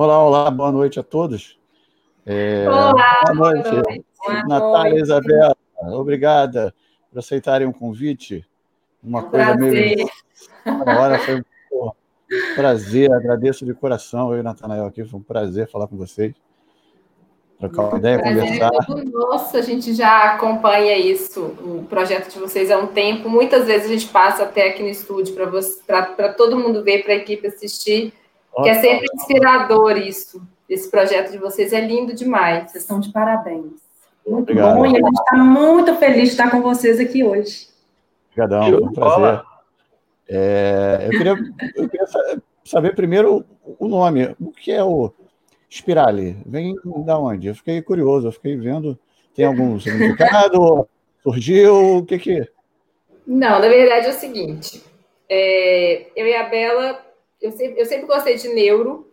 Olá, 0.00 0.18
olá, 0.24 0.50
boa 0.50 0.72
noite 0.72 0.98
a 0.98 1.02
todos. 1.02 1.60
É, 2.24 2.64
olá, 2.66 2.94
boa 3.34 3.52
noite. 3.52 3.68
Boa 3.68 3.82
noite. 3.82 4.48
Natália 4.48 4.98
e 4.98 5.02
Isabela, 5.02 5.54
obrigada 5.92 6.74
por 7.10 7.18
aceitarem 7.18 7.66
o 7.66 7.70
um 7.70 7.72
convite. 7.74 8.42
Uma 9.04 9.18
um 9.18 9.28
coisa 9.28 9.44
prazer. 9.44 9.96
meio. 9.96 10.08
Hora 10.98 11.18
foi 11.18 11.36
um 11.36 11.90
prazer, 12.54 13.12
agradeço 13.12 13.66
de 13.66 13.74
coração. 13.74 14.32
Eu 14.32 14.40
e 14.40 14.42
Natanael 14.42 14.86
aqui, 14.86 15.04
foi 15.04 15.20
um 15.20 15.22
prazer 15.22 15.68
falar 15.68 15.86
com 15.86 15.98
vocês. 15.98 16.32
Trocar 17.58 17.90
uma 17.90 17.98
ideia, 17.98 18.18
prazer 18.18 18.42
conversar. 18.42 18.70
É 18.72 19.04
nosso, 19.04 19.56
a 19.58 19.60
gente 19.60 19.92
já 19.92 20.32
acompanha 20.32 20.96
isso, 20.96 21.42
o 21.60 21.84
projeto 21.90 22.32
de 22.32 22.38
vocês 22.38 22.70
há 22.70 22.78
um 22.78 22.86
tempo. 22.86 23.28
Muitas 23.28 23.66
vezes 23.66 23.84
a 23.86 23.92
gente 23.92 24.08
passa 24.08 24.44
até 24.44 24.70
aqui 24.70 24.82
no 24.82 24.88
estúdio 24.88 25.34
para 25.34 26.32
todo 26.32 26.58
mundo 26.58 26.82
ver, 26.82 27.02
para 27.02 27.12
a 27.12 27.16
equipe 27.16 27.46
assistir, 27.46 28.14
que 28.62 28.68
é 28.68 28.74
sempre 28.74 29.06
inspirador 29.14 29.96
isso. 29.96 30.42
Esse 30.68 30.90
projeto 30.90 31.32
de 31.32 31.38
vocês 31.38 31.72
é 31.72 31.80
lindo 31.80 32.14
demais. 32.14 32.70
Vocês 32.70 32.84
estão 32.84 33.00
de 33.00 33.10
parabéns. 33.10 33.72
Muito 34.26 34.42
Obrigado. 34.42 34.76
bom, 34.76 34.86
e 34.86 34.96
a 34.96 35.00
gente 35.00 35.20
está 35.20 35.36
muito 35.36 35.96
feliz 35.96 36.22
de 36.24 36.28
estar 36.28 36.50
com 36.50 36.60
vocês 36.60 37.00
aqui 37.00 37.24
hoje. 37.24 37.68
Obrigadão, 38.30 38.70
foi 38.70 38.82
um 38.82 38.92
prazer. 38.92 39.42
É, 40.28 41.06
eu, 41.06 41.10
queria, 41.10 41.36
eu 41.74 41.88
queria 41.88 42.06
saber 42.64 42.94
primeiro 42.94 43.44
o 43.78 43.88
nome. 43.88 44.34
O 44.40 44.52
que 44.52 44.70
é 44.70 44.84
o 44.84 45.12
Spirale? 45.70 46.36
Vem 46.46 46.76
da 47.04 47.18
onde? 47.18 47.48
Eu 47.48 47.54
fiquei 47.54 47.82
curioso, 47.82 48.28
eu 48.28 48.32
fiquei 48.32 48.56
vendo. 48.56 48.96
Tem 49.34 49.44
algum 49.44 49.78
significado? 49.80 50.88
Surgiu? 51.22 51.98
O 51.98 52.04
que 52.04 52.18
que... 52.18 52.48
Não, 53.26 53.60
na 53.60 53.68
verdade 53.68 54.06
é 54.06 54.10
o 54.10 54.14
seguinte. 54.14 54.82
É, 55.28 56.06
eu 56.14 56.26
e 56.26 56.34
a 56.34 56.48
Bela, 56.48 57.00
eu 57.40 57.52
sempre, 57.52 57.80
eu 57.80 57.86
sempre 57.86 58.06
gostei 58.06 58.36
de 58.36 58.48
neuro, 58.48 59.10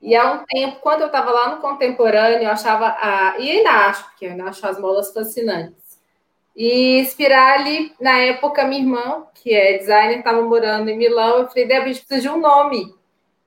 e 0.00 0.14
há 0.14 0.32
um 0.32 0.44
tempo, 0.44 0.78
quando 0.80 1.00
eu 1.00 1.06
estava 1.08 1.30
lá 1.30 1.54
no 1.54 1.60
contemporâneo, 1.60 2.44
eu 2.44 2.50
achava, 2.50 2.96
a, 3.00 3.36
e 3.38 3.50
ainda 3.50 3.70
acho, 3.70 4.04
porque 4.04 4.26
eu 4.26 4.30
ainda 4.30 4.44
acho 4.44 4.66
as 4.66 4.78
molas 4.78 5.12
fascinantes. 5.12 5.98
E 6.54 7.04
Spirale, 7.04 7.92
na 8.00 8.18
época, 8.18 8.64
minha 8.64 8.80
irmã, 8.80 9.26
que 9.34 9.52
é 9.52 9.78
designer, 9.78 10.18
estava 10.18 10.42
morando 10.42 10.88
em 10.88 10.96
Milão, 10.96 11.38
eu 11.38 11.48
falei, 11.48 11.66
Débora, 11.66 11.90
a 11.90 11.92
gente 11.92 12.04
precisa 12.04 12.28
de 12.28 12.34
um 12.34 12.40
nome. 12.40 12.94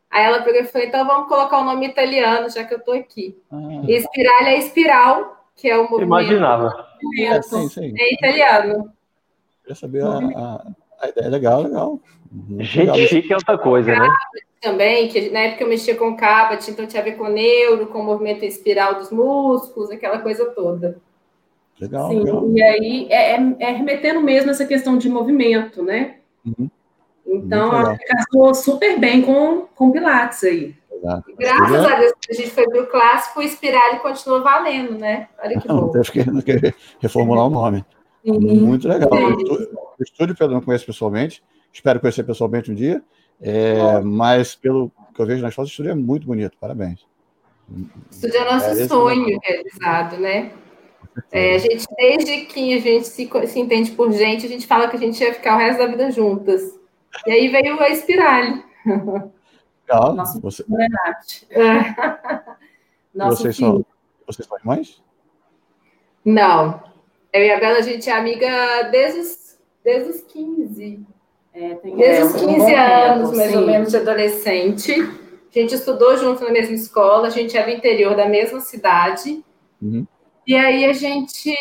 Aí 0.09 0.25
ela 0.25 0.41
pegou 0.41 0.61
e 0.61 0.65
falou, 0.65 0.87
então 0.87 1.07
vamos 1.07 1.27
colocar 1.29 1.57
o 1.57 1.61
um 1.61 1.65
nome 1.65 1.87
italiano, 1.87 2.49
já 2.49 2.65
que 2.65 2.73
eu 2.73 2.79
estou 2.79 2.93
aqui. 2.93 3.37
Ah. 3.49 3.57
E 3.87 4.01
Spirale 4.01 4.49
é 4.49 4.57
espiral, 4.59 5.45
que 5.55 5.69
é 5.69 5.77
o 5.77 5.83
movimento. 5.83 6.03
Imaginava. 6.03 6.87
É, 7.19 7.41
sim, 7.41 7.69
sim. 7.69 7.93
é 7.97 8.13
italiano. 8.13 8.93
Queria 9.61 9.75
saber 9.75 10.03
a, 10.03 10.17
a, 10.17 10.67
a 11.01 11.09
ideia. 11.09 11.29
Legal, 11.29 11.63
legal. 11.63 11.99
Muito 12.31 12.63
Gente 12.63 12.91
legal. 12.91 12.95
chique 13.07 13.33
é 13.33 13.35
outra 13.35 13.57
coisa, 13.57 13.91
né? 13.91 14.07
também, 14.61 15.07
que 15.09 15.29
na 15.31 15.39
época 15.39 15.63
eu 15.63 15.69
mexia 15.69 15.95
com 15.95 16.15
Cabot, 16.15 16.69
então 16.69 16.85
tinha 16.85 17.01
a 17.01 17.05
ver 17.05 17.17
com 17.17 17.27
neuro, 17.27 17.87
com 17.87 17.99
o 17.99 18.03
movimento 18.03 18.45
espiral 18.45 18.95
dos 18.95 19.09
músculos, 19.09 19.89
aquela 19.89 20.19
coisa 20.19 20.45
toda. 20.51 20.99
Legal, 21.79 22.11
Sim, 22.11 22.19
legal. 22.19 22.51
e 22.51 22.61
aí 22.61 23.07
é, 23.09 23.33
é, 23.59 23.71
remetendo 23.71 24.21
mesmo 24.21 24.51
essa 24.51 24.65
questão 24.65 24.99
de 24.99 25.09
movimento, 25.09 25.81
né? 25.81 26.17
Uhum. 26.45 26.69
Então, 27.25 27.75
ela 27.75 27.97
casou 27.97 28.53
super 28.53 28.99
bem 28.99 29.23
com, 29.23 29.61
com 29.75 29.91
Pilates 29.91 30.43
aí. 30.43 30.75
Exato. 30.91 31.33
Graças 31.35 31.85
a 31.85 31.95
Deus 31.95 32.13
que 32.21 32.31
a 32.31 32.35
gente 32.35 32.51
foi 32.51 32.69
pro 32.69 32.85
clássico, 32.85 33.39
o 33.39 33.43
espiral 33.43 33.99
continua 33.99 34.41
valendo, 34.41 34.93
né? 34.93 35.27
Olha 35.43 35.59
que 35.59 35.67
Não, 35.67 35.87
bom. 35.87 35.91
teve 35.91 36.11
que, 36.11 36.73
reformular 36.99 37.47
o 37.47 37.49
nome. 37.49 37.83
Sim. 38.23 38.37
Muito 38.39 38.87
legal. 38.87 39.09
Sim. 39.11 39.67
O 39.99 40.03
estúdio, 40.03 40.35
Pedro, 40.37 40.53
não 40.53 40.61
conheço 40.61 40.85
pessoalmente. 40.85 41.41
Espero 41.71 41.99
conhecer 41.99 42.23
pessoalmente 42.23 42.71
um 42.71 42.75
dia. 42.75 43.01
É, 43.41 43.99
mas 44.01 44.55
pelo 44.55 44.91
que 45.13 45.21
eu 45.21 45.25
vejo 45.25 45.41
nas 45.41 45.53
fotos, 45.53 45.71
o 45.71 45.73
estúdio 45.73 45.91
é 45.91 45.95
muito 45.95 46.27
bonito. 46.27 46.57
Parabéns. 46.59 47.05
O 47.69 47.87
estúdio 48.11 48.37
é 48.37 48.41
o 48.41 48.53
nosso 48.53 48.65
É, 48.65 48.71
esse 48.73 48.87
sonho 48.87 49.39
realizado, 49.41 50.17
né? 50.17 50.51
É, 51.31 51.55
a 51.55 51.57
gente, 51.57 51.85
desde 51.97 52.45
que 52.45 52.73
a 52.73 52.79
gente 52.79 53.07
se, 53.07 53.29
se 53.47 53.59
entende 53.59 53.91
por 53.91 54.11
gente, 54.11 54.45
a 54.45 54.49
gente 54.49 54.67
fala 54.67 54.87
que 54.87 54.95
a 54.95 54.99
gente 54.99 55.21
ia 55.21 55.33
ficar 55.33 55.55
o 55.55 55.59
resto 55.59 55.79
da 55.79 55.87
vida 55.87 56.11
juntas. 56.11 56.79
E 57.25 57.31
aí 57.31 57.47
veio 57.49 57.79
a 57.79 57.89
Espirale. 57.89 58.63
Legal. 58.85 60.13
Nossa, 60.15 60.39
Você. 60.39 60.65
É. 61.49 61.61
Nosso 63.13 63.41
vocês, 63.41 63.57
filho. 63.57 63.67
são, 63.67 63.85
vocês 64.25 64.47
são 64.47 64.57
irmãs? 64.57 65.03
Não. 66.23 66.81
Eu 67.33 67.43
e 67.43 67.51
a 67.51 67.59
Bela, 67.59 67.79
a 67.79 67.81
gente 67.81 68.09
é 68.09 68.13
amiga 68.13 68.83
desde 68.83 69.19
os, 69.19 69.59
desde 69.83 70.09
os 70.11 70.21
15. 70.21 71.05
É, 71.53 71.75
tem- 71.75 71.95
Desde 71.95 72.21
é, 72.21 72.25
os 72.25 72.35
um 72.35 72.47
15 72.47 72.57
bom 72.57 72.77
anos, 72.77 73.29
tempo, 73.29 73.37
mais 73.37 73.51
sim. 73.51 73.57
ou 73.57 73.65
menos, 73.65 73.89
de 73.91 73.97
adolescente. 73.97 74.93
A 74.93 75.59
gente 75.59 75.75
estudou 75.75 76.15
junto 76.17 76.43
na 76.43 76.51
mesma 76.51 76.75
escola, 76.75 77.27
a 77.27 77.29
gente 77.29 77.57
é 77.57 77.63
do 77.63 77.69
interior 77.69 78.15
da 78.15 78.25
mesma 78.27 78.61
cidade. 78.61 79.43
Uhum. 79.81 80.05
E 80.47 80.55
aí 80.55 80.85
a 80.85 80.93
gente 80.93 81.53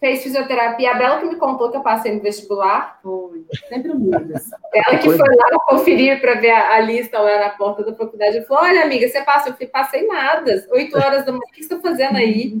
fez 0.00 0.22
fisioterapia. 0.22 0.92
A 0.92 0.94
Bela 0.94 1.18
que 1.18 1.26
me 1.26 1.36
contou 1.36 1.70
que 1.70 1.76
eu 1.76 1.82
passei 1.82 2.14
no 2.14 2.22
vestibular. 2.22 2.98
Foi. 3.02 3.44
Sempre 3.68 3.90
unidas. 3.90 4.48
Ela 4.72 4.98
que 4.98 5.10
foi 5.10 5.36
lá 5.36 5.58
conferir 5.66 6.20
para 6.20 6.34
ver 6.34 6.50
a, 6.50 6.74
a 6.76 6.80
lista 6.80 7.18
lá 7.18 7.38
na 7.38 7.50
porta 7.50 7.84
da 7.84 7.94
faculdade. 7.94 8.38
Eu 8.38 8.44
falei, 8.44 8.72
olha, 8.72 8.84
amiga, 8.84 9.06
você 9.08 9.22
passa? 9.22 9.50
Eu 9.50 9.52
falei, 9.52 9.68
passei 9.68 10.06
nada. 10.06 10.66
Oito 10.70 10.96
horas 10.96 11.24
da 11.24 11.32
manhã, 11.32 11.42
o 11.46 11.52
que 11.52 11.62
você 11.62 11.74
está 11.74 11.80
fazendo 11.80 12.16
aí? 12.16 12.56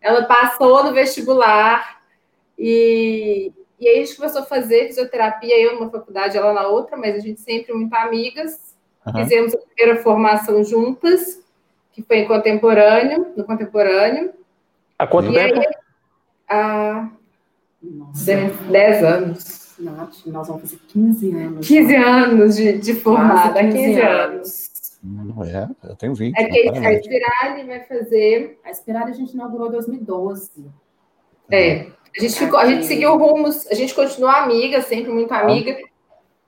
Ela 0.00 0.24
passou 0.24 0.84
no 0.84 0.92
vestibular 0.92 2.00
e, 2.58 3.50
e 3.78 3.88
aí 3.88 4.00
a 4.00 4.04
gente 4.04 4.16
começou 4.16 4.42
a 4.42 4.46
fazer 4.46 4.86
fisioterapia, 4.86 5.60
eu 5.60 5.74
numa 5.74 5.90
faculdade, 5.90 6.36
ela 6.36 6.52
na 6.52 6.66
outra, 6.68 6.96
mas 6.96 7.16
a 7.16 7.18
gente 7.18 7.40
sempre 7.40 7.72
muito 7.72 7.94
amigas. 7.94 8.74
Aham. 9.06 9.22
Fizemos 9.22 9.54
a 9.54 9.58
primeira 9.58 10.02
formação 10.02 10.64
juntas, 10.64 11.42
que 11.92 12.02
foi 12.02 12.18
em 12.18 12.26
contemporâneo, 12.28 13.32
no 13.36 13.44
contemporâneo. 13.44 14.32
Há 14.98 15.06
quanto 15.06 15.30
E 15.30 15.38
aí, 15.38 15.52
tempo? 15.52 15.74
há 16.48 17.10
Nossa, 17.82 18.24
10, 18.24 18.56
10 18.70 19.04
anos. 19.04 19.64
Nath, 19.78 20.26
nós 20.26 20.46
vamos 20.46 20.62
fazer 20.62 20.78
15 20.88 21.36
anos. 21.36 21.66
15 21.66 21.96
anos 21.96 22.56
de, 22.56 22.78
de 22.78 22.94
formada, 22.94 23.52
Quase 23.52 23.68
15, 23.72 23.76
15 23.76 24.00
anos. 24.00 24.74
Não 25.02 25.44
é, 25.44 25.68
eu 25.84 25.96
tenho 25.96 26.14
20. 26.14 26.34
É 26.38 26.44
que 26.44 26.68
a. 26.68 27.02
Spirale 27.02 27.64
vai 27.64 27.80
fazer. 27.80 28.58
A 28.64 28.70
Esperada 28.70 29.10
a 29.10 29.12
gente 29.12 29.34
inaugurou 29.34 29.68
em 29.68 29.72
2012. 29.72 30.64
É, 31.50 31.88
a 32.16 32.20
gente 32.20 32.38
ficou, 32.38 32.58
a 32.58 32.66
gente 32.66 32.86
seguiu 32.86 33.16
rumos, 33.16 33.66
a 33.66 33.74
gente 33.74 33.94
continuou 33.94 34.30
amiga, 34.30 34.80
sempre 34.82 35.10
muito 35.10 35.32
amiga. 35.32 35.76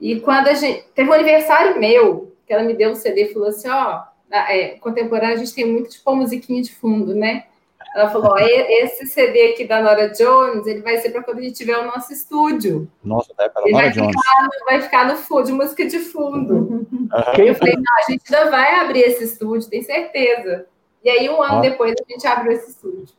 E 0.00 0.20
quando 0.20 0.48
a 0.48 0.54
gente. 0.54 0.84
Teve 0.94 1.10
um 1.10 1.12
aniversário 1.12 1.78
meu, 1.78 2.32
que 2.46 2.52
ela 2.52 2.62
me 2.62 2.74
deu 2.74 2.92
um 2.92 2.94
CD 2.94 3.24
e 3.24 3.32
falou 3.32 3.48
assim: 3.48 3.68
ó, 3.68 4.02
é, 4.30 4.78
contemporâneo 4.78 5.34
a 5.34 5.38
gente 5.38 5.54
tem 5.54 5.66
muito 5.66 5.90
tipo 5.90 6.14
musiquinha 6.14 6.62
de 6.62 6.72
fundo, 6.74 7.14
né? 7.14 7.44
Ela 7.96 8.10
falou: 8.10 8.32
ó, 8.32 8.38
esse 8.38 9.06
CD 9.06 9.52
aqui 9.52 9.66
da 9.66 9.82
Nora 9.82 10.08
Jones, 10.10 10.66
ele 10.66 10.82
vai 10.82 10.98
ser 10.98 11.10
para 11.10 11.22
quando 11.22 11.38
a 11.38 11.42
gente 11.42 11.56
tiver 11.56 11.76
o 11.78 11.86
nosso 11.86 12.12
estúdio. 12.12 12.88
Nossa, 13.02 13.34
da 13.34 13.50
Ele 13.64 13.72
Nora 13.72 13.86
vai 13.86 13.92
Jones. 13.92 14.16
Vai 14.66 14.80
ficar 14.82 15.08
no 15.08 15.16
fundo, 15.16 15.44
de 15.44 15.52
música 15.52 15.84
de 15.84 15.98
fundo. 15.98 16.86
Quem 17.34 17.48
Eu 17.48 17.54
falei, 17.54 17.74
não, 17.74 17.82
a 17.98 18.10
gente 18.10 18.22
ainda 18.32 18.50
vai 18.50 18.80
abrir 18.80 19.00
esse 19.00 19.24
estúdio, 19.24 19.68
tem 19.68 19.82
certeza. 19.82 20.66
E 21.02 21.10
aí, 21.10 21.28
um 21.28 21.42
ano 21.42 21.60
depois, 21.60 21.92
a 21.92 22.12
gente 22.12 22.26
abriu 22.26 22.52
esse 22.52 22.70
estúdio. 22.70 23.14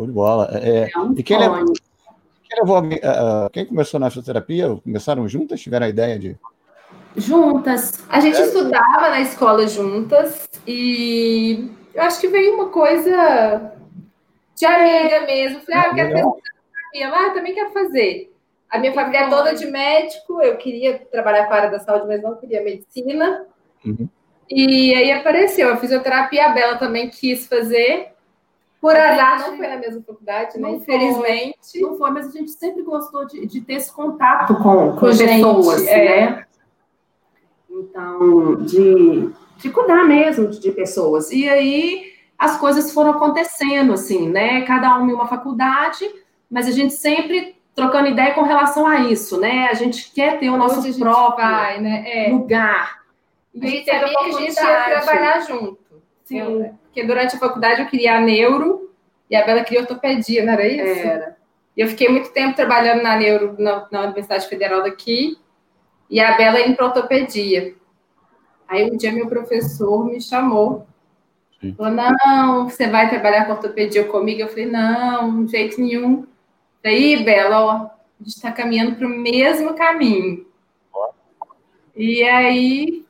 Show 0.00 0.06
de 0.06 0.12
bola. 0.12 0.50
É, 0.54 0.90
É 0.94 0.98
um 0.98 1.12
E 1.12 1.22
quem 1.22 1.38
quem, 1.38 2.58
levou 2.58 2.76
alguém- 2.76 3.00
ah, 3.04 3.48
quem 3.52 3.66
começou 3.66 4.00
na 4.00 4.08
fisioterapia? 4.10 4.68
Começaram 4.82 5.28
juntas? 5.28 5.60
Tiveram 5.60 5.86
a 5.86 5.88
ideia 5.90 6.18
de. 6.18 6.36
Juntas. 7.16 7.92
A 8.08 8.20
gente 8.20 8.36
É. 8.38 8.46
estudava 8.46 9.10
na 9.10 9.20
escola 9.20 9.66
juntas 9.68 10.48
e 10.66 11.70
eu 11.94 12.02
acho 12.02 12.20
que 12.20 12.28
veio 12.28 12.54
uma 12.54 12.68
coisa 12.68 13.72
de 14.56 14.64
amiga 14.66 15.20
mesmo. 15.26 15.60
Falei, 15.60 15.80
ah, 15.80 15.88
eu 15.88 15.94
quero 15.94 16.10
fazer. 16.12 17.02
Ah, 17.04 17.22
eu 17.28 17.34
também 17.34 17.54
quero 17.54 17.70
fazer. 17.72 18.32
A 18.70 18.78
minha 18.78 18.92
família 18.92 19.26
é 19.26 19.28
toda 19.28 19.52
de 19.54 19.66
médico, 19.66 20.40
eu 20.40 20.56
queria 20.56 20.98
trabalhar 21.10 21.46
para 21.46 21.54
a 21.54 21.58
área 21.58 21.70
da 21.72 21.80
saúde, 21.80 22.06
mas 22.06 22.22
não 22.22 22.36
queria 22.36 22.62
medicina. 22.62 23.44
Uhum. 23.84 24.08
E 24.48 24.94
aí 24.94 25.10
apareceu 25.12 25.72
a 25.72 25.76
fisioterapia, 25.76 26.46
a 26.46 26.48
Bela 26.50 26.76
também 26.76 27.08
quis 27.10 27.46
fazer. 27.46 28.12
Por 28.80 28.96
azar, 28.96 29.40
não 29.40 29.56
foi 29.58 29.66
na 29.66 29.76
mesma 29.76 30.02
faculdade, 30.02 30.58
né? 30.58 30.60
Não 30.60 30.80
foi. 30.80 30.94
Infelizmente. 30.94 31.80
Não 31.80 31.98
foi, 31.98 32.10
mas 32.10 32.28
a 32.28 32.30
gente 32.30 32.50
sempre 32.50 32.82
gostou 32.82 33.26
de, 33.26 33.46
de 33.46 33.60
ter 33.60 33.74
esse 33.74 33.92
contato 33.92 34.54
com, 34.56 34.92
com, 34.92 34.96
Com 34.96 35.12
gente, 35.12 35.34
pessoas, 35.34 35.86
é. 35.86 36.06
né? 36.06 36.46
Então, 37.70 38.56
de, 38.62 39.30
de 39.58 39.70
cuidar 39.70 40.04
mesmo 40.04 40.48
de, 40.48 40.58
de 40.60 40.72
pessoas. 40.72 41.30
E 41.30 41.48
aí 41.48 42.10
as 42.38 42.56
coisas 42.56 42.92
foram 42.92 43.10
acontecendo, 43.10 43.92
assim, 43.92 44.30
né? 44.30 44.62
Cada 44.62 44.98
um 44.98 45.10
em 45.10 45.12
uma 45.12 45.28
faculdade, 45.28 46.10
mas 46.50 46.66
a 46.66 46.70
gente 46.70 46.94
sempre 46.94 47.60
trocando 47.74 48.08
ideia 48.08 48.32
com 48.32 48.42
relação 48.42 48.86
a 48.86 49.00
isso, 49.00 49.38
né? 49.38 49.68
A 49.70 49.74
gente 49.74 50.10
quer 50.12 50.38
ter 50.38 50.48
o 50.48 50.56
nosso 50.56 50.80
gente 50.80 50.98
próprio 50.98 51.46
vai, 51.46 51.80
né? 51.80 52.04
É. 52.06 52.30
lugar. 52.30 53.00
A 53.54 53.66
gente 53.66 53.84
sabia 53.84 54.08
que 54.08 54.24
a 54.24 54.32
gente 54.32 54.56
ia 54.56 55.00
trabalhar 55.00 55.40
junto. 55.40 55.78
Sim, 56.30 56.38
Eu- 56.38 56.74
porque 56.84 57.02
durante 57.02 57.34
a 57.34 57.38
faculdade 57.40 57.82
eu 57.82 57.88
queria 57.88 58.16
a 58.16 58.20
neuro 58.20 58.92
e 59.28 59.34
a 59.34 59.44
Bela 59.44 59.64
queria 59.64 59.80
ortopedia, 59.80 60.44
não 60.44 60.52
era 60.52 60.64
isso? 60.64 61.08
era. 61.08 61.36
E 61.76 61.80
eu 61.80 61.88
fiquei 61.88 62.08
muito 62.08 62.30
tempo 62.30 62.54
trabalhando 62.54 63.02
na 63.02 63.16
neuro 63.16 63.56
na, 63.58 63.88
na 63.90 64.02
Universidade 64.02 64.46
Federal 64.48 64.80
daqui 64.84 65.36
e 66.08 66.20
a 66.20 66.36
Bela 66.36 66.60
indo 66.60 66.76
para 66.76 66.86
ortopedia. 66.86 67.74
Aí 68.68 68.88
um 68.88 68.96
dia 68.96 69.10
meu 69.10 69.26
professor 69.26 70.04
me 70.04 70.20
chamou. 70.20 70.86
Sim. 71.60 71.74
Falou, 71.74 71.92
não, 71.92 72.68
você 72.68 72.86
vai 72.86 73.08
trabalhar 73.10 73.46
com 73.46 73.52
ortopedia 73.52 74.04
comigo? 74.04 74.40
Eu 74.40 74.48
falei, 74.48 74.66
não, 74.66 75.44
de 75.44 75.50
jeito 75.50 75.80
nenhum. 75.80 76.26
Daí, 76.80 77.24
Bela, 77.24 77.60
ó, 77.60 77.70
a 77.72 77.90
gente 78.20 78.36
está 78.36 78.52
caminhando 78.52 78.94
para 78.94 79.06
o 79.06 79.10
mesmo 79.10 79.74
caminho. 79.74 80.46
E 81.96 82.22
aí, 82.22 83.04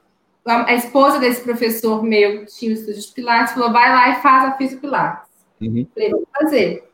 a, 0.47 0.71
a, 0.71 0.75
esposa 0.75 1.19
desse 1.19 1.43
professor 1.43 2.03
meu, 2.03 2.45
que 2.45 2.53
tinha 2.53 2.71
o 2.71 2.75
estúdio 2.75 3.01
de 3.01 3.13
Pilates, 3.13 3.55
falou, 3.55 3.73
vai 3.73 3.91
lá 3.91 4.11
e 4.11 4.23
faz 4.23 4.45
a 4.45 4.57
Físico 4.57 4.83
Pilates. 4.83 5.29
Uhum. 5.61 5.87
Falei, 5.95 6.11
vou 6.11 6.27
fazer. 6.41 6.91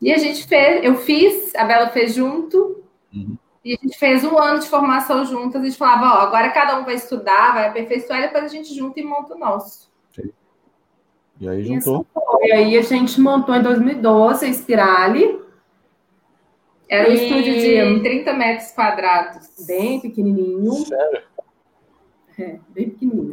E 0.00 0.12
a 0.12 0.18
gente 0.18 0.46
fez, 0.46 0.84
eu 0.84 0.96
fiz, 0.96 1.54
a 1.54 1.64
Bela 1.64 1.88
fez 1.88 2.14
junto, 2.14 2.84
uhum. 3.14 3.36
e 3.64 3.72
a 3.74 3.76
gente 3.82 3.98
fez 3.98 4.24
um 4.24 4.38
ano 4.38 4.60
de 4.60 4.68
formação 4.68 5.24
juntas, 5.24 5.62
a 5.62 5.64
gente 5.64 5.78
falava, 5.78 6.18
ó, 6.18 6.26
agora 6.26 6.50
cada 6.50 6.78
um 6.78 6.84
vai 6.84 6.94
estudar, 6.94 7.54
vai 7.54 7.68
aperfeiçoar, 7.68 8.20
e 8.20 8.26
depois 8.26 8.44
a 8.44 8.48
gente 8.48 8.74
junta 8.74 9.00
e 9.00 9.04
monta 9.04 9.34
o 9.34 9.38
nosso. 9.38 9.86
E 11.40 11.48
aí 11.48 11.62
juntou. 11.64 12.06
E 12.40 12.52
aí 12.52 12.78
a 12.78 12.82
gente 12.82 13.20
montou 13.20 13.54
em 13.54 13.62
2012 13.62 14.46
a 14.46 14.52
Spirale. 14.52 15.38
Era 16.88 17.10
um 17.10 17.12
e... 17.12 17.14
estúdio 17.14 17.54
de 17.54 18.02
30 18.02 18.32
metros 18.32 18.70
quadrados. 18.70 19.48
Bem 19.66 20.00
pequenininho. 20.00 20.72
Sério? 20.72 21.22
É, 22.38 22.56
bem 22.68 22.90
pequenininho. 22.90 23.32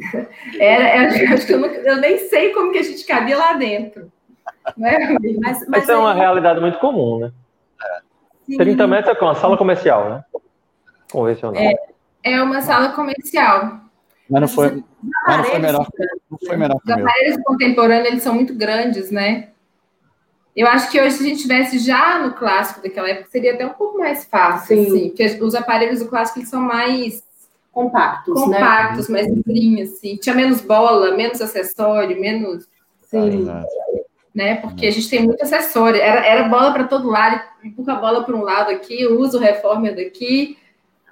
Era, 0.60 1.18
eu, 1.18 1.28
acho 1.34 1.46
que 1.46 1.54
eu, 1.54 1.60
não, 1.60 1.68
eu 1.68 1.98
nem 1.98 2.18
sei 2.30 2.54
como 2.54 2.72
que 2.72 2.80
a 2.80 2.84
gente 2.84 3.06
cabia 3.06 3.38
lá 3.38 3.54
dentro. 3.54 4.12
É, 4.82 5.14
mas, 5.40 5.68
mas 5.68 5.90
é 5.90 5.96
uma 5.96 6.14
realidade 6.14 6.60
muito 6.60 6.80
comum, 6.80 7.20
né? 7.20 7.32
Sim. 8.46 8.58
30 8.58 8.88
metros 8.88 9.18
é 9.18 9.22
uma 9.22 9.36
sala 9.36 9.58
comercial, 9.58 10.10
né? 10.10 10.24
Convencional. 11.12 11.62
É, 11.62 11.76
é 12.24 12.42
uma 12.42 12.62
sala 12.62 12.90
comercial. 12.90 13.82
Mas 14.30 14.42
não 14.42 14.48
foi, 14.48 14.84
mas 15.28 15.38
não 15.38 15.44
foi 15.44 15.60
melhor. 15.60 15.88
Não 16.32 16.38
foi 16.46 16.58
melhor 16.58 16.80
Os 16.84 16.92
aparelhos 16.92 17.38
contemporâneos 17.44 18.08
eles 18.08 18.24
são 18.24 18.34
muito 18.34 18.56
grandes, 18.56 19.12
né? 19.12 19.50
Eu 20.56 20.68
acho 20.68 20.90
que 20.92 21.02
hoje, 21.02 21.16
se 21.16 21.24
a 21.24 21.28
gente 21.28 21.42
tivesse 21.42 21.80
já 21.80 22.20
no 22.20 22.34
clássico 22.34 22.82
daquela 22.82 23.10
época, 23.10 23.30
seria 23.30 23.54
até 23.54 23.66
um 23.66 23.74
pouco 23.74 23.98
mais 23.98 24.24
fácil, 24.26 24.78
Sim. 24.78 24.86
assim, 24.86 25.10
porque 25.10 25.44
os 25.44 25.56
aparelhos 25.56 26.00
do 26.00 26.08
clássico 26.08 26.40
eles 26.40 26.50
são 26.50 26.62
mais 26.62 27.24
compactos, 27.74 28.34
compactos, 28.34 29.10
né? 29.10 29.22
mais 29.22 29.28
limpinhos, 29.28 29.94
assim. 29.94 30.16
Tinha 30.16 30.36
menos 30.36 30.62
bola, 30.62 31.16
menos 31.16 31.42
acessório, 31.42 32.20
menos. 32.20 32.70
Sim. 33.02 33.50
Ah, 33.50 33.66
né? 34.34 34.56
Porque 34.56 34.88
a 34.88 34.92
gente 34.92 35.10
tem 35.10 35.26
muito 35.26 35.44
acessório. 35.44 36.00
Era, 36.00 36.26
era 36.26 36.48
bola 36.48 36.72
para 36.72 36.86
todo 36.86 37.10
lado, 37.10 37.42
empurra 37.64 37.94
a 37.94 38.00
bola 38.00 38.24
para 38.24 38.36
um 38.36 38.44
lado 38.44 38.72
aqui, 38.72 39.06
usa 39.06 39.38
o 39.38 39.42
reformer 39.42 39.96
daqui. 39.96 40.58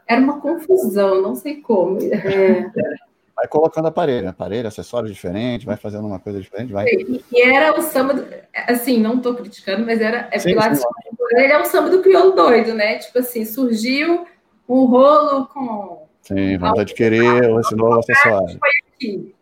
Era 0.08 0.22
uma 0.22 0.40
confusão, 0.40 1.22
não 1.22 1.36
sei 1.36 1.58
como. 1.58 2.00
É. 2.02 2.72
Vai 3.34 3.48
colocando 3.48 3.88
aparelho, 3.88 4.30
aparelho, 4.30 4.68
acessório 4.68 5.10
diferente, 5.10 5.66
vai 5.66 5.76
fazendo 5.76 6.06
uma 6.06 6.20
coisa 6.20 6.40
diferente, 6.40 6.72
vai. 6.72 6.86
E, 6.86 7.26
e 7.32 7.42
era 7.42 7.76
o 7.76 7.82
samba, 7.82 8.14
do, 8.14 8.28
assim, 8.54 9.00
não 9.00 9.16
estou 9.16 9.34
criticando, 9.34 9.84
mas 9.84 10.00
era 10.00 10.28
é 10.32 10.38
sim, 10.38 10.50
Pilates 10.50 10.80
sim, 10.80 10.86
ele 11.32 11.52
é 11.52 11.60
o 11.60 11.66
samba 11.66 11.90
do 11.90 12.04
crioulo 12.04 12.34
doido, 12.34 12.76
né? 12.76 13.00
Tipo 13.00 13.18
assim, 13.18 13.44
surgiu 13.44 14.28
um 14.70 14.86
rolo 14.86 15.48
com. 15.48 16.08
Sim, 16.22 16.58
vontade 16.58 16.90
de 16.90 16.94
querer 16.94 17.60
esse 17.60 17.76
novo 17.76 18.00
acessório. 18.00 18.60
Foi 18.60 18.70
aqui 18.94 19.34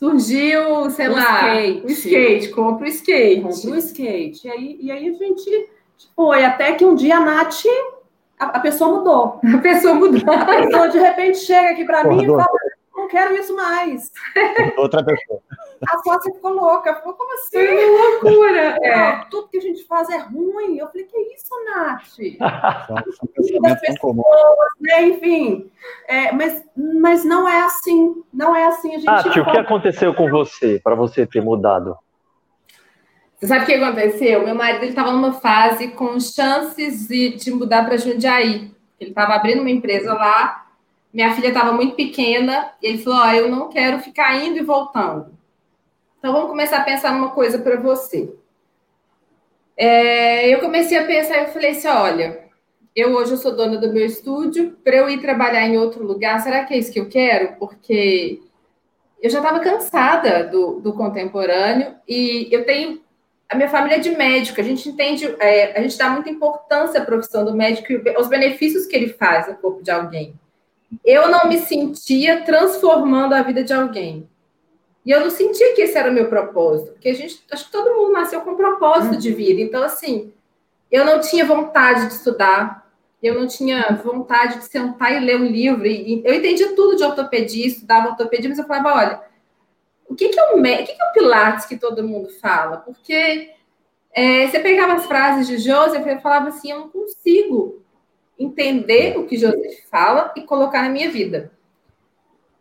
surgiu, 0.00 0.90
sei 0.90 1.08
o 1.08 1.12
lá, 1.12 1.54
skate. 1.54 1.86
o 1.86 1.90
skate, 1.90 2.48
compra 2.48 2.86
o 2.86 2.88
skate. 2.88 3.42
Compra 3.42 3.70
o 3.70 3.76
skate. 3.76 4.46
E 4.46 4.50
aí, 4.50 4.78
e 4.80 4.90
aí 4.90 5.08
a 5.08 5.12
gente 5.12 5.68
foi, 6.16 6.42
até 6.42 6.72
que 6.72 6.86
um 6.86 6.94
dia 6.94 7.18
a 7.18 7.20
Nath, 7.20 7.64
a, 8.38 8.46
a 8.46 8.60
pessoa 8.60 8.96
mudou. 8.96 9.40
A 9.54 9.58
pessoa 9.58 9.94
mudou. 9.94 10.22
A 10.32 10.46
pessoa 10.46 10.88
de 10.88 10.98
repente 10.98 11.38
chega 11.38 11.72
aqui 11.72 11.84
para 11.84 12.04
mim 12.04 12.24
e 12.24 12.26
fala, 12.26 12.48
quero 13.10 13.34
isso 13.34 13.54
mais. 13.54 14.10
Outra 14.76 15.04
pessoa. 15.04 15.40
A 15.88 15.98
sócia 15.98 16.32
ficou 16.32 16.52
louca. 16.52 16.94
Ficou 16.94 17.14
como 17.14 17.34
assim? 17.34 17.58
Que 17.58 17.86
loucura. 17.86 18.78
É. 18.82 19.24
Tudo 19.30 19.48
que 19.48 19.58
a 19.58 19.60
gente 19.60 19.84
faz 19.84 20.08
é 20.10 20.18
ruim. 20.18 20.78
Eu 20.78 20.86
falei, 20.88 21.04
que 21.04 21.18
isso, 21.34 21.50
Nath? 21.64 22.02
Das 23.62 23.80
pessoas, 23.80 24.16
né? 24.80 25.08
Enfim. 25.08 25.70
É, 26.08 26.32
mas, 26.32 26.64
mas 26.76 27.24
não 27.24 27.48
é 27.48 27.62
assim. 27.62 28.22
Não 28.32 28.54
é 28.54 28.66
assim. 28.66 28.94
A 28.94 28.98
gente 28.98 29.06
Nath, 29.06 29.36
o 29.36 29.52
que 29.52 29.58
aconteceu 29.58 30.14
com 30.14 30.30
você 30.30 30.80
para 30.82 30.94
você 30.94 31.26
ter 31.26 31.42
mudado? 31.42 31.96
Você 33.38 33.46
sabe 33.46 33.62
o 33.62 33.66
que 33.66 33.74
aconteceu? 33.74 34.44
Meu 34.44 34.54
marido 34.54 34.84
estava 34.84 35.12
numa 35.12 35.32
fase 35.32 35.88
com 35.88 36.20
chances 36.20 37.08
de, 37.08 37.36
de 37.36 37.50
mudar 37.50 37.86
para 37.86 37.96
Jundiaí. 37.96 38.70
Ele 39.00 39.10
estava 39.10 39.34
abrindo 39.34 39.60
uma 39.60 39.70
empresa 39.70 40.12
lá. 40.12 40.66
Minha 41.12 41.34
filha 41.34 41.48
estava 41.48 41.72
muito 41.72 41.94
pequena. 41.94 42.72
E 42.82 42.86
ele 42.86 42.98
falou: 42.98 43.20
oh, 43.20 43.30
Eu 43.30 43.48
não 43.50 43.68
quero 43.68 43.98
ficar 44.00 44.36
indo 44.44 44.58
e 44.58 44.62
voltando. 44.62 45.38
Então 46.18 46.32
vamos 46.32 46.50
começar 46.50 46.78
a 46.78 46.84
pensar 46.84 47.12
numa 47.12 47.30
coisa 47.30 47.58
para 47.58 47.76
você. 47.76 48.32
É, 49.76 50.46
eu 50.48 50.60
comecei 50.60 50.98
a 50.98 51.06
pensar, 51.06 51.38
eu 51.38 51.48
falei 51.48 51.70
assim: 51.70 51.88
olha, 51.88 52.44
eu 52.94 53.14
hoje 53.14 53.32
eu 53.32 53.36
sou 53.38 53.56
dona 53.56 53.78
do 53.78 53.92
meu 53.92 54.04
estúdio, 54.04 54.76
para 54.84 54.96
eu 54.96 55.08
ir 55.08 55.20
trabalhar 55.20 55.66
em 55.66 55.78
outro 55.78 56.04
lugar, 56.04 56.40
será 56.40 56.64
que 56.64 56.74
é 56.74 56.78
isso 56.78 56.92
que 56.92 57.00
eu 57.00 57.08
quero? 57.08 57.56
Porque 57.56 58.40
eu 59.22 59.30
já 59.30 59.38
estava 59.38 59.60
cansada 59.60 60.44
do, 60.44 60.80
do, 60.80 60.92
contemporâneo 60.92 61.94
e 62.06 62.48
eu 62.50 62.64
tenho 62.64 63.00
a 63.48 63.56
minha 63.56 63.68
família 63.68 63.96
é 63.96 64.00
de 64.00 64.10
médico, 64.10 64.60
a 64.60 64.64
gente 64.64 64.88
entende, 64.88 65.34
é, 65.40 65.76
a 65.76 65.82
gente 65.82 65.98
dá 65.98 66.08
muita 66.10 66.30
importância 66.30 67.00
à 67.00 67.04
profissão 67.04 67.44
do 67.44 67.54
médico 67.54 67.92
e 67.92 68.16
os 68.16 68.28
benefícios 68.28 68.86
que 68.86 68.94
ele 68.94 69.08
faz 69.08 69.48
no 69.48 69.56
corpo 69.56 69.82
de 69.82 69.90
alguém. 69.90 70.34
Eu 71.04 71.28
não 71.28 71.48
me 71.48 71.58
sentia 71.58 72.42
transformando 72.42 73.34
a 73.34 73.42
vida 73.42 73.62
de 73.62 73.72
alguém. 73.72 74.28
E 75.04 75.10
eu 75.10 75.20
não 75.20 75.30
sentia 75.30 75.74
que 75.74 75.82
esse 75.82 75.96
era 75.96 76.10
o 76.10 76.14
meu 76.14 76.28
propósito, 76.28 76.92
porque 76.92 77.08
a 77.08 77.14
gente, 77.14 77.42
acho 77.50 77.66
que 77.66 77.72
todo 77.72 77.94
mundo 77.94 78.12
nasceu 78.12 78.40
com 78.42 78.50
um 78.50 78.56
propósito 78.56 79.16
de 79.16 79.32
vida. 79.32 79.60
Então, 79.60 79.82
assim, 79.82 80.32
eu 80.90 81.04
não 81.04 81.20
tinha 81.20 81.44
vontade 81.44 82.06
de 82.06 82.14
estudar, 82.14 82.90
eu 83.22 83.38
não 83.38 83.46
tinha 83.46 84.00
vontade 84.02 84.58
de 84.58 84.64
sentar 84.64 85.14
e 85.14 85.24
ler 85.24 85.36
um 85.36 85.46
livro. 85.46 85.86
E, 85.86 86.22
eu 86.24 86.34
entendia 86.34 86.74
tudo 86.74 86.96
de 86.96 87.04
ortopedia, 87.04 87.66
estudava 87.66 88.10
ortopedia, 88.10 88.48
mas 88.48 88.58
eu 88.58 88.66
falava, 88.66 88.94
olha, 88.94 89.22
o 90.08 90.14
que, 90.14 90.28
que, 90.28 90.38
é, 90.38 90.52
o, 90.52 90.58
o, 90.58 90.62
que, 90.62 90.84
que 90.84 91.00
é 91.00 91.04
o 91.04 91.12
Pilates 91.12 91.66
que 91.66 91.76
todo 91.76 92.06
mundo 92.06 92.28
fala? 92.40 92.78
Porque 92.78 93.50
é, 94.12 94.48
você 94.48 94.58
pegava 94.58 94.94
as 94.94 95.06
frases 95.06 95.46
de 95.46 95.58
Joseph 95.58 96.06
e 96.06 96.18
falava 96.18 96.48
assim, 96.48 96.72
eu 96.72 96.80
não 96.80 96.88
consigo 96.88 97.79
entender 98.40 99.16
o 99.18 99.26
que 99.26 99.36
Joseph 99.36 99.84
fala 99.90 100.32
e 100.34 100.40
colocar 100.42 100.82
na 100.82 100.88
minha 100.88 101.10
vida. 101.10 101.52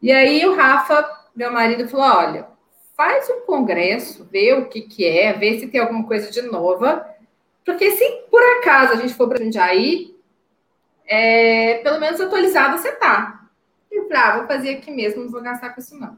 E 0.01 0.11
aí 0.11 0.45
o 0.45 0.55
Rafa 0.55 1.17
meu 1.35 1.51
marido 1.51 1.87
falou: 1.87 2.05
olha, 2.05 2.47
faz 2.97 3.29
um 3.29 3.41
congresso, 3.45 4.27
vê 4.29 4.53
o 4.53 4.65
que, 4.65 4.81
que 4.81 5.05
é, 5.05 5.31
vê 5.33 5.57
se 5.57 5.67
tem 5.67 5.79
alguma 5.79 6.05
coisa 6.05 6.29
de 6.29 6.41
nova, 6.41 7.07
porque 7.65 7.91
se 7.91 8.05
por 8.29 8.41
acaso 8.57 8.93
a 8.93 8.95
gente 8.97 9.13
for 9.13 9.29
para 9.29 9.41
Jundiaí, 9.41 10.15
é, 11.07 11.75
pelo 11.75 11.99
menos 11.99 12.19
atualizado 12.19 12.77
você 12.77 12.91
tá. 12.91 13.47
E 13.89 13.99
eu 13.99 14.07
falei, 14.07 14.21
ah, 14.21 14.37
vou 14.37 14.47
fazer 14.47 14.75
aqui 14.75 14.91
mesmo, 14.91 15.23
não 15.23 15.31
vou 15.31 15.41
gastar 15.41 15.69
com 15.69 15.79
isso 15.79 15.97
não. 15.97 16.17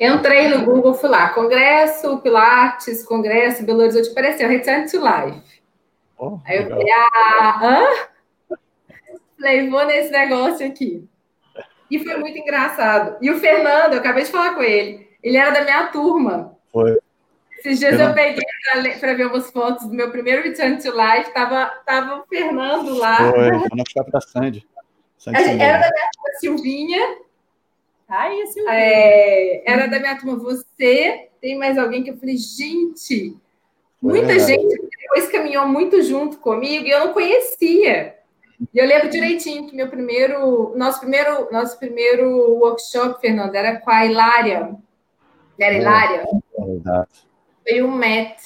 Entrei 0.00 0.48
no 0.48 0.64
Google, 0.64 0.94
fui 0.94 1.08
lá, 1.08 1.28
Congresso 1.28 2.18
Pilates, 2.18 3.04
Congresso 3.04 3.64
Belo 3.64 3.82
Horizonte, 3.82 4.10
apareceu 4.10 4.48
Return 4.48 4.90
to 4.90 4.96
Life. 4.96 5.62
Oh, 6.18 6.38
Aí 6.44 6.56
eu 6.56 6.62
legal. 6.64 6.78
falei, 6.78 6.92
ah, 6.92 7.60
hã? 7.62 7.86
Falei, 9.38 9.68
vou 9.68 9.84
nesse 9.84 10.10
negócio 10.10 10.66
aqui. 10.66 11.08
E 11.90 11.98
foi 11.98 12.16
muito 12.16 12.38
engraçado. 12.38 13.16
E 13.20 13.30
o 13.30 13.38
Fernando, 13.38 13.92
eu 13.92 13.98
acabei 14.00 14.24
de 14.24 14.30
falar 14.30 14.54
com 14.54 14.62
ele, 14.62 15.08
ele 15.22 15.36
era 15.36 15.50
da 15.50 15.62
minha 15.62 15.86
turma. 15.88 16.56
Foi. 16.72 16.98
Esses 17.58 17.78
dias 17.78 17.98
eu 17.98 18.12
peguei 18.12 18.44
para 19.00 19.14
ver 19.14 19.26
umas 19.26 19.50
fotos 19.50 19.86
do 19.86 19.94
meu 19.94 20.10
primeiro 20.10 20.42
Return 20.42 20.78
to 20.78 20.90
Life, 20.90 21.32
tava, 21.32 21.66
tava 21.84 22.20
o 22.20 22.26
Fernando 22.26 22.96
lá. 22.96 23.30
Foi, 23.30 23.50
na 23.50 23.84
shopping 23.88 24.10
da 24.10 24.20
Sandy. 24.20 24.66
Sandy 25.18 25.60
era 25.60 25.78
da 25.78 25.90
minha 25.90 26.10
turma 26.12 26.38
Silvinha. 26.38 27.16
Ai, 28.08 28.46
Silvinha. 28.46 28.74
É, 28.74 29.70
era 29.70 29.86
da 29.86 29.98
minha 29.98 30.16
turma 30.16 30.36
você, 30.36 31.28
tem 31.40 31.58
mais 31.58 31.78
alguém 31.78 32.02
que 32.02 32.10
eu 32.10 32.16
falei, 32.16 32.36
gente, 32.36 33.36
muita 34.00 34.32
é. 34.32 34.38
gente 34.38 34.88
depois 35.16 35.28
caminhou 35.30 35.66
muito 35.66 36.02
junto 36.02 36.38
comigo 36.38 36.86
e 36.86 36.90
eu 36.90 37.06
não 37.06 37.12
conhecia. 37.12 38.16
E 38.72 38.78
eu 38.78 38.86
lembro 38.86 39.10
direitinho 39.10 39.66
que 39.66 39.76
meu 39.76 39.88
primeiro, 39.88 40.74
nosso 40.76 41.00
primeiro, 41.00 41.50
nosso 41.52 41.78
primeiro 41.78 42.28
workshop, 42.58 43.20
Fernando, 43.20 43.54
era 43.54 43.78
com 43.80 43.90
a 43.90 44.06
Hilária. 44.06 44.74
Era 45.58 45.74
é, 45.74 45.78
Hilária? 45.78 46.24
É 46.56 47.04
Foi 47.68 47.82
o 47.82 47.88
Matt. 47.88 48.40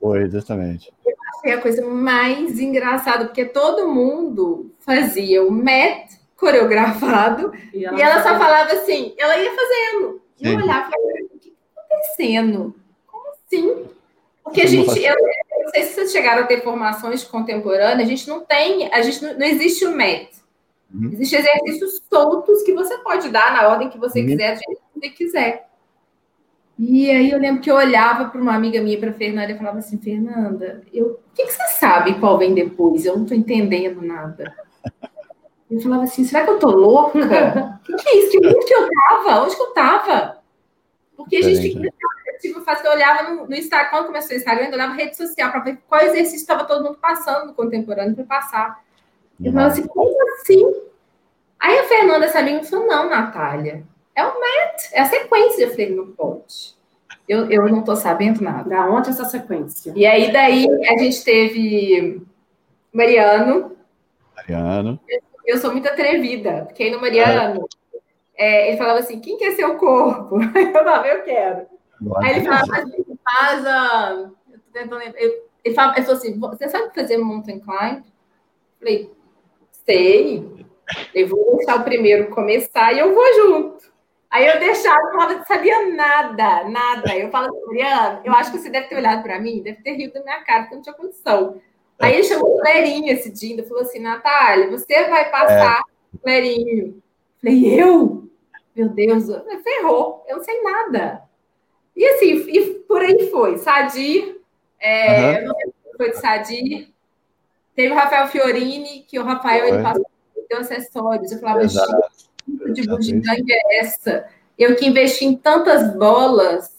Foi, 0.00 0.28
justamente. 0.28 0.92
Eu 1.04 1.14
achei 1.38 1.52
a 1.52 1.60
coisa 1.60 1.86
mais 1.86 2.58
engraçada, 2.60 3.24
porque 3.26 3.44
todo 3.44 3.88
mundo 3.88 4.74
fazia 4.80 5.42
o 5.42 5.50
Matt 5.50 6.12
coreografado 6.36 7.52
e 7.72 7.86
ela, 7.86 7.98
e 7.98 8.02
ela 8.02 8.22
só 8.22 8.38
falava 8.38 8.72
assim, 8.72 9.14
ela 9.16 9.36
ia 9.38 9.50
fazendo. 9.50 10.20
E 10.40 10.46
eu 10.46 10.56
olhava 10.56 10.88
e 10.88 10.90
falava, 10.90 11.24
o 11.34 11.38
que 11.38 11.48
está 11.48 11.82
acontecendo? 11.82 12.74
Como 13.06 13.30
assim? 13.30 13.86
Porque 14.44 14.60
a 14.60 14.66
gente, 14.66 15.02
eu, 15.02 15.14
não 15.62 15.70
sei 15.70 15.82
se 15.84 15.94
vocês 15.94 16.12
chegaram 16.12 16.42
a 16.42 16.46
ter 16.46 16.62
formações 16.62 17.24
contemporâneas, 17.24 18.06
a 18.06 18.10
gente 18.10 18.28
não 18.28 18.44
tem, 18.44 18.92
a 18.92 19.00
gente 19.00 19.22
não, 19.22 19.38
não 19.38 19.46
existe 19.46 19.86
o 19.86 19.96
MET. 19.96 20.30
Uhum. 20.94 21.10
Existem 21.12 21.40
exercícios 21.40 22.02
soltos 22.12 22.62
que 22.62 22.74
você 22.74 22.98
pode 22.98 23.30
dar 23.30 23.52
na 23.54 23.68
ordem 23.68 23.88
que 23.88 23.98
você 23.98 24.20
uhum. 24.20 24.26
quiser, 24.26 24.58
você 24.94 25.08
quiser. 25.08 25.68
E 26.78 27.10
aí 27.10 27.30
eu 27.30 27.38
lembro 27.38 27.62
que 27.62 27.70
eu 27.70 27.76
olhava 27.76 28.26
para 28.26 28.40
uma 28.40 28.54
amiga 28.54 28.82
minha, 28.82 28.98
para 28.98 29.12
Fernanda, 29.12 29.52
e 29.52 29.56
falava 29.56 29.78
assim, 29.78 29.96
Fernanda, 29.96 30.82
eu, 30.92 31.06
o 31.06 31.34
que, 31.34 31.46
que 31.46 31.52
você 31.52 31.68
sabe 31.78 32.18
qual 32.18 32.36
vem 32.36 32.52
depois? 32.52 33.06
Eu 33.06 33.14
não 33.16 33.22
estou 33.22 33.36
entendendo 33.36 34.02
nada. 34.02 34.54
Eu 35.70 35.80
falava 35.80 36.02
assim, 36.02 36.24
será 36.24 36.44
que 36.44 36.50
eu 36.50 36.58
tô 36.58 36.70
louca? 36.70 37.80
O 37.80 37.82
que, 37.82 37.94
que, 37.94 38.08
é 38.08 38.18
isso? 38.18 38.38
Onde 38.38 38.66
que 38.66 38.74
eu 38.74 38.88
tava? 38.90 39.42
Onde 39.44 39.56
que 39.56 39.62
eu 39.62 39.72
tava? 39.72 40.38
Porque 41.16 41.36
a 41.36 41.42
gente 41.42 41.80
né? 42.34 42.38
tipo, 42.40 42.60
faz 42.62 42.80
que 42.80 42.86
eu 42.86 42.92
olhava 42.92 43.30
no, 43.30 43.46
no 43.46 43.54
Instagram, 43.54 43.90
quando 43.90 44.06
começou 44.06 44.32
o 44.32 44.38
Instagram, 44.38 44.66
eu 44.66 44.72
olhava 44.72 44.94
rede 44.94 45.16
social 45.16 45.50
para 45.50 45.60
ver 45.60 45.78
qual 45.88 46.00
exercício 46.00 46.36
estava 46.36 46.64
todo 46.64 46.84
mundo 46.84 46.98
passando 47.00 47.46
no 47.46 47.54
contemporâneo 47.54 48.14
para 48.14 48.24
passar. 48.24 48.84
Eu 49.42 49.52
falava 49.52 49.72
assim, 49.72 49.86
como 49.86 50.16
assim? 50.34 50.74
Aí 51.58 51.78
a 51.78 51.84
Fernanda, 51.84 52.26
essa 52.26 52.38
amiga, 52.38 52.62
falou: 52.64 52.86
não, 52.86 53.08
Natália, 53.08 53.82
é 54.14 54.24
o 54.24 54.40
MET, 54.40 54.90
é 54.92 55.00
a 55.00 55.06
sequência. 55.06 55.64
Eu 55.64 55.70
falei, 55.70 55.94
não 55.94 56.06
pode. 56.08 56.74
Eu, 57.28 57.50
eu 57.50 57.68
não 57.68 57.80
estou 57.80 57.96
sabendo 57.96 58.42
nada. 58.42 58.68
Da 58.68 58.86
onde 58.86 59.10
essa 59.10 59.24
sequência? 59.24 59.92
E 59.96 60.06
aí, 60.06 60.32
daí, 60.32 60.66
a 60.88 60.98
gente 60.98 61.24
teve 61.24 62.22
Mariano. 62.92 63.76
Mariano. 64.36 65.00
Eu, 65.08 65.20
eu 65.46 65.58
sou 65.58 65.72
muito 65.72 65.88
atrevida, 65.88 66.64
porque 66.66 66.84
aí 66.84 66.90
no 66.90 67.00
Mariano, 67.00 67.66
é. 68.36 68.64
É, 68.64 68.68
ele 68.68 68.76
falava 68.76 68.98
assim: 68.98 69.20
quem 69.20 69.38
quer 69.38 69.52
ser 69.52 69.64
o 69.64 69.76
corpo? 69.76 70.36
Eu 70.54 70.72
falava, 70.72 71.06
eu 71.06 71.22
quero. 71.22 71.66
Aí 72.22 72.30
ele 72.30 72.44
falava 72.44 72.76
assim: 72.76 73.18
faz. 73.24 73.64
Eu 74.50 74.58
tô 74.58 74.70
tentando 74.72 74.96
lembrar. 74.96 75.20
Ele, 75.20 75.74
falava, 75.74 75.96
ele 75.96 76.06
falou 76.06 76.20
assim: 76.20 76.38
você 76.38 76.68
sabe 76.68 76.94
fazer 76.94 77.16
mountain 77.16 77.60
climb? 77.60 77.98
Eu 77.98 78.78
falei, 78.78 79.10
sei. 79.84 80.64
Eu 81.14 81.28
vou 81.28 81.56
deixar 81.56 81.80
o 81.80 81.84
primeiro 81.84 82.30
começar 82.30 82.92
e 82.92 82.98
eu 82.98 83.14
vou 83.14 83.34
junto. 83.34 83.92
Aí 84.30 84.46
eu 84.46 84.58
deixava, 84.58 85.00
eu 85.12 85.38
não 85.38 85.44
sabia 85.44 85.94
nada, 85.94 86.68
nada. 86.68 87.16
Eu 87.16 87.30
falo 87.30 87.46
assim, 87.46 87.66
Mariana, 87.66 88.20
eu 88.24 88.32
acho 88.34 88.50
que 88.50 88.58
você 88.58 88.68
deve 88.68 88.88
ter 88.88 88.96
olhado 88.96 89.22
para 89.22 89.40
mim, 89.40 89.62
deve 89.62 89.80
ter 89.80 89.92
rido 89.92 90.14
da 90.14 90.22
minha 90.24 90.42
cara, 90.42 90.62
porque 90.62 90.74
não 90.74 90.82
tinha 90.82 90.94
condição. 90.94 91.60
Aí 92.00 92.14
ele 92.14 92.24
chamou 92.24 92.56
o 92.56 92.60
Clerinho 92.60 93.12
esse 93.12 93.30
dia, 93.30 93.58
e 93.58 93.62
falou 93.62 93.82
assim, 93.84 94.00
Natália, 94.00 94.68
você 94.68 95.08
vai 95.08 95.30
passar 95.30 95.80
é. 95.80 96.18
Clerinho. 96.18 97.00
Falei, 97.40 97.80
eu? 97.80 98.28
Meu 98.74 98.88
Deus, 98.88 99.26
ferrou, 99.62 100.24
eu 100.26 100.38
não 100.38 100.44
sei 100.44 100.60
nada. 100.62 101.22
E 101.96 102.04
assim, 102.06 102.32
e 102.48 102.74
por 102.88 103.02
aí 103.02 103.30
foi. 103.30 103.58
Sadir, 103.58 104.40
é, 104.80 105.46
uhum. 105.46 105.54
foi 105.96 106.10
de 106.10 106.16
Sadir. 106.18 106.88
Teve 107.74 107.92
o 107.92 107.96
Rafael 107.96 108.28
Fiorini, 108.28 109.04
que 109.08 109.18
o 109.18 109.24
Rafael 109.24 109.66
ele 109.66 109.82
passou 109.82 110.06
deu 110.48 110.60
acessórios. 110.60 111.32
Eu 111.32 111.38
falava, 111.40 111.66
gente, 111.66 112.72
de 112.72 112.88
bugiganga 112.88 113.44
é 113.48 113.80
essa? 113.80 114.26
Eu 114.58 114.76
que 114.76 114.86
investi 114.86 115.24
em 115.24 115.36
tantas 115.36 115.94
bolas, 115.96 116.72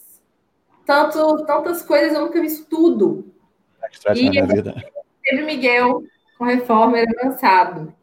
tanto, 0.84 1.44
tantas 1.44 1.82
coisas, 1.82 2.14
eu 2.14 2.22
nunca 2.22 2.40
vi 2.40 2.48
tudo. 2.64 3.32
E 4.14 4.30
na 4.30 4.46
vida. 4.46 4.74
teve 5.22 5.42
Miguel 5.42 6.02
com 6.38 6.44
reforma, 6.44 6.98
era 6.98 7.10
avançado. 7.20 7.94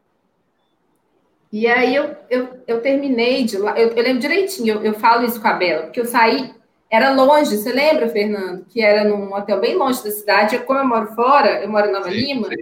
E 1.51 1.67
aí 1.67 1.95
eu, 1.95 2.15
eu, 2.29 2.63
eu 2.65 2.81
terminei 2.81 3.43
de 3.43 3.57
lá, 3.57 3.79
eu, 3.79 3.89
eu 3.89 4.03
lembro 4.03 4.19
direitinho, 4.19 4.75
eu, 4.75 4.83
eu 4.83 4.93
falo 4.95 5.23
isso 5.23 5.39
com 5.39 5.47
a 5.47 5.53
Bela, 5.53 5.83
porque 5.83 5.99
eu 5.99 6.05
saí, 6.05 6.51
era 6.95 7.11
longe, 7.11 7.57
você 7.57 7.71
lembra, 7.71 8.07
Fernando? 8.07 8.65
Que 8.65 8.81
era 8.81 9.03
num 9.03 9.33
hotel 9.33 9.59
bem 9.59 9.75
longe 9.75 10.03
da 10.03 10.11
cidade. 10.11 10.55
Eu, 10.55 10.63
como 10.63 10.79
eu 10.79 10.87
moro 10.87 11.07
fora, 11.15 11.63
eu 11.63 11.69
moro 11.69 11.87
em 11.87 11.91
Nova 11.91 12.11
sim, 12.11 12.17
Lima, 12.17 12.47
sim 12.49 12.57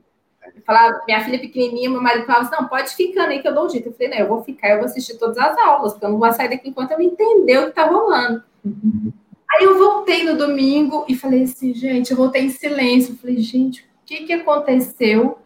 falava, 0.66 1.02
minha 1.06 1.24
filha 1.24 1.40
pequenininha, 1.40 1.90
meu 1.90 2.02
marido 2.02 2.26
falava 2.26 2.46
assim, 2.46 2.56
não, 2.62 2.70
pode 2.70 2.96
ficar 2.96 3.28
aí 3.28 3.42
que 3.42 3.48
eu 3.48 3.54
dou 3.54 3.66
um 3.66 3.70
jeito. 3.70 3.90
Eu 3.90 3.94
falei, 3.94 4.10
não, 4.10 4.18
eu 4.18 4.28
vou 4.28 4.44
ficar, 4.44 4.70
eu 4.70 4.78
vou 4.78 4.86
assistir 4.86 5.18
todas 5.18 5.38
as 5.38 5.58
aulas, 5.58 5.94
porque 5.94 6.06
eu 6.06 6.10
não 6.10 6.20
vou 6.20 6.32
sair 6.32 6.50
daqui 6.50 6.70
enquanto 6.70 6.92
eu 6.92 6.98
não 6.98 7.06
entender 7.06 7.60
o 7.60 7.68
que 7.68 7.74
tá 7.74 7.86
rolando. 7.86 8.44
Uhum. 8.64 9.12
Aí 9.52 9.66
eu 9.66 9.78
voltei 9.78 10.24
no 10.24 10.38
domingo 10.38 11.06
e 11.10 11.16
falei 11.16 11.44
assim, 11.44 11.74
gente, 11.74 12.12
eu 12.12 12.18
voltei 12.18 12.44
em 12.44 12.50
silêncio. 12.50 13.14
Eu 13.14 13.18
falei, 13.18 13.38
gente, 13.40 13.82
o 13.82 14.06
que 14.06 14.24
que 14.24 14.34
aconteceu 14.34 15.40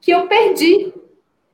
que 0.00 0.10
eu 0.10 0.26
perdi 0.26 0.92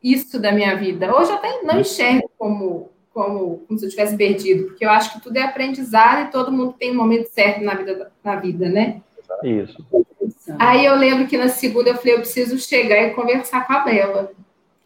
isso 0.02 0.38
da 0.38 0.52
minha 0.52 0.76
vida? 0.76 1.14
Hoje 1.14 1.30
eu 1.30 1.36
até 1.36 1.62
não 1.62 1.80
enxergo 1.80 2.30
como, 2.38 2.90
como, 3.18 3.64
como 3.66 3.76
se 3.76 3.84
eu 3.84 3.90
tivesse 3.90 4.16
perdido, 4.16 4.66
porque 4.66 4.84
eu 4.84 4.90
acho 4.90 5.12
que 5.12 5.20
tudo 5.20 5.36
é 5.36 5.42
aprendizado 5.42 6.28
e 6.28 6.30
todo 6.30 6.52
mundo 6.52 6.76
tem 6.78 6.92
um 6.92 6.94
momento 6.94 7.26
certo 7.26 7.64
na 7.64 7.74
vida, 7.74 8.12
na 8.22 8.36
vida 8.36 8.68
né? 8.68 9.02
Isso. 9.42 9.84
Aí 10.56 10.86
eu 10.86 10.94
lembro 10.94 11.26
que 11.26 11.36
na 11.36 11.48
segunda 11.48 11.90
eu 11.90 11.96
falei, 11.96 12.14
eu 12.14 12.20
preciso 12.20 12.56
chegar 12.60 13.02
e 13.02 13.10
conversar 13.10 13.66
com 13.66 13.72
a 13.72 13.80
Bela. 13.80 14.30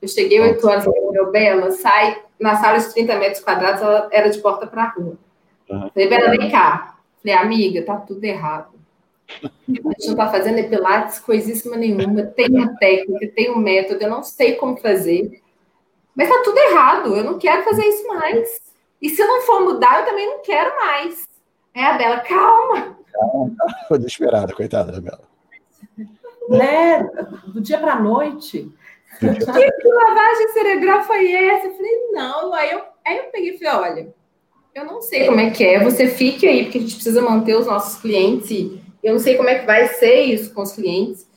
Eu 0.01 0.09
cheguei 0.09 0.41
8 0.41 0.67
horas, 0.67 0.87
meu 1.11 1.31
Bela, 1.31 1.73
sai 1.73 2.23
na 2.41 2.57
sala 2.57 2.79
de 2.79 2.91
30 2.95 3.19
metros 3.19 3.45
quadrados, 3.45 3.83
ela 3.83 4.09
era 4.11 4.31
de 4.31 4.39
porta 4.39 4.67
para 4.67 4.89
rua. 4.89 5.19
Uhum. 5.69 5.91
Falei, 5.91 6.09
Bela, 6.09 6.31
vem 6.31 6.51
cá. 6.51 6.97
Falei, 7.21 7.37
amiga, 7.37 7.83
tá 7.85 7.97
tudo 7.97 8.25
errado. 8.25 8.73
A 9.45 9.49
gente 9.69 10.09
não 10.09 10.17
tá 10.17 10.31
fazendo 10.31 10.59
epilates 10.59 11.19
coisíssima 11.19 11.77
nenhuma. 11.77 12.23
Tem 12.23 12.49
uma 12.49 12.75
técnica, 12.79 13.29
tem 13.35 13.51
um 13.51 13.59
método, 13.59 14.03
eu 14.03 14.11
não 14.11 14.23
sei 14.23 14.55
como 14.55 14.79
fazer. 14.79 15.42
Mas 16.15 16.29
tá 16.29 16.43
tudo 16.45 16.59
errado, 16.59 17.17
eu 17.17 17.25
não 17.25 17.39
quero 17.39 17.63
fazer 17.63 17.85
isso 17.85 18.07
mais. 18.09 18.61
E 19.01 19.09
se 19.09 19.25
não 19.25 19.43
for 19.43 19.61
mudar, 19.63 20.01
eu 20.01 20.07
também 20.07 20.29
não 20.29 20.43
quero 20.43 20.77
mais. 20.77 21.29
É 21.75 21.85
a 21.85 21.95
Bela, 21.95 22.21
calma. 22.21 22.99
Calma, 23.13 23.57
foi 23.89 23.99
desesperada, 23.99 24.55
coitada 24.55 24.93
da 24.93 25.01
Bela 25.01 25.33
né? 26.49 27.09
Do 27.47 27.61
dia 27.61 27.79
para 27.79 27.95
a 27.95 28.01
noite. 28.01 28.71
que 29.19 29.89
lavagem 29.89 30.49
cerebral 30.53 31.03
foi 31.05 31.33
essa? 31.33 31.67
Eu 31.67 31.75
falei, 31.75 32.11
não. 32.13 32.53
Aí 32.55 32.71
eu, 32.71 32.83
aí 33.05 33.17
eu 33.19 33.25
peguei 33.25 33.55
e 33.55 33.59
falei, 33.59 33.91
olha, 33.91 34.15
eu 34.75 34.85
não 34.85 35.03
sei 35.03 35.27
como 35.27 35.41
é 35.41 35.51
que 35.51 35.65
é, 35.65 35.83
você 35.83 36.09
fique 36.09 36.47
aí, 36.47 36.65
porque 36.65 36.79
a 36.79 36.81
gente 36.81 36.95
precisa 36.95 37.21
manter 37.21 37.57
os 37.57 37.67
nossos 37.67 38.01
clientes, 38.01 38.51
e 38.51 38.81
eu 39.03 39.13
não 39.13 39.21
sei 39.21 39.37
como 39.37 39.49
é 39.49 39.59
que 39.59 39.67
vai 39.67 39.87
ser 39.89 40.23
isso 40.23 40.53
com 40.55 40.63
os 40.63 40.73
clientes. 40.73 41.29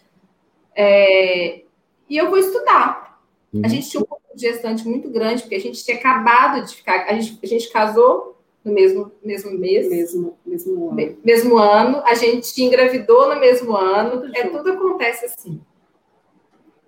É, 0.75 1.61
e 2.09 2.17
eu 2.17 2.29
vou 2.29 2.37
estudar. 2.37 3.19
Uhum. 3.53 3.61
A 3.63 3.67
gente 3.67 3.89
tinha 3.89 4.01
um 4.01 4.05
de 4.05 4.24
gestante 4.35 4.87
muito 4.87 5.09
grande, 5.09 5.41
porque 5.41 5.55
a 5.55 5.59
gente 5.59 5.83
tinha 5.83 5.97
acabado 5.97 6.65
de 6.65 6.75
ficar, 6.75 7.05
a 7.07 7.13
gente, 7.13 7.39
a 7.41 7.47
gente 7.47 7.71
casou 7.71 8.35
no 8.65 8.73
mesmo, 8.73 9.11
mesmo 9.23 9.51
mês. 9.51 9.87
Mesmo, 9.87 10.37
mesmo 10.43 10.89
ano. 10.89 11.17
Mesmo 11.23 11.57
ano. 11.57 12.01
A 12.03 12.15
gente 12.15 12.63
engravidou 12.63 13.33
no 13.33 13.39
mesmo 13.39 13.75
ano. 13.75 14.21
Tudo 14.21 14.35
é, 14.35 14.47
tudo 14.47 14.71
acontece 14.71 15.25
assim. 15.25 15.61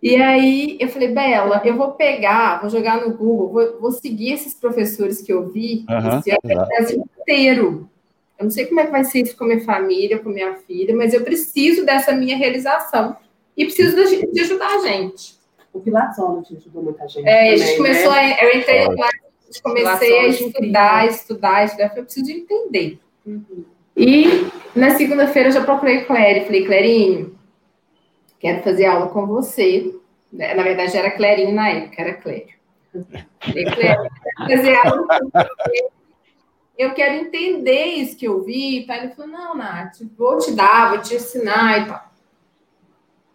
E 0.02 0.16
aí 0.16 0.78
eu 0.80 0.90
falei, 0.90 1.10
Bela, 1.10 1.62
eu 1.64 1.76
vou 1.76 1.92
pegar, 1.92 2.62
vou 2.62 2.70
jogar 2.70 3.02
no 3.02 3.16
Google, 3.16 3.50
vou, 3.50 3.82
vou 3.82 3.92
seguir 3.92 4.34
esses 4.34 4.54
professores 4.54 5.22
que 5.22 5.34
eu 5.34 5.50
vi 5.50 5.86
uhum, 5.90 6.20
esse 6.20 6.32
ano 6.32 6.40
no 6.44 6.68
Brasil 6.68 7.04
inteiro. 7.20 7.90
Eu 8.38 8.46
não 8.46 8.52
sei 8.52 8.68
como 8.68 8.80
é 8.80 8.86
que 8.86 8.92
vai 8.92 9.04
ser 9.04 9.22
isso 9.22 9.36
com 9.36 9.46
a 9.46 9.48
minha 9.48 9.64
família, 9.64 10.20
com 10.20 10.30
a 10.30 10.34
minha 10.34 10.56
filha, 10.56 10.96
mas 10.96 11.14
eu 11.14 11.24
preciso 11.24 11.84
dessa 11.84 12.12
minha 12.12 12.38
realização. 12.38 13.18
E 13.56 13.66
preciso 13.66 13.96
de, 13.96 14.32
de 14.32 14.42
ajudar 14.42 14.68
a 14.76 14.88
gente. 14.88 15.37
O 15.78 15.82
Pilates 15.82 16.18
te 16.48 16.56
ajudou 16.58 16.84
muita 16.84 17.08
gente. 17.08 17.28
É, 17.28 17.34
também, 17.34 17.54
a 17.54 17.58
gente 17.58 17.78
começou 17.78 18.12
né? 18.12 18.34
a. 18.34 18.44
Eu 18.44 18.60
entrei 18.60 18.90
Pilates 18.90 19.28
comecei 19.62 20.20
a 20.20 20.28
estudar, 20.28 21.08
estudar, 21.08 21.66
estudar, 21.66 21.98
eu 21.98 22.04
preciso 22.04 22.32
entender. 22.32 23.00
Uhum. 23.26 23.66
E 23.96 24.48
na 24.76 24.92
segunda-feira 24.92 25.50
eu 25.50 25.54
já 25.54 25.64
procurei 25.64 26.06
Claire, 26.06 26.46
falei, 26.46 26.66
Clarinho, 26.66 27.38
quero 28.40 28.62
fazer 28.64 28.86
aula 28.86 29.08
com 29.08 29.26
você. 29.26 29.94
Na 30.32 30.62
verdade 30.62 30.96
era 30.96 31.12
Clarinho 31.12 31.54
na 31.54 31.70
época, 31.70 32.02
era 32.02 32.14
Clério. 32.16 32.58
Falei, 33.40 33.66
Clério, 33.66 34.10
quero 34.46 34.58
fazer 34.58 34.76
aula 34.76 35.08
com 35.08 35.30
você. 35.30 35.88
Eu 36.78 36.94
quero 36.94 37.16
entender 37.16 37.86
isso 37.86 38.16
que 38.16 38.28
eu 38.28 38.44
vi. 38.44 38.86
Tá? 38.86 38.98
Ele 38.98 39.10
falou, 39.10 39.32
não, 39.32 39.58
Nath, 39.58 39.98
vou 40.16 40.38
te 40.38 40.52
dar, 40.52 40.92
vou 40.92 41.02
te 41.02 41.16
ensinar 41.16 41.82
e 41.82 41.88
tal. 41.88 42.07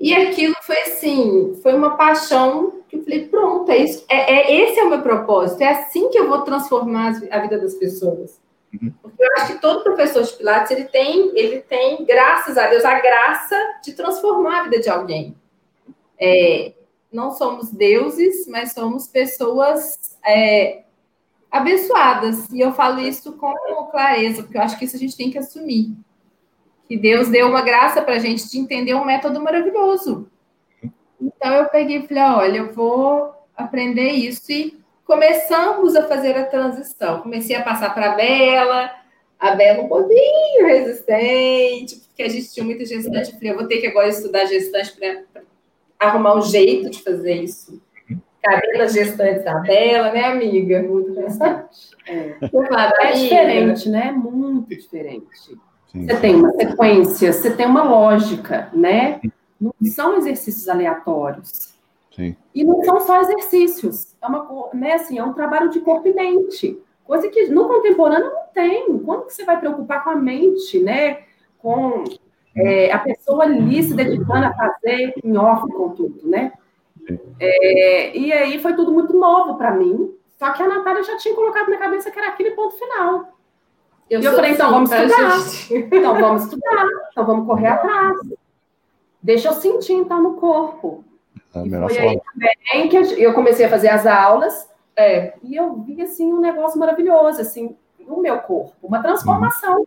E 0.03 0.13
aquilo 0.13 0.57
foi 0.63 0.77
assim, 0.83 1.55
foi 1.63 1.75
uma 1.75 1.97
paixão 1.97 2.83
que 2.89 2.97
eu 2.97 3.05
falei, 3.05 3.29
pronto, 3.29 3.71
é 3.71 3.77
isso, 3.77 4.05
é, 4.09 4.35
é 4.35 4.61
esse 4.61 4.81
é 4.81 4.83
o 4.83 4.91
meu 4.91 5.01
propósito, 5.01 5.63
é 5.63 5.69
assim 5.69 6.11
que 6.11 6.19
eu 6.19 6.29
vou 6.29 6.43
transformar 6.43 7.13
a 7.31 7.39
vida 7.39 7.57
das 7.57 7.75
pessoas. 7.75 8.41
Uhum. 8.75 8.93
Porque 9.01 9.23
eu 9.23 9.33
acho 9.37 9.53
que 9.53 9.61
todo 9.61 9.85
professor 9.85 10.25
de 10.25 10.33
Pilates 10.33 10.73
ele 10.73 10.87
tem, 10.87 11.31
ele 11.39 11.61
tem, 11.61 12.05
graças 12.05 12.59
a 12.59 12.67
Deus, 12.67 12.85
a 12.85 12.99
graça 12.99 13.57
de 13.85 13.93
transformar 13.93 14.59
a 14.59 14.63
vida 14.65 14.81
de 14.81 14.91
alguém. 14.91 15.37
É, 16.21 16.73
não 17.13 17.31
somos 17.31 17.71
deuses, 17.71 18.49
mas 18.49 18.73
somos 18.73 19.07
pessoas 19.07 20.19
é, 20.27 20.83
abençoadas. 21.49 22.51
E 22.51 22.61
eu 22.61 22.73
falo 22.73 22.99
isso 22.99 23.35
com 23.35 23.55
clareza, 23.93 24.43
porque 24.43 24.59
eu 24.59 24.63
acho 24.63 24.77
que 24.77 24.85
isso 24.85 24.97
a 24.97 24.99
gente 24.99 25.17
tem 25.17 25.31
que 25.31 25.39
assumir 25.39 25.97
que 26.93 26.99
Deus 26.99 27.31
deu 27.31 27.49
uma 27.49 27.63
graça 27.63 28.03
para 28.03 28.17
a 28.17 28.19
gente 28.19 28.51
de 28.51 28.59
entender 28.59 28.93
um 28.93 29.07
método 29.07 29.41
maravilhoso. 29.41 30.29
Então 31.19 31.55
eu 31.55 31.65
peguei 31.71 31.97
e 31.97 32.07
falei, 32.07 32.23
olha, 32.23 32.59
eu 32.59 32.73
vou 32.75 33.33
aprender 33.57 34.11
isso 34.11 34.53
e 34.53 34.79
começamos 35.03 35.97
a 35.97 36.07
fazer 36.07 36.37
a 36.37 36.45
transição. 36.45 37.23
Comecei 37.23 37.57
a 37.57 37.63
passar 37.63 37.95
para 37.95 38.13
a 38.13 38.15
Bela, 38.15 38.91
a 39.41 39.55
Bela 39.55 39.85
um 39.85 39.89
pouquinho 39.89 40.67
resistente, 40.67 41.97
porque 41.97 42.25
a 42.25 42.29
gente 42.29 42.53
tinha 42.53 42.67
muita 42.67 42.85
gestante. 42.85 43.31
Eu 43.31 43.37
falei, 43.37 43.51
eu 43.53 43.57
vou 43.57 43.67
ter 43.67 43.79
que 43.79 43.87
agora 43.87 44.09
estudar 44.09 44.45
gestante 44.45 44.93
para 44.95 45.43
arrumar 45.99 46.37
um 46.37 46.43
jeito 46.43 46.91
de 46.91 47.03
fazer 47.03 47.37
isso. 47.37 47.81
Cabelas 48.43 48.93
gestantes 48.93 49.45
da 49.45 49.61
Bela, 49.61 50.13
né, 50.13 50.27
amiga? 50.27 50.83
Muito 50.83 51.15
gestante. 51.15 51.97
É, 52.07 52.37
é 53.09 53.13
diferente, 53.13 53.89
né? 53.89 54.13
Muito 54.13 54.69
diferente. 54.69 55.57
Sim. 55.93 56.07
Você 56.07 56.17
tem 56.17 56.35
uma 56.35 56.51
sequência, 56.53 57.33
você 57.33 57.55
tem 57.55 57.67
uma 57.67 57.83
lógica, 57.83 58.71
né? 58.73 59.21
Não 59.61 59.75
são 59.85 60.17
exercícios 60.17 60.69
aleatórios. 60.69 61.75
Sim. 62.17 62.35
E 62.55 62.65
não 62.65 62.83
são 62.83 63.01
só 63.01 63.21
exercícios. 63.21 64.17
É, 64.21 64.27
uma, 64.27 64.71
né, 64.73 64.95
assim, 64.95 65.19
é 65.19 65.25
um 65.25 65.35
trabalho 65.35 65.71
de 65.71 65.81
corpo 65.81 66.09
e 66.09 66.15
mente. 66.15 66.79
Coisa 67.05 67.29
que 67.29 67.49
no 67.49 67.69
contemporâneo 67.69 68.31
não 68.31 68.43
tem. 68.55 68.99
Quando 68.99 69.27
que 69.27 69.35
você 69.35 69.45
vai 69.45 69.61
preocupar 69.61 70.03
com 70.03 70.11
a 70.11 70.17
mente, 70.17 70.79
né? 70.79 71.25
Com 71.59 72.05
é, 72.57 72.91
a 72.91 72.99
pessoa 72.99 73.45
ali 73.45 73.83
se 73.83 73.95
dedicando 73.95 74.47
a 74.47 74.55
fazer 74.55 75.15
em 75.23 75.37
off 75.37 75.71
com 75.73 75.91
tudo, 75.91 76.27
né? 76.27 76.53
É, 77.39 78.17
e 78.17 78.33
aí 78.33 78.59
foi 78.61 78.75
tudo 78.75 78.93
muito 78.93 79.13
novo 79.13 79.57
para 79.57 79.73
mim. 79.73 80.15
Só 80.39 80.53
que 80.53 80.63
a 80.63 80.69
Natália 80.69 81.03
já 81.03 81.17
tinha 81.19 81.35
colocado 81.35 81.69
na 81.69 81.77
cabeça 81.77 82.11
que 82.11 82.19
era 82.19 82.29
aquele 82.29 82.53
ponto 82.53 82.77
final. 82.77 83.32
Eu 84.11 84.21
e 84.21 84.25
eu 84.25 84.35
falei, 84.35 84.53
então 84.53 84.71
vamos 84.71 84.91
estudar. 84.91 85.39
Então 85.99 86.15
vamos 86.21 86.45
estudar. 86.45 86.87
Então 87.11 87.27
vamos 87.27 87.47
correr 87.47 87.69
atrás. 87.69 88.19
Deixa 89.23 89.49
eu 89.49 89.53
sentir, 89.53 89.93
então, 89.93 90.23
no 90.23 90.35
corpo. 90.35 91.05
É 91.55 91.61
a 91.61 91.65
melhor 91.65 91.91
forma. 91.91 92.23
aí 92.73 92.89
que 92.89 92.97
eu 92.97 93.33
comecei 93.35 93.67
a 93.67 93.71
fazer 93.71 93.89
as 93.89 94.07
aulas. 94.07 94.69
É, 94.97 95.35
e 95.43 95.57
eu 95.57 95.75
vi, 95.77 96.03
assim, 96.03 96.33
um 96.33 96.41
negócio 96.41 96.79
maravilhoso, 96.79 97.41
assim, 97.41 97.77
no 97.99 98.21
meu 98.21 98.39
corpo. 98.41 98.75
Uma 98.83 99.03
transformação. 99.03 99.87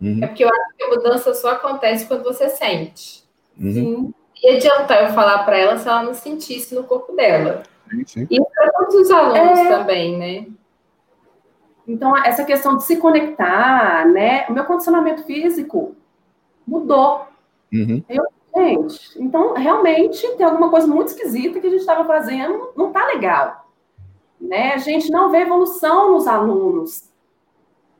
Uhum. 0.00 0.18
É 0.22 0.26
porque 0.26 0.44
eu 0.44 0.48
acho 0.48 0.76
que 0.76 0.82
a 0.82 0.88
mudança 0.88 1.34
só 1.34 1.52
acontece 1.52 2.06
quando 2.06 2.24
você 2.24 2.48
sente. 2.48 3.22
Uhum. 3.58 3.72
Sim. 3.72 4.14
E 4.42 4.56
adiantar 4.56 5.04
eu 5.04 5.10
falar 5.10 5.44
para 5.44 5.58
ela 5.58 5.76
se 5.76 5.86
ela 5.86 6.02
não 6.02 6.14
sentisse 6.14 6.74
no 6.74 6.84
corpo 6.84 7.12
dela. 7.14 7.62
Sim, 7.90 8.04
sim. 8.06 8.26
E 8.30 8.40
para 8.42 8.72
todos 8.72 8.94
os 8.94 9.10
alunos 9.10 9.58
é... 9.58 9.68
também, 9.68 10.16
né? 10.16 10.46
Então, 11.90 12.16
essa 12.16 12.44
questão 12.44 12.76
de 12.76 12.84
se 12.84 12.96
conectar, 12.98 14.06
né? 14.06 14.46
O 14.48 14.52
meu 14.52 14.64
condicionamento 14.64 15.24
físico 15.24 15.96
mudou. 16.66 17.26
Uhum. 17.72 18.02
Eu, 18.08 18.24
gente, 18.56 19.20
então, 19.20 19.54
realmente, 19.54 20.26
tem 20.36 20.46
alguma 20.46 20.70
coisa 20.70 20.86
muito 20.86 21.08
esquisita 21.08 21.58
que 21.58 21.66
a 21.66 21.70
gente 21.70 21.80
estava 21.80 22.04
fazendo, 22.04 22.72
não 22.76 22.92
tá 22.92 23.06
legal. 23.06 23.68
Né? 24.40 24.72
A 24.72 24.78
gente 24.78 25.10
não 25.10 25.30
vê 25.30 25.38
evolução 25.38 26.12
nos 26.12 26.28
alunos. 26.28 27.10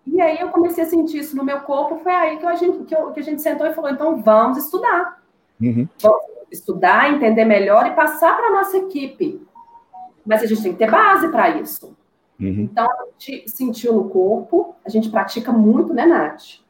E 0.07 0.21
aí 0.21 0.41
eu 0.41 0.49
comecei 0.49 0.85
a 0.85 0.87
sentir 0.87 1.19
isso 1.19 1.37
no 1.37 1.45
meu 1.45 1.61
corpo, 1.61 1.99
foi 2.03 2.13
aí 2.13 2.39
que 2.39 2.47
a 2.47 2.55
gente, 2.55 2.85
que, 2.85 2.95
eu, 2.95 3.11
que 3.11 3.21
a 3.21 3.23
gente 3.23 3.43
sentou 3.43 3.67
e 3.67 3.75
falou, 3.75 3.91
então 3.91 4.23
vamos 4.23 4.57
estudar. 4.59 5.21
Uhum. 5.61 5.87
Vamos 6.01 6.21
estudar, 6.51 7.13
entender 7.13 7.45
melhor 7.45 7.87
e 7.87 7.95
passar 7.95 8.37
para 8.37 8.49
a 8.49 8.53
nossa 8.53 8.79
equipe. 8.79 9.45
Mas 10.25 10.43
a 10.43 10.47
gente 10.47 10.63
tem 10.63 10.73
que 10.73 10.79
ter 10.79 10.91
base 10.91 11.29
para 11.29 11.51
isso. 11.51 11.97
Uhum. 12.41 12.69
Então, 12.73 12.91
a 12.91 13.05
gente 13.19 13.49
sentiu 13.51 13.95
no 13.95 14.09
corpo, 14.09 14.75
a 14.85 14.89
gente 14.89 15.11
pratica 15.11 15.53
muito, 15.53 15.93
né, 15.93 16.07
Nath? 16.07 16.61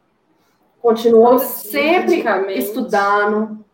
Continuamos 0.83 1.43
sempre 1.43 2.25
estudando, 2.55 3.65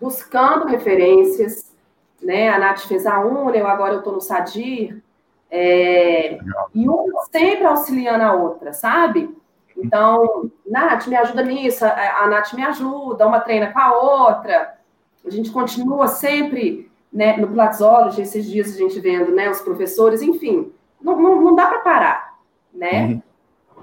buscando 0.00 0.66
referências, 0.66 1.74
né? 2.22 2.48
A 2.48 2.58
Nath 2.58 2.80
fez 2.86 3.06
a 3.06 3.20
UNA, 3.20 3.56
eu 3.56 3.66
agora 3.66 3.94
eu 3.94 3.98
estou 3.98 4.14
no 4.14 4.20
SADIR, 4.20 5.02
é, 5.50 6.38
e 6.74 6.88
uma 6.88 7.24
sempre 7.30 7.64
auxiliando 7.64 8.24
a 8.24 8.32
outra, 8.32 8.72
sabe? 8.72 9.36
Então, 9.76 10.50
Nath, 10.66 11.06
me 11.06 11.16
ajuda 11.16 11.42
nisso, 11.42 11.84
a 11.84 12.26
Nath 12.28 12.54
me 12.54 12.62
ajuda, 12.62 13.26
uma 13.26 13.40
treina 13.40 13.72
com 13.72 13.78
a 13.78 13.92
outra. 13.92 14.78
A 15.24 15.30
gente 15.30 15.50
continua 15.50 16.06
sempre 16.06 16.90
né, 17.12 17.36
no 17.36 17.48
Platzology, 17.48 18.22
esses 18.22 18.46
dias 18.46 18.74
a 18.74 18.78
gente 18.78 18.98
vendo 19.00 19.32
né, 19.32 19.50
os 19.50 19.60
professores, 19.60 20.22
enfim, 20.22 20.72
não, 21.04 21.20
não, 21.20 21.40
não 21.42 21.54
dá 21.54 21.66
para 21.66 21.78
parar, 21.80 22.38
né? 22.72 23.06
Uhum. 23.06 23.22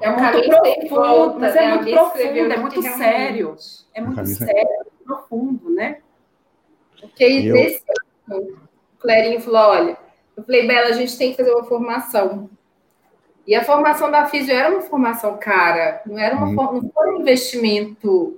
É 0.01 0.09
muito 0.09 0.89
profundo, 0.89 1.39
mas 1.39 1.55
é 1.55 1.75
muito 1.75 1.91
profundo, 1.91 2.53
é 2.53 2.57
muito 2.57 2.81
sério. 2.81 3.55
É 3.93 4.01
muito 4.01 4.25
sério, 4.25 4.57
é 4.57 4.77
muito 4.77 5.03
profundo, 5.05 5.69
né? 5.69 5.99
Porque 6.99 7.23
eu... 7.23 7.53
nesse 7.53 7.83
ano, 8.27 8.57
o 8.95 8.99
Clarinho 8.99 9.39
falou, 9.39 9.61
olha, 9.61 9.97
eu 10.35 10.43
falei, 10.43 10.65
Bela, 10.65 10.89
a 10.89 10.93
gente 10.93 11.15
tem 11.15 11.31
que 11.31 11.37
fazer 11.37 11.51
uma 11.51 11.65
formação. 11.65 12.49
E 13.45 13.53
a 13.53 13.63
formação 13.63 14.09
da 14.09 14.25
Físio 14.25 14.53
era 14.53 14.71
uma 14.71 14.81
formação 14.81 15.37
cara, 15.37 16.01
não 16.05 16.17
era 16.17 16.35
uma 16.35 16.47
uhum. 16.47 16.81
não 16.81 16.91
foi 16.91 17.13
um 17.13 17.21
investimento. 17.21 18.37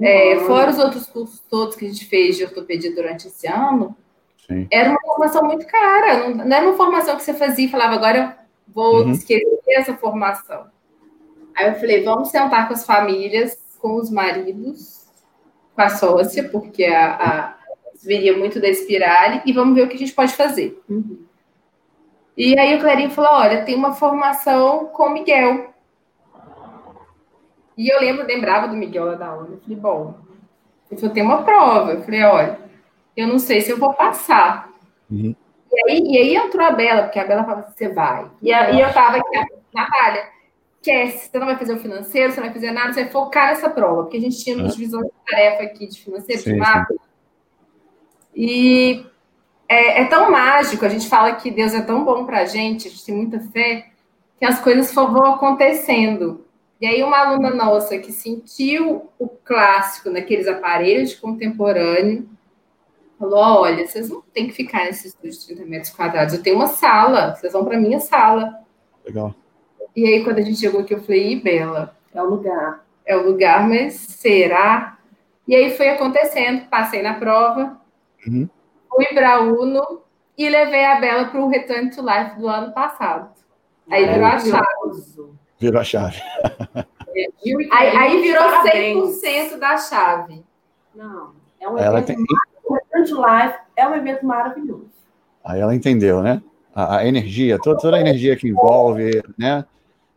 É, 0.00 0.38
fora 0.40 0.70
os 0.70 0.78
outros 0.78 1.06
cursos 1.06 1.40
todos 1.48 1.76
que 1.76 1.86
a 1.86 1.88
gente 1.88 2.06
fez 2.06 2.36
de 2.36 2.44
ortopedia 2.44 2.94
durante 2.94 3.28
esse 3.28 3.46
ano, 3.46 3.96
Sim. 4.52 4.68
era 4.70 4.90
uma 4.90 5.00
formação 5.00 5.44
muito 5.44 5.66
cara. 5.66 6.28
Não, 6.28 6.34
não, 6.44 6.56
era 6.56 6.66
uma 6.66 6.76
formação 6.76 7.16
que 7.16 7.22
você 7.22 7.34
fazia 7.34 7.66
e 7.66 7.70
falava, 7.70 7.94
agora 7.94 8.18
eu 8.18 8.72
vou 8.72 9.02
uhum. 9.02 9.12
esquecer 9.12 9.60
essa 9.68 9.94
formação. 9.94 10.66
Aí 11.54 11.68
eu 11.68 11.74
falei, 11.74 12.02
vamos 12.02 12.28
sentar 12.28 12.66
com 12.66 12.74
as 12.74 12.86
famílias, 12.86 13.58
com 13.78 13.96
os 13.96 14.10
maridos, 14.10 15.06
com 15.74 15.82
a 15.82 15.88
sócia, 15.88 16.48
porque 16.48 16.84
a, 16.84 17.14
a 17.14 17.54
viria 18.02 18.36
muito 18.36 18.60
da 18.60 18.68
Espirale, 18.68 19.42
e 19.46 19.52
vamos 19.52 19.74
ver 19.74 19.82
o 19.82 19.88
que 19.88 19.94
a 19.94 19.98
gente 19.98 20.12
pode 20.12 20.34
fazer. 20.34 20.82
Uhum. 20.88 21.24
E 22.36 22.58
aí 22.58 22.74
o 22.76 22.80
Clarinho 22.80 23.10
falou: 23.10 23.30
olha, 23.32 23.64
tem 23.64 23.74
uma 23.74 23.92
formação 23.92 24.86
com 24.86 25.04
o 25.04 25.12
Miguel. 25.12 25.72
E 27.76 27.88
eu 27.88 28.00
lembro, 28.00 28.26
lembrava 28.26 28.68
do 28.68 28.76
Miguel 28.76 29.06
lá 29.06 29.14
da 29.14 29.26
aula. 29.28 29.48
Eu 29.50 29.60
falei, 29.60 29.76
bom, 29.76 30.14
ele 30.90 31.00
falou, 31.00 31.14
tem 31.14 31.22
uma 31.22 31.42
prova. 31.42 31.92
Eu 31.92 32.02
falei, 32.02 32.22
olha, 32.22 32.58
eu 33.16 33.28
não 33.28 33.38
sei 33.38 33.60
se 33.60 33.70
eu 33.70 33.78
vou 33.78 33.94
passar. 33.94 34.70
Uhum. 35.10 35.34
E, 35.72 35.90
aí, 35.90 36.02
e 36.02 36.18
aí 36.18 36.36
entrou 36.36 36.64
a 36.66 36.70
Bela, 36.70 37.02
porque 37.04 37.18
a 37.18 37.26
Bela 37.26 37.44
falava, 37.44 37.70
você 37.70 37.88
vai. 37.88 38.30
E, 38.42 38.52
a, 38.52 38.70
e 38.70 38.80
eu 38.80 38.92
tava 38.92 39.18
aqui, 39.18 39.38
Natália, 39.74 40.28
quer, 40.82 41.10
você 41.10 41.38
não 41.38 41.46
vai 41.46 41.56
fazer 41.56 41.74
o 41.74 41.78
financeiro, 41.78 42.32
você 42.32 42.40
não 42.40 42.46
vai 42.46 42.54
fazer 42.54 42.72
nada, 42.72 42.92
você 42.92 43.04
vai 43.04 43.12
focar 43.12 43.48
nessa 43.48 43.70
prova, 43.70 44.02
porque 44.02 44.16
a 44.16 44.20
gente 44.20 44.42
tinha 44.42 44.56
uma 44.56 44.68
divisão 44.68 45.00
de 45.00 45.10
tarefa 45.28 45.62
aqui 45.62 45.86
de 45.86 46.00
financeiro, 46.02 46.42
sim, 46.42 46.52
de 46.52 46.58
mapa. 46.58 46.94
E 48.34 49.06
é, 49.68 50.02
é, 50.02 50.04
tão 50.06 50.30
mágico, 50.30 50.84
a 50.84 50.88
gente 50.88 51.08
fala 51.08 51.34
que 51.36 51.50
Deus 51.50 51.72
é 51.72 51.80
tão 51.80 52.04
bom 52.04 52.26
para 52.26 52.40
a 52.40 52.44
gente, 52.44 52.88
a 52.88 52.90
gente 52.90 53.04
tem 53.04 53.14
muita 53.14 53.40
fé, 53.40 53.86
que 54.38 54.44
as 54.44 54.60
coisas 54.60 54.92
vão 54.92 55.34
acontecendo. 55.34 56.44
E 56.80 56.86
aí, 56.86 57.02
uma 57.02 57.18
aluna 57.18 57.50
nossa 57.50 57.96
que 57.98 58.10
sentiu 58.10 59.08
o 59.18 59.28
clássico 59.28 60.10
naqueles 60.10 60.48
aparelhos 60.48 61.10
de 61.10 61.16
contemporâneo, 61.16 62.28
falou: 63.30 63.62
Olha, 63.62 63.86
vocês 63.86 64.08
não 64.08 64.22
têm 64.32 64.46
que 64.46 64.52
ficar 64.52 64.84
nesse 64.84 65.08
estúdio 65.08 65.38
de 65.38 65.46
30 65.46 65.64
metros 65.66 65.92
quadrados, 65.92 66.34
eu 66.34 66.42
tenho 66.42 66.56
uma 66.56 66.68
sala, 66.68 67.34
vocês 67.34 67.52
vão 67.52 67.64
para 67.64 67.78
minha 67.78 68.00
sala. 68.00 68.60
Legal. 69.04 69.34
E 69.94 70.06
aí, 70.06 70.24
quando 70.24 70.38
a 70.38 70.42
gente 70.42 70.58
chegou 70.58 70.80
aqui, 70.80 70.94
eu 70.94 71.02
falei: 71.02 71.32
Ih, 71.32 71.40
Bela, 71.40 71.96
é 72.14 72.22
o 72.22 72.28
lugar. 72.28 72.84
É 73.04 73.16
o 73.16 73.26
lugar, 73.26 73.68
mas 73.68 73.94
será? 73.94 74.98
E 75.46 75.54
aí 75.54 75.76
foi 75.76 75.88
acontecendo, 75.88 76.68
passei 76.68 77.02
na 77.02 77.14
prova. 77.14 77.80
Uhum 78.26 78.48
fui 78.94 79.06
para 79.06 79.40
Uno 79.40 80.02
e 80.36 80.48
levei 80.48 80.84
a 80.84 81.00
Bela 81.00 81.26
para 81.26 81.40
o 81.40 81.48
Return 81.48 81.90
to 81.90 82.02
Life 82.02 82.38
do 82.38 82.48
ano 82.48 82.72
passado. 82.72 83.30
Aí 83.90 84.06
virou 84.06 84.26
a 84.26 84.38
chave. 84.38 85.36
Virou 85.58 85.80
a 85.80 85.84
chave. 85.84 86.22
Aí, 87.72 87.96
aí 87.96 88.22
virou 88.22 88.42
Parabéns. 88.42 89.20
100% 89.20 89.58
da 89.58 89.76
chave. 89.76 90.42
Não, 90.94 91.32
é 91.60 91.68
um 91.68 91.78
ela 91.78 92.02
tem... 92.02 92.16
To 93.06 93.16
Life 93.16 93.58
é 93.76 93.86
um 93.86 93.94
evento 93.94 94.24
maravilhoso. 94.24 94.90
Aí 95.44 95.60
ela 95.60 95.74
entendeu, 95.74 96.22
né? 96.22 96.42
A, 96.74 96.98
a 96.98 97.06
energia, 97.06 97.58
toda, 97.58 97.78
toda, 97.78 97.96
a 97.96 98.00
energia 98.00 98.36
que 98.36 98.48
envolve, 98.48 99.22
né? 99.36 99.64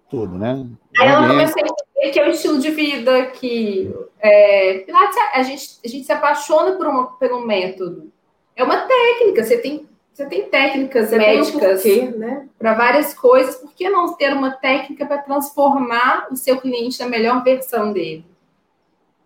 Tudo, 0.09 0.37
né? 0.37 0.65
Aí 0.99 1.07
ela 1.07 1.27
começou 1.27 1.61
a 1.61 1.67
entender 1.67 2.13
que 2.13 2.19
é 2.19 2.27
o 2.27 2.31
estilo 2.31 2.59
de 2.59 2.69
vida 2.71 3.25
que 3.27 3.93
é, 4.19 4.79
Pilates, 4.79 5.17
a 5.33 5.43
gente, 5.43 5.79
a 5.83 5.87
gente 5.87 6.05
se 6.05 6.11
apaixona 6.11 6.73
por, 6.73 6.87
uma, 6.87 7.17
um 7.21 7.45
método. 7.45 8.11
É 8.55 8.63
uma 8.63 8.77
técnica, 8.77 9.43
você 9.43 9.57
tem, 9.57 9.87
você 10.13 10.25
tem 10.25 10.43
técnicas 10.43 11.09
você 11.09 11.17
médicas 11.17 11.85
né? 12.17 12.47
para 12.57 12.73
várias 12.73 13.13
coisas, 13.13 13.55
por 13.55 13.73
que 13.73 13.89
não 13.89 14.13
ter 14.13 14.33
uma 14.33 14.51
técnica 14.51 15.05
para 15.05 15.17
transformar 15.17 16.27
o 16.31 16.35
seu 16.35 16.57
cliente 16.57 16.99
na 16.99 17.09
melhor 17.09 17.43
versão 17.43 17.91
dele? 17.91 18.25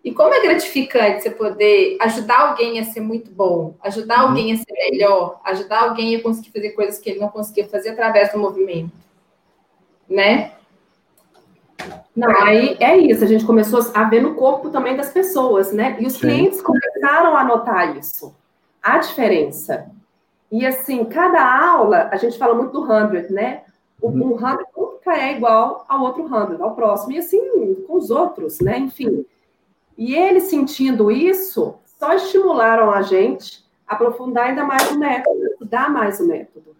E 0.03 0.13
como 0.13 0.33
é 0.33 0.41
gratificante 0.41 1.23
você 1.23 1.29
poder 1.29 1.97
ajudar 2.01 2.49
alguém 2.49 2.79
a 2.79 2.85
ser 2.85 3.01
muito 3.01 3.29
bom, 3.31 3.75
ajudar 3.81 4.23
uhum. 4.23 4.29
alguém 4.29 4.53
a 4.53 4.57
ser 4.57 4.71
melhor, 4.71 5.41
ajudar 5.43 5.81
alguém 5.81 6.15
a 6.15 6.21
conseguir 6.21 6.51
fazer 6.51 6.69
coisas 6.71 6.99
que 6.99 7.09
ele 7.09 7.19
não 7.19 7.27
conseguia 7.27 7.67
fazer 7.67 7.89
através 7.89 8.31
do 8.31 8.39
movimento, 8.39 8.93
né? 10.09 10.53
Não, 12.15 12.29
aí 12.41 12.77
é 12.79 12.97
isso, 12.97 13.23
a 13.23 13.27
gente 13.27 13.45
começou 13.45 13.79
a 13.93 14.03
ver 14.05 14.21
no 14.21 14.35
corpo 14.35 14.69
também 14.69 14.95
das 14.95 15.11
pessoas, 15.11 15.73
né? 15.73 15.97
E 15.99 16.05
os 16.05 16.13
Sim. 16.13 16.19
clientes 16.19 16.61
começaram 16.61 17.35
a 17.35 17.43
notar 17.43 17.97
isso 17.97 18.33
a 18.81 18.97
diferença. 18.97 19.89
E 20.51 20.65
assim, 20.65 21.05
cada 21.05 21.41
aula, 21.61 22.09
a 22.11 22.17
gente 22.17 22.37
fala 22.37 22.55
muito 22.55 22.71
do 22.71 22.87
100, 22.87 23.31
né? 23.31 23.63
Um 24.01 24.11
100 24.11 24.21
uhum. 24.21 24.57
nunca 24.75 25.13
é 25.13 25.35
igual 25.35 25.85
ao 25.87 26.01
outro 26.01 26.27
100, 26.27 26.61
ao 26.61 26.73
próximo, 26.73 27.11
e 27.11 27.17
assim 27.17 27.75
com 27.85 27.97
os 27.97 28.09
outros, 28.09 28.59
né? 28.59 28.77
Enfim. 28.77 29.25
E 29.99 30.15
eles 30.15 30.43
sentindo 30.43 31.11
isso, 31.11 31.75
só 31.83 32.13
estimularam 32.13 32.89
a 32.89 33.01
gente 33.01 33.65
aprofundar 33.85 34.47
ainda 34.47 34.63
mais 34.63 34.89
o 34.91 34.97
método, 34.97 35.45
estudar 35.47 35.89
mais 35.91 36.21
o 36.21 36.25
método. 36.25 36.73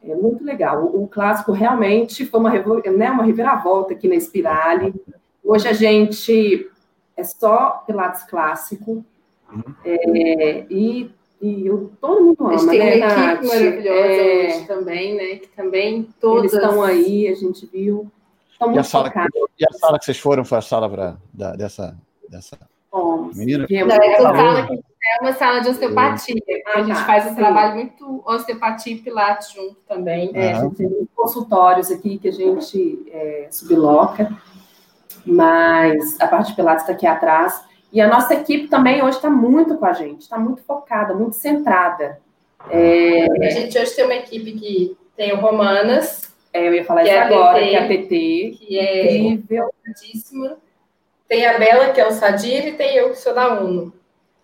É 0.00 0.14
muito 0.14 0.44
legal. 0.44 0.84
O, 0.84 1.02
o 1.02 1.08
clássico 1.08 1.50
realmente 1.50 2.24
foi 2.24 2.38
uma, 2.38 2.50
né, 2.50 3.10
uma 3.10 3.24
reviravolta 3.24 3.92
aqui 3.92 4.06
na 4.06 4.14
Espirale. 4.14 4.94
Hoje 5.42 5.66
a 5.66 5.72
gente 5.72 6.70
é 7.16 7.24
só 7.24 7.82
Pilates 7.84 8.22
clássico. 8.22 9.04
Uhum. 9.52 9.74
É, 9.84 10.66
e, 10.70 11.10
e 11.42 11.66
eu, 11.66 11.90
todo 12.00 12.22
mundo 12.22 12.36
ama, 12.38 12.54
a 12.54 12.56
gente 12.56 12.70
tem 12.70 13.00
né, 13.00 13.06
uma 13.06 13.32
equipe 13.32 13.46
maravilhosa 13.48 13.98
é, 13.98 14.46
hoje 14.46 14.66
também, 14.68 15.16
né? 15.16 15.36
Que 15.40 15.48
também 15.48 16.08
todos 16.20 16.52
estão 16.52 16.84
aí, 16.84 17.26
a 17.26 17.34
gente 17.34 17.66
viu. 17.66 18.08
E, 18.72 18.78
a 18.78 18.82
sala, 18.82 19.10
e 19.58 19.64
a 19.64 19.72
sala 19.72 19.98
que 19.98 20.04
vocês 20.04 20.18
foram 20.18 20.44
foi 20.44 20.58
a 20.58 20.62
sala 20.62 20.88
pra, 20.88 21.16
da, 21.32 21.52
dessa, 21.56 21.96
dessa 22.28 22.58
Fomos. 22.90 23.36
menina? 23.36 23.66
Não, 23.70 23.96
é, 23.96 24.16
sala 24.16 24.66
que 24.66 24.74
é 25.02 25.22
uma 25.22 25.32
sala 25.32 25.60
de 25.60 25.70
osteopatia. 25.70 26.36
Ah, 26.66 26.78
a 26.78 26.82
gente 26.82 26.94
tá, 26.96 27.04
faz 27.04 27.30
um 27.30 27.34
trabalho 27.34 27.74
muito 27.74 28.22
osteopatia 28.26 28.94
e 28.94 28.98
pilates 28.98 29.52
junto 29.52 29.76
também. 29.88 30.30
É, 30.34 30.52
a 30.52 30.60
gente 30.60 30.76
tem 30.76 31.08
consultórios 31.16 31.90
aqui 31.90 32.18
que 32.18 32.28
a 32.28 32.32
gente 32.32 33.06
é, 33.10 33.48
subloca, 33.50 34.30
mas 35.24 36.20
a 36.20 36.28
parte 36.28 36.48
de 36.50 36.56
pilates 36.56 36.82
está 36.82 36.92
aqui 36.92 37.06
atrás. 37.06 37.64
E 37.92 38.00
a 38.00 38.08
nossa 38.08 38.34
equipe 38.34 38.68
também 38.68 39.02
hoje 39.02 39.16
está 39.16 39.30
muito 39.30 39.76
com 39.76 39.86
a 39.86 39.92
gente, 39.92 40.20
está 40.20 40.38
muito 40.38 40.62
focada, 40.62 41.14
muito 41.14 41.34
centrada. 41.34 42.20
É... 42.68 43.26
A 43.46 43.50
gente 43.50 43.78
hoje 43.78 43.96
tem 43.96 44.04
uma 44.04 44.14
equipe 44.14 44.52
que 44.52 44.96
tem 45.16 45.32
o 45.32 45.40
Romanas. 45.40 46.29
É, 46.52 46.66
eu 46.66 46.74
ia 46.74 46.84
falar 46.84 47.02
isso 47.02 47.12
é 47.12 47.18
agora, 47.20 47.58
que 47.60 47.74
é 47.74 47.84
a 47.84 47.88
PT. 47.88 48.56
Que 48.58 48.78
é 48.78 49.16
incrível. 49.16 49.70
Tem 51.28 51.46
a 51.46 51.58
Bela, 51.58 51.92
que 51.92 52.00
é 52.00 52.08
o 52.08 52.10
Sadir, 52.10 52.66
e 52.66 52.72
tem 52.72 52.96
eu, 52.96 53.10
que 53.10 53.18
sou 53.18 53.32
da 53.32 53.60
UNO. 53.60 53.92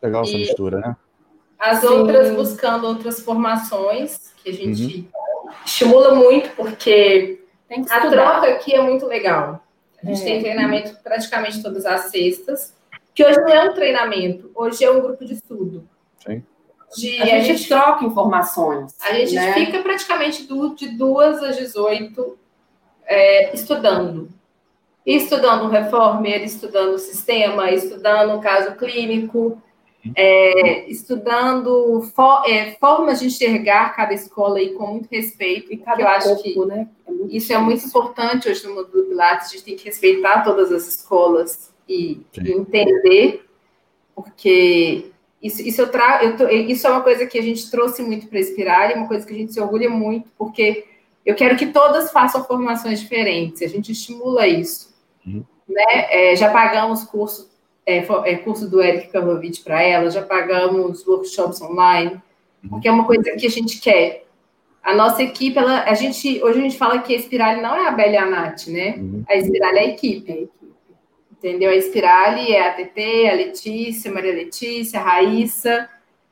Legal 0.01 0.23
essa 0.23 0.39
mistura, 0.39 0.79
né? 0.79 0.97
As 1.59 1.81
Sim. 1.81 1.89
outras 1.89 2.35
buscando 2.35 2.87
outras 2.87 3.21
formações, 3.21 4.33
que 4.43 4.51
a 4.51 4.53
gente 4.53 4.83
uhum. 4.83 5.51
estimula 5.65 6.15
muito, 6.15 6.51
porque 6.55 7.41
a 7.91 8.09
troca 8.09 8.49
aqui 8.49 8.75
é 8.75 8.81
muito 8.81 9.07
legal. 9.07 9.61
A 10.01 10.07
gente 10.07 10.23
é. 10.23 10.25
tem 10.25 10.41
treinamento 10.41 10.97
praticamente 11.03 11.63
todas 11.63 11.85
as 11.87 12.03
sextas, 12.03 12.75
que 13.13 13.25
hoje 13.25 13.41
não 13.41 13.49
é 13.49 13.65
um 13.65 13.75
treinamento, 13.75 14.51
hoje 14.55 14.85
é 14.85 14.91
um 14.91 15.01
grupo 15.01 15.25
de 15.25 15.35
estudo. 15.35 15.89
Sim. 16.25 16.45
De, 16.95 17.21
a, 17.21 17.25
a 17.25 17.27
gente, 17.41 17.59
gente, 17.59 17.69
troca 17.69 18.05
informações. 18.05 18.95
A 19.01 19.13
gente 19.15 19.35
né? 19.35 19.55
fica 19.55 19.83
praticamente 19.83 20.45
do, 20.45 20.75
de 20.75 20.89
duas 20.89 21.43
às 21.43 21.57
18 21.57 22.39
é, 23.07 23.55
estudando. 23.55 24.29
Estudando 25.05 25.65
o 25.65 25.69
reformer, 25.69 26.43
estudando 26.43 26.95
o 26.95 26.99
sistema, 26.99 27.71
estudando 27.71 28.35
o 28.35 28.41
caso 28.41 28.75
clínico, 28.75 29.63
é, 30.15 30.89
estudando 30.91 32.03
for, 32.15 32.43
é, 32.47 32.73
formas 32.73 33.21
de 33.21 33.27
enxergar 33.27 33.95
cada 33.95 34.13
escola 34.13 34.59
aí 34.59 34.73
com 34.75 34.87
muito 34.87 35.09
respeito, 35.11 35.73
e 35.73 35.83
eu 35.99 36.09
acho 36.09 36.29
corpo, 36.29 36.43
que 36.43 36.65
né? 36.67 36.89
é 37.07 37.13
isso 37.13 37.27
difícil. 37.29 37.57
é 37.57 37.59
muito 37.61 37.87
importante 37.87 38.49
hoje 38.49 38.67
no 38.67 38.75
mundo 38.75 38.91
do 38.91 39.05
Pilates, 39.05 39.49
a 39.49 39.53
gente 39.53 39.65
tem 39.65 39.77
que 39.77 39.85
respeitar 39.85 40.43
todas 40.43 40.73
as 40.73 40.87
escolas 40.87 41.73
e, 41.89 42.21
e 42.43 42.53
entender, 42.53 43.45
porque 44.15 45.13
isso, 45.47 45.63
isso, 45.63 45.81
eu 45.81 45.91
tra 45.91 46.21
eu 46.23 46.49
isso 46.49 46.87
é 46.87 46.91
uma 46.91 47.03
coisa 47.03 47.27
que 47.27 47.39
a 47.39 47.43
gente 47.43 47.71
trouxe 47.71 48.03
muito 48.03 48.27
para 48.27 48.39
a 48.39 48.41
Espiral, 48.41 48.83
é 48.83 48.95
uma 48.95 49.09
coisa 49.09 49.27
que 49.27 49.33
a 49.33 49.37
gente 49.37 49.53
se 49.53 49.61
orgulha 49.61 49.89
muito, 49.89 50.29
porque 50.37 50.85
eu 51.25 51.35
quero 51.35 51.57
que 51.57 51.67
todas 51.67 52.11
façam 52.13 52.45
formações 52.45 53.01
diferentes, 53.01 53.63
a 53.63 53.69
gente 53.69 53.93
estimula 53.93 54.47
isso. 54.47 54.95
Uhum. 55.27 55.45
Né? 55.69 56.33
É, 56.33 56.37
já 56.37 56.51
pagamos 56.51 57.05
curso 57.05 57.51
é, 57.87 57.99
é, 57.99 58.37
curso 58.37 58.69
do 58.69 58.83
Eric 58.83 59.09
Karlovich 59.09 59.63
para 59.63 59.81
ela, 59.81 60.11
já 60.11 60.23
pagamos 60.23 61.07
workshops 61.07 61.63
online, 61.63 62.21
uhum. 62.63 62.71
porque 62.71 62.89
é 62.89 62.93
uma 62.93 63.05
coisa 63.05 63.23
que 63.37 63.47
a 63.47 63.51
gente 63.51 63.81
quer. 63.81 64.27
A 64.83 64.95
nossa 64.95 65.23
equipe, 65.23 65.57
ela, 65.57 65.85
a 65.85 65.95
gente, 65.95 66.43
hoje 66.43 66.59
a 66.59 66.63
gente 66.63 66.77
fala 66.77 66.99
que 66.99 67.15
a 67.15 67.17
Espirale 67.17 67.61
não 67.61 67.75
é 67.75 67.87
a 67.87 67.91
Bela 67.93 68.13
e 68.13 68.17
a 68.17 68.27
Nath, 68.27 68.67
né? 68.67 68.97
Uhum. 68.99 69.25
A 69.29 69.37
Espirale 69.37 69.79
é 69.79 69.81
a 69.83 69.87
equipe. 69.87 70.49
É 71.43 71.49
a. 71.49 71.49
Entendeu? 71.49 71.71
A 71.71 71.77
Espirale 71.77 72.53
é 72.53 72.69
a 72.69 72.75
TT, 72.75 73.29
a 73.29 73.35
Letícia, 73.35 74.11
a 74.11 74.15
Maria 74.15 74.35
Letícia, 74.35 75.01
a 75.01 75.03
Raíssa. 75.03 75.89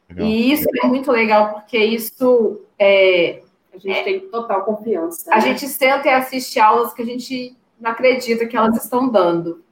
Legal. 0.08 0.26
E 0.26 0.52
isso 0.52 0.66
é 0.82 0.86
muito 0.86 1.10
legal, 1.10 1.54
porque 1.54 1.78
isso 1.78 2.60
é, 2.78 3.42
a 3.72 3.78
gente 3.78 3.98
é, 3.98 4.02
tem 4.04 4.20
total 4.20 4.64
confiança. 4.64 5.32
A 5.32 5.36
né? 5.36 5.40
gente 5.42 5.66
senta 5.68 6.08
e 6.08 6.12
assiste 6.12 6.60
aulas 6.60 6.92
que 6.92 7.02
a 7.02 7.06
gente 7.06 7.56
não 7.80 7.90
acredita 7.90 8.46
que 8.46 8.56
elas 8.56 8.82
estão 8.82 9.08
dando. 9.08 9.62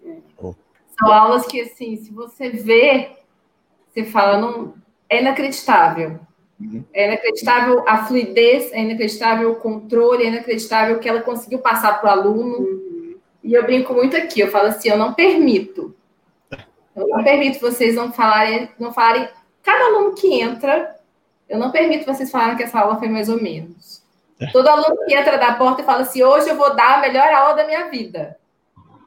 São 0.98 1.12
aulas 1.12 1.46
que, 1.46 1.60
assim, 1.60 1.96
se 1.96 2.12
você 2.12 2.50
vê, 2.50 3.10
você 3.90 4.04
fala, 4.04 4.38
não, 4.38 4.74
é 5.08 5.20
inacreditável. 5.20 6.20
Uhum. 6.60 6.84
É 6.92 7.08
inacreditável 7.08 7.82
a 7.88 8.04
fluidez, 8.04 8.72
é 8.72 8.80
inacreditável 8.82 9.50
o 9.50 9.56
controle, 9.56 10.24
é 10.24 10.28
inacreditável 10.28 10.96
o 10.96 10.98
que 11.00 11.08
ela 11.08 11.22
conseguiu 11.22 11.58
passar 11.58 12.00
para 12.00 12.08
o 12.08 12.20
aluno. 12.20 12.58
Uhum. 12.58 12.91
E 13.42 13.54
eu 13.54 13.64
brinco 13.64 13.92
muito 13.92 14.16
aqui, 14.16 14.40
eu 14.40 14.50
falo 14.50 14.68
assim, 14.68 14.88
eu 14.88 14.96
não 14.96 15.14
permito. 15.14 15.94
Eu 16.94 17.08
não 17.08 17.24
permito 17.24 17.58
vocês 17.58 17.94
não 17.94 18.12
falarem, 18.12 18.70
não 18.78 18.92
falarem. 18.92 19.28
Cada 19.62 19.86
aluno 19.86 20.14
que 20.14 20.40
entra, 20.40 20.96
eu 21.48 21.58
não 21.58 21.70
permito 21.70 22.04
vocês 22.04 22.30
falarem 22.30 22.56
que 22.56 22.62
essa 22.62 22.78
aula 22.78 22.98
foi 22.98 23.08
mais 23.08 23.28
ou 23.28 23.40
menos. 23.40 24.02
É. 24.40 24.46
Todo 24.50 24.68
aluno 24.68 25.04
que 25.06 25.14
entra 25.14 25.38
da 25.38 25.54
porta 25.54 25.82
e 25.82 25.84
fala 25.84 26.02
assim, 26.02 26.22
hoje 26.22 26.48
eu 26.48 26.56
vou 26.56 26.74
dar 26.74 26.98
a 26.98 27.00
melhor 27.00 27.32
aula 27.32 27.54
da 27.54 27.66
minha 27.66 27.88
vida. 27.88 28.36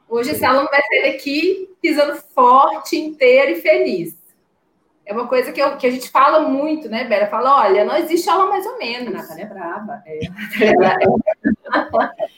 Hoje 0.08 0.30
esse 0.30 0.44
aluno 0.44 0.68
vai 0.70 0.80
sair 0.82 1.12
daqui 1.12 1.68
pisando 1.80 2.16
forte, 2.34 2.96
inteiro 2.96 3.52
e 3.52 3.60
feliz. 3.60 4.16
É 5.04 5.12
uma 5.12 5.28
coisa 5.28 5.52
que, 5.52 5.62
eu, 5.62 5.76
que 5.76 5.86
a 5.86 5.90
gente 5.90 6.10
fala 6.10 6.40
muito, 6.40 6.88
né, 6.88 7.04
Bela? 7.04 7.28
Fala, 7.28 7.62
olha, 7.62 7.84
não 7.84 7.96
existe 7.96 8.28
aula 8.28 8.46
mais 8.46 8.66
ou 8.66 8.76
menos. 8.76 9.12
Natália 9.12 9.44
é 9.44 9.46
brava. 9.46 10.02
É, 10.04 10.18
é, 10.18 10.26
é, 10.74 12.28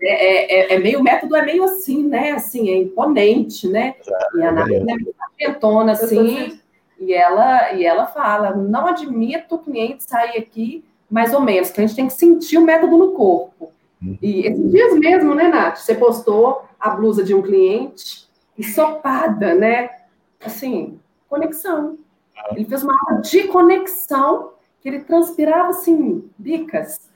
é, 0.00 0.78
meio, 0.78 1.00
o 1.00 1.02
método 1.02 1.36
é 1.36 1.44
meio 1.44 1.64
assim, 1.64 2.02
né? 2.02 2.32
Assim, 2.32 2.70
é 2.70 2.76
imponente, 2.76 3.68
né? 3.68 3.94
E 4.34 4.42
a 4.42 4.52
Natália 4.52 5.04
é 5.40 5.90
assim, 5.90 6.60
e 6.98 7.12
ela, 7.12 7.72
e 7.72 7.84
ela 7.84 8.06
fala, 8.06 8.54
não 8.54 8.86
admito 8.86 9.56
o 9.56 9.58
cliente 9.58 10.04
sair 10.04 10.38
aqui 10.38 10.84
mais 11.10 11.32
ou 11.34 11.40
menos, 11.40 11.70
que 11.70 11.80
a 11.80 11.86
gente 11.86 11.96
tem 11.96 12.06
que 12.06 12.14
sentir 12.14 12.58
o 12.58 12.64
método 12.64 12.96
no 12.96 13.12
corpo. 13.12 13.72
E 14.20 14.46
esses 14.46 14.70
dias 14.70 14.98
mesmo, 14.98 15.34
né, 15.34 15.48
Nath? 15.48 15.78
Você 15.78 15.94
postou 15.94 16.64
a 16.78 16.90
blusa 16.90 17.22
de 17.22 17.34
um 17.34 17.40
cliente 17.40 18.28
ensopada, 18.58 19.54
né? 19.54 19.90
Assim, 20.44 20.98
conexão. 21.28 21.98
Ele 22.50 22.64
fez 22.64 22.82
uma 22.82 22.94
aula 23.06 23.20
de 23.22 23.44
conexão 23.44 24.52
que 24.80 24.88
ele 24.88 25.00
transpirava 25.00 25.68
assim, 25.68 26.28
bicas. 26.36 27.10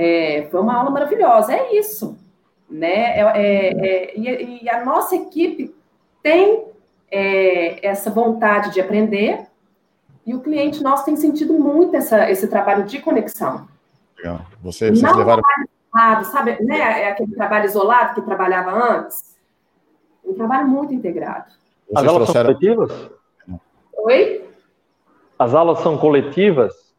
É, 0.00 0.46
foi 0.48 0.60
uma 0.60 0.76
aula 0.76 0.90
maravilhosa. 0.90 1.52
É 1.52 1.76
isso, 1.76 2.16
né? 2.70 3.18
É, 3.18 3.22
é, 3.34 3.86
é 3.86 4.16
e, 4.16 4.62
e, 4.62 4.70
a 4.70 4.84
nossa 4.84 5.16
equipe 5.16 5.74
tem 6.22 6.66
é, 7.10 7.84
essa 7.84 8.08
vontade 8.08 8.72
de 8.72 8.80
aprender 8.80 9.48
e 10.24 10.36
o 10.36 10.40
cliente 10.40 10.84
nosso 10.84 11.04
tem 11.04 11.16
sentido 11.16 11.52
muito 11.52 11.96
essa, 11.96 12.30
esse 12.30 12.46
trabalho 12.46 12.84
de 12.84 13.00
conexão. 13.00 13.66
Legal. 14.16 14.42
Você, 14.62 14.90
vocês 14.90 15.02
Não 15.02 15.16
levaram 15.16 15.42
sabe, 16.26 16.62
né? 16.62 17.02
É 17.02 17.10
aquele 17.10 17.34
trabalho 17.34 17.64
isolado 17.64 18.14
que 18.14 18.22
trabalhava 18.22 18.70
antes. 18.70 19.36
Um 20.24 20.34
trabalho 20.34 20.68
muito 20.68 20.94
integrado. 20.94 21.50
As 21.92 22.04
aulas 22.04 22.30
trouxeram... 22.30 22.50
são 22.50 22.60
coletivas? 22.60 23.10
Oi? 23.94 24.48
As 25.36 25.54
aulas 25.54 25.80
são 25.80 25.98
coletivas? 25.98 26.94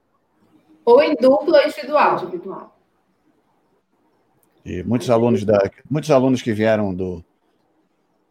Ou 0.83 1.01
em 1.01 1.15
dupla 1.15 1.59
ou 1.59 1.63
individual. 1.63 2.15
individual. 2.15 2.78
E 4.65 4.83
muitos 4.83 5.09
alunos, 5.09 5.43
da, 5.43 5.59
muitos 5.89 6.11
alunos 6.11 6.41
que 6.41 6.53
vieram 6.53 6.93
do, 6.93 7.23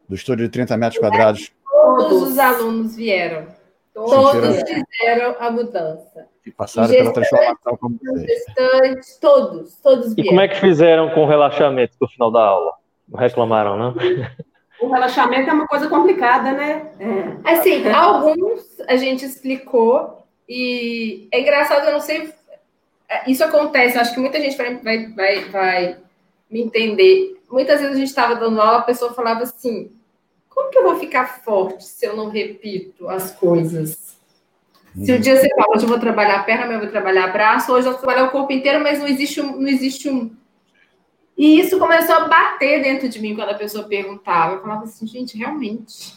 do 0.08 0.14
estúdio 0.14 0.46
de 0.46 0.52
30 0.52 0.76
metros 0.76 1.00
quadrados. 1.00 1.52
Todos 1.64 2.22
os 2.22 2.38
alunos 2.38 2.96
vieram. 2.96 3.46
Todos 3.92 4.62
fizeram 4.62 5.36
a 5.40 5.50
mudança. 5.50 6.26
E 6.46 6.50
passaram 6.50 6.88
pela 6.88 7.12
transformação 7.12 7.76
como 7.76 7.98
vocês. 8.00 9.18
Todos, 9.20 9.76
todos 9.82 10.14
vieram. 10.14 10.24
E 10.24 10.28
como 10.28 10.40
é 10.40 10.48
que 10.48 10.60
fizeram 10.60 11.10
com 11.10 11.24
o 11.24 11.26
relaxamento 11.26 11.96
no 12.00 12.08
final 12.08 12.30
da 12.30 12.40
aula? 12.40 12.72
Não 13.08 13.18
reclamaram, 13.18 13.76
não? 13.76 13.94
O 14.80 14.92
relaxamento 14.92 15.50
é 15.50 15.52
uma 15.52 15.66
coisa 15.66 15.88
complicada, 15.88 16.52
né? 16.52 16.92
É. 17.00 17.52
Assim, 17.52 17.88
alguns 17.88 18.80
a 18.86 18.96
gente 18.96 19.24
explicou 19.24 20.24
e 20.48 21.28
é 21.32 21.40
engraçado, 21.40 21.84
eu 21.86 21.92
não 21.92 22.00
sei. 22.00 22.32
É, 23.08 23.28
isso 23.28 23.42
acontece, 23.42 23.98
acho 23.98 24.14
que 24.14 24.20
muita 24.20 24.40
gente 24.40 24.56
vai, 24.56 24.76
vai, 24.76 25.06
vai, 25.12 25.44
vai 25.46 25.96
me 26.50 26.62
entender. 26.62 27.40
Muitas 27.50 27.80
vezes 27.80 27.96
a 27.96 27.98
gente 27.98 28.08
estava 28.08 28.34
dando 28.34 28.60
aula, 28.60 28.78
a 28.78 28.82
pessoa 28.82 29.14
falava 29.14 29.42
assim: 29.42 29.90
como 30.48 30.70
que 30.70 30.78
eu 30.78 30.84
vou 30.84 30.96
ficar 30.96 31.42
forte 31.42 31.84
se 31.84 32.06
eu 32.06 32.16
não 32.16 32.28
repito 32.28 33.08
as 33.08 33.30
coisas? 33.32 34.16
Se 35.04 35.12
um 35.12 35.20
dia 35.20 35.36
você 35.36 35.48
fala, 35.50 35.76
hoje 35.76 35.84
eu 35.84 35.88
vou 35.88 35.98
trabalhar 36.00 36.40
a 36.40 36.42
perna, 36.42 36.64
amanhã 36.64 36.78
eu 36.78 36.82
vou 36.82 36.90
trabalhar 36.90 37.28
braço, 37.28 37.72
hoje 37.72 37.86
eu 37.86 37.92
vou 37.92 38.00
trabalhar 38.00 38.24
o 38.24 38.30
corpo 38.30 38.52
inteiro, 38.52 38.82
mas 38.82 38.98
não 38.98 39.06
existe 39.06 39.40
um, 39.40 39.60
não 39.60 39.68
existe 39.68 40.08
um. 40.08 40.34
E 41.36 41.60
isso 41.60 41.78
começou 41.78 42.16
a 42.16 42.26
bater 42.26 42.82
dentro 42.82 43.08
de 43.08 43.20
mim 43.20 43.36
quando 43.36 43.50
a 43.50 43.54
pessoa 43.54 43.84
perguntava. 43.84 44.54
Eu 44.54 44.60
falava 44.60 44.84
assim, 44.84 45.06
gente, 45.06 45.38
realmente. 45.38 46.16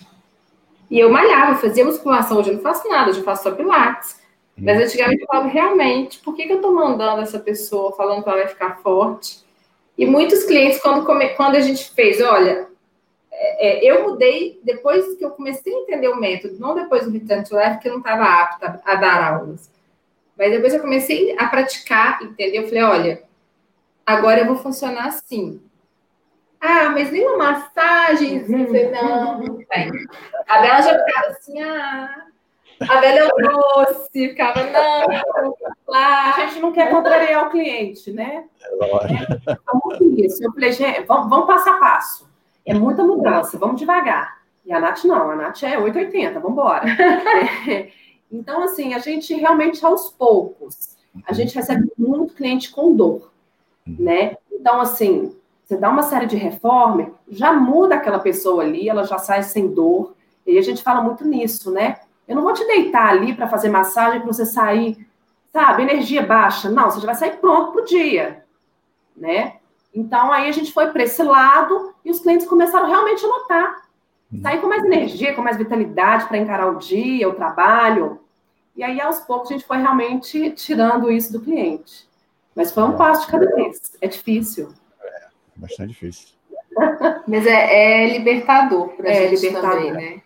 E 0.90 1.00
eu 1.00 1.12
malhava, 1.12 1.60
fazia 1.60 1.86
musculação, 1.86 2.40
hoje 2.40 2.50
eu 2.50 2.56
não 2.56 2.62
faço 2.62 2.90
nada, 2.90 3.12
hoje 3.12 3.20
eu 3.20 3.24
faço 3.24 3.44
só 3.44 3.52
pilates. 3.52 4.20
Uhum. 4.58 4.66
Mas 4.66 4.82
antigamente 4.82 5.22
eu 5.22 5.28
falava, 5.28 5.48
realmente, 5.48 6.20
por 6.20 6.36
que, 6.36 6.48
que 6.48 6.54
eu 6.54 6.58
estou 6.58 6.74
mandando 6.74 7.22
essa 7.22 7.40
pessoa 7.40 7.96
falando 7.96 8.24
que 8.24 8.30
ela 8.30 8.40
vai 8.40 8.48
ficar 8.48 8.78
forte? 8.78 9.44
E 9.98 10.06
muitos 10.06 10.44
clientes, 10.44 10.82
quando, 10.82 11.06
quando 11.36 11.56
a 11.56 11.60
gente 11.60 11.92
fez, 11.92 12.22
olha, 12.22 12.68
é, 13.32 13.68
é, 13.68 13.92
eu 13.92 14.10
mudei 14.10 14.60
depois 14.64 15.16
que 15.16 15.26
eu 15.26 15.32
comecei 15.32 15.74
a 15.74 15.80
entender 15.80 16.08
o 16.08 16.20
método, 16.20 16.60
não 16.60 16.76
depois 16.76 17.06
do 17.06 17.12
Return 17.12 17.44
to 17.44 17.58
Life, 17.58 17.80
que 17.80 17.88
eu 17.88 17.94
não 17.94 18.00
estava 18.00 18.24
apta 18.24 18.82
a 18.86 18.96
dar 18.96 19.34
aulas. 19.34 19.72
Mas 20.38 20.52
depois 20.52 20.74
eu 20.74 20.80
comecei 20.80 21.36
a 21.38 21.48
praticar, 21.48 22.22
entendeu? 22.24 22.64
Eu 22.64 22.68
falei, 22.68 22.84
olha, 22.84 23.24
agora 24.06 24.42
eu 24.42 24.46
vou 24.46 24.58
funcionar 24.58 25.08
assim. 25.08 25.62
Ah, 26.60 26.90
mas 26.92 27.12
nem 27.12 27.28
uma 27.28 27.38
massagem. 27.38 28.38
Eu 28.38 28.68
falei, 28.68 28.92
não, 28.92 29.40
não 29.40 29.58
tem. 29.58 29.92
A 30.48 30.62
Bela 30.62 30.82
já 30.82 31.04
ficava 31.04 31.28
assim, 31.28 31.62
ah. 31.62 32.28
A 32.90 33.02
Bela 33.02 33.20
é 33.20 33.48
doce, 33.48 34.10
ficava, 34.12 34.64
não, 34.64 35.54
lá. 35.88 36.36
A 36.36 36.46
gente 36.46 36.60
não 36.60 36.72
quer 36.72 36.90
contrariar 36.90 37.48
o 37.48 37.50
cliente, 37.50 38.12
né? 38.12 38.46
É, 38.82 38.86
é 38.86 40.26
isso. 40.26 40.44
Eu 40.44 40.52
falei, 40.54 40.72
gente, 40.72 41.02
vamos, 41.04 41.30
vamos 41.30 41.48
passo 41.48 41.70
a 41.70 41.74
passo. 41.74 42.30
É 42.66 42.74
muita 42.74 43.04
mudança, 43.04 43.58
vamos 43.58 43.80
devagar. 43.80 44.42
E 44.66 44.72
a 44.72 44.80
Nath 44.80 45.04
não, 45.06 45.32
a 45.32 45.36
Nath 45.36 45.64
é 45.64 45.78
880, 45.78 46.40
vamos 46.40 46.52
embora. 46.52 46.86
Então, 48.34 48.64
assim, 48.64 48.94
a 48.94 49.00
gente 49.00 49.34
realmente 49.34 49.86
aos 49.86 50.10
poucos, 50.10 50.96
a 51.28 51.34
gente 51.34 51.54
recebe 51.54 51.92
muito 51.98 52.34
cliente 52.34 52.72
com 52.72 52.96
dor, 52.96 53.30
né? 53.86 54.38
Então, 54.50 54.80
assim, 54.80 55.36
você 55.66 55.76
dá 55.76 55.90
uma 55.90 56.04
série 56.04 56.26
de 56.28 56.38
reforma, 56.38 57.12
já 57.30 57.52
muda 57.52 57.96
aquela 57.96 58.20
pessoa 58.20 58.64
ali, 58.64 58.88
ela 58.88 59.04
já 59.04 59.18
sai 59.18 59.44
sem 59.44 59.68
dor. 59.68 60.16
E 60.46 60.58
a 60.58 60.62
gente 60.62 60.82
fala 60.82 61.02
muito 61.02 61.26
nisso, 61.28 61.72
né? 61.72 62.00
Eu 62.32 62.36
não 62.38 62.44
vou 62.44 62.54
te 62.54 62.66
deitar 62.66 63.10
ali 63.10 63.34
para 63.34 63.50
fazer 63.50 63.68
massagem 63.68 64.22
para 64.22 64.32
você 64.32 64.46
sair, 64.46 65.06
sabe, 65.52 65.84
energia 65.84 66.26
baixa. 66.26 66.70
Não, 66.70 66.90
você 66.90 67.02
já 67.02 67.08
vai 67.08 67.16
sair 67.16 67.36
pronto 67.42 67.74
pro 67.74 67.84
dia, 67.84 68.46
né? 69.18 69.58
Então 69.94 70.32
aí 70.32 70.48
a 70.48 70.52
gente 70.54 70.72
foi 70.72 70.88
para 70.92 71.04
esse 71.04 71.22
lado 71.22 71.94
e 72.06 72.10
os 72.10 72.22
clientes 72.22 72.48
começaram 72.48 72.88
realmente 72.88 73.26
a 73.26 73.28
notar. 73.28 73.82
Sair 74.42 74.62
com 74.62 74.68
mais 74.68 74.82
energia, 74.86 75.36
com 75.36 75.42
mais 75.42 75.58
vitalidade 75.58 76.26
para 76.30 76.38
encarar 76.38 76.72
o 76.72 76.80
dia, 76.80 77.28
o 77.28 77.34
trabalho. 77.34 78.22
E 78.78 78.82
aí, 78.82 79.02
aos 79.02 79.20
poucos, 79.20 79.50
a 79.50 79.54
gente 79.54 79.66
foi 79.66 79.80
realmente 79.80 80.52
tirando 80.52 81.12
isso 81.12 81.34
do 81.34 81.42
cliente. 81.42 82.08
Mas 82.56 82.72
foi 82.72 82.84
um 82.84 82.96
passo 82.96 83.26
de 83.26 83.32
cada 83.34 83.46
vez. 83.54 83.92
É 84.00 84.08
difícil. 84.08 84.70
Bastante 85.54 85.90
difícil. 85.90 86.30
Mas 87.28 87.46
é, 87.46 88.06
é 88.06 88.18
libertador 88.18 88.88
para 88.96 89.10
a 89.10 89.12
é, 89.12 89.28
gente 89.28 89.42
libertador. 89.42 89.78
também, 89.78 89.92
né? 89.92 90.22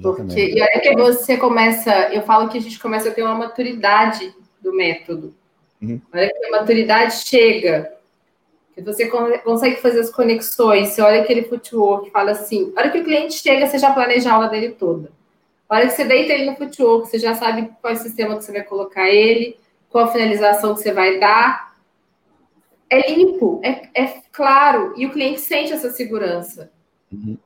Porque, 0.00 0.54
e 0.54 0.62
olha 0.62 0.80
que 0.80 0.96
você 0.96 1.36
começa, 1.36 1.90
eu 2.12 2.22
falo 2.22 2.48
que 2.48 2.58
a 2.58 2.60
gente 2.60 2.78
começa 2.78 3.08
a 3.08 3.12
ter 3.12 3.22
uma 3.22 3.34
maturidade 3.34 4.34
do 4.60 4.72
método. 4.72 5.34
Uhum. 5.80 6.00
Olha 6.12 6.32
que 6.32 6.46
a 6.46 6.50
maturidade 6.50 7.14
chega, 7.26 7.92
que 8.74 8.80
você 8.80 9.06
consegue 9.06 9.76
fazer 9.76 10.00
as 10.00 10.10
conexões, 10.10 10.88
você 10.88 11.02
olha 11.02 11.20
aquele 11.20 11.42
footwork, 11.42 12.10
fala 12.10 12.30
assim, 12.30 12.72
olha 12.76 12.90
que 12.90 12.98
o 12.98 13.04
cliente 13.04 13.34
chega, 13.34 13.66
você 13.66 13.78
já 13.78 13.92
planeja 13.92 14.30
a 14.30 14.34
aula 14.34 14.48
dele 14.48 14.70
toda. 14.70 15.10
A 15.68 15.76
hora 15.76 15.86
que 15.86 15.92
você 15.92 16.04
deita 16.04 16.32
ele 16.32 16.50
no 16.50 16.56
footwork, 16.56 17.08
você 17.08 17.18
já 17.18 17.34
sabe 17.34 17.70
qual 17.80 17.92
é 17.92 17.96
o 17.96 17.98
sistema 17.98 18.36
que 18.36 18.44
você 18.44 18.52
vai 18.52 18.62
colocar 18.62 19.08
ele, 19.08 19.56
qual 19.90 20.04
a 20.04 20.08
finalização 20.08 20.74
que 20.74 20.80
você 20.80 20.92
vai 20.92 21.18
dar, 21.18 21.74
é 22.88 23.10
limpo, 23.10 23.60
é, 23.62 23.88
é 23.94 24.22
claro, 24.30 24.94
e 24.96 25.06
o 25.06 25.10
cliente 25.10 25.40
sente 25.40 25.72
essa 25.72 25.90
segurança. 25.90 26.70
Uhum. 27.10 27.36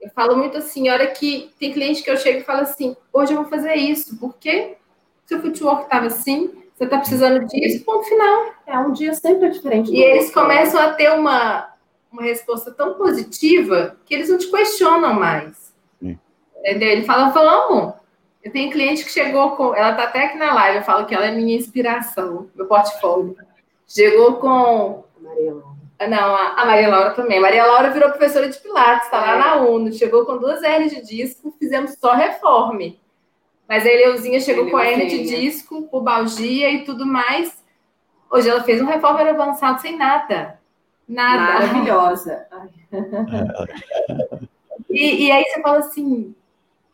Eu 0.00 0.10
falo 0.10 0.36
muito 0.36 0.56
assim, 0.56 0.88
a 0.88 0.94
hora 0.94 1.06
que 1.08 1.50
tem 1.58 1.72
cliente 1.72 2.02
que 2.02 2.10
eu 2.10 2.16
chego 2.16 2.38
e 2.38 2.44
falo 2.44 2.60
assim, 2.60 2.96
hoje 3.12 3.32
eu 3.32 3.42
vou 3.42 3.50
fazer 3.50 3.74
isso, 3.74 4.18
porque 4.18 4.76
seu 5.26 5.40
footwork 5.40 5.84
estava 5.84 6.06
assim, 6.06 6.50
você 6.74 6.84
está 6.84 6.98
precisando 6.98 7.46
disso, 7.46 7.84
ponto 7.84 8.04
final. 8.04 8.54
É, 8.66 8.78
um 8.78 8.92
dia 8.92 9.12
sempre 9.14 9.48
é 9.48 9.50
diferente. 9.50 9.92
E 9.92 10.02
eles 10.02 10.32
começam 10.32 10.80
a 10.80 10.94
ter 10.94 11.10
uma, 11.12 11.74
uma 12.10 12.22
resposta 12.22 12.70
tão 12.70 12.94
positiva 12.94 13.96
que 14.06 14.14
eles 14.14 14.30
não 14.30 14.38
te 14.38 14.50
questionam 14.50 15.12
mais. 15.12 15.70
Entendeu? 16.60 16.88
Ele 16.88 17.04
fala, 17.04 17.30
vamos. 17.30 17.94
Eu 18.42 18.50
tenho 18.52 18.70
cliente 18.70 19.04
que 19.04 19.10
chegou 19.10 19.50
com. 19.56 19.74
Ela 19.74 19.94
tá 19.94 20.04
até 20.04 20.24
aqui 20.24 20.38
na 20.38 20.54
live, 20.54 20.78
eu 20.78 20.84
falo 20.84 21.06
que 21.06 21.14
ela 21.14 21.26
é 21.26 21.30
minha 21.30 21.56
inspiração, 21.56 22.48
meu 22.54 22.66
portfólio. 22.66 23.36
Chegou 23.86 24.36
com. 24.36 25.04
Ah, 25.26 25.79
não, 26.08 26.34
a, 26.34 26.64
Maria 26.64 26.88
Laura 26.88 27.10
também. 27.10 27.38
A 27.38 27.42
Maria 27.42 27.66
Laura 27.66 27.90
virou 27.90 28.10
professora 28.10 28.48
de 28.48 28.58
Pilates, 28.58 29.04
está 29.04 29.20
lá 29.20 29.34
é. 29.34 29.38
na 29.38 29.56
UNO. 29.56 29.92
Chegou 29.92 30.24
com 30.24 30.38
duas 30.38 30.62
L 30.62 30.88
de 30.88 31.02
disco, 31.02 31.54
fizemos 31.58 31.94
só 32.00 32.14
reforme. 32.14 32.98
Mas 33.68 33.86
a 33.86 33.88
Eleuzinha 33.88 34.40
chegou 34.40 34.68
com 34.70 34.76
a 34.76 34.84
R 34.84 35.06
de 35.06 35.24
disco, 35.24 35.82
pubalgia 35.82 36.70
e 36.70 36.84
tudo 36.84 37.06
mais. 37.06 37.62
Hoje 38.30 38.48
ela 38.48 38.64
fez 38.64 38.80
um 38.80 38.86
reforma 38.86 39.20
avançado 39.20 39.80
sem 39.80 39.96
nada. 39.96 40.58
Nada. 41.06 41.66
Maravilhosa. 41.66 42.46
e, 44.88 45.26
e 45.26 45.30
aí 45.30 45.44
você 45.44 45.60
fala 45.60 45.78
assim, 45.78 46.34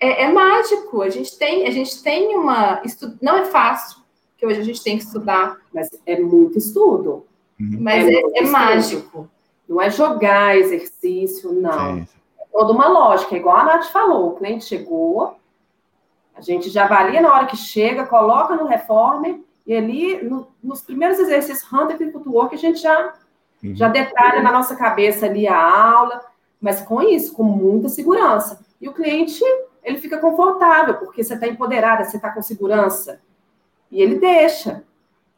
é, 0.01 0.25
é, 0.25 0.29
mágico. 0.33 1.03
A 1.03 1.11
gente 1.11 1.39
tem, 1.39 1.67
a 1.67 1.71
gente 1.71 2.03
tem 2.03 2.37
uma. 2.37 2.83
Estu... 2.85 3.17
Não 3.23 3.39
é 3.39 3.45
fácil 3.45 3.99
que 4.37 4.47
hoje 4.47 4.61
a 4.61 4.65
gente 4.65 4.83
tem 4.83 4.99
que 4.99 5.05
estudar. 5.05 5.57
Mas 5.73 5.89
é 6.05 6.19
muito 6.21 6.59
estudo. 6.59 7.27
Uhum. 7.61 7.79
Mas 7.81 8.07
é, 8.07 8.13
é, 8.13 8.39
é 8.39 8.43
mágico. 8.43 9.29
Não 9.69 9.81
é 9.81 9.91
jogar 9.91 10.57
exercício, 10.57 11.53
não. 11.53 11.97
Sim. 11.97 12.09
É 12.41 12.45
toda 12.53 12.73
uma 12.73 12.89
lógica, 12.89 13.35
é 13.35 13.39
igual 13.39 13.57
a 13.57 13.65
Nath 13.65 13.87
falou. 13.87 14.29
O 14.29 14.37
cliente 14.37 14.65
chegou, 14.65 15.37
a 16.35 16.41
gente 16.41 16.71
já 16.71 16.85
avalia 16.85 17.21
na 17.21 17.33
hora 17.33 17.47
que 17.47 17.57
chega, 17.57 18.07
coloca 18.07 18.55
no 18.55 18.67
reformer, 18.67 19.41
e 19.67 19.75
ali, 19.75 20.23
no, 20.23 20.47
nos 20.63 20.81
primeiros 20.81 21.19
exercícios 21.19 21.71
Hunter 21.73 22.01
e 22.01 22.13
Footwork, 22.13 22.55
a 22.55 22.59
gente 22.59 22.81
já, 22.81 23.15
uhum. 23.65 23.75
já 23.75 23.89
detalha 23.89 24.41
na 24.41 24.53
nossa 24.53 24.77
cabeça 24.77 25.27
ali 25.27 25.49
a 25.49 25.59
aula, 25.59 26.25
mas 26.61 26.81
com 26.83 27.03
isso, 27.03 27.35
com 27.35 27.43
muita 27.43 27.89
segurança. 27.89 28.65
E 28.81 28.89
o 28.89 28.93
cliente, 28.93 29.43
ele 29.83 29.99
fica 29.99 30.19
confortável, 30.19 30.95
porque 30.95 31.25
você 31.25 31.35
está 31.35 31.49
empoderada, 31.49 32.05
você 32.05 32.17
está 32.17 32.31
com 32.31 32.43
segurança. 32.43 33.21
E 33.91 34.01
ele 34.01 34.21
deixa. 34.21 34.85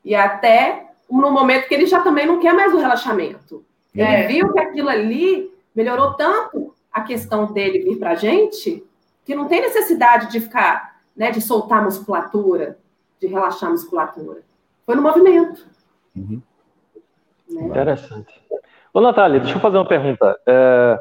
E 0.05 0.15
até 0.15 0.88
no 1.11 1.31
momento 1.31 1.69
que 1.69 1.75
ele 1.75 1.87
já 1.87 2.01
também 2.01 2.27
não 2.27 2.39
quer 2.39 2.53
mais 2.53 2.73
o 2.73 2.79
relaxamento. 2.79 3.65
Ele 3.95 4.03
é. 4.03 4.27
viu 4.27 4.53
que 4.53 4.61
aquilo 4.61 4.89
ali 4.89 5.51
melhorou 5.75 6.15
tanto 6.15 6.75
a 6.93 7.01
questão 7.03 7.53
dele 7.53 7.81
vir 7.81 7.99
para 7.99 8.11
a 8.11 8.15
gente, 8.15 8.85
que 9.25 9.35
não 9.35 9.47
tem 9.47 9.61
necessidade 9.61 10.31
de 10.31 10.41
ficar, 10.41 10.97
né, 11.17 11.31
de 11.31 11.41
soltar 11.41 11.79
a 11.79 11.83
musculatura, 11.83 12.79
de 13.21 13.27
relaxar 13.27 13.69
a 13.69 13.73
musculatura. 13.73 14.41
Foi 14.85 14.95
no 14.95 15.03
movimento. 15.03 15.67
Uhum. 16.17 16.41
Né? 17.49 17.63
Interessante. 17.67 18.43
Ô, 18.93 19.01
Natália, 19.01 19.41
deixa 19.41 19.57
eu 19.57 19.61
fazer 19.61 19.77
uma 19.77 19.87
pergunta. 19.87 20.39
É, 20.47 20.99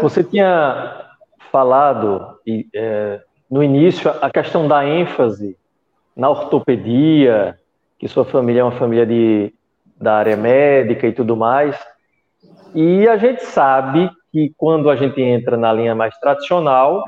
você 0.00 0.22
tinha 0.22 1.10
falado 1.50 2.38
é, 2.74 3.22
no 3.50 3.62
início 3.62 4.10
a 4.20 4.30
questão 4.30 4.68
da 4.68 4.84
ênfase 4.84 5.56
na 6.14 6.30
ortopedia, 6.30 7.58
que 7.98 8.08
sua 8.08 8.24
família 8.24 8.60
é 8.60 8.64
uma 8.64 8.72
família 8.72 9.06
de, 9.06 9.52
da 10.00 10.16
área 10.16 10.36
médica 10.36 11.06
e 11.06 11.12
tudo 11.12 11.36
mais. 11.36 11.76
E 12.74 13.08
a 13.08 13.16
gente 13.16 13.44
sabe 13.44 14.10
que 14.32 14.52
quando 14.56 14.90
a 14.90 14.96
gente 14.96 15.20
entra 15.20 15.56
na 15.56 15.72
linha 15.72 15.94
mais 15.94 16.16
tradicional, 16.18 17.02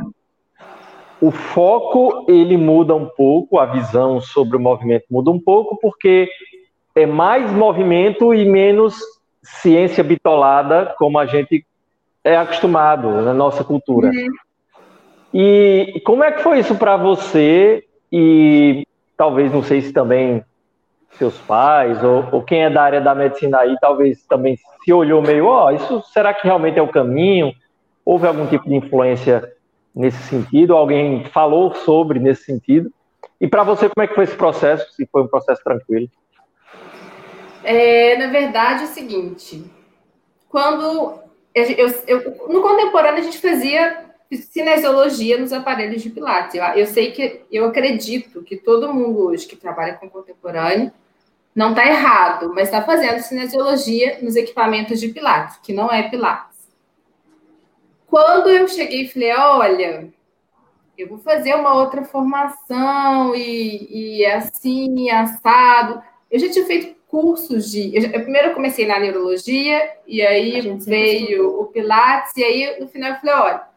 o 1.20 1.30
foco 1.30 2.24
ele 2.28 2.56
muda 2.56 2.94
um 2.94 3.06
pouco, 3.06 3.58
a 3.58 3.66
visão 3.66 4.20
sobre 4.20 4.56
o 4.56 4.60
movimento 4.60 5.04
muda 5.10 5.30
um 5.30 5.38
pouco, 5.38 5.76
porque 5.80 6.28
é 6.94 7.06
mais 7.06 7.52
movimento 7.52 8.32
e 8.32 8.44
menos 8.44 8.96
ciência 9.42 10.02
bitolada, 10.02 10.94
como 10.98 11.18
a 11.18 11.26
gente 11.26 11.64
é 12.24 12.36
acostumado 12.36 13.22
na 13.22 13.34
nossa 13.34 13.64
cultura. 13.64 14.08
Uhum. 14.08 14.28
E 15.32 16.00
como 16.04 16.24
é 16.24 16.32
que 16.32 16.42
foi 16.42 16.60
isso 16.60 16.74
para 16.74 16.96
você? 16.96 17.84
E 18.10 18.86
talvez, 19.16 19.52
não 19.52 19.62
sei 19.62 19.80
se 19.82 19.92
também 19.92 20.42
seus 21.12 21.36
pais 21.38 22.02
ou, 22.02 22.26
ou, 22.32 22.42
quem 22.42 22.64
é 22.64 22.70
da 22.70 22.82
área 22.82 23.00
da 23.00 23.14
medicina 23.14 23.58
aí, 23.58 23.76
talvez 23.80 24.24
também 24.26 24.56
se 24.84 24.92
olhou 24.92 25.20
meio, 25.22 25.46
ó, 25.46 25.66
oh, 25.66 25.70
isso 25.70 26.02
será 26.12 26.32
que 26.32 26.46
realmente 26.46 26.78
é 26.78 26.82
o 26.82 26.88
caminho? 26.88 27.52
Houve 28.04 28.26
algum 28.26 28.46
tipo 28.46 28.68
de 28.68 28.76
influência 28.76 29.52
nesse 29.94 30.22
sentido? 30.24 30.76
Alguém 30.76 31.24
falou 31.26 31.74
sobre 31.74 32.18
nesse 32.18 32.44
sentido? 32.44 32.92
E 33.40 33.46
para 33.46 33.62
você, 33.62 33.88
como 33.88 34.04
é 34.04 34.08
que 34.08 34.14
foi 34.14 34.24
esse 34.24 34.36
processo? 34.36 34.92
Se 34.92 35.06
foi 35.10 35.22
um 35.22 35.28
processo 35.28 35.62
tranquilo? 35.62 36.08
É, 37.64 38.16
na 38.16 38.28
verdade, 38.28 38.82
é 38.82 38.84
o 38.84 38.88
seguinte: 38.88 39.64
quando 40.48 41.20
eu, 41.54 41.64
eu, 42.06 42.48
no 42.48 42.62
contemporâneo 42.62 43.20
a 43.20 43.22
gente 43.22 43.38
fazia 43.38 44.07
cinesiologia 44.36 45.38
nos 45.38 45.52
aparelhos 45.52 46.02
de 46.02 46.10
Pilates. 46.10 46.54
Eu, 46.54 46.64
eu 46.64 46.86
sei 46.86 47.12
que, 47.12 47.42
eu 47.50 47.64
acredito 47.64 48.42
que 48.42 48.56
todo 48.56 48.92
mundo 48.92 49.26
hoje 49.26 49.46
que 49.46 49.56
trabalha 49.56 49.94
com 49.94 50.08
contemporâneo 50.08 50.92
não 51.54 51.70
está 51.70 51.86
errado, 51.86 52.52
mas 52.54 52.68
está 52.68 52.82
fazendo 52.82 53.20
cinesiologia 53.20 54.18
nos 54.22 54.36
equipamentos 54.36 55.00
de 55.00 55.08
Pilates, 55.08 55.56
que 55.62 55.72
não 55.72 55.90
é 55.90 56.08
Pilates. 56.08 56.58
Quando 58.06 58.48
eu 58.48 58.68
cheguei 58.68 59.02
e 59.02 59.08
falei, 59.08 59.32
olha, 59.34 60.08
eu 60.96 61.08
vou 61.08 61.18
fazer 61.18 61.54
uma 61.54 61.74
outra 61.74 62.02
formação 62.02 63.34
e, 63.34 64.18
e 64.18 64.26
assim, 64.26 65.10
assado. 65.10 66.02
Eu 66.30 66.40
já 66.40 66.50
tinha 66.50 66.66
feito 66.66 66.96
cursos 67.06 67.70
de. 67.70 67.96
Eu, 67.96 68.02
eu 68.10 68.22
primeiro 68.22 68.48
eu 68.48 68.54
comecei 68.54 68.86
na 68.86 68.98
neurologia, 68.98 69.90
e 70.06 70.20
aí 70.22 70.60
veio 70.78 71.60
o 71.60 71.66
Pilates, 71.66 72.36
e 72.36 72.44
aí 72.44 72.80
no 72.80 72.88
final 72.88 73.10
eu 73.12 73.16
falei: 73.16 73.34
olha, 73.34 73.67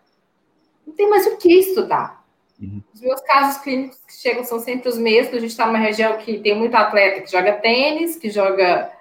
não 0.92 0.96
tem 0.96 1.10
mais 1.10 1.26
o 1.26 1.38
que 1.38 1.52
estudar. 1.54 2.24
Uhum. 2.60 2.84
Os 2.94 3.02
meus 3.02 3.22
casos 3.22 3.62
clínicos 3.62 3.98
que 4.06 4.14
chegam 4.14 4.44
são 4.44 4.60
sempre 4.60 4.90
os 4.90 4.98
mesmos. 4.98 5.38
A 5.38 5.40
gente 5.40 5.52
está 5.52 5.66
numa 5.66 5.80
região 5.80 6.18
que 6.18 6.40
tem 6.40 6.56
muito 6.56 6.76
atleta 6.76 7.22
que 7.22 7.32
joga 7.32 7.54
tênis, 7.54 8.18
que 8.18 8.30
joga 8.30 8.92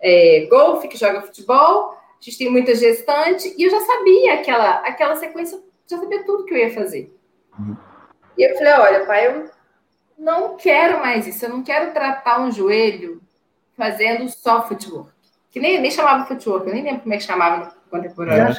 é, 0.00 0.46
golfe, 0.48 0.88
que 0.88 0.96
joga 0.96 1.20
futebol. 1.20 1.92
A 1.92 2.24
gente 2.24 2.38
tem 2.38 2.50
muita 2.50 2.74
gestante, 2.74 3.52
e 3.58 3.64
eu 3.64 3.70
já 3.70 3.80
sabia 3.80 4.34
aquela, 4.34 4.74
aquela 4.86 5.16
sequência, 5.16 5.60
já 5.90 5.98
sabia 5.98 6.24
tudo 6.24 6.44
que 6.44 6.54
eu 6.54 6.58
ia 6.58 6.72
fazer. 6.72 7.12
Uhum. 7.58 7.76
E 8.38 8.42
eu 8.44 8.56
falei: 8.56 8.72
olha, 8.74 9.06
pai, 9.06 9.26
eu 9.26 9.50
não 10.16 10.56
quero 10.56 11.00
mais 11.00 11.26
isso, 11.26 11.44
eu 11.44 11.48
não 11.48 11.64
quero 11.64 11.92
tratar 11.92 12.40
um 12.40 12.52
joelho 12.52 13.20
fazendo 13.76 14.28
só 14.28 14.66
footwork. 14.68 15.10
Que 15.50 15.58
nem, 15.58 15.80
nem 15.80 15.90
chamava 15.90 16.24
footwork, 16.24 16.66
eu 16.68 16.74
nem 16.74 16.84
lembro 16.84 17.00
como 17.02 17.12
é 17.12 17.16
que 17.16 17.24
chamava 17.24 17.64
no 17.64 17.90
contemporâneo. 17.90 18.56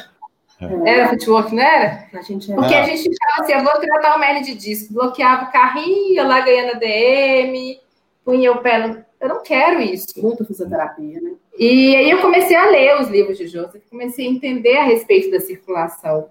É. 0.60 0.90
Era 0.90 1.08
footwork, 1.08 1.54
não 1.54 1.62
era? 1.62 2.08
A 2.12 2.22
gente 2.22 2.50
era. 2.50 2.60
Porque 2.60 2.74
a 2.74 2.84
gente 2.84 3.02
ficava 3.02 3.42
assim, 3.42 3.52
eu 3.52 3.64
vou 3.64 3.72
tratar 3.72 4.16
uma 4.16 4.26
hernia 4.26 4.42
de 4.42 4.54
disco, 4.54 4.94
bloqueava 4.94 5.44
o 5.44 5.52
carrinho, 5.52 6.14
ia 6.14 6.24
lá 6.24 6.40
ganhando 6.40 6.78
DM, 6.78 7.80
punha 8.24 8.52
o 8.52 8.58
pé 8.58 8.86
no... 8.86 9.04
Eu 9.20 9.28
não 9.28 9.42
quero 9.42 9.80
isso. 9.80 10.20
Muito 10.22 10.44
fisioterapia, 10.44 11.20
né? 11.20 11.32
E 11.58 11.96
aí 11.96 12.10
eu 12.10 12.20
comecei 12.20 12.56
a 12.56 12.68
ler 12.68 13.00
os 13.00 13.08
livros 13.08 13.38
de 13.38 13.46
Joseph, 13.46 13.82
comecei 13.88 14.26
a 14.26 14.30
entender 14.30 14.76
a 14.76 14.84
respeito 14.84 15.30
da 15.30 15.40
circulação. 15.40 16.28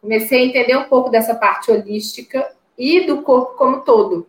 Comecei 0.00 0.40
a 0.40 0.46
entender 0.46 0.76
um 0.76 0.84
pouco 0.84 1.08
dessa 1.08 1.34
parte 1.34 1.70
holística 1.70 2.44
e 2.76 3.06
do 3.06 3.22
corpo 3.22 3.56
como 3.56 3.80
todo. 3.82 4.26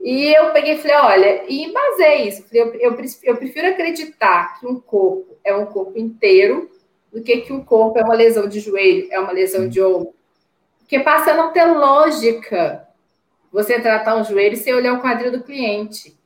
E 0.00 0.34
eu 0.34 0.52
peguei 0.52 0.74
e 0.74 0.78
falei, 0.78 0.96
olha, 0.96 1.44
e 1.46 1.64
embasei 1.64 2.28
isso. 2.28 2.44
Eu, 2.50 2.74
eu, 2.74 2.98
eu, 3.22 3.36
prefiro 3.36 3.68
acreditar 3.68 4.58
que 4.58 4.66
um 4.66 4.80
corpo 4.80 5.36
é 5.44 5.54
um 5.54 5.66
corpo 5.66 5.98
inteiro 5.98 6.70
do 7.12 7.22
que 7.22 7.42
que 7.42 7.52
um 7.52 7.64
corpo 7.64 7.98
é 7.98 8.02
uma 8.02 8.14
lesão 8.14 8.48
de 8.48 8.60
joelho, 8.60 9.08
é 9.10 9.18
uma 9.18 9.32
lesão 9.32 9.68
de 9.68 9.82
ombro. 9.82 10.14
Porque 10.78 11.00
passa 11.00 11.32
a 11.32 11.36
não 11.36 11.52
ter 11.52 11.64
lógica 11.64 12.88
você 13.52 13.80
tratar 13.80 14.16
um 14.16 14.24
joelho 14.24 14.56
sem 14.56 14.74
olhar 14.74 14.94
o 14.94 15.00
quadril 15.00 15.32
do 15.32 15.42
cliente. 15.42 16.16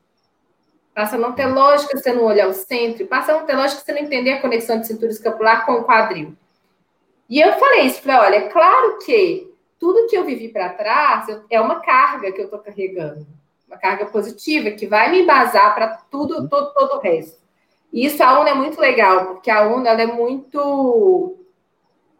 Passa 0.94 1.16
a 1.16 1.18
não 1.18 1.32
ter 1.32 1.46
lógica 1.46 1.96
você 1.96 2.12
não 2.12 2.24
olhar 2.24 2.48
o 2.48 2.54
centro, 2.54 3.06
passa 3.06 3.32
a 3.32 3.38
não 3.38 3.46
ter 3.46 3.56
lógica 3.56 3.80
você 3.80 3.92
não 3.92 4.00
entender 4.00 4.32
a 4.32 4.40
conexão 4.40 4.78
de 4.78 4.86
cintura 4.86 5.10
escapular 5.10 5.66
com 5.66 5.72
o 5.72 5.84
quadril. 5.84 6.36
E 7.28 7.40
eu 7.40 7.52
falei 7.54 7.86
isso, 7.86 8.02
falei, 8.02 8.18
olha, 8.18 8.36
é 8.44 8.48
claro 8.48 8.98
que 8.98 9.52
tudo 9.78 10.06
que 10.06 10.16
eu 10.16 10.24
vivi 10.24 10.48
para 10.48 10.68
trás 10.68 11.26
é 11.50 11.60
uma 11.60 11.80
carga 11.80 12.30
que 12.30 12.40
eu 12.40 12.44
estou 12.44 12.60
carregando 12.60 13.26
uma 13.74 13.78
carga 13.78 14.06
positiva 14.06 14.70
que 14.70 14.86
vai 14.86 15.10
me 15.10 15.22
embasar 15.22 15.74
para 15.74 15.88
tudo, 16.10 16.48
todo, 16.48 16.72
todo 16.72 16.96
o 16.96 17.00
resto. 17.00 17.42
E 17.94 18.06
isso 18.06 18.20
a 18.24 18.40
UNA 18.40 18.50
é 18.50 18.54
muito 18.54 18.80
legal, 18.80 19.26
porque 19.26 19.48
a 19.48 19.68
UNA 19.68 19.90
ela 19.90 20.02
é 20.02 20.06
muito. 20.06 21.38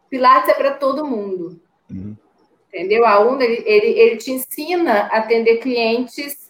Pilates 0.09 0.51
é 0.51 0.55
para 0.55 0.75
todo 0.75 1.05
mundo. 1.05 1.61
Uhum. 1.91 2.17
Entendeu? 2.69 3.05
A 3.05 3.19
UNA 3.19 3.43
ele, 3.43 3.65
ele, 3.67 3.87
ele, 3.99 4.17
te 4.17 4.31
ensina 4.31 5.09
a 5.11 5.19
atender 5.19 5.57
clientes 5.57 6.49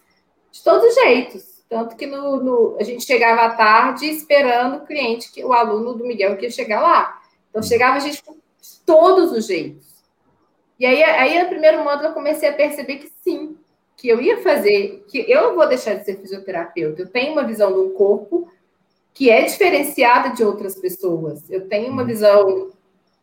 de 0.53 0.63
todos 0.63 0.91
os 0.91 0.95
jeitos. 0.95 1.65
Tanto 1.71 1.97
que 1.97 2.05
no, 2.05 2.37
no, 2.37 2.77
a 2.79 2.85
gente 2.85 3.03
chegava 3.03 3.41
à 3.47 3.55
tarde 3.55 4.05
esperando 4.05 4.77
o 4.77 4.87
cliente, 4.87 5.33
que, 5.33 5.43
o 5.43 5.55
aluno 5.55 5.95
do 5.95 6.05
Miguel 6.05 6.37
que 6.37 6.45
ia 6.45 6.51
chegar 6.51 6.83
lá. 6.83 7.19
Então 7.49 7.63
uhum. 7.63 7.67
chegava 7.67 7.97
a 7.97 8.01
gente 8.01 8.23
de 8.23 8.81
todos 8.85 9.33
os 9.33 9.47
jeitos. 9.47 10.05
E 10.79 10.85
aí, 10.85 11.03
aí 11.03 11.43
no 11.43 11.49
primeiro 11.49 11.83
módulo 11.83 12.09
eu 12.09 12.13
comecei 12.13 12.51
a 12.51 12.53
perceber 12.53 12.97
que 12.97 13.11
sim, 13.23 13.57
que 13.97 14.07
eu 14.07 14.21
ia 14.21 14.43
fazer, 14.43 15.03
que 15.09 15.25
eu 15.31 15.45
não 15.45 15.55
vou 15.55 15.67
deixar 15.67 15.95
de 15.95 16.05
ser 16.05 16.21
fisioterapeuta. 16.21 17.01
Eu 17.01 17.09
tenho 17.09 17.33
uma 17.33 17.45
visão 17.45 17.73
do 17.73 17.89
corpo 17.93 18.53
que 19.15 19.31
é 19.31 19.43
diferenciada 19.45 20.31
de 20.31 20.43
outras 20.43 20.75
pessoas. 20.75 21.49
Eu 21.49 21.69
tenho 21.69 21.93
uma 21.93 22.03
uhum. 22.03 22.09
visão 22.09 22.71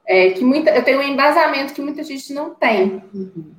é, 0.08 0.30
que 0.32 0.44
muita, 0.44 0.72
eu 0.72 0.84
tenho 0.84 1.00
um 1.00 1.04
embasamento 1.04 1.74
que 1.74 1.82
muita 1.82 2.02
gente 2.02 2.34
não 2.34 2.56
tem. 2.56 3.04
Uhum. 3.14 3.52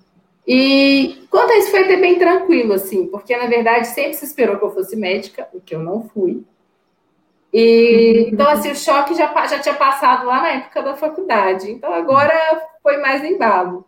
E 0.46 1.24
quanto 1.30 1.52
a 1.52 1.58
isso 1.58 1.70
foi 1.70 1.84
até 1.84 1.96
bem 1.98 2.18
tranquilo, 2.18 2.72
assim, 2.72 3.06
porque 3.06 3.36
na 3.36 3.46
verdade 3.46 3.86
sempre 3.88 4.14
se 4.14 4.24
esperou 4.24 4.58
que 4.58 4.64
eu 4.64 4.72
fosse 4.72 4.96
médica, 4.96 5.46
o 5.52 5.60
que 5.60 5.74
eu 5.74 5.80
não 5.80 6.08
fui. 6.08 6.42
E, 7.52 8.30
então, 8.32 8.48
assim, 8.48 8.70
o 8.70 8.74
choque 8.74 9.14
já, 9.14 9.46
já 9.46 9.58
tinha 9.58 9.74
passado 9.74 10.26
lá 10.26 10.40
na 10.40 10.48
época 10.52 10.82
da 10.82 10.96
faculdade. 10.96 11.70
Então, 11.70 11.92
agora 11.92 12.34
foi 12.82 12.96
mais 12.96 13.22
embalo. 13.22 13.84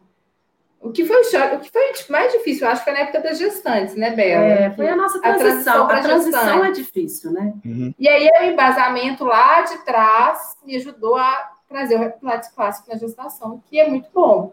O 0.84 0.92
que 0.92 1.02
foi 1.02 1.18
o 1.18 1.24
choque, 1.24 1.56
o 1.56 1.60
que 1.60 1.70
foi 1.70 1.92
tipo, 1.94 2.12
mais 2.12 2.30
difícil, 2.30 2.66
eu 2.66 2.70
acho 2.70 2.84
que 2.84 2.90
foi 2.90 2.92
na 2.92 3.06
época 3.06 3.20
das 3.20 3.38
gestantes, 3.38 3.94
né, 3.94 4.14
Bela? 4.14 4.44
É, 4.44 4.70
foi 4.70 4.86
a 4.86 4.94
nossa 4.94 5.18
transição. 5.18 5.84
A 5.84 5.86
transição, 5.86 5.86
a 5.86 6.00
transição 6.02 6.64
é 6.64 6.70
difícil, 6.72 7.32
né? 7.32 7.54
Uhum. 7.64 7.94
E 7.98 8.06
aí 8.06 8.28
o 8.42 8.44
embasamento 8.52 9.24
lá 9.24 9.62
de 9.62 9.78
trás 9.78 10.58
me 10.62 10.76
ajudou 10.76 11.16
a 11.16 11.52
trazer 11.66 11.98
o 11.98 12.12
Pilates 12.12 12.50
clássico 12.50 12.90
na 12.90 12.98
gestação, 12.98 13.62
que 13.64 13.80
é 13.80 13.88
muito 13.88 14.10
bom. 14.12 14.52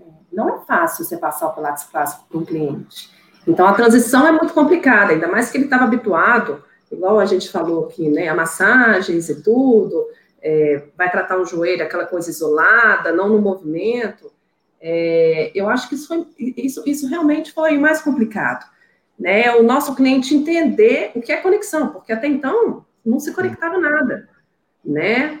É, 0.00 0.04
não 0.32 0.54
é 0.54 0.60
fácil 0.60 1.04
você 1.04 1.16
passar 1.16 1.48
o 1.48 1.52
Pilates 1.52 1.82
clássico 1.82 2.26
para 2.28 2.38
um 2.38 2.44
cliente. 2.44 3.10
Então 3.44 3.66
a 3.66 3.72
transição 3.72 4.28
é 4.28 4.30
muito 4.30 4.54
complicada, 4.54 5.12
ainda 5.12 5.26
mais 5.26 5.50
que 5.50 5.58
ele 5.58 5.64
estava 5.64 5.82
habituado, 5.82 6.62
igual 6.92 7.18
a 7.18 7.26
gente 7.26 7.50
falou 7.50 7.86
aqui, 7.86 8.08
né? 8.08 8.28
A 8.28 8.36
massagens 8.36 9.28
e 9.28 9.42
tudo, 9.42 10.06
é, 10.40 10.84
vai 10.96 11.10
tratar 11.10 11.38
o 11.38 11.44
joelho, 11.44 11.82
aquela 11.82 12.06
coisa 12.06 12.30
isolada, 12.30 13.10
não 13.10 13.28
no 13.28 13.40
movimento. 13.40 14.30
É, 14.80 15.52
eu 15.54 15.68
acho 15.68 15.88
que 15.88 15.94
isso, 15.94 16.08
foi, 16.08 16.26
isso, 16.38 16.82
isso 16.86 17.06
realmente 17.06 17.52
foi 17.52 17.76
o 17.76 17.80
mais 17.80 18.00
complicado. 18.00 18.64
Né? 19.18 19.54
O 19.56 19.62
nosso 19.62 19.94
cliente 19.94 20.34
entender 20.34 21.12
o 21.14 21.20
que 21.20 21.30
é 21.30 21.36
conexão, 21.36 21.88
porque 21.88 22.12
até 22.12 22.26
então 22.26 22.84
não 23.04 23.20
se 23.20 23.32
conectava 23.32 23.78
nada. 23.78 24.28
Né? 24.84 25.40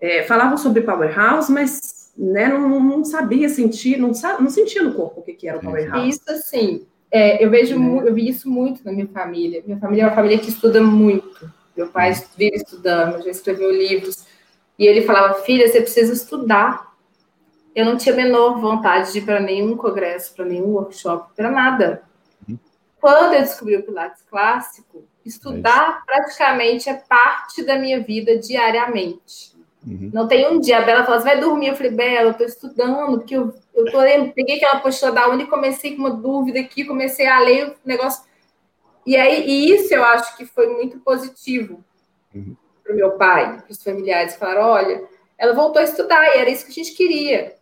É, 0.00 0.24
falavam 0.24 0.56
sobre 0.56 0.82
powerhouse, 0.82 1.50
mas 1.50 2.12
né, 2.18 2.48
não, 2.48 2.82
não 2.82 3.04
sabia 3.04 3.48
sentir, 3.48 3.98
não, 3.98 4.10
não 4.40 4.50
sentia 4.50 4.82
no 4.82 4.94
corpo 4.94 5.20
o 5.20 5.22
que, 5.22 5.34
que 5.34 5.48
era 5.48 5.58
o 5.58 5.60
powerhouse. 5.60 6.08
Isso, 6.08 6.22
assim, 6.28 6.86
é, 7.10 7.44
eu 7.44 7.48
vejo, 7.48 7.74
é. 7.74 8.08
eu 8.08 8.12
vi 8.12 8.28
isso 8.28 8.50
muito 8.50 8.84
na 8.84 8.92
minha 8.92 9.06
família. 9.06 9.62
Minha 9.64 9.78
família 9.78 10.02
é 10.02 10.06
uma 10.06 10.14
família 10.14 10.38
que 10.38 10.48
estuda 10.48 10.82
muito. 10.82 11.50
Meu 11.76 11.88
pai 11.88 12.12
vive 12.36 12.56
estudando, 12.56 13.22
já 13.22 13.30
escreveu 13.30 13.70
livros. 13.70 14.26
E 14.78 14.86
ele 14.86 15.02
falava, 15.02 15.34
filha, 15.42 15.68
você 15.68 15.80
precisa 15.80 16.12
estudar 16.12 16.85
eu 17.76 17.84
não 17.84 17.98
tinha 17.98 18.14
a 18.14 18.16
menor 18.16 18.58
vontade 18.58 19.12
de 19.12 19.18
ir 19.18 19.26
para 19.26 19.38
nenhum 19.38 19.76
congresso, 19.76 20.34
para 20.34 20.46
nenhum 20.46 20.68
workshop, 20.68 21.36
para 21.36 21.50
nada. 21.50 22.02
Uhum. 22.48 22.58
Quando 22.98 23.34
eu 23.34 23.42
descobri 23.42 23.76
o 23.76 23.82
Pilates 23.82 24.22
clássico, 24.22 25.04
estudar 25.22 26.02
é 26.02 26.06
praticamente 26.06 26.88
é 26.88 26.94
parte 26.94 27.62
da 27.62 27.78
minha 27.78 28.00
vida 28.00 28.38
diariamente. 28.38 29.54
Uhum. 29.86 30.10
Não 30.10 30.26
tem 30.26 30.50
um 30.50 30.58
dia, 30.58 30.78
a 30.78 30.82
Bela 30.82 31.04
você 31.04 31.22
vai 31.22 31.38
dormir? 31.38 31.68
Eu 31.68 31.76
falei, 31.76 31.92
Bela, 31.92 32.28
eu 32.28 32.30
estou 32.30 32.46
estudando, 32.46 33.18
porque 33.18 33.36
eu, 33.36 33.54
eu 33.74 33.84
tô, 33.92 34.02
eu 34.02 34.32
peguei 34.32 34.56
aquela 34.56 34.80
postura 34.80 35.12
da 35.12 35.28
Uni 35.28 35.42
e 35.42 35.46
comecei 35.46 35.94
com 35.94 36.00
uma 36.00 36.10
dúvida 36.10 36.58
aqui, 36.58 36.82
comecei 36.82 37.26
a 37.26 37.38
ler 37.40 37.68
o 37.68 37.76
negócio. 37.84 38.24
E 39.04 39.18
aí, 39.18 39.46
e 39.46 39.74
isso 39.74 39.92
eu 39.92 40.02
acho 40.02 40.34
que 40.34 40.46
foi 40.46 40.66
muito 40.68 40.98
positivo 41.00 41.84
uhum. 42.34 42.56
para 42.82 42.94
o 42.94 42.96
meu 42.96 43.10
pai, 43.18 43.60
para 43.60 43.70
os 43.70 43.82
familiares. 43.82 44.34
Falaram, 44.36 44.62
olha, 44.62 45.04
ela 45.36 45.52
voltou 45.52 45.82
a 45.82 45.84
estudar 45.84 46.24
e 46.24 46.38
era 46.38 46.48
isso 46.48 46.64
que 46.64 46.70
a 46.70 46.82
gente 46.82 46.96
queria. 46.96 47.54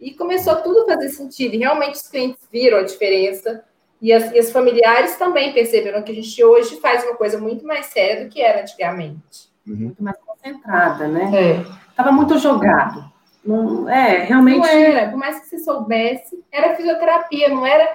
E 0.00 0.12
começou 0.12 0.56
tudo 0.56 0.82
a 0.82 0.94
fazer 0.94 1.08
sentido. 1.08 1.54
E 1.54 1.58
realmente 1.58 1.96
os 1.96 2.08
clientes 2.08 2.46
viram 2.52 2.78
a 2.78 2.82
diferença. 2.82 3.64
E 4.00 4.12
as, 4.12 4.32
e 4.32 4.38
as 4.38 4.52
familiares 4.52 5.16
também 5.16 5.52
perceberam 5.52 6.02
que 6.02 6.12
a 6.12 6.14
gente 6.14 6.44
hoje 6.44 6.80
faz 6.80 7.04
uma 7.04 7.16
coisa 7.16 7.38
muito 7.38 7.66
mais 7.66 7.86
séria 7.86 8.24
do 8.24 8.30
que 8.30 8.40
era 8.40 8.62
antigamente. 8.62 9.48
Uhum. 9.66 9.76
Muito 9.76 10.02
mais 10.02 10.16
concentrada, 10.18 11.08
né? 11.08 11.30
É. 11.34 11.66
Tava 11.96 12.12
muito 12.12 12.38
jogado. 12.38 13.04
Não, 13.44 13.88
é, 13.88 14.24
realmente. 14.24 14.58
Não 14.58 14.66
era, 14.66 15.10
por 15.10 15.18
mais 15.18 15.40
que 15.40 15.46
você 15.46 15.58
soubesse, 15.58 16.44
era 16.52 16.76
fisioterapia, 16.76 17.48
não 17.48 17.66
era. 17.66 17.88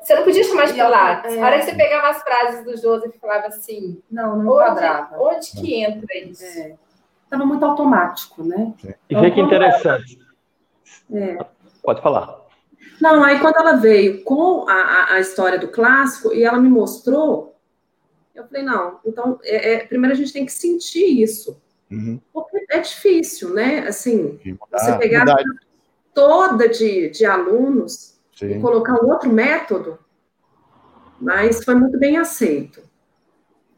Você 0.00 0.14
não 0.16 0.24
podia 0.24 0.42
chamar 0.42 0.66
de 0.66 0.74
pilates. 0.74 1.32
É. 1.34 1.40
A 1.40 1.46
hora 1.46 1.58
que 1.58 1.64
você 1.64 1.74
pegava 1.74 2.08
as 2.08 2.22
frases 2.22 2.64
do 2.64 2.76
Joseph 2.76 3.14
e 3.14 3.18
falava 3.18 3.46
assim. 3.46 4.02
Não, 4.10 4.36
não 4.36 4.52
onde, 4.52 4.64
quadrava. 4.64 5.16
Onde 5.18 5.52
que 5.52 5.82
entra 5.82 6.18
isso? 6.18 6.44
É. 6.44 6.74
Tava 7.30 7.46
muito 7.46 7.64
automático, 7.64 8.42
né? 8.42 8.74
E 9.08 9.14
vê 9.14 9.30
que 9.30 9.40
interessante. 9.40 10.18
É. 11.12 11.38
Pode 11.82 12.00
falar. 12.00 12.42
Não, 13.00 13.22
aí 13.22 13.40
quando 13.40 13.56
ela 13.56 13.72
veio 13.72 14.22
com 14.22 14.68
a, 14.68 15.14
a, 15.14 15.20
história 15.20 15.58
do 15.58 15.68
clássico 15.68 16.32
e 16.32 16.44
ela 16.44 16.58
me 16.58 16.68
mostrou, 16.68 17.56
eu 18.34 18.46
falei, 18.46 18.62
não, 18.62 19.00
então, 19.04 19.38
é, 19.42 19.74
é, 19.74 19.86
primeiro 19.86 20.14
a 20.14 20.16
gente 20.16 20.32
tem 20.32 20.46
que 20.46 20.52
sentir 20.52 21.20
isso. 21.20 21.60
Uhum. 21.90 22.20
Porque 22.32 22.64
é 22.70 22.78
difícil, 22.78 23.52
né? 23.52 23.80
Assim, 23.80 24.40
você 24.70 24.96
pegar 24.98 25.26
toda 26.14 26.68
de, 26.68 27.10
de 27.10 27.24
alunos 27.26 28.18
Sim. 28.34 28.58
e 28.58 28.60
colocar 28.60 28.94
um 28.94 29.10
outro 29.10 29.30
método, 29.30 29.98
mas 31.20 31.64
foi 31.64 31.74
muito 31.74 31.98
bem 31.98 32.16
aceito. 32.16 32.82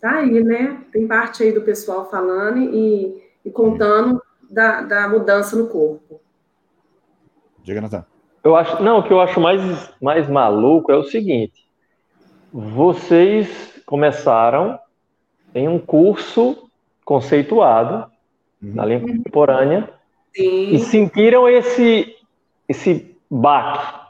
Tá 0.00 0.18
aí, 0.18 0.44
né? 0.44 0.84
Tem 0.92 1.06
parte 1.06 1.42
aí 1.42 1.50
do 1.50 1.62
pessoal 1.62 2.08
falando 2.10 2.58
e, 2.58 3.22
e 3.44 3.50
contando 3.50 4.22
da, 4.50 4.82
da 4.82 5.08
mudança 5.08 5.56
no 5.56 5.68
corpo. 5.68 6.20
Diga, 7.64 7.80
Natan. 7.80 8.04
Eu 8.44 8.54
acho, 8.54 8.82
não, 8.82 8.98
o 8.98 9.02
que 9.02 9.10
eu 9.10 9.20
acho 9.22 9.40
mais, 9.40 9.90
mais 10.00 10.28
maluco 10.28 10.92
é 10.92 10.96
o 10.96 11.02
seguinte: 11.02 11.66
vocês 12.52 13.82
começaram 13.86 14.78
em 15.54 15.66
um 15.66 15.78
curso 15.78 16.68
conceituado 17.04 18.10
uhum. 18.62 18.74
na 18.74 18.84
língua 18.84 19.08
contemporânea 19.08 19.90
Sim. 20.36 20.74
e 20.74 20.78
sentiram 20.80 21.48
esse 21.48 22.14
esse 22.68 23.16
baque, 23.30 24.00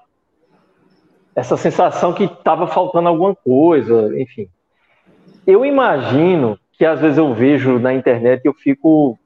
essa 1.34 1.57
sensação 1.57 2.12
que 2.12 2.24
estava 2.24 2.66
faltando 2.66 3.09
alguma 3.09 3.34
coisa, 3.34 4.20
enfim. 4.20 4.48
Eu 5.46 5.64
imagino 5.64 6.59
que 6.72 6.84
às 6.84 7.00
vezes 7.00 7.18
eu 7.18 7.32
vejo 7.34 7.78
na 7.78 7.92
internet 7.92 8.44
e 8.44 8.48
eu 8.48 8.55
fico 8.55 9.18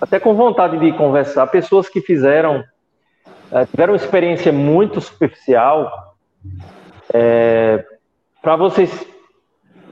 até 0.00 0.18
com 0.20 0.34
vontade 0.34 0.78
de 0.78 0.92
conversar 0.92 1.46
pessoas 1.46 1.88
que 1.88 2.00
fizeram 2.00 2.64
é, 3.52 3.64
tiveram 3.66 3.92
uma 3.92 3.96
experiência 3.96 4.52
muito 4.52 5.00
superficial, 5.00 6.14
é, 7.12 7.84
para 8.42 8.56
vocês, 8.56 9.06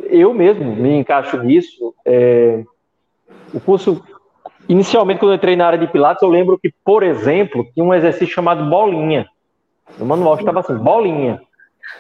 eu 0.03 0.33
mesmo 0.33 0.77
me 0.77 0.97
encaixo 0.97 1.37
nisso. 1.39 1.95
É, 2.05 2.63
o 3.53 3.61
curso, 3.61 4.03
inicialmente, 4.69 5.21
quando 5.21 5.33
eu 5.33 5.37
entrei 5.37 5.57
na 5.57 5.67
área 5.67 5.79
de 5.79 5.87
Pilates, 5.87 6.23
eu 6.23 6.29
lembro 6.29 6.59
que, 6.59 6.73
por 6.85 7.03
exemplo, 7.03 7.67
tinha 7.73 7.85
um 7.85 7.95
exercício 7.95 8.35
chamado 8.35 8.69
bolinha. 8.69 9.27
No 9.99 10.07
manual 10.07 10.37
estava 10.37 10.61
assim, 10.61 10.77
bolinha. 10.77 11.41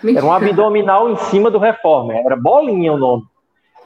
Era 0.05 0.25
um 0.25 0.33
abdominal 0.33 1.11
em 1.11 1.17
cima 1.17 1.51
do 1.51 1.59
reforma, 1.59 2.15
era 2.15 2.37
bolinha 2.37 2.93
o 2.93 2.99
nome. 2.99 3.25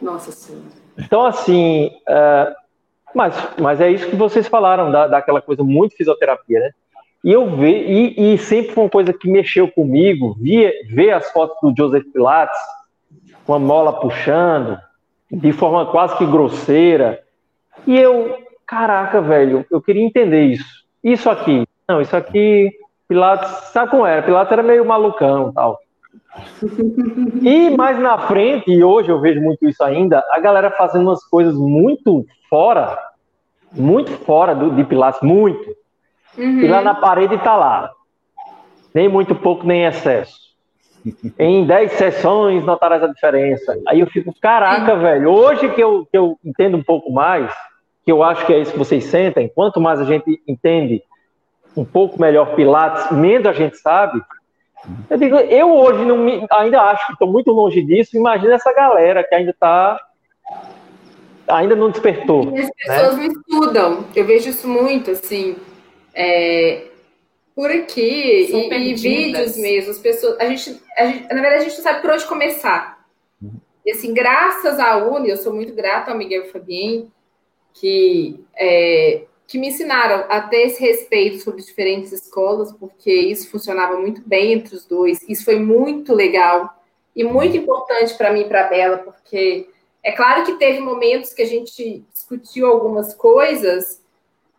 Nossa 0.01 0.31
Senhora. 0.31 0.67
Então, 0.97 1.25
assim, 1.25 1.91
uh, 2.09 2.55
mas, 3.15 3.35
mas 3.61 3.81
é 3.81 3.91
isso 3.91 4.09
que 4.09 4.17
vocês 4.17 4.49
falaram, 4.49 4.91
da, 4.91 5.07
daquela 5.07 5.41
coisa 5.41 5.63
muito 5.63 5.97
fisioterapia, 5.97 6.61
né? 6.61 6.71
E 7.25 7.33
eu 7.33 7.57
vi, 7.57 8.15
e, 8.17 8.35
e, 8.35 8.39
sempre 8.39 8.73
foi 8.73 8.85
uma 8.85 8.91
coisa 8.91 9.13
que 9.13 9.29
mexeu 9.29 9.69
comigo, 9.69 10.37
ver, 10.41 10.73
ver 10.89 11.11
as 11.11 11.31
fotos 11.33 11.57
do 11.63 11.75
Joseph 11.77 12.05
Pilates, 12.13 12.59
com 13.45 13.55
a 13.55 13.59
mola 13.59 14.01
puxando, 14.01 14.79
de 15.31 15.53
forma 15.53 15.87
quase 15.87 16.17
que 16.17 16.27
grosseira. 16.27 17.21
E 17.87 17.99
eu, 17.99 18.37
caraca, 18.67 19.21
velho, 19.21 19.67
eu 19.71 19.83
queria 19.83 20.05
entender 20.05 20.45
isso. 20.45 20.85
Isso 21.03 21.29
aqui, 21.29 21.67
não, 21.89 22.01
isso 22.01 22.17
aqui, 22.17 22.73
Pilates, 23.09 23.51
sabe 23.73 23.91
como 23.91 24.07
era? 24.07 24.23
Pilates 24.23 24.53
era 24.53 24.63
meio 24.63 24.85
malucão 24.85 25.53
tal. 25.53 25.79
E 27.43 27.71
mais 27.71 27.99
na 27.99 28.19
frente, 28.19 28.71
e 28.71 28.85
hoje 28.85 29.09
eu 29.09 29.21
vejo 29.21 29.41
muito 29.41 29.67
isso 29.67 29.83
ainda, 29.83 30.25
a 30.31 30.39
galera 30.39 30.71
fazendo 30.71 31.09
umas 31.09 31.25
coisas 31.25 31.55
muito 31.57 32.25
fora, 32.49 32.99
muito 33.73 34.11
fora 34.19 34.55
do, 34.55 34.71
de 34.71 34.85
Pilates, 34.85 35.21
muito. 35.23 35.78
Uhum. 36.39 36.61
E 36.61 36.69
lá 36.69 36.81
na 36.81 36.95
parede 36.95 37.35
está 37.35 37.57
lá. 37.57 37.91
Nem 38.95 39.09
muito 39.09 39.35
pouco, 39.35 39.67
nem 39.67 39.85
excesso. 39.85 40.49
em 41.39 41.67
10 41.67 41.93
sessões 41.93 42.65
notarás 42.65 43.03
a 43.03 43.09
diferença. 43.09 43.79
Aí 43.87 44.01
eu 44.01 44.07
fico, 44.07 44.35
caraca, 44.41 44.97
velho, 44.97 45.31
hoje 45.31 45.69
que 45.71 45.81
eu, 45.81 46.07
que 46.11 46.17
eu 46.17 46.39
entendo 46.45 46.77
um 46.77 46.83
pouco 46.83 47.13
mais, 47.13 47.53
que 48.05 48.13
eu 48.13 48.23
acho 48.23 48.47
que 48.47 48.53
é 48.53 48.59
isso 48.59 48.73
que 48.73 48.79
vocês 48.79 49.05
sentem, 49.05 49.51
quanto 49.55 49.81
mais 49.81 50.01
a 50.01 50.05
gente 50.05 50.41
entende 50.47 51.03
um 51.77 51.85
pouco 51.85 52.21
melhor 52.21 52.55
Pilates, 52.55 53.11
menos 53.13 53.47
a 53.47 53.53
gente 53.53 53.77
sabe. 53.77 54.21
Eu 55.11 55.19
digo, 55.19 55.37
eu 55.37 55.73
hoje 55.73 56.05
não 56.05 56.17
me, 56.17 56.47
ainda 56.53 56.81
acho 56.83 57.07
que 57.07 57.13
estou 57.13 57.31
muito 57.31 57.51
longe 57.51 57.83
disso. 57.83 58.17
Imagina 58.17 58.55
essa 58.55 58.73
galera 58.73 59.25
que 59.25 59.35
ainda 59.35 59.51
está 59.51 60.01
ainda 61.49 61.75
não 61.75 61.91
despertou. 61.91 62.53
E 62.57 62.61
as 62.61 62.71
pessoas 62.71 63.17
né? 63.17 63.29
não 63.29 63.33
estudam. 63.33 64.05
Eu 64.15 64.25
vejo 64.25 64.51
isso 64.51 64.69
muito, 64.69 65.11
assim 65.11 65.57
é, 66.15 66.85
por 67.55 67.71
aqui 67.71 68.51
e, 68.53 68.91
e, 68.91 68.95
vídeos 68.95 69.57
mesmo. 69.57 69.91
As 69.91 69.99
pessoas, 69.99 70.39
a 70.39 70.45
gente, 70.47 70.81
a 70.97 71.07
gente, 71.07 71.23
na 71.23 71.41
verdade, 71.41 71.55
a 71.57 71.69
gente 71.69 71.77
não 71.77 71.83
sabe 71.83 72.01
por 72.03 72.11
onde 72.11 72.27
começar. 72.27 73.05
E 73.85 73.91
assim, 73.91 74.13
graças 74.13 74.79
à 74.79 74.97
Uni, 74.99 75.31
eu 75.31 75.37
sou 75.37 75.53
muito 75.53 75.75
grata 75.75 76.11
ao 76.11 76.17
Miguel 76.17 76.45
Fabien, 76.53 77.11
que, 77.73 78.39
é, 78.57 79.23
que 79.47 79.59
me 79.59 79.69
ensinaram 79.69 80.27
a 80.29 80.41
ter 80.43 80.67
esse 80.67 80.81
respeito 80.81 81.43
sobre 81.43 81.63
diferentes 81.63 82.13
escolas, 82.13 82.73
porque 82.73 83.13
isso 83.13 83.51
funcionava 83.51 83.99
muito 83.99 84.23
bem 84.25 84.53
entre 84.53 84.77
os 84.77 84.85
dois. 84.85 85.21
Isso 85.29 85.45
foi 85.45 85.59
muito 85.59 86.15
legal 86.15 86.79
e 87.17 87.25
muito 87.25 87.57
importante 87.57 88.15
para 88.15 88.33
mim 88.33 88.43
e 88.43 88.49
para 88.49 88.67
a 88.67 88.69
Bela, 88.69 88.99
porque 88.99 89.69
é 90.05 90.13
claro 90.13 90.45
que 90.45 90.55
teve 90.55 90.81
momentos 90.81 91.33
que 91.33 91.43
a 91.43 91.47
gente 91.47 92.05
discutiu 92.13 92.67
algumas 92.67 93.15
coisas 93.15 94.01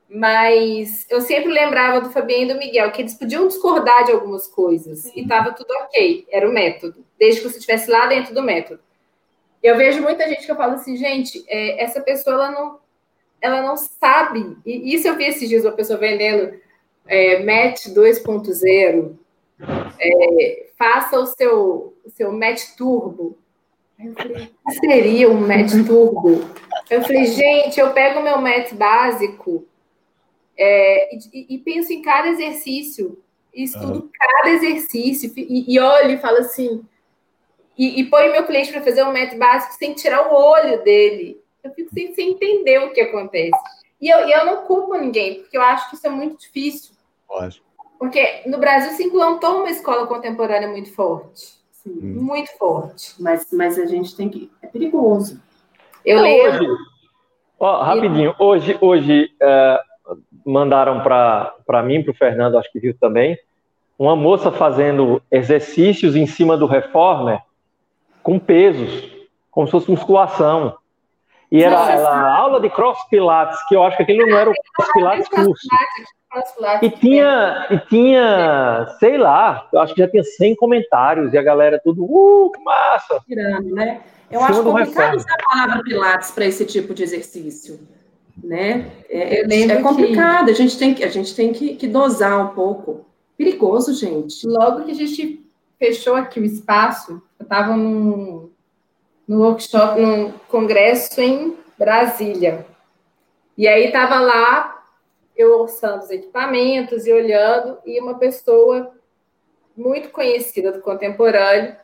mas 0.10 1.05
eu 1.07 1.22
sempre 1.22 1.51
lembrava 1.51 2.01
do 2.01 2.10
Fabiano 2.10 2.43
e 2.43 2.53
do 2.53 2.60
Miguel 2.60 2.91
que 2.91 3.01
eles 3.01 3.14
podiam 3.14 3.47
discordar 3.47 4.05
de 4.05 4.12
algumas 4.12 4.47
coisas 4.47 4.99
Sim. 4.99 5.12
e 5.16 5.22
estava 5.22 5.51
tudo 5.51 5.72
ok, 5.84 6.28
era 6.32 6.49
o 6.49 6.51
método, 6.51 7.05
desde 7.18 7.41
que 7.41 7.47
você 7.47 7.57
estivesse 7.57 7.91
lá 7.91 8.07
dentro 8.07 8.34
do 8.34 8.41
método. 8.41 8.82
Eu 9.62 9.78
vejo 9.78 10.01
muita 10.01 10.28
gente 10.28 10.45
que 10.45 10.51
eu 10.51 10.55
falo 10.55 10.74
assim, 10.74 10.97
gente, 10.97 11.43
é, 11.47 11.84
essa 11.84 12.01
pessoa 12.01 12.36
ela 12.36 12.51
não, 12.51 12.80
ela 13.39 13.62
não 13.62 13.78
sabe, 13.78 14.57
e 14.66 14.95
isso 14.95 15.07
eu 15.07 15.16
vi 15.16 15.26
esses 15.26 15.47
dias 15.47 15.64
uma 15.64 15.74
pessoa 15.74 15.99
vendendo 15.99 16.60
é, 17.05 17.43
Match 17.43 17.88
2.0, 17.88 19.16
é, 19.99 20.70
faça 20.76 21.20
o 21.20 21.26
seu, 21.28 21.93
o 22.03 22.10
seu 22.10 22.32
Match 22.32 22.76
Turbo. 22.76 23.38
Eu 23.99 24.14
falei, 24.14 24.49
o 24.66 24.72
que 24.72 24.80
seria 24.80 25.30
um 25.30 25.45
Match 25.45 25.72
Turbo? 25.86 26.49
Eu 26.89 27.01
falei, 27.03 27.26
gente, 27.26 27.80
eu 27.80 27.91
pego 27.91 28.22
o 28.22 28.24
meu 28.24 28.39
Match 28.39 28.74
básico 28.74 29.68
é, 30.60 31.16
e, 31.16 31.55
e, 31.55 31.57
penso 31.60 31.93
em 31.93 32.01
cada 32.01 32.28
exercício, 32.28 33.18
estudo 33.53 34.01
uhum. 34.01 34.10
cada 34.14 34.49
exercício, 34.49 35.32
e, 35.38 35.74
e 35.74 35.80
olho 35.80 36.12
e 36.12 36.18
falo 36.18 36.39
assim, 36.39 36.84
e, 37.78 38.01
e 38.01 38.05
põe 38.10 38.30
meu 38.30 38.45
cliente 38.45 38.74
para 38.74 38.82
fazer 38.82 39.03
um 39.03 39.14
método 39.14 39.39
básico 39.39 39.74
sem 39.76 39.93
tirar 39.93 40.28
o 40.28 40.36
olho 40.36 40.84
dele. 40.84 41.41
Eu 41.64 41.72
fico 41.72 41.89
sem, 41.93 42.14
sem 42.14 42.32
entender 42.32 42.80
o 42.80 42.91
que 42.91 42.99
acontece. 42.99 43.57
E 44.01 44.10
eu, 44.10 44.28
e 44.28 44.32
eu 44.34 44.45
não 44.45 44.64
culpo 44.64 44.95
ninguém, 44.95 45.41
porque 45.41 45.57
eu 45.57 45.62
acho 45.62 45.89
que 45.89 45.95
isso 45.95 46.05
é 46.05 46.10
muito 46.10 46.38
difícil. 46.38 46.93
Lógico. 47.30 47.66
Porque 47.97 48.43
no 48.45 48.57
Brasil 48.57 48.91
se 48.91 49.03
implantou 49.03 49.60
uma 49.60 49.70
escola 49.70 50.07
contemporânea 50.07 50.68
muito 50.68 50.93
forte. 50.93 51.57
Sim, 51.72 51.99
hum. 52.01 52.22
Muito 52.22 52.51
forte. 52.57 53.16
Mas, 53.18 53.47
mas 53.53 53.80
a 53.80 53.86
gente 53.86 54.14
tem 54.16 54.30
que. 54.30 54.51
É 54.62 54.68
perigoso. 54.68 55.41
Eu 56.05 56.22
lembro. 56.22 56.78
Ó, 57.57 57.84
rapidinho, 57.84 58.34
hoje, 58.39 58.78
hoje 58.80 59.32
uh, 59.41 59.88
mandaram 60.45 61.01
para 61.01 61.83
mim, 61.83 62.03
para 62.03 62.11
o 62.11 62.15
Fernando, 62.15 62.57
acho 62.57 62.71
que 62.71 62.79
viu 62.79 62.95
também, 62.99 63.37
uma 63.97 64.15
moça 64.15 64.51
fazendo 64.51 65.21
exercícios 65.29 66.15
em 66.15 66.25
cima 66.25 66.55
do 66.55 66.65
reformer 66.65 67.41
com 68.23 68.39
pesos, 68.39 69.11
como 69.51 69.67
se 69.67 69.71
fosse 69.71 69.91
musculação. 69.91 70.77
E 71.51 71.63
era 71.63 71.91
ela, 71.91 72.31
aula 72.31 72.61
de 72.61 72.69
cross 72.69 72.97
pilates, 73.09 73.57
que 73.67 73.75
eu 73.75 73.83
acho 73.83 73.97
que 73.97 74.03
aquilo 74.03 74.27
não 74.27 74.37
era 74.37 74.49
o 74.49 74.53
cross 74.53 74.93
pilates 74.93 75.27
curso. 75.27 75.67
E 76.83 76.91
tinha, 76.91 77.65
e 77.71 77.77
tinha, 77.89 78.85
sei 78.99 79.17
lá, 79.17 79.67
eu 79.73 79.81
acho 79.81 79.95
que 79.95 80.01
já 80.01 80.07
tinha 80.07 80.23
100 80.23 80.55
comentários 80.55 81.33
e 81.33 81.37
a 81.37 81.41
galera 81.41 81.81
tudo, 81.83 82.03
uh, 82.03 82.51
que 82.51 82.63
massa! 82.63 83.19
Tirando, 83.25 83.73
né? 83.73 84.01
Eu 84.29 84.43
acho 84.43 84.63
complicado 84.63 85.15
usar 85.15 85.33
a 85.33 85.49
palavra 85.49 85.83
pilates 85.83 86.29
para 86.29 86.45
esse 86.45 86.65
tipo 86.65 86.93
de 86.93 87.01
exercício 87.01 87.79
né? 88.43 88.91
É, 89.09 89.41
é, 89.41 89.61
é 89.67 89.81
complicado, 89.81 90.45
que... 90.45 90.51
a 90.51 90.55
gente 90.55 90.77
tem, 90.77 90.93
que, 90.93 91.03
a 91.03 91.09
gente 91.09 91.35
tem 91.35 91.51
que, 91.53 91.75
que, 91.75 91.87
dosar 91.87 92.51
um 92.51 92.55
pouco. 92.55 93.05
Perigoso, 93.37 93.93
gente. 93.93 94.45
Logo 94.45 94.83
que 94.83 94.91
a 94.91 94.95
gente 94.95 95.45
fechou 95.77 96.15
aqui 96.15 96.39
o 96.39 96.45
espaço, 96.45 97.21
eu 97.39 97.43
estava 97.43 97.75
num, 97.75 98.49
no 99.27 99.41
workshop, 99.41 99.99
num 99.99 100.33
congresso 100.49 101.21
em 101.21 101.55
Brasília. 101.77 102.65
E 103.57 103.67
aí 103.67 103.85
estava 103.85 104.19
lá, 104.19 104.83
eu 105.35 105.59
orçando 105.59 106.03
os 106.03 106.09
equipamentos 106.09 107.05
e 107.05 107.13
olhando, 107.13 107.77
e 107.85 107.99
uma 107.99 108.15
pessoa 108.15 108.93
muito 109.75 110.09
conhecida 110.09 110.71
do 110.71 110.81
contemporâneo. 110.81 111.75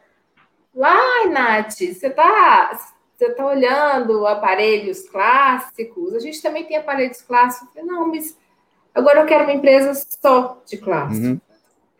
Lá, 0.74 1.26
Nath, 1.28 1.72
você 1.72 2.08
está 2.08 2.95
você 3.16 3.28
está 3.28 3.46
olhando 3.46 4.28
aparelhos 4.28 5.08
clássicos, 5.08 6.14
a 6.14 6.20
gente 6.20 6.42
também 6.42 6.66
tem 6.66 6.78
aparelhos 6.78 7.22
clássicos. 7.22 7.70
Não, 7.84 8.08
mas 8.08 8.38
agora 8.94 9.22
eu 9.22 9.26
quero 9.26 9.46
uma 9.46 9.54
empresa 9.54 9.94
só 9.94 10.62
de 10.66 10.78
clássico. 10.78 11.26
Uhum. 11.26 11.42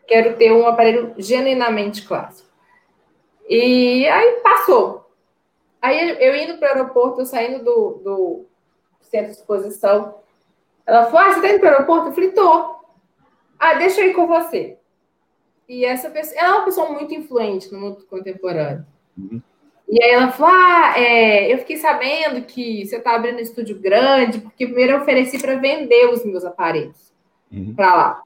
Quero 0.06 0.36
ter 0.36 0.52
um 0.52 0.66
aparelho 0.66 1.14
genuinamente 1.16 2.06
clássico. 2.06 2.48
E 3.48 4.06
aí 4.06 4.40
passou. 4.42 5.10
Aí 5.80 6.22
eu 6.22 6.36
indo 6.36 6.58
para 6.58 6.74
o 6.74 6.76
aeroporto, 6.76 7.20
eu 7.20 7.26
saindo 7.26 7.64
do, 7.64 7.90
do 8.02 8.46
centro 9.00 9.32
de 9.32 9.38
exposição, 9.38 10.16
ela 10.84 11.06
falou: 11.06 11.20
Ah, 11.20 11.32
você 11.32 11.36
está 11.36 11.48
indo 11.48 11.60
para 11.60 11.70
o 11.70 11.72
aeroporto? 11.72 12.08
Eu 12.08 12.12
falei: 12.12 12.30
Tô. 12.32 12.76
Ah, 13.58 13.74
deixa 13.74 14.02
eu 14.02 14.10
ir 14.10 14.14
com 14.14 14.26
você. 14.26 14.78
E 15.68 15.84
essa 15.84 16.10
pessoa, 16.10 16.38
ela 16.38 16.48
é 16.48 16.56
uma 16.58 16.64
pessoa 16.64 16.90
muito 16.90 17.14
influente 17.14 17.72
no 17.72 17.80
mundo 17.80 18.06
contemporâneo. 18.06 18.86
Uhum. 19.16 19.40
E 19.88 20.02
aí 20.02 20.10
ela 20.10 20.32
falou: 20.32 20.52
Ah, 20.52 20.94
é, 20.96 21.52
eu 21.52 21.58
fiquei 21.58 21.76
sabendo 21.76 22.42
que 22.42 22.84
você 22.84 22.96
está 22.96 23.14
abrindo 23.14 23.38
um 23.38 23.42
estúdio 23.42 23.78
grande, 23.78 24.40
porque 24.40 24.66
primeiro 24.66 24.92
eu 24.92 25.00
ofereci 25.00 25.38
para 25.38 25.56
vender 25.56 26.10
os 26.10 26.24
meus 26.24 26.44
aparelhos 26.44 27.12
uhum. 27.52 27.74
para 27.74 27.94
lá. 27.94 28.22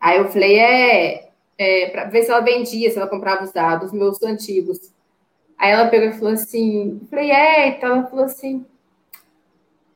Aí 0.00 0.18
eu 0.18 0.28
falei, 0.28 0.58
é, 0.58 1.30
é 1.58 1.90
para 1.90 2.04
ver 2.04 2.22
se 2.22 2.30
ela 2.30 2.40
vendia, 2.40 2.90
se 2.90 2.96
ela 2.96 3.08
comprava 3.08 3.44
os 3.44 3.52
dados, 3.52 3.92
meus 3.92 4.22
antigos. 4.22 4.92
Aí 5.58 5.72
ela 5.72 5.88
pegou 5.88 6.08
e 6.08 6.12
falou 6.12 6.32
assim, 6.32 7.00
eu 7.02 7.08
falei, 7.08 7.30
é, 7.30 7.68
então 7.68 7.96
ela 7.96 8.06
falou 8.06 8.24
assim, 8.24 8.64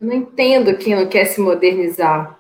eu 0.01 0.07
não 0.07 0.15
entendo 0.15 0.77
quem 0.79 0.97
não 0.97 1.07
quer 1.07 1.27
se 1.27 1.41
modernizar. 1.41 2.39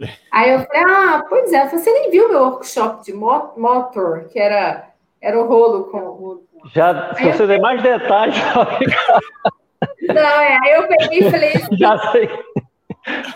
Aí 0.32 0.50
eu 0.50 0.60
falei, 0.60 0.82
ah, 0.84 1.24
pois 1.28 1.52
é, 1.52 1.68
você 1.68 1.92
nem 1.92 2.10
viu 2.10 2.28
meu 2.28 2.40
workshop 2.40 3.04
de 3.04 3.12
motor, 3.12 4.24
que 4.24 4.38
era, 4.38 4.90
era 5.20 5.38
o 5.40 5.46
rolo 5.46 5.84
com. 5.84 6.42
Já, 6.72 7.14
se 7.14 7.24
você 7.24 7.46
der 7.46 7.60
mais 7.60 7.82
detalhes. 7.82 8.36
Não, 10.08 10.16
é, 10.16 10.58
aí 10.62 10.72
eu 10.74 10.88
peguei 10.88 11.18
e 11.20 11.30
falei. 11.30 11.52
Já 11.78 11.98
sei. 12.12 12.28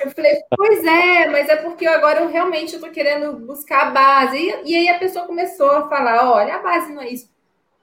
Eu 0.02 0.10
falei, 0.12 0.42
pois 0.56 0.84
é, 0.84 1.28
mas 1.28 1.48
é 1.48 1.56
porque 1.56 1.86
agora 1.86 2.20
eu 2.20 2.28
realmente 2.28 2.74
estou 2.74 2.90
querendo 2.90 3.34
buscar 3.34 3.88
a 3.88 3.90
base. 3.90 4.38
E, 4.38 4.72
e, 4.72 4.76
aí 4.76 4.88
a 4.88 4.98
pessoa 4.98 5.26
começou 5.26 5.70
a 5.70 5.88
falar: 5.88 6.30
olha, 6.30 6.54
a 6.54 6.62
base 6.62 6.92
não 6.92 7.02
é 7.02 7.10
isso. 7.10 7.28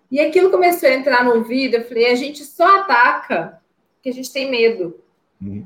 E 0.09 0.19
aquilo 0.19 0.49
começou 0.49 0.89
a 0.89 0.93
entrar 0.93 1.23
no 1.23 1.35
ouvido. 1.35 1.75
Eu 1.75 1.85
falei: 1.85 2.11
a 2.11 2.15
gente 2.15 2.43
só 2.43 2.79
ataca 2.79 3.61
porque 3.95 4.09
a 4.09 4.13
gente 4.13 4.31
tem 4.31 4.49
medo. 4.49 4.99
Uhum. 5.41 5.65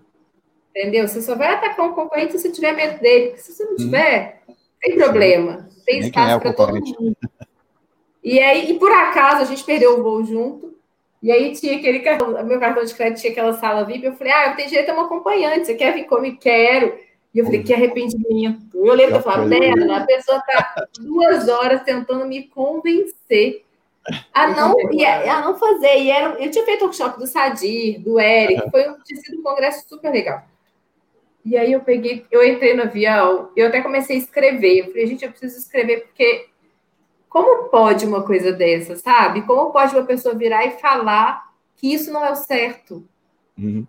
Entendeu? 0.69 1.07
Você 1.07 1.21
só 1.21 1.36
vai 1.36 1.53
atacar 1.53 1.86
um 1.86 1.93
concorrente 1.93 2.34
se 2.34 2.39
você 2.39 2.51
tiver 2.51 2.73
medo 2.73 2.99
dele. 2.99 3.27
Porque 3.27 3.41
se 3.41 3.53
você 3.53 3.63
não 3.63 3.71
uhum. 3.71 3.77
tiver, 3.77 4.41
uhum. 4.47 4.55
tem 4.82 4.97
problema. 4.97 5.69
Tem 5.86 5.99
espaço 5.99 6.36
é 6.36 6.39
para 6.39 6.53
todo 6.53 6.73
mundo. 6.73 7.17
E 8.24 8.39
aí, 8.39 8.72
e 8.72 8.80
por 8.80 8.91
acaso, 8.91 9.41
a 9.41 9.45
gente 9.45 9.63
perdeu 9.63 9.99
o 9.99 10.03
voo 10.03 10.24
junto. 10.24 10.78
E 11.22 11.32
aí 11.32 11.51
tinha 11.53 11.78
aquele 11.78 11.99
cartão, 11.99 12.43
meu 12.45 12.59
cartão 12.59 12.84
de 12.84 12.93
crédito 12.93 13.22
tinha 13.22 13.32
aquela 13.32 13.53
sala 13.53 13.84
VIP. 13.84 14.05
Eu 14.05 14.13
falei, 14.13 14.34
ah, 14.34 14.47
eu 14.49 14.55
tenho 14.55 14.70
direito 14.70 14.89
a 14.89 14.93
uma 14.93 15.05
acompanhante. 15.05 15.65
Você 15.65 15.76
quer 15.76 15.93
vir 15.93 16.05
comigo? 16.05 16.38
Quero. 16.39 16.97
E 17.34 17.39
eu 17.39 17.45
falei, 17.45 17.63
que 17.63 17.74
arrependimento. 17.74 18.70
Eu 18.74 18.93
lembro 18.93 19.15
eu 19.15 19.22
falava, 19.22 19.47
dela, 19.47 19.97
a 19.97 20.05
pessoa 20.05 20.41
tá 20.41 20.88
duas 20.99 21.47
horas 21.47 21.84
tentando 21.84 22.26
me 22.26 22.43
convencer 22.47 23.63
a 24.34 24.47
não, 24.47 24.76
a, 24.80 25.38
a 25.38 25.41
não 25.41 25.57
fazer. 25.57 25.97
E 25.99 26.09
era, 26.09 26.41
eu 26.41 26.49
tinha 26.49 26.65
feito 26.65 26.82
o 26.82 26.86
workshop 26.86 27.20
do 27.20 27.28
Sadir, 27.28 27.99
do 27.99 28.20
Eric, 28.20 28.70
foi, 28.72 28.84
tinha 29.05 29.22
sido 29.22 29.39
um 29.39 29.43
congresso 29.43 29.88
super 29.88 30.11
legal. 30.11 30.43
E 31.45 31.57
aí 31.57 31.72
eu 31.72 31.82
peguei, 31.82 32.26
eu 32.32 32.43
entrei 32.43 32.74
no 32.74 32.84
avião, 32.84 33.49
eu 33.55 33.67
até 33.67 33.82
comecei 33.82 34.15
a 34.17 34.20
escrever. 34.20 34.80
Eu 34.80 34.86
falei, 34.88 35.07
gente, 35.07 35.26
eu 35.26 35.32
preciso 35.32 35.57
escrever 35.57 36.01
porque 36.01 36.47
como 37.30 37.69
pode 37.69 38.05
uma 38.05 38.23
coisa 38.23 38.51
dessa, 38.51 38.95
sabe? 38.95 39.43
Como 39.43 39.71
pode 39.71 39.95
uma 39.95 40.05
pessoa 40.05 40.34
virar 40.34 40.65
e 40.65 40.71
falar 40.71 41.47
que 41.75 41.93
isso 41.93 42.11
não 42.11 42.25
é 42.25 42.32
o 42.32 42.36
certo? 42.36 43.07
Uhum. 43.57 43.86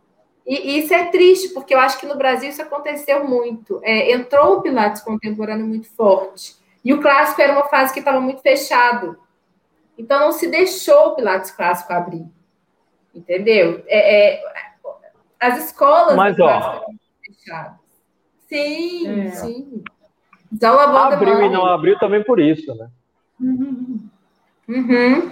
E, 0.46 0.70
e, 0.70 0.78
isso 0.80 0.92
é 0.92 1.06
triste, 1.06 1.48
porque 1.50 1.74
eu 1.74 1.80
acho 1.80 1.98
que 1.98 2.06
no 2.06 2.16
Brasil 2.16 2.50
isso 2.50 2.60
aconteceu 2.60 3.26
muito. 3.26 3.80
É, 3.82 4.12
entrou 4.12 4.56
o 4.56 4.62
Pilates 4.62 5.02
contemporâneo 5.02 5.66
muito 5.66 5.88
forte. 5.88 6.56
E 6.84 6.92
o 6.92 7.00
clássico 7.00 7.40
era 7.40 7.52
uma 7.52 7.68
fase 7.68 7.92
que 7.92 7.98
estava 7.98 8.20
muito 8.20 8.42
fechado. 8.42 9.18
Então 9.96 10.20
não 10.20 10.32
se 10.32 10.46
deixou 10.46 11.08
o 11.08 11.14
Pilates 11.14 11.50
clássico 11.50 11.92
abrir. 11.92 12.26
Entendeu? 13.14 13.82
É, 13.86 14.36
é, 14.36 14.42
as 15.38 15.64
escolas 15.64 16.14
Mas, 16.14 16.38
ó, 16.38 16.84
fechadas. 17.24 17.80
Sim, 18.48 19.20
é. 19.20 19.30
sim. 19.30 19.82
Então, 20.52 20.78
abriu 20.78 21.42
e 21.42 21.48
não 21.48 21.64
abriu 21.64 21.98
também 21.98 22.22
por 22.24 22.40
isso, 22.40 22.74
né? 22.74 22.90
Uhum. 23.40 24.00
Uhum. 24.68 25.30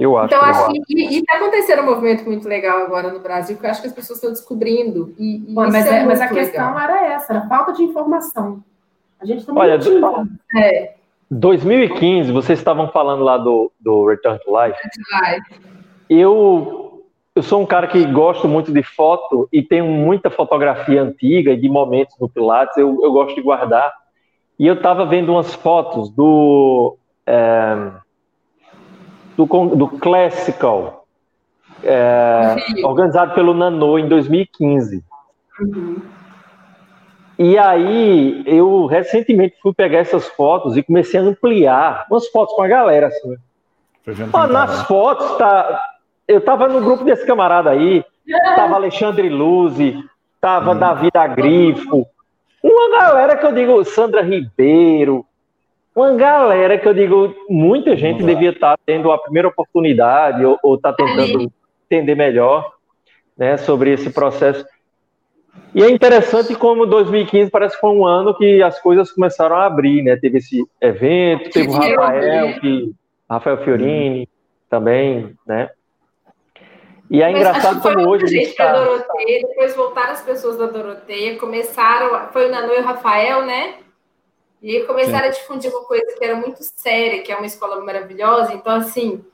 Eu 0.00 0.16
acho. 0.16 0.34
Então, 0.34 0.44
acho 0.44 0.72
que 0.86 1.02
está 1.02 1.36
acontecendo 1.36 1.82
um 1.82 1.86
movimento 1.86 2.24
muito 2.24 2.48
legal 2.48 2.82
agora 2.82 3.12
no 3.12 3.20
Brasil, 3.20 3.56
que 3.56 3.66
eu 3.66 3.70
acho 3.70 3.80
que 3.80 3.86
as 3.86 3.92
pessoas 3.92 4.18
estão 4.18 4.30
descobrindo. 4.30 5.14
E, 5.18 5.36
e 5.36 5.54
Bom, 5.54 5.68
mas, 5.70 5.86
é, 5.86 5.98
é 5.98 6.04
mas 6.04 6.20
a 6.20 6.28
questão 6.28 6.74
legal. 6.74 6.78
era 6.78 7.06
essa, 7.12 7.32
era 7.34 7.48
falta 7.48 7.72
de 7.72 7.82
informação. 7.82 8.62
A 9.20 9.26
gente 9.26 9.44
também 9.44 9.62
Olha, 9.62 9.78
tinha. 9.78 10.28
É. 10.56 10.94
2015, 11.30 12.32
vocês 12.32 12.58
estavam 12.58 12.88
falando 12.88 13.22
lá 13.22 13.36
do, 13.36 13.70
do 13.78 14.06
Return 14.06 14.38
to 14.40 14.50
Life. 14.50 14.78
Eu, 16.08 17.04
eu 17.34 17.42
sou 17.42 17.60
um 17.60 17.66
cara 17.66 17.86
que 17.86 18.02
gosto 18.06 18.48
muito 18.48 18.72
de 18.72 18.82
foto 18.82 19.46
e 19.52 19.62
tenho 19.62 19.86
muita 19.86 20.30
fotografia 20.30 21.02
antiga 21.02 21.52
e 21.52 21.60
de 21.60 21.68
momentos 21.68 22.16
no 22.18 22.28
Pilates, 22.28 22.76
eu, 22.78 22.98
eu 23.02 23.12
gosto 23.12 23.34
de 23.34 23.42
guardar. 23.42 23.92
E 24.58 24.66
eu 24.66 24.74
estava 24.74 25.04
vendo 25.04 25.32
umas 25.32 25.54
fotos 25.54 26.08
do 26.10 26.96
é, 27.28 27.90
do, 29.36 29.44
do 29.76 29.88
Classical, 29.98 31.04
é, 31.84 32.56
organizado 32.82 33.34
pelo 33.34 33.52
Nano 33.52 33.98
em 33.98 34.08
2015. 34.08 35.04
Uhum. 35.60 35.96
E 37.38 37.56
aí, 37.56 38.42
eu 38.46 38.86
recentemente 38.86 39.56
fui 39.62 39.72
pegar 39.72 39.98
essas 39.98 40.26
fotos 40.28 40.76
e 40.76 40.82
comecei 40.82 41.20
a 41.20 41.22
ampliar 41.22 42.06
umas 42.10 42.26
fotos 42.28 42.54
com 42.56 42.62
a 42.62 42.68
galera. 42.68 43.08
Assim. 43.08 43.36
Ah, 44.32 44.46
nas 44.46 44.86
fotos, 44.86 45.36
tá, 45.36 45.80
eu 46.26 46.40
tava 46.40 46.66
no 46.66 46.80
grupo 46.80 47.04
desse 47.04 47.26
camarada 47.26 47.70
aí, 47.70 48.02
tava 48.56 48.74
Alexandre 48.76 49.28
Luzi, 49.28 50.02
tava 50.40 50.72
uhum. 50.72 50.78
Davi 50.78 51.10
da 51.12 51.26
Grifo, 51.28 52.06
uma 52.62 52.98
galera 52.98 53.36
que 53.36 53.46
eu 53.46 53.52
digo, 53.52 53.84
Sandra 53.84 54.22
Ribeiro, 54.22 55.24
uma 55.98 56.14
galera 56.14 56.78
que 56.78 56.86
eu 56.86 56.94
digo, 56.94 57.34
muita 57.48 57.96
gente 57.96 58.22
devia 58.22 58.50
estar 58.50 58.76
tá 58.76 58.82
tendo 58.86 59.10
a 59.10 59.18
primeira 59.18 59.48
oportunidade 59.48 60.44
ou 60.62 60.74
está 60.76 60.92
tentando 60.92 61.50
entender 61.90 62.14
melhor 62.14 62.72
né, 63.36 63.56
sobre 63.56 63.92
esse 63.92 64.10
processo. 64.10 64.64
E 65.74 65.82
é 65.82 65.90
interessante 65.90 66.54
como 66.54 66.86
2015 66.86 67.50
parece 67.50 67.74
que 67.74 67.80
foi 67.80 67.90
um 67.90 68.06
ano 68.06 68.34
que 68.36 68.62
as 68.62 68.80
coisas 68.80 69.10
começaram 69.10 69.56
a 69.56 69.66
abrir, 69.66 70.02
né? 70.02 70.16
Teve 70.16 70.38
esse 70.38 70.64
evento, 70.80 71.50
teve 71.50 71.68
o 71.68 71.72
Rafael, 71.72 72.60
que, 72.60 72.92
Rafael 73.28 73.58
Fiorini 73.58 74.28
também, 74.70 75.36
né? 75.46 75.68
E 77.10 77.22
é 77.22 77.26
Mas 77.26 77.36
engraçado 77.36 77.80
como 77.80 78.08
hoje 78.08 78.24
a 78.24 78.28
gente 78.28 78.54
tá... 78.54 78.72
Doroteia, 78.72 79.46
depois 79.48 79.74
voltaram 79.74 80.12
as 80.12 80.22
pessoas 80.22 80.58
da 80.58 80.66
Doroteia, 80.66 81.38
começaram, 81.38 82.28
foi 82.32 82.48
o 82.48 82.50
Nanu 82.50 82.72
e 82.74 82.80
o 82.80 82.84
Rafael, 82.84 83.44
né? 83.44 83.74
E 84.62 84.76
aí 84.76 84.86
começaram 84.86 85.24
Sim. 85.32 85.38
a 85.38 85.40
difundir 85.40 85.70
uma 85.70 85.84
coisa 85.84 86.06
que 86.16 86.24
era 86.24 86.34
muito 86.34 86.58
séria, 86.62 87.22
que 87.22 87.30
é 87.30 87.36
uma 87.36 87.46
escola 87.46 87.80
maravilhosa. 87.80 88.52
Então, 88.52 88.74
assim, 88.74 89.24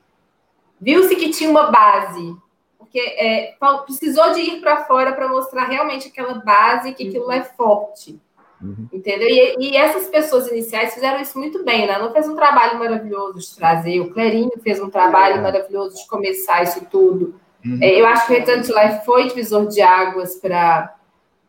viu-se 0.80 1.16
que 1.16 1.30
tinha 1.30 1.50
uma 1.50 1.70
base. 1.70 2.36
Porque 2.78 2.98
é, 2.98 3.56
precisou 3.84 4.32
de 4.32 4.40
ir 4.40 4.60
para 4.60 4.84
fora 4.84 5.12
para 5.12 5.28
mostrar 5.28 5.66
realmente 5.66 6.08
aquela 6.08 6.34
base, 6.34 6.92
que 6.92 7.08
aquilo 7.08 7.30
é 7.32 7.42
forte. 7.42 8.20
Uhum. 8.62 8.88
Entendeu? 8.92 9.28
E, 9.28 9.56
e, 9.58 9.76
essas 9.76 10.08
pessoas 10.08 10.48
iniciais 10.48 10.94
fizeram 10.94 11.20
isso 11.20 11.38
muito 11.38 11.64
bem, 11.64 11.86
né? 11.86 11.98
Não 11.98 12.12
fez 12.12 12.28
um 12.28 12.36
trabalho 12.36 12.78
maravilhoso 12.78 13.38
de 13.38 13.56
trazer, 13.56 14.00
o 14.00 14.10
Clerinho 14.10 14.52
fez 14.62 14.80
um 14.80 14.88
trabalho 14.88 15.36
é. 15.36 15.40
maravilhoso 15.40 15.96
de 15.96 16.06
começar 16.06 16.62
isso 16.62 16.86
tudo. 16.90 17.34
Uhum. 17.64 17.78
É, 17.82 18.00
eu 18.00 18.06
acho 18.06 18.26
que 18.26 18.32
o 18.32 18.36
Return 18.36 18.62
to 18.62 18.72
Life 18.72 19.04
foi 19.04 19.26
divisor 19.26 19.66
de 19.66 19.82
águas 19.82 20.36
para 20.36 20.94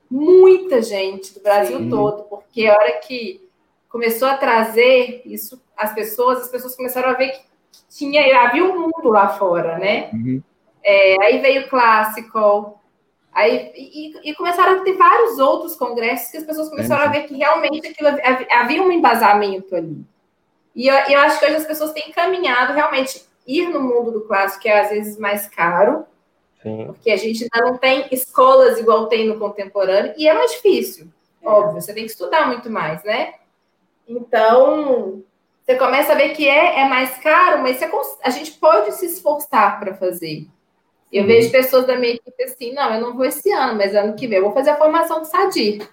muita 0.09 0.81
gente 0.81 1.33
do 1.33 1.41
Brasil 1.41 1.77
Sim. 1.77 1.89
todo, 1.89 2.23
porque 2.23 2.67
a 2.67 2.73
hora 2.73 2.91
que 2.99 3.44
começou 3.95 4.27
a 4.27 4.35
trazer 4.35 5.21
isso 5.23 5.61
as 5.77 5.93
pessoas, 5.93 6.39
as 6.39 6.49
pessoas 6.49 6.75
começaram 6.75 7.07
a 7.07 7.13
ver 7.13 7.29
que 7.29 7.39
tinha, 7.89 8.41
havia 8.41 8.65
um 8.65 8.77
mundo 8.77 9.07
lá 9.07 9.29
fora, 9.29 9.79
né? 9.79 10.09
Uhum. 10.11 10.43
É, 10.83 11.23
aí 11.23 11.39
veio 11.39 11.61
o 11.61 11.69
clássico, 11.69 12.77
aí 13.31 13.71
e, 13.73 14.31
e, 14.31 14.35
começaram 14.35 14.81
a 14.81 14.83
ter 14.83 14.97
vários 14.97 15.39
outros 15.39 15.77
congressos 15.77 16.29
que 16.29 16.35
as 16.35 16.43
pessoas 16.43 16.69
começaram 16.69 17.03
é, 17.03 17.05
a 17.05 17.09
ver 17.09 17.21
que 17.21 17.37
realmente 17.37 17.87
aquilo 17.87 18.09
havia 18.51 18.83
um 18.83 18.91
embasamento 18.91 19.73
ali. 19.73 20.05
E 20.75 20.87
eu, 20.87 20.93
eu 20.93 21.19
acho 21.21 21.39
que 21.39 21.45
hoje 21.45 21.55
as 21.55 21.65
pessoas 21.65 21.93
têm 21.93 22.11
caminhado 22.11 22.73
realmente 22.73 23.23
ir 23.47 23.69
no 23.69 23.79
mundo 23.79 24.11
do 24.11 24.25
clássico, 24.27 24.63
que 24.63 24.67
é 24.67 24.81
às 24.81 24.89
vezes 24.89 25.17
mais 25.17 25.47
caro, 25.47 26.05
Sim. 26.61 26.87
porque 26.87 27.11
a 27.11 27.17
gente 27.17 27.43
ainda 27.43 27.71
não 27.71 27.77
tem 27.77 28.09
escolas 28.11 28.77
igual 28.77 29.07
tem 29.07 29.25
no 29.25 29.39
contemporâneo, 29.39 30.13
e 30.17 30.27
é 30.27 30.33
mais 30.33 30.51
difícil, 30.51 31.07
é. 31.41 31.47
óbvio, 31.47 31.79
você 31.79 31.93
tem 31.93 32.03
que 32.03 32.11
estudar 32.11 32.47
muito 32.47 32.69
mais, 32.69 33.01
né? 33.05 33.35
Então, 34.07 35.23
você 35.65 35.75
começa 35.75 36.13
a 36.13 36.15
ver 36.15 36.29
que 36.29 36.47
é, 36.47 36.81
é 36.81 36.89
mais 36.89 37.17
caro, 37.17 37.61
mas 37.61 37.79
você, 37.79 37.89
a 38.23 38.29
gente 38.29 38.51
pode 38.53 38.91
se 38.93 39.07
esforçar 39.07 39.79
para 39.79 39.95
fazer. 39.95 40.47
Eu 41.11 41.21
uhum. 41.21 41.27
vejo 41.27 41.51
pessoas 41.51 41.87
da 41.87 41.95
minha 41.97 42.13
equipe 42.13 42.43
assim, 42.43 42.73
não, 42.73 42.93
eu 42.93 43.01
não 43.01 43.15
vou 43.15 43.25
esse 43.25 43.51
ano, 43.51 43.75
mas 43.75 43.95
ano 43.95 44.15
que 44.15 44.27
vem 44.27 44.37
eu 44.37 44.43
vou 44.43 44.53
fazer 44.53 44.71
a 44.71 44.77
formação 44.77 45.21
do 45.21 45.25
Sadir. 45.25 45.87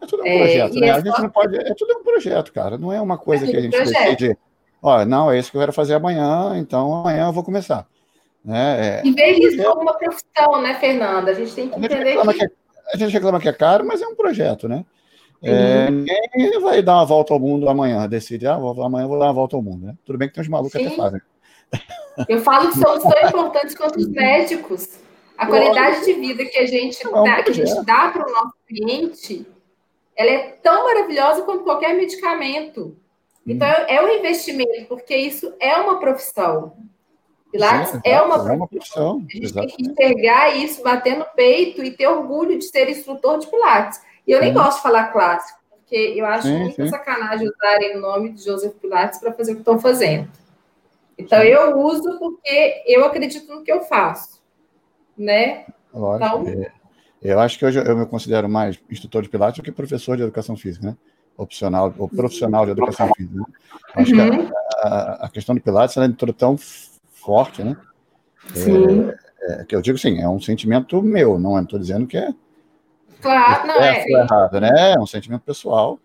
É 0.00 0.06
tudo 0.06 0.22
um 0.22 0.26
é, 0.26 0.38
projeto, 0.38 0.74
né? 0.74 0.86
É 0.88 0.90
a 0.90 1.00
gente 1.00 1.22
não 1.22 1.30
pode. 1.30 1.56
É 1.56 1.74
tudo 1.74 1.98
um 1.98 2.02
projeto, 2.02 2.52
cara. 2.52 2.78
Não 2.78 2.92
é 2.92 3.00
uma 3.00 3.18
coisa 3.18 3.46
é 3.46 3.50
que 3.50 3.56
a 3.56 3.60
gente 3.60 3.76
projeto. 3.76 4.04
decide. 4.04 4.38
Ó, 4.82 5.04
não, 5.04 5.30
é 5.30 5.38
isso 5.38 5.50
que 5.50 5.56
eu 5.56 5.60
quero 5.60 5.72
fazer 5.72 5.94
amanhã, 5.94 6.56
então 6.56 6.92
amanhã 6.92 7.26
eu 7.26 7.32
vou 7.32 7.44
começar. 7.44 7.86
Né? 8.42 9.02
É, 9.02 9.06
e 9.06 9.12
ver 9.12 9.32
isso 9.32 9.62
como 9.62 9.82
uma 9.82 9.92
profissão, 9.92 10.62
né, 10.62 10.74
Fernanda? 10.80 11.30
A 11.30 11.34
gente 11.34 11.54
tem 11.54 11.68
que 11.68 11.78
entender 11.78 12.16
que... 12.16 12.34
que... 12.34 12.50
A 12.92 12.96
gente 12.96 13.12
reclama 13.12 13.38
que 13.38 13.48
é 13.48 13.52
caro, 13.52 13.84
mas 13.84 14.00
é 14.00 14.06
um 14.06 14.14
projeto, 14.14 14.66
né? 14.66 14.84
É, 15.42 15.90
ninguém 15.90 16.60
vai 16.60 16.82
dar 16.82 16.96
uma 16.96 17.06
volta 17.06 17.32
ao 17.32 17.40
mundo 17.40 17.68
amanhã, 17.68 18.06
decide, 18.08 18.46
ah, 18.46 18.54
amanhã 18.54 19.04
eu 19.04 19.08
vou 19.08 19.18
dar 19.18 19.26
uma 19.26 19.32
volta 19.32 19.56
ao 19.56 19.62
mundo, 19.62 19.86
né? 19.86 19.94
Tudo 20.04 20.18
bem 20.18 20.28
que 20.28 20.34
tem 20.34 20.42
uns 20.42 20.48
malucos 20.48 20.72
Sim. 20.72 20.86
até 20.86 20.96
fazem. 20.96 21.20
Eu 22.28 22.40
falo 22.42 22.70
que 22.70 22.78
somos 22.78 23.02
tão 23.02 23.28
importantes 23.28 23.74
quanto 23.74 23.98
os 23.98 24.08
médicos. 24.08 24.98
A 25.38 25.46
qualidade 25.46 26.04
de 26.04 26.12
vida 26.14 26.44
que 26.44 26.58
a 26.58 26.66
gente, 26.66 27.02
dá, 27.02 27.42
que 27.42 27.50
a 27.50 27.54
gente 27.54 27.84
dá 27.86 28.08
para 28.10 28.28
o 28.28 28.30
nosso 28.30 28.54
cliente 28.66 29.46
ela 30.20 30.30
é 30.30 30.38
tão 30.62 30.84
maravilhosa 30.84 31.40
quanto 31.42 31.64
qualquer 31.64 31.94
medicamento. 31.94 32.94
Então, 33.46 33.66
hum. 33.66 33.84
é 33.88 34.02
um 34.02 34.08
investimento, 34.18 34.84
porque 34.86 35.16
isso 35.16 35.54
é 35.58 35.74
uma 35.76 35.98
profissão. 35.98 36.76
Pilates 37.50 37.92
Sim, 37.92 38.00
é, 38.04 38.20
uma 38.20 38.34
profissão. 38.34 38.52
é 38.52 38.56
uma 38.56 38.68
profissão. 38.68 39.26
A 39.26 39.32
gente 39.32 39.52
tem 39.54 39.66
que 39.66 39.82
enxergar 39.82 40.56
isso, 40.56 40.82
bater 40.82 41.16
no 41.16 41.24
peito 41.34 41.82
e 41.82 41.90
ter 41.90 42.06
orgulho 42.06 42.58
de 42.58 42.66
ser 42.66 42.90
instrutor 42.90 43.38
de 43.38 43.46
Pilates. 43.46 44.02
E 44.26 44.32
eu 44.32 44.40
nem 44.40 44.52
gosto 44.52 44.76
de 44.78 44.82
falar 44.82 45.08
clássico, 45.08 45.58
porque 45.70 45.96
eu 45.96 46.24
acho 46.26 46.46
sim, 46.46 46.58
muita 46.58 46.84
sim. 46.84 46.88
sacanagem 46.88 47.48
usarem 47.48 47.96
o 47.96 48.00
nome 48.00 48.32
de 48.32 48.44
Joseph 48.44 48.74
Pilates 48.74 49.18
para 49.18 49.32
fazer 49.32 49.52
o 49.52 49.54
que 49.56 49.62
estão 49.62 49.78
fazendo. 49.78 50.28
Então, 51.18 51.42
eu 51.42 51.78
uso 51.78 52.18
porque 52.18 52.82
eu 52.86 53.04
acredito 53.04 53.52
no 53.54 53.62
que 53.62 53.70
eu 53.70 53.82
faço. 53.82 54.40
Né? 55.16 55.66
Lógico. 55.92 56.48
Então, 56.48 56.62
é. 56.62 56.80
Eu 57.22 57.38
acho 57.38 57.58
que 57.58 57.66
hoje 57.66 57.78
eu 57.78 57.96
me 57.96 58.06
considero 58.06 58.48
mais 58.48 58.80
instrutor 58.90 59.22
de 59.22 59.28
Pilates 59.28 59.58
do 59.58 59.62
que 59.62 59.70
professor 59.70 60.16
de 60.16 60.22
educação 60.22 60.56
física, 60.56 60.86
né? 60.86 60.96
Opcional, 61.36 61.94
ou 61.98 62.08
profissional 62.08 62.64
de 62.64 62.72
educação 62.72 63.10
física. 63.14 63.38
Né? 63.38 63.44
Acho 63.94 64.14
uhum. 64.14 64.46
que 64.46 64.52
a, 64.82 64.88
a, 64.88 65.26
a, 65.26 65.28
questão 65.28 65.54
de 65.54 65.60
Pilates 65.60 65.96
é 65.96 66.08
tão 66.36 66.56
forte, 67.12 67.62
né? 67.62 67.76
Sim. 68.54 69.10
É, 69.42 69.60
é, 69.60 69.64
que 69.64 69.76
eu 69.76 69.82
digo 69.82 69.96
assim, 69.96 70.20
é 70.20 70.28
um 70.28 70.40
sentimento 70.40 71.02
meu, 71.02 71.38
não 71.38 71.60
estou 71.60 71.78
dizendo 71.78 72.06
que 72.06 72.16
é. 72.16 72.32
Claro, 73.20 73.66
não 73.66 73.74
é. 73.76 74.04
é 74.04 74.10
errado, 74.10 74.60
né? 74.60 74.92
É 74.92 74.98
um 74.98 75.06
sentimento 75.06 75.42
pessoal 75.42 75.98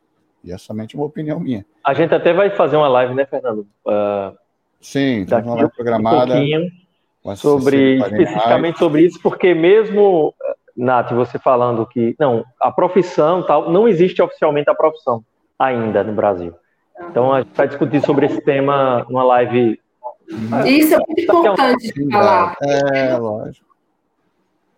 e 0.44 0.52
é 0.52 0.58
somente 0.58 0.96
uma 0.96 1.06
opinião 1.06 1.40
minha. 1.40 1.66
A 1.84 1.94
gente 1.94 2.14
até 2.14 2.34
vai 2.34 2.50
fazer 2.52 2.78
uma 2.78 2.88
live, 2.88 3.14
né, 3.14 3.26
Fernando? 3.26 3.68
Uh, 3.86 4.36
Sim, 4.80 5.26
tem 5.26 5.42
uma 5.42 5.56
live 5.56 5.72
programada. 5.72 6.36
Um 6.36 7.36
sobre 7.36 7.98
especificamente 7.98 8.78
sobre 8.78 9.02
isso, 9.02 9.20
porque 9.20 9.56
mesmo 9.56 10.36
Nath, 10.78 11.12
você 11.12 11.40
falando 11.40 11.86
que 11.86 12.16
não, 12.20 12.46
a 12.60 12.72
profissão 12.72 13.42
tal, 13.44 13.72
não 13.72 13.88
existe 13.88 14.22
oficialmente 14.22 14.70
a 14.70 14.76
profissão 14.76 15.24
ainda 15.58 16.04
no 16.04 16.14
Brasil. 16.14 16.54
Então 17.10 17.34
a 17.34 17.42
gente 17.42 17.56
vai 17.56 17.68
discutir 17.68 18.02
sobre 18.02 18.28
esse 18.28 18.42
tema 18.42 19.06
numa 19.10 19.24
live. 19.24 19.80
Isso 20.66 20.94
é 20.94 20.98
muito 20.98 21.22
importante 21.22 21.94
de 21.94 22.12
falar. 22.12 22.56
É, 22.62 23.16
lógico. 23.18 23.66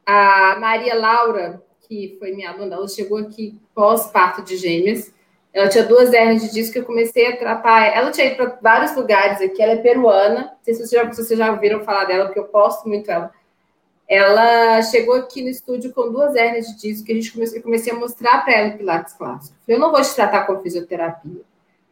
A 0.06 0.58
Maria 0.60 0.96
Laura, 0.96 1.62
que 1.88 2.16
foi 2.20 2.32
minha 2.32 2.52
aluna, 2.52 2.76
ela 2.76 2.88
chegou 2.88 3.18
aqui 3.18 3.60
pós-parto 3.74 4.42
de 4.44 4.58
gêmeas. 4.58 5.14
Ela 5.54 5.70
tinha 5.70 5.84
duas 5.84 6.14
hernias 6.14 6.44
de 6.44 6.52
disco 6.52 6.74
que 6.74 6.80
eu 6.80 6.86
comecei 6.86 7.28
a 7.28 7.38
tratar. 7.38 7.88
Ela 7.88 8.12
tinha 8.12 8.28
ido 8.28 8.36
para 8.36 8.58
vários 8.62 8.96
lugares 8.96 9.42
aqui. 9.42 9.62
Ela 9.62 9.74
é 9.74 9.78
peruana. 9.78 10.42
Não 10.42 10.58
sei 10.62 10.74
se 10.74 10.86
vocês 10.86 11.02
já, 11.02 11.12
se 11.12 11.24
vocês 11.24 11.40
já 11.40 11.52
ouviram 11.52 11.84
falar 11.84 12.06
dela, 12.06 12.26
porque 12.26 12.40
eu 12.40 12.46
posto 12.46 12.88
muito 12.88 13.10
ela 13.10 13.32
ela 14.08 14.82
chegou 14.84 15.16
aqui 15.16 15.42
no 15.42 15.50
estúdio 15.50 15.92
com 15.94 16.10
duas 16.12 16.34
hernias 16.34 16.68
de 16.68 16.78
disco 16.78 17.06
que 17.06 17.12
a 17.12 17.16
gente 17.16 17.34
comecei, 17.34 17.62
comecei 17.62 17.92
a 17.92 17.96
mostrar 17.96 18.44
para 18.44 18.54
ela 18.54 18.74
o 18.74 18.78
Pilates 18.78 19.14
clássico. 19.14 19.58
Eu 19.68 19.78
não 19.78 19.92
vou 19.92 20.02
te 20.02 20.16
tratar 20.16 20.46
com 20.46 20.62
fisioterapia. 20.62 21.42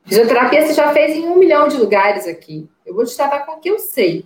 Fisioterapia 0.06 0.66
você 0.66 0.74
já 0.74 0.94
fez 0.94 1.18
em 1.18 1.28
um 1.28 1.36
milhão 1.36 1.68
de 1.68 1.76
lugares 1.76 2.26
aqui. 2.26 2.70
Eu 2.86 2.96
vou 2.96 3.04
te 3.04 3.16
tratar 3.16 3.40
com 3.40 3.54
o 3.54 3.60
que 3.60 3.70
eu 3.70 3.80
sei. 3.80 4.26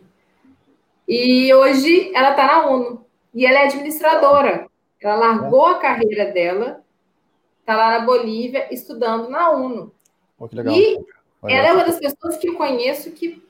E 1.07 1.51
hoje 1.51 2.11
ela 2.13 2.31
está 2.31 2.45
na 2.45 2.69
UNO. 2.69 3.03
E 3.33 3.43
ela 3.45 3.59
é 3.59 3.63
administradora. 3.63 4.68
Ela 5.01 5.15
largou 5.15 5.65
a 5.65 5.79
carreira 5.79 6.31
dela, 6.31 6.83
está 7.59 7.75
lá 7.75 7.99
na 7.99 8.05
Bolívia, 8.05 8.67
estudando 8.73 9.29
na 9.29 9.51
UNO. 9.51 9.91
Oh, 10.37 10.47
legal. 10.51 10.73
E 10.73 10.99
ela 11.47 11.67
é 11.67 11.73
uma 11.73 11.85
das 11.85 11.99
pessoas 11.99 12.37
que 12.37 12.49
eu 12.49 12.55
conheço 12.55 13.11
que 13.11 13.41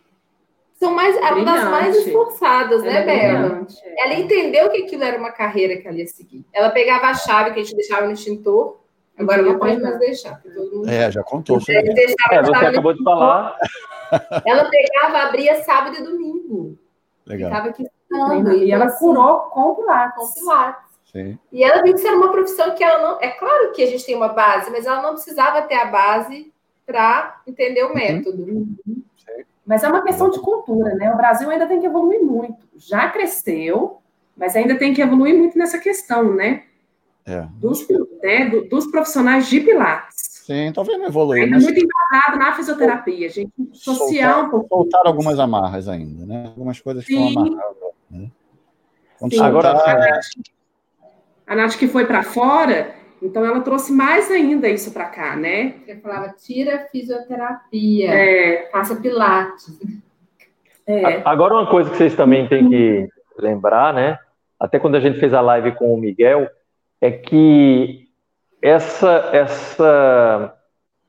são 0.79 0.93
mais 0.93 1.17
uma 1.17 1.43
das 1.43 1.63
mais 1.65 1.95
esforçadas, 1.97 2.83
né, 2.83 3.01
é 3.01 3.05
Bela? 3.05 3.67
Ela 3.97 4.13
entendeu 4.13 4.69
que 4.69 4.83
aquilo 4.83 5.03
era 5.03 5.17
uma 5.17 5.31
carreira 5.31 5.75
que 5.75 5.87
ela 5.87 5.97
ia 5.97 6.07
seguir. 6.07 6.45
Ela 6.53 6.69
pegava 6.69 7.07
a 7.07 7.13
chave 7.13 7.51
que 7.51 7.59
a 7.59 7.63
gente 7.63 7.75
deixava 7.75 8.05
no 8.05 8.13
extintor, 8.13 8.79
agora 9.17 9.41
não 9.41 9.59
pode 9.59 9.81
mais 9.81 9.99
deixar. 9.99 10.41
Mundo... 10.45 10.89
É, 10.89 11.11
já 11.11 11.21
contou. 11.21 11.57
É, 11.67 12.43
você 12.43 12.65
acabou 12.65 12.93
de 12.93 13.03
falar. 13.03 13.57
Ela 14.45 14.69
pegava, 14.69 15.17
abria 15.23 15.61
sábado 15.63 15.97
e 15.97 16.03
domingo. 16.03 16.77
Legal. 17.25 17.49
Ficava 17.49 17.69
aqui 17.69 17.83
estudando. 17.83 18.53
E 18.53 18.71
ela 18.71 18.89
curou 18.91 19.39
com 19.49 19.75
Pilates. 19.75 20.15
Com 20.15 20.33
Pilates. 20.33 20.88
Sim. 21.11 21.37
E 21.51 21.63
ela 21.63 21.81
viu 21.81 21.93
que 21.93 21.99
isso 21.99 22.07
era 22.07 22.17
uma 22.17 22.31
profissão 22.31 22.75
que 22.75 22.83
ela 22.83 23.01
não. 23.01 23.21
É 23.21 23.29
claro 23.29 23.71
que 23.71 23.81
a 23.81 23.87
gente 23.87 24.05
tem 24.05 24.15
uma 24.15 24.29
base, 24.29 24.69
mas 24.69 24.85
ela 24.85 25.01
não 25.01 25.13
precisava 25.13 25.61
ter 25.63 25.75
a 25.75 25.85
base 25.85 26.51
para 26.85 27.41
entender 27.47 27.83
o 27.83 27.89
uhum. 27.89 27.95
método. 27.95 28.43
Uhum. 28.43 28.75
Mas 29.65 29.83
é 29.83 29.87
uma 29.87 30.01
questão 30.01 30.31
de 30.31 30.39
cultura, 30.39 30.95
né? 30.95 31.13
O 31.13 31.17
Brasil 31.17 31.49
ainda 31.49 31.67
tem 31.67 31.79
que 31.79 31.85
evoluir 31.85 32.23
muito. 32.23 32.67
Já 32.75 33.09
cresceu, 33.09 34.01
mas 34.35 34.55
ainda 34.55 34.75
tem 34.75 34.93
que 34.93 35.01
evoluir 35.01 35.37
muito 35.37 35.57
nessa 35.57 35.77
questão, 35.77 36.33
né? 36.33 36.63
É. 37.25 37.45
Dos, 37.59 37.87
né, 38.23 38.49
dos 38.67 38.87
profissionais 38.87 39.47
de 39.47 39.59
Pilates. 39.59 40.43
Sim, 40.47 40.71
talvez 40.73 40.97
não 40.97 41.05
evoluir. 41.05 41.43
Ainda 41.43 41.57
mas... 41.57 41.63
muito 41.65 41.79
embasado 41.79 42.39
na 42.39 42.55
fisioterapia, 42.55 43.29
gente. 43.29 43.51
Social 43.71 44.49
soltar, 44.49 44.59
um. 44.59 44.67
Soltaram 44.67 45.07
algumas 45.11 45.37
amarras 45.37 45.87
ainda, 45.87 46.25
né? 46.25 46.45
Algumas 46.47 46.79
coisas 46.79 47.05
que 47.05 47.13
estão 47.13 47.43
amarradas. 47.43 47.75
Né? 48.09 48.31
Sim, 49.29 49.39
agora, 49.41 49.69
a 49.69 49.73
Nath, 49.73 50.25
a 51.49 51.55
Nath 51.55 51.77
que 51.77 51.87
foi 51.87 52.05
para 52.05 52.23
fora, 52.23 52.95
então, 53.21 53.45
ela 53.45 53.59
trouxe 53.61 53.91
mais 53.91 54.31
ainda 54.31 54.69
isso 54.69 54.93
para 54.93 55.05
cá, 55.05 55.35
né? 55.35 55.75
Você 55.83 55.95
falava, 55.97 56.29
tira 56.29 56.87
fisioterapia, 56.91 58.09
é. 58.09 58.69
faça 58.71 58.95
pilates. 58.95 59.77
É. 60.87 61.21
Agora, 61.25 61.55
uma 61.55 61.69
coisa 61.69 61.89
que 61.89 61.97
vocês 61.97 62.15
também 62.15 62.47
têm 62.47 62.69
que 62.69 63.09
lembrar, 63.37 63.93
né? 63.93 64.17
Até 64.57 64.79
quando 64.79 64.95
a 64.95 64.99
gente 64.99 65.19
fez 65.19 65.33
a 65.33 65.41
live 65.41 65.73
com 65.73 65.93
o 65.93 65.97
Miguel, 65.97 66.49
é 67.01 67.11
que 67.11 68.07
essa, 68.61 69.29
essa 69.33 70.53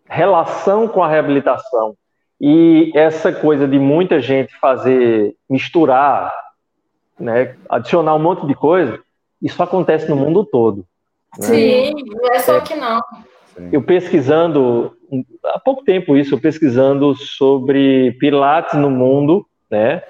relação 0.09 0.88
com 0.88 1.03
a 1.03 1.09
reabilitação 1.09 1.95
e 2.41 2.91
essa 2.95 3.32
coisa 3.32 3.68
de 3.68 3.78
muita 3.78 4.20
gente 4.20 4.53
fazer, 4.59 5.34
misturar, 5.49 6.32
né, 7.18 7.55
adicionar 7.68 8.14
um 8.14 8.20
monte 8.20 8.47
de 8.47 8.55
coisa, 8.55 9.01
isso 9.41 9.62
acontece 9.62 10.09
no 10.09 10.16
mundo 10.16 10.45
todo. 10.45 10.86
Né? 11.38 11.47
Sim, 11.47 11.93
não 12.07 12.34
é 12.34 12.38
só 12.41 12.57
aqui 12.59 12.74
não. 12.74 13.01
Eu 13.72 13.82
pesquisando, 13.82 14.97
há 15.45 15.59
pouco 15.59 15.84
tempo 15.84 16.16
isso, 16.16 16.34
eu 16.34 16.41
pesquisando 16.41 17.14
sobre 17.14 18.12
Pilates 18.12 18.74
no 18.78 18.91
mundo, 18.91 19.47
né? 19.70 20.03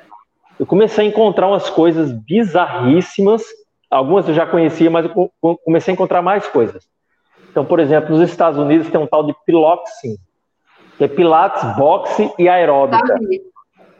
Eu 0.58 0.66
comecei 0.66 1.04
a 1.04 1.08
encontrar 1.08 1.48
umas 1.48 1.70
coisas 1.70 2.12
bizarríssimas. 2.12 3.42
Algumas 3.90 4.28
eu 4.28 4.34
já 4.34 4.46
conhecia, 4.46 4.90
mas 4.90 5.06
eu 5.06 5.32
comecei 5.64 5.92
a 5.92 5.94
encontrar 5.94 6.22
mais 6.22 6.46
coisas. 6.46 6.86
Então, 7.50 7.64
por 7.64 7.80
exemplo, 7.80 8.10
nos 8.10 8.28
Estados 8.28 8.58
Unidos 8.58 8.88
tem 8.88 9.00
um 9.00 9.06
tal 9.06 9.24
de 9.24 9.34
Piloxing, 9.44 10.16
que 10.96 11.04
é 11.04 11.08
Pilates, 11.08 11.62
boxe 11.76 12.30
e 12.38 12.48
aeróbica. 12.48 13.18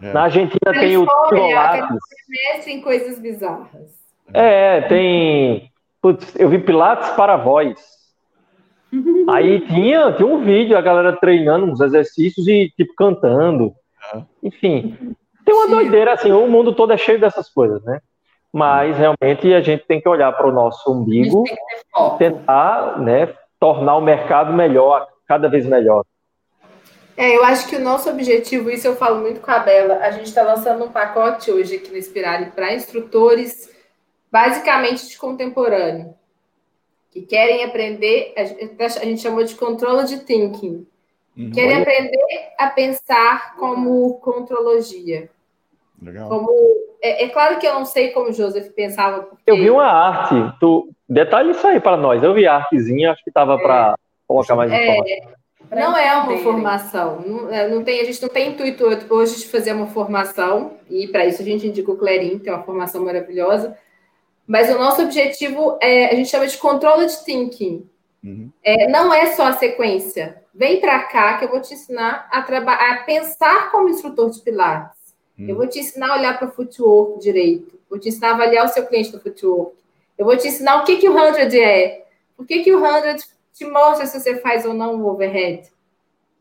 É. 0.02 0.12
Na 0.12 0.24
Argentina 0.24 0.72
tem 0.72 0.96
o 0.96 1.06
Pilates. 1.28 1.98
em 2.66 2.80
coisas 2.80 3.18
bizarras. 3.18 3.99
É, 4.32 4.82
tem 4.82 5.70
Putz, 6.02 6.34
eu 6.36 6.48
vi 6.48 6.58
Pilates 6.58 7.10
para 7.10 7.36
voz. 7.36 7.78
Aí 9.28 9.60
tinha, 9.66 10.12
tinha 10.12 10.26
um 10.26 10.42
vídeo, 10.42 10.76
a 10.76 10.80
galera 10.80 11.16
treinando 11.16 11.66
uns 11.66 11.80
exercícios 11.80 12.46
e, 12.48 12.72
tipo, 12.76 12.94
cantando. 12.94 13.74
Enfim, 14.42 15.14
tem 15.44 15.54
uma 15.54 15.68
doideira, 15.68 16.14
assim, 16.14 16.32
o 16.32 16.46
mundo 16.48 16.74
todo 16.74 16.92
é 16.92 16.96
cheio 16.96 17.20
dessas 17.20 17.48
coisas, 17.50 17.82
né? 17.84 18.00
Mas, 18.52 18.96
realmente, 18.96 19.52
a 19.54 19.60
gente 19.60 19.84
tem 19.86 20.00
que 20.00 20.08
olhar 20.08 20.32
para 20.32 20.48
o 20.48 20.52
nosso 20.52 20.90
umbigo 20.90 21.44
e 21.46 22.18
tentar, 22.18 22.98
né, 22.98 23.32
tornar 23.60 23.96
o 23.96 24.00
mercado 24.00 24.52
melhor, 24.52 25.06
cada 25.28 25.48
vez 25.48 25.66
melhor. 25.66 26.04
É, 27.16 27.36
eu 27.36 27.44
acho 27.44 27.68
que 27.68 27.76
o 27.76 27.80
nosso 27.80 28.08
objetivo, 28.08 28.70
isso 28.70 28.86
eu 28.86 28.96
falo 28.96 29.20
muito 29.20 29.40
com 29.40 29.50
a 29.50 29.58
Bela, 29.58 29.98
a 29.98 30.10
gente 30.10 30.26
está 30.26 30.42
lançando 30.42 30.84
um 30.84 30.90
pacote 30.90 31.52
hoje 31.52 31.76
aqui 31.76 31.90
no 31.90 31.98
Espirale 31.98 32.46
para 32.46 32.74
instrutores 32.74 33.68
basicamente 34.30 35.08
de 35.08 35.18
contemporâneo, 35.18 36.14
que 37.10 37.22
querem 37.22 37.64
aprender, 37.64 38.32
a 38.36 39.04
gente 39.04 39.20
chamou 39.20 39.42
de 39.42 39.54
controle 39.54 40.06
de 40.06 40.20
thinking, 40.20 40.86
uhum. 41.36 41.50
querem 41.50 41.82
aprender 41.82 42.52
a 42.58 42.68
pensar 42.68 43.56
como 43.56 44.14
contrologia. 44.20 45.28
Legal. 46.00 46.28
Como, 46.28 46.48
é, 47.02 47.24
é, 47.24 47.28
claro 47.28 47.58
que 47.58 47.66
eu 47.66 47.74
não 47.74 47.84
sei 47.84 48.10
como 48.10 48.30
o 48.30 48.32
Joseph 48.32 48.70
pensava. 48.70 49.22
Porque... 49.22 49.50
Eu 49.50 49.56
vi 49.56 49.68
uma 49.68 49.84
arte, 49.84 50.34
tu, 50.58 50.88
detalhe 51.08 51.50
isso 51.50 51.66
aí 51.66 51.80
para 51.80 51.96
nós, 51.96 52.22
eu 52.22 52.32
vi 52.32 52.46
a 52.46 52.56
artezinha, 52.56 53.12
acho 53.12 53.22
que 53.22 53.30
estava 53.30 53.54
é, 53.54 53.58
para 53.58 53.98
colocar 54.26 54.54
mais 54.54 54.72
é, 54.72 54.82
informação. 54.82 55.40
Não 55.70 55.96
é 55.96 56.16
uma 56.16 56.38
formação, 56.38 57.20
não, 57.20 57.52
é, 57.52 57.68
não, 57.68 57.84
tem, 57.84 58.00
a 58.00 58.04
gente 58.04 58.22
não 58.22 58.28
tem 58.28 58.50
intuito 58.50 58.84
hoje 59.10 59.40
de 59.40 59.48
fazer 59.48 59.72
uma 59.72 59.88
formação, 59.88 60.72
e 60.88 61.06
para 61.06 61.26
isso 61.26 61.42
a 61.42 61.44
gente 61.44 61.66
indica 61.66 61.92
o 61.92 61.96
Clerim, 61.96 62.38
que 62.38 62.48
é 62.48 62.52
uma 62.52 62.62
formação 62.62 63.04
maravilhosa, 63.04 63.76
mas 64.50 64.68
o 64.68 64.76
nosso 64.76 65.02
objetivo 65.02 65.78
é, 65.80 66.06
a 66.06 66.14
gente 66.16 66.28
chama 66.28 66.46
de 66.48 66.58
controle 66.58 67.06
de 67.06 67.24
thinking. 67.24 67.88
Uhum. 68.24 68.50
É, 68.64 68.88
não 68.88 69.14
é 69.14 69.26
só 69.34 69.44
a 69.44 69.52
sequência. 69.52 70.42
Vem 70.52 70.80
para 70.80 71.04
cá 71.04 71.38
que 71.38 71.44
eu 71.44 71.48
vou 71.48 71.60
te 71.60 71.72
ensinar 71.72 72.28
a, 72.32 72.38
a 72.38 72.96
pensar 73.04 73.70
como 73.70 73.88
instrutor 73.88 74.28
de 74.28 74.40
Pilates. 74.40 75.14
Uhum. 75.38 75.48
Eu 75.50 75.54
vou 75.54 75.68
te 75.68 75.78
ensinar 75.78 76.10
a 76.10 76.18
olhar 76.18 76.36
para 76.36 76.48
o 76.48 76.50
footwork 76.50 77.20
direito. 77.20 77.78
Vou 77.88 77.96
te 77.96 78.08
ensinar 78.08 78.30
a 78.30 78.34
avaliar 78.34 78.64
o 78.64 78.68
seu 78.68 78.84
cliente 78.86 79.12
no 79.12 79.20
footwork. 79.20 79.76
Eu 80.18 80.26
vou 80.26 80.36
te 80.36 80.48
ensinar 80.48 80.82
o 80.82 80.84
que, 80.84 80.96
que 80.96 81.08
o 81.08 81.12
100 81.12 81.62
é. 81.62 82.06
Por 82.36 82.44
que, 82.44 82.64
que 82.64 82.74
o 82.74 82.80
100 82.80 83.18
te 83.54 83.64
mostra 83.66 84.04
se 84.04 84.18
você 84.18 84.38
faz 84.38 84.66
ou 84.66 84.74
não 84.74 85.00
o 85.00 85.06
overhead. 85.06 85.70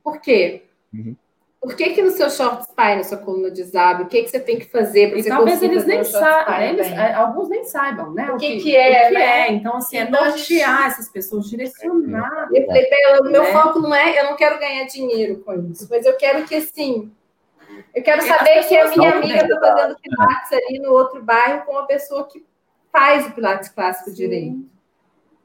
Por 0.03 0.20
quê? 0.20 0.64
Uhum. 0.91 1.16
Por 1.62 1.76
que, 1.76 1.89
que 1.89 2.01
no 2.01 2.12
seu 2.12 2.30
short 2.30 2.64
spy, 2.64 2.95
na 2.95 3.03
sua 3.03 3.18
coluna 3.18 3.51
de 3.51 3.64
zab, 3.64 4.03
o 4.03 4.07
que, 4.07 4.24
que 4.24 4.30
você 4.30 4.39
tem 4.39 4.57
que 4.57 4.66
fazer 4.66 5.10
para 5.10 5.22
você 5.22 5.28
talvez 5.28 5.62
eles 5.62 5.86
nem 5.86 6.03
saibam, 6.05 6.86
é, 6.86 7.14
alguns 7.14 7.49
nem 7.49 7.66
saibam, 7.66 8.14
né? 8.14 8.32
O 8.32 8.38
que, 8.38 8.47
o 8.47 8.49
que, 8.51 8.60
que 8.62 8.76
é, 8.78 9.05
o 9.05 9.07
que 9.10 9.14
né? 9.16 9.47
é. 9.47 9.51
Então, 9.51 9.76
assim, 9.76 9.97
é 9.97 10.03
então, 10.03 10.24
nortear 10.24 10.88
essas 10.88 11.10
pessoas, 11.10 11.49
direcionar. 11.49 12.47
Eu 12.53 12.66
falei, 12.66 12.88
o 13.20 13.24
meu 13.26 13.43
né? 13.43 13.51
foco 13.51 13.80
não 13.80 13.93
é, 13.93 14.22
eu 14.22 14.26
não 14.26 14.38
quero 14.38 14.57
ganhar 14.57 14.86
dinheiro 14.86 15.39
com 15.39 15.53
isso, 15.70 15.86
mas 15.89 16.05
eu 16.05 16.16
quero 16.16 16.45
que, 16.45 16.55
assim, 16.55 17.12
eu 17.93 18.03
quero 18.03 18.22
saber 18.22 18.66
que 18.66 18.78
a 18.78 18.89
minha 18.95 19.16
amiga 19.16 19.43
está 19.43 19.60
fazendo 19.60 19.97
pilates 19.99 20.53
ali 20.53 20.80
no 20.80 20.93
outro 20.93 21.22
bairro 21.22 21.66
com 21.66 21.74
uma 21.74 21.86
pessoa 21.86 22.26
que 22.26 22.45
faz 22.89 23.28
o 23.28 23.32
pilates 23.32 23.68
clássico 23.68 24.12
Sim. 24.12 24.16
direito. 24.16 24.70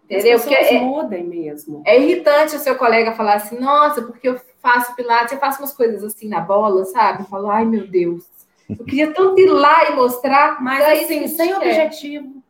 Entendeu? 0.04 0.36
As 0.36 0.44
pessoas 0.44 0.66
é, 0.66 0.80
mudem 0.80 1.24
mesmo. 1.24 1.82
É 1.84 1.98
irritante 1.98 2.54
o 2.54 2.58
seu 2.58 2.76
colega 2.76 3.12
falar 3.12 3.34
assim, 3.34 3.58
nossa, 3.58 4.02
porque 4.02 4.28
eu 4.28 4.38
faço 4.64 4.96
pilates, 4.96 5.34
eu 5.34 5.38
faço 5.38 5.60
umas 5.60 5.74
coisas 5.74 6.02
assim 6.02 6.26
na 6.26 6.40
bola, 6.40 6.86
sabe? 6.86 7.22
Eu 7.22 7.26
falo, 7.26 7.50
ai 7.50 7.66
meu 7.66 7.86
Deus, 7.86 8.24
eu 8.68 8.82
queria 8.84 9.12
tanto 9.12 9.38
ir 9.38 9.50
lá 9.50 9.90
e 9.90 9.94
mostrar, 9.94 10.62
mas 10.62 10.82
assim, 10.82 11.28
sem 11.28 11.48
quer. 11.48 11.56
objetivo, 11.58 12.42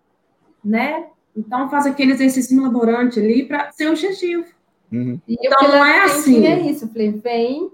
né? 0.64 1.08
Então 1.36 1.68
faz 1.68 1.86
aquele 1.86 2.12
exercício 2.12 2.62
laborante 2.62 3.18
ali 3.18 3.44
para 3.44 3.72
ser 3.72 3.88
objetivo. 3.88 4.44
Uhum. 4.92 5.20
Então 5.26 5.68
não 5.68 5.84
é 5.84 6.04
assim. 6.04 6.46
É 6.46 6.60
isso, 6.60 6.84
eu 6.84 6.88
falei, 6.88 7.10
vem, 7.10 7.68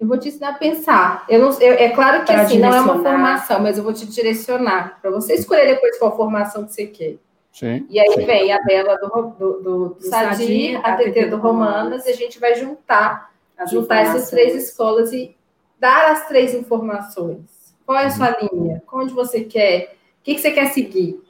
eu 0.00 0.08
vou 0.08 0.18
te 0.18 0.28
ensinar 0.28 0.48
a 0.48 0.54
pensar. 0.54 1.24
Eu 1.28 1.38
não, 1.38 1.52
eu, 1.60 1.74
é 1.74 1.90
claro 1.90 2.24
que 2.24 2.32
assim, 2.32 2.58
não 2.58 2.74
é 2.74 2.80
uma 2.80 3.00
formação, 3.00 3.62
mas 3.62 3.78
eu 3.78 3.84
vou 3.84 3.92
te 3.92 4.04
direcionar 4.04 4.98
para 5.00 5.12
você 5.12 5.34
escolher 5.34 5.66
depois 5.66 5.96
qual 5.96 6.16
formação 6.16 6.64
que 6.64 6.74
você 6.74 6.86
quer. 6.86 7.16
Sim, 7.52 7.86
e 7.88 7.98
aí 7.98 8.12
sim. 8.12 8.26
vem 8.26 8.52
a 8.52 8.62
Bela 8.64 8.96
do, 8.96 9.08
do, 9.08 9.52
do, 9.62 9.88
do 9.94 9.96
Sadir, 10.00 10.78
a 10.84 10.94
TT 10.94 11.26
do 11.30 11.38
Romanas, 11.38 12.04
e 12.04 12.10
a 12.10 12.14
gente 12.14 12.38
vai 12.38 12.54
juntar, 12.54 13.30
juntar 13.64 14.00
essas 14.00 14.28
três 14.28 14.54
escolas 14.54 15.12
e 15.12 15.34
dar 15.78 16.12
as 16.12 16.26
três 16.28 16.52
informações. 16.52 17.74
Qual 17.86 17.98
é 17.98 18.06
a 18.06 18.10
sua 18.10 18.36
uhum. 18.42 18.64
linha? 18.64 18.82
Onde 18.92 19.14
você 19.14 19.44
quer? 19.44 19.94
O 20.20 20.24
que, 20.24 20.34
que 20.34 20.40
você 20.40 20.50
quer 20.50 20.66
seguir? 20.72 21.22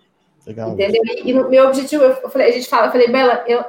Legal. 0.47 0.71
Entendeu? 0.71 1.03
E, 1.05 1.31
e 1.31 1.35
no 1.35 1.49
meu 1.49 1.67
objetivo, 1.67 2.05
eu 2.05 2.31
falei, 2.31 2.49
a 2.49 2.53
gente 2.53 2.69
fala, 2.69 2.87
eu 2.87 2.93
falei, 2.93 3.09
Bela, 3.09 3.45
eu 3.47 3.65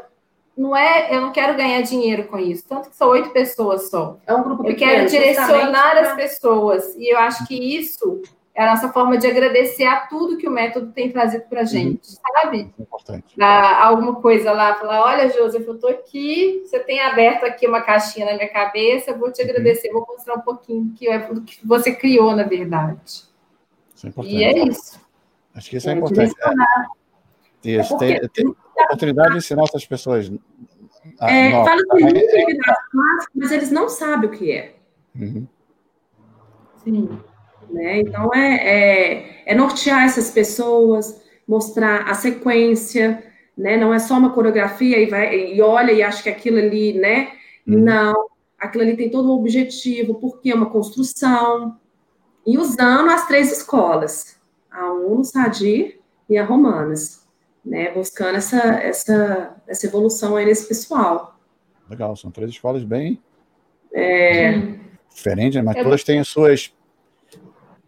não 0.55 0.76
é, 0.76 1.16
eu 1.16 1.22
não 1.22 1.32
quero 1.32 1.55
ganhar 1.55 1.82
dinheiro 1.82 2.28
com 2.28 2.39
isso, 2.39 2.66
tanto 2.68 2.89
que 2.89 2.95
são 2.95 3.10
oito 3.10 3.30
pessoas 3.30 3.89
só. 3.89 4.18
É 4.26 4.34
um 4.34 4.43
grupo 4.43 4.64
pequeno. 4.64 4.91
Eu 4.91 4.95
quero 4.95 5.10
direcionar 5.10 5.97
as 5.97 6.16
pessoas. 6.16 6.95
E 6.95 7.14
eu 7.14 7.20
acho 7.20 7.45
que 7.45 7.55
isso 7.55 8.22
é 8.58 8.64
a 8.64 8.72
nossa 8.72 8.91
forma 8.91 9.20
de 9.20 9.28
agradecer 9.28 9.86
a 9.86 10.08
tudo 10.08 10.36
que 10.36 10.47
o 10.47 10.51
método 10.51 10.91
tem 10.91 11.12
trazido 11.12 11.43
para 11.47 11.60
a 11.60 11.62
uhum. 11.62 11.68
gente, 11.68 12.10
uhum. 12.10 12.41
sabe? 12.41 12.74
É 12.80 12.82
importante. 12.82 13.39
Alguma 13.39 14.16
coisa 14.16 14.51
lá, 14.51 14.74
falar, 14.74 15.03
olha, 15.03 15.30
Joseph, 15.30 15.68
eu 15.68 15.76
estou 15.76 15.91
aqui, 15.91 16.64
você 16.66 16.80
tem 16.80 16.99
aberto 16.99 17.43
aqui 17.43 17.68
uma 17.68 17.82
caixinha 17.82 18.26
na 18.26 18.34
minha 18.34 18.49
cabeça, 18.49 19.12
eu 19.12 19.20
vou 19.20 19.32
te 19.32 19.43
uhum. 19.43 19.49
agradecer, 19.49 19.89
uhum. 19.89 19.99
vou 19.99 20.08
mostrar 20.08 20.34
um 20.34 20.41
pouquinho 20.41 20.86
do 20.86 20.93
que, 20.95 21.08
é, 21.08 21.20
do 21.20 21.41
que 21.41 21.60
você 21.64 21.93
criou, 21.93 22.36
na 22.36 22.43
verdade. 22.43 22.99
Isso 23.95 24.08
é 24.08 24.10
importante. 24.10 24.36
E 24.36 24.43
é 24.43 24.66
isso. 24.66 24.99
Acho 25.53 25.70
que 25.70 25.78
isso 25.78 25.89
é, 25.89 25.93
é 25.93 25.95
importante. 25.95 26.36
É, 27.64 27.70
isso, 27.70 27.93
é 27.93 27.97
tem, 27.97 28.28
tem 28.30 28.55
a 28.80 28.84
oportunidade 28.86 29.32
de 29.34 29.38
ensinar 29.38 29.66
essas 29.66 29.86
pessoas. 29.86 30.32
Ah, 31.20 31.32
é, 31.32 31.51
fala 31.51 31.82
assim, 31.91 32.03
muito 32.03 32.22
mas 33.36 33.51
eles 33.51 33.70
não 33.70 33.88
sabem 33.88 34.28
o 34.28 34.34
que 34.34 34.51
é. 34.51 34.76
Uhum. 35.16 35.47
Sim. 36.84 37.20
Né? 37.70 37.99
Então, 37.99 38.34
é, 38.34 38.55
é, 38.55 39.43
é, 39.45 39.55
nortear 39.55 40.05
essas 40.05 40.32
pessoas, 40.32 41.22
mostrar 41.47 42.09
a 42.09 42.13
sequência, 42.13 43.24
né? 43.57 43.78
Não 43.78 43.93
é 43.93 43.99
só 43.99 44.18
uma 44.18 44.34
coreografia 44.34 44.99
e, 44.99 45.07
vai, 45.07 45.53
e 45.53 45.61
olha 45.61 45.91
e 45.91 46.01
acha 46.01 46.24
que 46.24 46.30
aquilo 46.30 46.57
ali, 46.57 46.93
né? 46.93 47.32
Uhum. 47.68 47.80
Não, 47.80 48.28
aquilo 48.57 48.84
ali 48.84 48.95
tem 48.95 49.09
todo 49.09 49.30
um 49.30 49.39
objetivo, 49.39 50.15
porque 50.15 50.51
é 50.51 50.55
uma 50.55 50.70
construção. 50.70 51.78
E 52.45 52.57
usando 52.57 53.09
as 53.09 53.28
três 53.28 53.51
escolas, 53.51 54.38
a 54.72 54.91
UNO, 54.93 55.26
Sadir 55.26 55.99
e 56.30 56.38
a 56.38 56.45
Romanas, 56.45 57.28
né? 57.65 57.91
Buscando 57.91 58.38
essa, 58.38 58.59
essa, 58.59 59.55
essa 59.68 59.86
evolução 59.86 60.36
aí 60.36 60.45
nesse 60.45 60.68
pessoal. 60.68 61.38
Legal, 61.89 62.15
são 62.15 62.32
três 62.32 62.51
escolas 62.51 62.84
bem 62.84 63.22
é... 63.93 64.61
diferentes, 65.13 65.61
mas 65.63 65.76
é 65.76 65.84
todas 65.84 66.03
têm 66.03 66.20
as 66.20 66.28
suas 66.28 66.74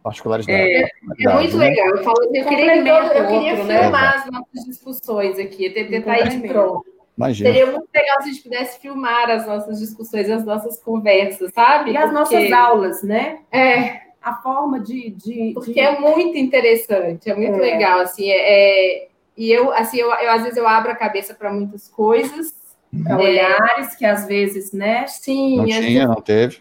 particularidades. 0.03 0.49
É, 0.49 0.89
é 1.25 1.33
muito 1.33 1.57
né? 1.57 1.69
legal. 1.69 1.87
Eu, 1.89 2.03
falo, 2.03 2.23
eu 2.23 2.45
queria, 2.45 2.77
eu, 2.77 2.85
eu 2.85 3.27
queria 3.27 3.51
outro, 3.53 3.65
né? 3.65 3.81
filmar 3.81 4.01
né? 4.01 4.23
as 4.23 4.31
nossas 4.31 4.65
discussões 4.65 5.39
aqui, 5.39 5.69
tentar 5.69 6.19
ir 6.19 6.29
de 6.29 6.47
pronto. 6.47 6.85
Imagina. 7.17 7.49
Seria 7.49 7.65
muito 7.65 7.89
legal 7.93 8.21
se 8.21 8.29
a 8.29 8.31
gente 8.31 8.43
pudesse 8.43 8.79
filmar 8.79 9.29
as 9.29 9.45
nossas 9.45 9.79
discussões, 9.79 10.29
as 10.29 10.45
nossas 10.45 10.81
conversas, 10.81 11.51
sabe? 11.53 11.91
E 11.91 11.97
as 11.97 12.11
Porque... 12.11 12.17
nossas 12.17 12.51
aulas, 12.53 13.03
né? 13.03 13.39
É. 13.51 14.07
A 14.21 14.35
forma 14.35 14.79
de. 14.79 15.11
de 15.11 15.51
Porque 15.53 15.73
de... 15.73 15.79
é 15.79 15.99
muito 15.99 16.37
interessante, 16.37 17.29
é 17.29 17.35
muito 17.35 17.57
é. 17.57 17.61
legal. 17.61 17.99
Assim, 17.99 18.29
é, 18.29 18.37
é, 18.37 19.07
e 19.35 19.51
eu, 19.51 19.71
assim, 19.73 19.97
eu, 19.97 20.07
eu, 20.07 20.31
às 20.31 20.43
vezes 20.43 20.57
eu 20.57 20.65
abro 20.65 20.91
a 20.91 20.95
cabeça 20.95 21.33
para 21.33 21.51
muitas 21.51 21.89
coisas. 21.89 22.57
Para 23.03 23.21
é. 23.21 23.29
olhares 23.29 23.95
que 23.95 24.05
às 24.05 24.25
vezes, 24.25 24.71
né? 24.71 25.05
Sim. 25.07 25.57
Não 25.57 25.65
tinha, 25.65 25.81
vezes... 25.81 26.07
não 26.07 26.21
teve. 26.21 26.57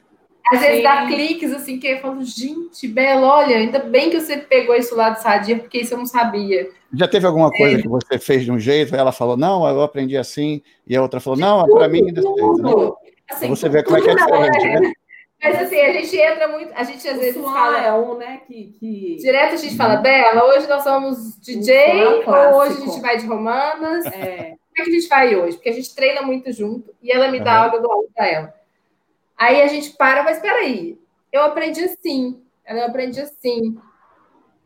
Às 0.52 0.60
vezes 0.60 0.82
dá 0.82 1.06
cliques 1.06 1.52
assim, 1.52 1.78
que 1.78 1.86
eu 1.86 2.00
falo, 2.00 2.22
gente, 2.24 2.88
Bela, 2.88 3.26
olha, 3.26 3.56
ainda 3.56 3.80
bem 3.80 4.10
que 4.10 4.20
você 4.20 4.38
pegou 4.38 4.74
isso 4.74 4.94
lá 4.96 5.10
do 5.10 5.20
Sadia, 5.20 5.58
porque 5.58 5.78
isso 5.78 5.94
eu 5.94 5.98
não 5.98 6.06
sabia. 6.06 6.70
Já 6.92 7.06
teve 7.06 7.26
alguma 7.26 7.50
coisa 7.50 7.78
é. 7.78 7.82
que 7.82 7.88
você 7.88 8.18
fez 8.18 8.44
de 8.44 8.50
um 8.50 8.58
jeito, 8.58 8.96
ela 8.96 9.12
falou, 9.12 9.36
não, 9.36 9.68
eu 9.68 9.82
aprendi 9.82 10.16
assim, 10.16 10.62
e 10.86 10.96
a 10.96 11.02
outra 11.02 11.20
falou, 11.20 11.38
não, 11.38 11.66
para 11.66 11.88
mim 11.88 12.06
desse 12.12 12.26
jeito, 12.26 12.62
né? 12.62 12.92
Assim, 13.30 13.48
você 13.48 13.68
vê 13.68 13.82
como 13.82 13.98
é 13.98 14.00
que 14.00 14.08
é 14.08 14.14
diferente, 14.14 14.64
né? 14.64 14.80
né? 14.80 14.92
Mas 15.42 15.62
assim, 15.62 15.80
a 15.80 15.92
gente 15.92 16.16
entra 16.16 16.48
muito, 16.48 16.72
a 16.74 16.82
gente 16.82 17.06
às 17.06 17.16
o 17.16 17.20
vezes 17.20 17.42
fala. 17.42 17.78
É 17.78 17.92
um, 17.92 18.16
né, 18.16 18.40
que, 18.46 18.74
que... 18.80 19.16
Direto 19.16 19.54
a 19.54 19.56
gente 19.56 19.76
fala, 19.76 19.96
Bela, 19.96 20.44
hoje 20.46 20.66
nós 20.66 20.82
somos 20.82 21.38
DJ, 21.40 22.04
ou 22.26 22.56
hoje 22.56 22.78
a 22.78 22.86
gente 22.86 23.00
vai 23.00 23.18
de 23.18 23.26
romanas. 23.26 24.04
É. 24.06 24.56
Como 24.78 24.80
é 24.80 24.84
que 24.84 24.90
a 24.90 25.00
gente 25.00 25.08
vai 25.08 25.36
hoje? 25.36 25.56
Porque 25.56 25.68
a 25.68 25.72
gente 25.72 25.94
treina 25.94 26.22
muito 26.22 26.52
junto 26.52 26.92
e 27.02 27.12
ela 27.12 27.28
me 27.28 27.40
dá 27.40 27.60
uhum. 27.60 27.66
água 27.66 27.80
do 27.80 27.90
alto 27.90 28.10
para 28.14 28.28
ela. 28.28 28.54
Aí 29.38 29.62
a 29.62 29.68
gente 29.68 29.90
para, 29.90 30.24
mas 30.24 30.40
peraí, 30.40 30.98
eu 31.32 31.42
aprendi 31.42 31.84
assim, 31.84 32.42
eu 32.66 32.84
aprendi 32.84 33.20
assim. 33.20 33.78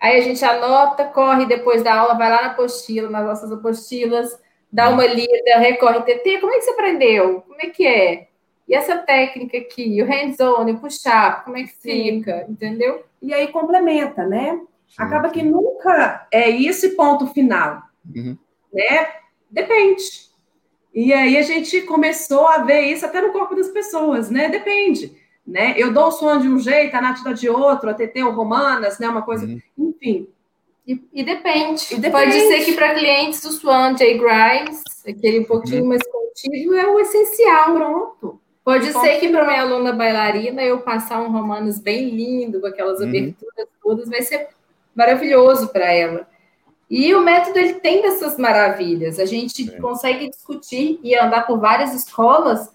Aí 0.01 0.19
a 0.19 0.23
gente 0.23 0.43
anota, 0.45 1.05
corre 1.05 1.47
depois 1.47 1.83
da 1.83 1.95
aula, 1.95 2.15
vai 2.15 2.31
lá 2.31 2.43
na 2.43 2.49
apostila, 2.49 3.11
nas 3.11 3.25
nossas 3.25 3.53
apostilas, 3.53 4.41
dá 4.73 4.89
uma 4.89 5.07
lida, 5.07 5.59
recorre, 5.59 6.01
TT, 6.03 6.39
como 6.41 6.53
é 6.53 6.57
que 6.57 6.63
você 6.63 6.71
aprendeu? 6.71 7.43
Como 7.43 7.61
é 7.61 7.67
que 7.67 7.87
é? 7.87 8.29
E 8.67 8.75
essa 8.75 8.97
técnica 8.97 9.59
aqui, 9.59 10.01
o 10.03 10.07
hands-on, 10.07 10.71
o 10.71 10.81
push-up, 10.81 11.45
como 11.45 11.59
é 11.59 11.65
que 11.65 11.77
fica? 11.77 12.47
Sim. 12.47 12.53
Entendeu? 12.53 13.05
E 13.21 13.35
aí 13.35 13.49
complementa, 13.49 14.25
né? 14.25 14.59
Sim, 14.89 15.03
Acaba 15.03 15.29
que 15.29 15.43
nunca 15.43 16.27
é 16.33 16.51
esse 16.51 16.97
ponto 16.97 17.27
final, 17.29 17.83
uhum. 18.15 18.37
né? 18.73 19.09
Depende. 19.51 20.32
E 20.95 21.13
aí 21.13 21.39
a 21.39 21.43
gente 21.43 21.83
começou 21.83 22.47
a 22.47 22.59
ver 22.59 22.83
isso 22.83 23.07
até 23.07 23.21
no 23.21 23.33
corpo 23.33 23.55
das 23.55 23.69
pessoas, 23.69 24.31
né? 24.31 24.49
Depende. 24.49 25.13
Né? 25.47 25.75
Eu 25.77 25.93
dou 25.93 26.07
o 26.07 26.13
som 26.13 26.39
de 26.39 26.49
um 26.49 26.59
jeito, 26.59 26.95
a 26.95 27.01
Nath 27.01 27.23
dá 27.25 27.33
de 27.33 27.49
outro, 27.49 27.91
a 27.91 27.95
TT 27.95 28.23
ou 28.23 28.33
Romanas, 28.33 28.99
né? 28.99 29.09
Uma 29.09 29.23
coisa, 29.23 29.47
uhum. 29.47 29.61
enfim. 29.79 30.29
E, 30.87 31.01
e, 31.13 31.25
depende. 31.25 31.87
e, 31.91 31.97
depende. 31.97 32.11
Pode 32.11 32.33
ser 32.33 32.65
que 32.65 32.73
para 32.75 32.95
clientes 32.95 33.41
do 33.41 33.53
Swan 33.53 33.95
J. 33.95 34.19
Grimes, 34.19 34.83
aquele 35.07 35.41
um 35.41 35.45
pouquinho 35.45 35.83
uhum. 35.83 35.89
mais 35.89 36.03
contido, 36.03 36.75
é 36.75 36.87
o 36.87 37.01
essencial. 37.01 37.75
Pronto. 37.75 38.41
Pode 38.65 38.93
ser 38.93 39.19
que 39.19 39.29
para 39.29 39.45
minha 39.45 39.63
aluna 39.63 39.93
bailarina 39.93 40.63
eu 40.63 40.79
passar 40.79 41.21
um 41.21 41.33
Romanas 41.33 41.81
bem 41.81 42.11
lindo, 42.11 42.61
com 42.61 42.67
aquelas 42.67 43.01
uhum. 43.01 43.09
aberturas 43.09 43.69
todas, 43.83 44.09
vai 44.09 44.23
ser 44.23 44.49
maravilhoso 44.95 45.69
para 45.69 45.93
ela. 45.93 46.29
E 46.95 47.15
o 47.15 47.23
método 47.23 47.59
ele 47.59 47.75
tem 47.81 48.03
dessas 48.03 48.37
maravilhas. 48.37 49.19
A 49.19 49.25
gente 49.25 49.67
é. 49.67 49.81
consegue 49.81 50.29
discutir 50.29 51.01
e 51.03 51.17
andar 51.17 51.47
por 51.47 51.59
várias 51.59 51.95
escolas 51.95 52.71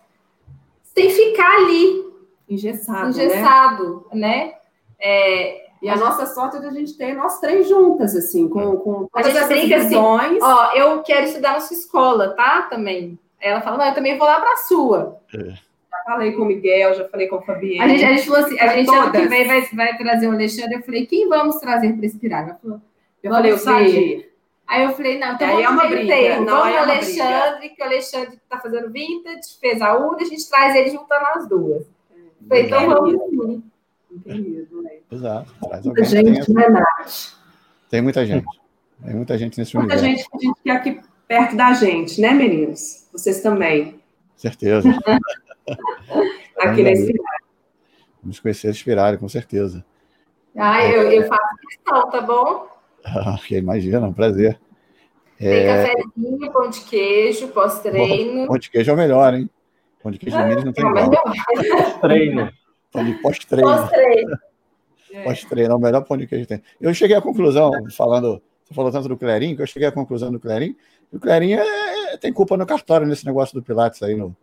sem 0.83 1.11
ficar 1.11 1.57
ali 1.57 2.03
engessado, 2.49 3.09
engessado, 3.09 4.07
né? 4.11 4.45
né? 4.45 4.53
É, 4.99 5.67
e 5.83 5.87
a, 5.87 5.93
a 5.93 5.97
nossa 5.97 6.25
sorte 6.25 6.57
é 6.57 6.59
de 6.61 6.65
a 6.65 6.71
gente 6.71 6.97
ter 6.97 7.13
nós 7.13 7.39
três 7.39 7.69
juntas, 7.69 8.15
assim, 8.15 8.49
com, 8.49 8.77
com 8.77 9.05
todas 9.05 9.35
a 9.35 9.53
gente 9.53 9.71
essas 9.71 9.93
Assim, 9.93 10.39
ó, 10.41 10.71
eu 10.73 11.03
quero 11.03 11.27
estudar 11.27 11.51
na 11.51 11.59
sua 11.59 11.77
escola, 11.77 12.29
tá? 12.29 12.63
Também. 12.63 13.19
Ela 13.39 13.61
fala, 13.61 13.77
não, 13.77 13.85
eu 13.85 13.93
também 13.93 14.17
vou 14.17 14.25
lá 14.25 14.39
para 14.39 14.53
a 14.53 14.57
sua. 14.57 15.19
É. 15.31 15.49
Já 15.49 16.03
falei 16.07 16.31
com 16.31 16.41
o 16.41 16.45
Miguel, 16.45 16.95
já 16.95 17.07
falei 17.07 17.27
com 17.27 17.35
a 17.35 17.41
Fabiana. 17.43 17.85
A 17.85 17.87
gente, 17.87 18.03
a 18.03 18.13
gente 18.13 18.25
falou 18.25 18.43
assim, 18.43 18.59
a 18.59 18.67
gente 18.69 18.89
ano 18.89 19.11
que 19.11 19.27
vem 19.27 19.45
vai, 19.45 19.61
vai 19.61 19.95
trazer 19.95 20.27
o 20.27 20.31
Alexandre. 20.31 20.77
Eu 20.77 20.81
falei, 20.81 21.05
quem 21.05 21.29
vamos 21.29 21.57
trazer 21.57 21.93
para 21.93 22.05
inspirar? 22.07 22.43
Ela 22.45 22.59
falou, 22.59 22.81
eu 23.23 23.31
falei, 23.31 23.51
o 23.51 23.57
Sadir. 23.57 24.27
Aí 24.67 24.83
eu 24.83 24.91
falei, 24.91 25.17
não, 25.17 25.33
então 25.33 25.47
aí 25.47 25.63
vamos 25.63 25.83
é 25.83 25.87
uma 25.87 25.87
briga. 25.87 26.39
Não, 26.41 26.45
vamos 26.45 26.75
é 26.75 26.77
Alexandre, 26.79 27.59
briga. 27.59 27.75
que 27.75 27.81
o 27.81 27.85
Alexandre 27.85 28.35
está 28.35 28.59
fazendo 28.59 28.91
vintage, 28.91 29.57
fez 29.61 29.81
a 29.81 29.95
UDA, 29.95 30.23
a 30.23 30.25
gente 30.25 30.49
traz 30.49 30.75
ele 30.75 30.89
juntando 30.89 31.25
as 31.35 31.47
duas. 31.47 31.83
É, 31.83 32.47
falei, 32.47 32.65
então 32.65 32.89
vamos 32.89 33.11
sim. 33.11 33.63
Entendido, 34.11 34.81
né? 34.81 34.91
Exato. 35.09 35.53
Traz 35.67 35.85
muita 35.85 36.03
gente, 36.03 36.53
não 36.53 36.61
é 36.61 36.69
nada. 36.69 36.87
Tem 37.89 38.01
muita 38.01 38.25
gente. 38.25 38.45
Tem 39.05 39.15
muita 39.15 39.37
gente 39.37 39.57
nesse 39.57 39.77
muita 39.77 39.95
universo. 39.95 40.03
Muita 40.03 40.17
gente 40.17 40.29
que 40.29 40.37
a 40.37 40.49
gente 40.49 40.63
quer 40.63 40.71
aqui 40.71 41.07
perto 41.27 41.55
da 41.55 41.73
gente, 41.73 42.19
né, 42.19 42.33
meninos? 42.33 43.07
Vocês 43.11 43.41
também. 43.41 44.01
Certeza. 44.35 44.89
Aqui 46.59 46.81
na 46.81 46.91
Inspirare. 46.91 47.43
Vamos 48.21 48.39
conhecer 48.39 48.67
a 48.67 48.71
Inspirare, 48.71 49.17
com 49.17 49.27
certeza. 49.27 49.85
Ah, 50.55 50.83
eu, 50.85 51.11
eu 51.11 51.27
faço 51.27 51.57
questão, 51.67 52.09
tá 52.09 52.21
bom? 52.21 52.67
Ah, 53.15 53.39
imagina, 53.51 54.05
um 54.05 54.13
prazer. 54.13 54.59
Tem 55.37 55.47
é... 55.47 55.85
cafezinho, 55.85 56.51
pão 56.51 56.69
de 56.69 56.81
queijo, 56.81 57.47
pós-treino. 57.49 58.47
Pão 58.47 58.57
de 58.57 58.69
queijo 58.69 58.91
é 58.91 58.93
o 58.93 58.97
melhor, 58.97 59.33
hein? 59.33 59.49
Pão 60.01 60.11
de 60.11 60.17
queijo 60.17 60.37
de 60.37 60.43
Minas 60.43 60.63
não 60.63 60.73
tem 60.73 60.85
igual. 60.85 61.09
Pós-treino. 61.11 62.51
Pão 62.91 63.05
de 63.05 63.13
pós-treino. 63.21 63.69
Pós-treino. 63.69 64.37
Pós-treino, 65.23 65.73
é 65.73 65.75
o 65.75 65.79
melhor 65.79 66.03
pão 66.03 66.17
de 66.17 66.27
queijo 66.27 66.45
que 66.45 66.55
tem. 66.55 66.63
Eu 66.81 66.93
cheguei 66.93 67.15
à 67.15 67.21
conclusão, 67.21 67.71
falando, 67.95 68.41
você 68.65 68.73
falou 68.73 68.91
tanto 68.91 69.07
do 69.07 69.17
Clerim, 69.17 69.55
que 69.55 69.61
eu 69.61 69.67
cheguei 69.67 69.87
à 69.87 69.91
conclusão 69.91 70.31
do 70.31 70.39
Clerim, 70.39 70.75
o 71.11 71.19
Clerim 71.19 71.53
é, 71.53 72.13
é, 72.13 72.17
tem 72.17 72.33
culpa 72.33 72.57
no 72.57 72.65
cartório 72.65 73.07
nesse 73.07 73.25
negócio 73.25 73.55
do 73.55 73.63
Pilates 73.63 74.03
aí 74.03 74.15
no, 74.15 74.35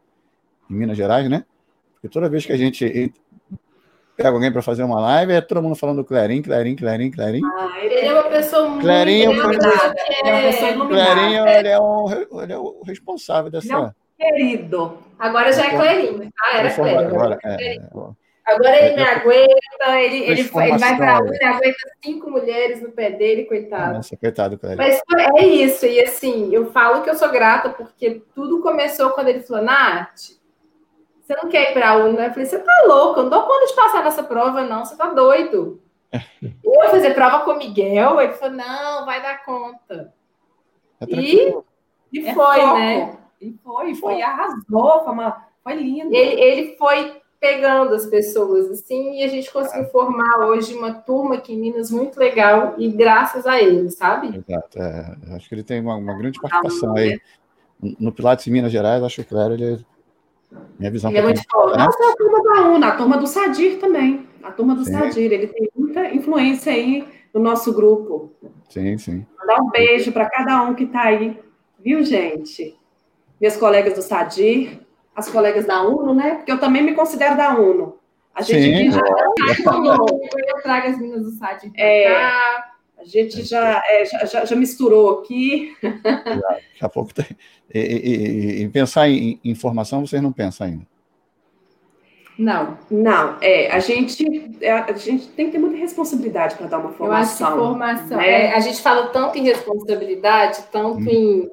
em 0.70 0.74
Minas 0.74 0.96
Gerais, 0.96 1.28
né? 1.28 1.44
Porque 1.94 2.08
toda 2.08 2.28
vez 2.28 2.46
que 2.46 2.52
a 2.52 2.56
gente 2.56 3.12
pega 4.16 4.28
alguém 4.30 4.52
para 4.52 4.62
fazer 4.62 4.82
uma 4.82 5.00
live, 5.00 5.32
é 5.32 5.40
todo 5.40 5.62
mundo 5.62 5.74
falando 5.74 6.04
Clarim, 6.04 6.42
Clarim, 6.42 6.76
Clarim, 6.76 7.10
Clarim. 7.10 7.40
Ah, 7.44 7.72
ele 7.82 7.94
é 7.94 8.12
uma 8.12 8.24
pessoa 8.24 8.68
muito 8.68 8.82
Clarim, 8.82 9.22
é 9.24 9.28
uma 9.28 9.48
pessoa, 9.48 9.94
é 10.24 10.32
uma 10.32 10.42
pessoa 10.42 10.88
Clarim, 10.88 11.34
ele 11.58 11.68
é, 11.68 11.78
o, 11.78 12.40
ele 12.42 12.52
é 12.52 12.58
o 12.58 12.82
responsável 12.86 13.50
dessa... 13.50 13.72
Não, 13.72 13.94
querido. 14.18 14.98
Agora 15.18 15.52
já 15.52 15.66
é 15.66 15.70
Clarim. 15.70 16.30
Ah, 16.40 16.58
era 16.58 16.70
Clarim. 16.70 17.06
Agora, 17.06 17.38
é, 17.44 17.78
Agora 18.46 18.76
ele 18.76 18.96
me 18.96 19.02
aguenta, 19.02 20.00
ele, 20.00 20.16
ele, 20.18 20.40
ele 20.40 20.42
vai 20.78 20.96
para 20.96 21.22
uma, 21.22 21.34
ele 21.34 21.44
aguenta 21.44 21.76
cinco 22.04 22.30
mulheres 22.30 22.82
no 22.82 22.90
pé 22.90 23.10
dele, 23.10 23.44
coitado. 23.46 23.94
Nossa, 23.94 24.16
coitado, 24.18 24.58
Clarim. 24.58 24.76
Mas 24.76 25.00
é 25.38 25.46
isso, 25.46 25.86
e 25.86 25.98
assim, 26.00 26.54
eu 26.54 26.70
falo 26.70 27.02
que 27.02 27.08
eu 27.08 27.14
sou 27.14 27.30
grata, 27.30 27.70
porque 27.70 28.22
tudo 28.34 28.60
começou 28.60 29.10
quando 29.10 29.28
ele 29.28 29.40
falou, 29.40 29.64
Nath, 29.64 30.34
você 31.24 31.34
não 31.36 31.48
quer 31.48 31.70
ir 31.70 31.72
para 31.72 31.90
a 31.90 31.96
UNA? 31.96 32.26
Eu 32.26 32.30
falei, 32.30 32.44
você 32.44 32.58
tá 32.58 32.84
louco, 32.86 33.20
eu 33.20 33.22
não 33.24 33.30
dou 33.30 33.42
conta 33.44 33.66
de 33.66 33.74
passar 33.74 34.04
nessa 34.04 34.22
prova, 34.22 34.62
não, 34.62 34.84
você 34.84 34.94
tá 34.94 35.08
doido. 35.08 35.80
eu 36.12 36.52
vou 36.62 36.88
fazer 36.90 37.14
prova 37.14 37.44
com 37.44 37.52
o 37.52 37.58
Miguel, 37.58 38.20
ele 38.20 38.34
falou, 38.34 38.56
não, 38.56 39.06
vai 39.06 39.22
dar 39.22 39.42
conta. 39.42 40.12
É 41.00 41.04
e, 41.08 41.56
e 42.12 42.26
é 42.26 42.34
foi, 42.34 42.60
foco. 42.60 42.78
né? 42.78 43.16
E 43.40 43.56
foi, 43.64 43.94
foi, 43.94 44.22
arrasou, 44.22 45.02
foi, 45.02 45.12
uma, 45.12 45.46
foi 45.62 45.74
lindo. 45.74 46.14
Ele, 46.14 46.40
ele 46.40 46.76
foi 46.76 47.22
pegando 47.40 47.94
as 47.94 48.06
pessoas, 48.06 48.70
assim, 48.70 49.18
e 49.18 49.22
a 49.22 49.28
gente 49.28 49.50
conseguiu 49.50 49.86
formar 49.86 50.46
hoje 50.46 50.74
uma 50.74 50.92
turma 50.92 51.36
aqui 51.36 51.54
em 51.54 51.58
Minas 51.58 51.90
muito 51.90 52.18
legal, 52.18 52.74
e 52.78 52.88
graças 52.90 53.46
a 53.46 53.60
ele, 53.60 53.90
sabe? 53.90 54.28
Exato, 54.28 54.78
é, 54.78 55.16
acho 55.36 55.48
que 55.48 55.54
ele 55.54 55.62
tem 55.62 55.80
uma, 55.80 55.96
uma 55.96 56.14
grande 56.14 56.40
participação 56.40 56.94
aí. 56.96 57.18
No 57.80 58.12
Pilates 58.12 58.46
em 58.46 58.50
Minas 58.50 58.72
Gerais, 58.72 59.02
acho 59.02 59.16
que 59.16 59.28
claro, 59.28 59.52
ele 59.52 59.84
minha 60.78 60.90
visão. 60.90 61.10
Ele 61.10 61.18
é 61.18 61.22
muito 61.22 61.42
forte. 61.50 61.78
Nossa, 61.78 62.12
a 62.12 62.16
turma 62.16 62.42
da 62.42 62.68
UNA, 62.68 62.88
a 62.88 62.96
turma 62.96 63.16
do 63.18 63.26
Sadir 63.26 63.78
também. 63.78 64.26
A 64.42 64.50
turma 64.50 64.74
do 64.74 64.84
sim. 64.84 64.92
Sadir, 64.92 65.32
ele 65.32 65.46
tem 65.46 65.70
muita 65.74 66.12
influência 66.14 66.72
aí 66.72 67.06
no 67.32 67.40
nosso 67.40 67.72
grupo. 67.72 68.32
Sim, 68.68 68.96
sim. 68.98 69.26
Mandar 69.38 69.62
um 69.62 69.70
beijo 69.70 70.12
para 70.12 70.28
cada 70.28 70.62
um 70.62 70.74
que 70.74 70.84
está 70.84 71.02
aí, 71.02 71.38
viu, 71.80 72.04
gente? 72.04 72.78
Minhas 73.40 73.56
colegas 73.56 73.94
do 73.94 74.02
Sadir, 74.02 74.80
as 75.14 75.28
colegas 75.28 75.66
da 75.66 75.82
UNO, 75.82 76.14
né? 76.14 76.36
Porque 76.36 76.52
eu 76.52 76.60
também 76.60 76.82
me 76.82 76.94
considero 76.94 77.36
da 77.36 77.54
UNO. 77.58 77.98
A 78.34 78.42
gente 78.42 78.62
sim, 78.62 78.90
já 78.90 79.00
eu 79.00 80.62
trago 80.62 80.88
as 80.88 80.98
meninas 80.98 81.22
do 81.22 81.30
Sadir 81.30 81.72
para 81.72 81.84
é, 81.84 82.12
cá. 82.12 82.73
A 83.04 83.06
gente 83.06 83.42
já, 83.42 83.82
é, 83.86 84.04
já, 84.26 84.46
já, 84.46 84.56
misturou 84.56 85.18
aqui. 85.18 85.76
Daqui 85.82 86.80
a 86.80 86.88
pouco 86.88 87.12
tem. 87.12 87.26
E, 87.72 87.78
e, 87.78 88.62
e, 88.62 88.68
pensar 88.70 89.10
em 89.10 89.38
informação, 89.44 90.06
vocês 90.06 90.22
não 90.22 90.32
pensam 90.32 90.66
ainda? 90.66 90.86
Não, 92.38 92.78
não. 92.90 93.36
É, 93.42 93.70
a 93.70 93.78
gente, 93.78 94.56
é, 94.62 94.72
a 94.72 94.92
gente 94.94 95.28
tem 95.28 95.46
que 95.46 95.52
ter 95.52 95.58
muita 95.58 95.76
responsabilidade 95.76 96.56
para 96.56 96.66
dar 96.66 96.78
uma 96.78 96.92
formação. 96.92 97.46
Eu 97.46 97.54
acho 97.54 97.62
que 97.62 97.68
formação. 97.68 98.16
Né? 98.16 98.30
É, 98.30 98.54
a 98.54 98.60
gente 98.60 98.80
fala 98.80 99.08
tanto 99.08 99.36
em 99.36 99.42
responsabilidade, 99.42 100.64
tanto 100.72 101.00
hum. 101.00 101.08
em 101.08 101.50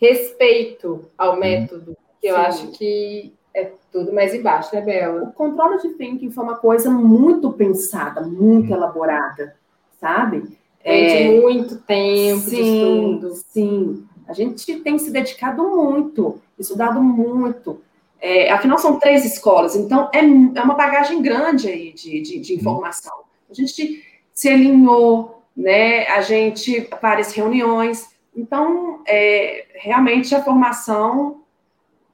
respeito 0.00 1.06
ao 1.16 1.36
hum. 1.36 1.38
método, 1.38 1.96
que 2.20 2.26
eu 2.26 2.34
Sim. 2.34 2.40
acho 2.40 2.66
que 2.72 3.32
é 3.54 3.70
tudo 3.92 4.12
mais 4.12 4.34
embaixo, 4.34 4.74
né, 4.74 4.80
Bela? 4.80 5.22
O 5.22 5.32
controle 5.32 5.80
de 5.80 5.90
thinking 5.90 6.30
foi 6.30 6.42
uma 6.42 6.56
coisa 6.56 6.90
muito 6.90 7.52
pensada, 7.52 8.22
muito 8.22 8.72
hum. 8.72 8.74
elaborada 8.74 9.59
sabe? 10.00 10.58
É, 10.82 11.24
de 11.24 11.40
muito 11.40 11.76
tempo 11.76 12.40
sim, 12.40 12.50
de 12.50 12.62
estudo. 12.62 13.34
Sim, 13.52 14.06
a 14.26 14.32
gente 14.32 14.76
tem 14.80 14.98
se 14.98 15.10
dedicado 15.10 15.62
muito, 15.62 16.40
estudado 16.58 17.02
muito. 17.02 17.82
É, 18.20 18.50
afinal, 18.50 18.78
são 18.78 18.98
três 18.98 19.24
escolas, 19.24 19.76
então 19.76 20.10
é, 20.12 20.18
é 20.20 20.62
uma 20.62 20.74
bagagem 20.74 21.22
grande 21.22 21.68
aí 21.68 21.92
de, 21.92 22.20
de, 22.20 22.38
de 22.40 22.54
informação. 22.54 23.20
A 23.50 23.54
gente 23.54 24.04
se 24.32 24.48
alinhou, 24.48 25.42
né? 25.56 26.06
A 26.06 26.22
gente 26.22 26.88
várias 27.00 27.32
reuniões. 27.32 28.08
Então, 28.34 29.02
é, 29.06 29.66
realmente 29.74 30.34
a 30.34 30.42
formação 30.42 31.40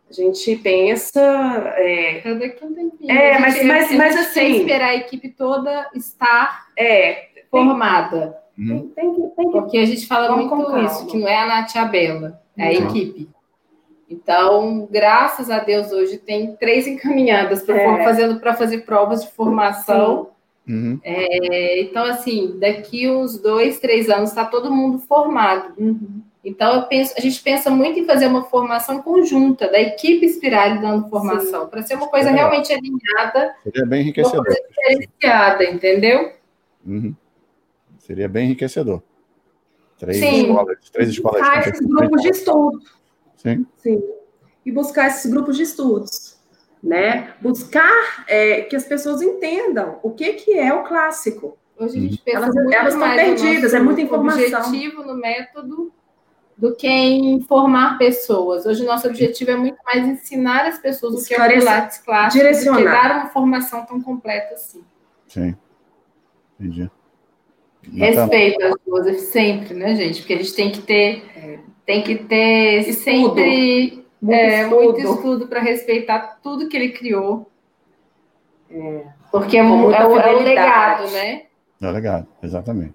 a 0.08 0.12
gente 0.12 0.56
pensa. 0.56 1.20
É, 1.76 2.34
daqui 2.34 2.64
um 2.64 2.72
tempinho. 2.74 3.10
É, 3.10 3.38
mas, 3.38 3.62
mas, 3.64 3.92
mas 3.92 4.16
assim. 4.16 4.58
esperar 4.58 4.90
a 4.90 4.94
equipe 4.94 5.30
toda 5.30 5.90
estar. 5.94 6.68
É, 6.76 7.25
formada. 7.50 8.36
Uhum. 8.58 8.88
Tem, 8.94 9.14
que, 9.14 9.20
tem 9.20 9.46
que, 9.46 9.52
Porque 9.52 9.78
a 9.78 9.84
gente 9.84 10.06
fala 10.06 10.34
muito 10.36 10.78
isso, 10.78 11.06
que 11.06 11.18
não 11.18 11.28
é 11.28 11.38
a 11.42 11.46
Nath 11.46 11.76
Abela, 11.76 12.40
é 12.56 12.68
a 12.68 12.80
uhum. 12.80 12.88
equipe. 12.88 13.28
Então, 14.08 14.88
graças 14.90 15.50
a 15.50 15.58
Deus, 15.58 15.90
hoje 15.90 16.16
tem 16.16 16.54
três 16.56 16.86
encaminhadas 16.86 17.62
para 17.62 17.76
é. 17.76 18.04
fazendo 18.04 18.38
para 18.38 18.54
fazer 18.54 18.78
provas 18.78 19.22
de 19.22 19.32
formação. 19.32 20.28
Uhum. 20.68 20.98
É, 21.02 21.80
então, 21.80 22.04
assim, 22.04 22.56
daqui 22.58 23.10
uns 23.10 23.38
dois, 23.38 23.78
três 23.78 24.08
anos 24.08 24.30
está 24.30 24.44
todo 24.44 24.70
mundo 24.70 24.98
formado. 24.98 25.74
Uhum. 25.76 26.22
Então, 26.44 26.86
penso, 26.88 27.12
a 27.18 27.20
gente 27.20 27.42
pensa 27.42 27.68
muito 27.70 27.98
em 27.98 28.04
fazer 28.04 28.28
uma 28.28 28.44
formação 28.44 29.02
conjunta 29.02 29.68
da 29.68 29.80
equipe 29.80 30.28
Spirale 30.28 30.78
dando 30.78 31.08
formação, 31.08 31.66
para 31.66 31.82
ser 31.82 31.96
uma 31.96 32.06
coisa 32.06 32.30
é 32.30 32.32
realmente 32.32 32.72
alinhada. 32.72 33.56
Seria 33.64 33.84
bem 33.84 34.02
enriquecedor. 34.02 34.38
Uma 34.38 34.44
coisa 34.44 34.62
diferenciada, 34.68 35.64
entendeu? 35.64 36.32
Uhum. 36.86 37.12
Seria 38.06 38.28
bem 38.28 38.46
enriquecedor. 38.46 39.02
Três 39.98 40.18
Sim. 40.18 40.42
escolas, 40.42 40.90
três 40.90 41.08
escolas. 41.08 41.40
Buscar 41.40 41.68
esses 41.68 41.86
grupos 41.86 42.22
de 42.22 42.28
estudo. 42.28 42.80
Sim. 43.36 43.66
Sim. 43.78 44.02
E 44.64 44.70
buscar 44.70 45.08
esses 45.08 45.28
grupos 45.28 45.56
de 45.56 45.64
estudos. 45.64 46.36
Né? 46.80 47.34
Buscar 47.40 48.24
é, 48.28 48.62
que 48.62 48.76
as 48.76 48.84
pessoas 48.84 49.22
entendam 49.22 49.98
o 50.04 50.12
que, 50.12 50.34
que 50.34 50.52
é 50.56 50.72
o 50.72 50.84
clássico. 50.84 51.58
Hoje 51.76 51.98
a 51.98 52.00
gente 52.00 52.18
pensa 52.18 52.38
elas, 52.38 52.54
muito 52.54 52.72
elas 52.72 52.94
estão 52.94 53.14
perdidas, 53.14 53.74
é 53.74 53.80
muita 53.80 54.00
informação. 54.00 54.60
objetivo 54.60 55.02
no 55.02 55.14
método 55.14 55.92
do 56.56 56.76
que 56.76 56.86
em 56.86 57.34
informar 57.34 57.98
pessoas. 57.98 58.66
Hoje 58.66 58.82
o 58.82 58.86
nosso 58.86 59.08
objetivo 59.08 59.50
é 59.50 59.56
muito 59.56 59.78
mais 59.84 60.06
ensinar 60.06 60.64
as 60.66 60.78
pessoas 60.78 61.22
o 61.22 61.26
que 61.26 61.34
é 61.34 61.44
o 61.44 61.48
Pilates 61.48 61.98
clássico 61.98 62.44
direcionar. 62.44 62.78
do 62.78 62.84
que 62.84 62.92
dar 62.92 63.16
uma 63.16 63.26
formação 63.30 63.84
tão 63.84 64.00
completa 64.00 64.54
assim. 64.54 64.84
Sim. 65.26 65.56
Entendi. 66.58 66.88
Respeito 67.92 68.64
às 68.64 68.74
duas 68.84 69.20
sempre, 69.22 69.74
né, 69.74 69.94
gente? 69.94 70.20
Porque 70.20 70.34
a 70.34 70.36
gente 70.38 70.54
tem 70.54 70.70
que 70.70 70.82
ter, 70.82 71.60
tem 71.84 72.02
que 72.02 72.16
ter 72.16 72.88
estudo. 72.88 73.04
sempre 73.04 74.04
muito, 74.20 74.38
é, 74.38 74.62
estudo. 74.62 74.82
muito 74.82 75.00
estudo 75.00 75.46
para 75.46 75.60
respeitar 75.60 76.38
tudo 76.42 76.68
que 76.68 76.76
ele 76.76 76.90
criou. 76.90 77.50
É. 78.70 79.06
Porque 79.30 79.56
é, 79.56 79.62
um, 79.62 79.92
é, 79.92 80.06
o, 80.06 80.18
é 80.18 80.34
o 80.34 80.42
legado, 80.42 81.10
né? 81.10 81.42
É 81.80 81.88
o 81.88 81.90
legado, 81.90 82.26
exatamente. 82.42 82.94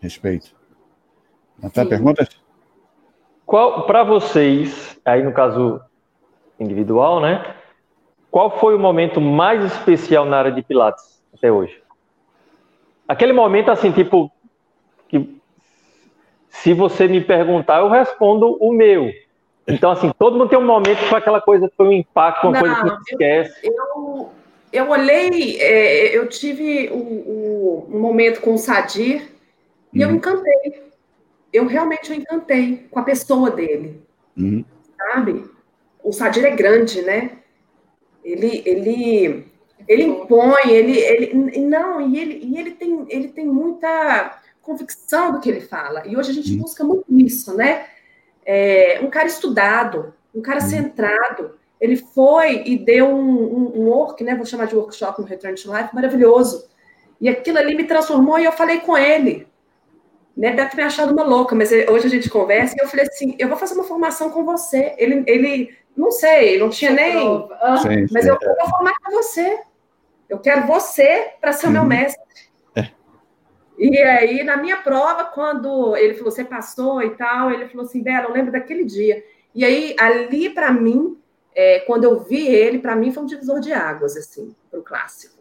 Respeito. 0.00 0.54
Até 1.62 1.84
perguntas? 1.84 2.28
Qual, 3.46 3.86
para 3.86 4.02
vocês, 4.02 4.98
aí 5.04 5.22
no 5.22 5.32
caso 5.32 5.80
individual, 6.58 7.20
né? 7.20 7.54
Qual 8.30 8.58
foi 8.58 8.74
o 8.74 8.78
momento 8.78 9.20
mais 9.20 9.64
especial 9.64 10.24
na 10.24 10.38
área 10.38 10.52
de 10.52 10.62
Pilates 10.62 11.22
até 11.34 11.50
hoje? 11.50 11.79
Aquele 13.10 13.32
momento, 13.32 13.72
assim, 13.72 13.90
tipo, 13.90 14.30
que 15.08 15.36
se 16.48 16.72
você 16.72 17.08
me 17.08 17.20
perguntar, 17.20 17.80
eu 17.80 17.88
respondo 17.88 18.56
o 18.60 18.72
meu. 18.72 19.10
Então, 19.66 19.90
assim, 19.90 20.12
todo 20.16 20.38
mundo 20.38 20.48
tem 20.48 20.56
um 20.56 20.64
momento 20.64 20.98
que 20.98 21.08
foi 21.08 21.18
aquela 21.18 21.40
coisa, 21.40 21.68
foi 21.76 21.88
um 21.88 21.92
impacto, 21.92 22.46
uma 22.46 22.52
não, 22.52 22.60
coisa 22.60 22.76
que 22.76 22.86
não 22.86 22.98
esquece. 23.00 23.66
Eu, 23.66 23.72
eu, 23.72 24.32
eu 24.72 24.90
olhei, 24.90 25.60
é, 25.60 26.16
eu 26.16 26.28
tive 26.28 26.88
um, 26.92 27.88
um, 27.96 27.98
momento 27.98 28.40
com 28.42 28.54
o 28.54 28.58
Sadir 28.58 29.28
e 29.92 30.04
uhum. 30.04 30.10
eu 30.10 30.14
encantei. 30.14 30.82
Eu 31.52 31.66
realmente 31.66 32.12
eu 32.12 32.16
encantei 32.16 32.86
com 32.92 33.00
a 33.00 33.02
pessoa 33.02 33.50
dele. 33.50 34.00
Uhum. 34.38 34.64
Sabe? 34.96 35.50
O 36.04 36.12
Sadir 36.12 36.44
é 36.44 36.54
grande, 36.54 37.02
né? 37.02 37.38
Ele, 38.22 38.62
ele 38.64 39.49
ele 39.88 40.04
impõe, 40.04 40.70
ele, 40.70 40.98
ele 40.98 41.60
não, 41.60 42.00
e 42.00 42.18
ele, 42.18 42.40
e 42.42 42.58
ele 42.58 42.70
tem, 42.72 43.06
ele 43.08 43.28
tem 43.28 43.46
muita 43.46 44.40
convicção 44.62 45.32
do 45.32 45.40
que 45.40 45.48
ele 45.48 45.60
fala. 45.60 46.06
E 46.06 46.16
hoje 46.16 46.30
a 46.30 46.34
gente 46.34 46.54
hum. 46.54 46.58
busca 46.58 46.84
muito 46.84 47.04
isso, 47.08 47.56
né? 47.56 47.86
É, 48.44 49.00
um 49.02 49.10
cara 49.10 49.26
estudado, 49.26 50.14
um 50.34 50.40
cara 50.40 50.60
uhum. 50.60 50.68
centrado. 50.68 51.58
Ele 51.80 51.96
foi 51.96 52.62
e 52.66 52.78
deu 52.78 53.08
um, 53.08 53.42
um, 53.42 53.80
um 53.80 53.88
work, 53.88 54.22
né? 54.22 54.34
Vou 54.34 54.46
chamar 54.46 54.66
de 54.66 54.76
workshop 54.76 55.20
no 55.20 55.26
Return 55.26 55.56
to 55.56 55.72
Life, 55.72 55.94
maravilhoso. 55.94 56.68
E 57.20 57.28
aquilo 57.28 57.58
ali 57.58 57.74
me 57.74 57.84
transformou 57.84 58.38
e 58.38 58.44
eu 58.44 58.52
falei 58.52 58.80
com 58.80 58.96
ele. 58.96 59.48
Né, 60.36 60.54
deve 60.54 60.70
ter 60.70 60.76
me 60.76 60.84
achado 60.84 61.12
uma 61.12 61.24
louca, 61.24 61.54
mas 61.54 61.70
hoje 61.70 62.06
a 62.06 62.08
gente 62.08 62.30
conversa 62.30 62.74
e 62.74 62.82
eu 62.82 62.88
falei 62.88 63.04
assim: 63.06 63.34
eu 63.38 63.48
vou 63.48 63.58
fazer 63.58 63.74
uma 63.74 63.84
formação 63.84 64.30
com 64.30 64.44
você. 64.44 64.94
Ele, 64.96 65.22
ele 65.26 65.74
não 65.94 66.10
sei, 66.10 66.58
não 66.58 66.70
tinha 66.70 66.92
nem. 66.92 67.18
Sim, 67.82 68.06
mas 68.10 68.26
eu 68.26 68.38
vou 68.38 68.68
formar 68.70 68.94
com 69.04 69.12
você. 69.12 69.58
Eu 70.30 70.38
quero 70.38 70.64
você 70.64 71.32
para 71.40 71.52
ser 71.52 71.66
o 71.66 71.70
meu 71.72 71.82
uhum. 71.82 71.88
mestre. 71.88 72.22
É. 72.76 72.88
E 73.76 73.98
aí, 73.98 74.44
na 74.44 74.56
minha 74.56 74.76
prova, 74.76 75.24
quando 75.24 75.96
ele 75.96 76.14
falou, 76.14 76.30
você 76.30 76.44
passou 76.44 77.02
e 77.02 77.10
tal, 77.16 77.50
ele 77.50 77.66
falou 77.66 77.84
assim, 77.84 78.00
Bela, 78.00 78.28
eu 78.28 78.32
lembro 78.32 78.52
daquele 78.52 78.84
dia. 78.84 79.24
E 79.52 79.64
aí, 79.64 79.96
ali, 79.98 80.48
para 80.48 80.72
mim, 80.72 81.18
é, 81.52 81.80
quando 81.80 82.04
eu 82.04 82.20
vi 82.20 82.46
ele, 82.46 82.78
para 82.78 82.94
mim 82.94 83.10
foi 83.10 83.24
um 83.24 83.26
divisor 83.26 83.58
de 83.58 83.72
águas, 83.72 84.16
assim, 84.16 84.54
para 84.70 84.78
o 84.78 84.84
clássico. 84.84 85.40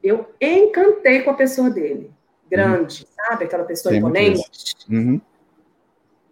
Eu 0.00 0.32
encantei 0.40 1.22
com 1.22 1.30
a 1.30 1.34
pessoa 1.34 1.68
dele. 1.68 2.12
Grande, 2.48 3.04
uhum. 3.04 3.26
sabe? 3.28 3.44
Aquela 3.44 3.64
pessoa 3.64 3.90
Tem 3.90 3.98
imponente. 3.98 4.44
Uhum. 4.88 5.20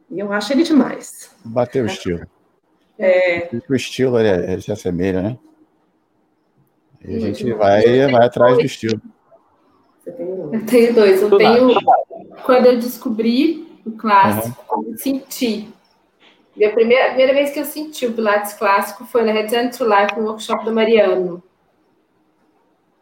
E 0.09 0.21
eu 0.21 0.33
acho 0.33 0.53
ele 0.53 0.63
demais. 0.63 1.35
Bateu 1.45 1.83
o 1.83 1.87
estilo. 1.87 2.27
É. 2.97 3.49
O 3.69 3.75
estilo 3.75 4.21
ele, 4.21 4.53
ele 4.53 4.63
se 4.63 4.71
assemelha, 4.71 5.23
né? 5.23 5.39
E 7.05 7.17
a 7.17 7.21
gente 7.21 7.53
vai, 7.53 8.11
vai 8.11 8.27
atrás 8.27 8.57
do 8.57 8.65
estilo. 8.65 9.01
Eu 10.07 10.67
tenho 10.67 10.95
dois. 10.95 11.23
Eu 11.23 11.37
tenho. 11.37 11.75
Quando 12.45 12.67
eu 12.67 12.79
descobri 12.79 13.79
o 13.85 13.93
clássico, 13.93 14.77
uhum. 14.77 14.91
eu 14.93 14.99
senti. 14.99 15.69
Minha 16.57 16.73
primeira, 16.73 17.09
primeira 17.09 17.33
vez 17.33 17.51
que 17.51 17.61
eu 17.61 17.65
senti 17.65 18.07
o 18.07 18.13
Pilates 18.13 18.55
clássico 18.55 19.05
foi 19.05 19.25
na 19.25 19.33
Return 19.33 19.71
to 19.71 19.85
Life, 19.85 20.19
no 20.19 20.27
workshop 20.27 20.65
do 20.65 20.73
Mariano. 20.73 21.43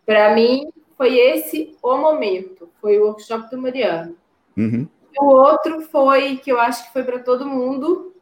Para 0.04 0.34
mim, 0.34 0.68
foi 0.96 1.16
esse 1.18 1.76
o 1.82 1.96
momento. 1.96 2.68
Foi 2.80 2.98
o 2.98 3.06
workshop 3.06 3.50
do 3.50 3.60
Mariano. 3.60 4.16
Uhum. 4.56 4.88
O 5.18 5.26
outro 5.26 5.80
foi, 5.82 6.36
que 6.36 6.52
eu 6.52 6.60
acho 6.60 6.86
que 6.86 6.92
foi 6.92 7.02
para 7.02 7.18
todo 7.18 7.46
mundo, 7.46 8.14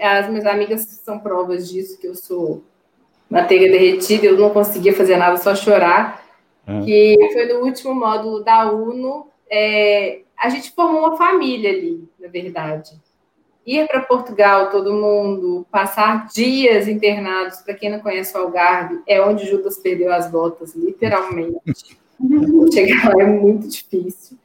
as 0.00 0.28
minhas 0.28 0.46
amigas 0.46 0.82
são 0.82 1.18
provas 1.18 1.68
disso, 1.68 1.98
que 1.98 2.06
eu 2.06 2.14
sou 2.14 2.62
manteiga 3.32 3.72
derretida, 3.72 4.26
eu 4.26 4.36
não 4.36 4.50
conseguia 4.50 4.92
fazer 4.92 5.16
nada, 5.16 5.38
só 5.38 5.54
chorar. 5.54 6.22
Uhum. 6.68 6.84
Que 6.84 7.16
foi 7.32 7.46
no 7.46 7.60
último 7.60 7.94
módulo 7.94 8.44
da 8.44 8.70
UNO. 8.70 9.26
É, 9.50 10.20
a 10.36 10.50
gente 10.50 10.70
formou 10.72 11.00
uma 11.00 11.16
família 11.16 11.70
ali, 11.70 12.06
na 12.20 12.28
verdade. 12.28 12.90
Ir 13.66 13.86
para 13.86 14.02
Portugal, 14.02 14.70
todo 14.70 14.92
mundo, 14.92 15.66
passar 15.70 16.26
dias 16.28 16.88
internados, 16.88 17.60
para 17.60 17.74
quem 17.74 17.90
não 17.90 18.00
conhece 18.00 18.36
o 18.36 18.40
Algarve, 18.40 19.00
é 19.06 19.22
onde 19.22 19.46
Judas 19.46 19.78
perdeu 19.78 20.12
as 20.12 20.30
botas, 20.30 20.74
literalmente. 20.74 21.56
Chegar 22.72 23.14
lá 23.14 23.22
é 23.22 23.26
muito 23.26 23.66
difícil. 23.66 24.36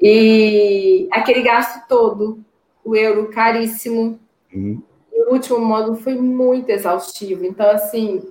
E 0.00 1.08
aquele 1.10 1.40
gasto 1.42 1.88
todo, 1.88 2.40
o 2.84 2.94
euro 2.94 3.28
caríssimo. 3.28 4.20
Uhum 4.52 4.82
o 5.26 5.32
último 5.32 5.58
módulo 5.58 5.96
foi 5.96 6.14
muito 6.14 6.70
exaustivo. 6.70 7.44
Então, 7.44 7.68
assim, 7.68 8.22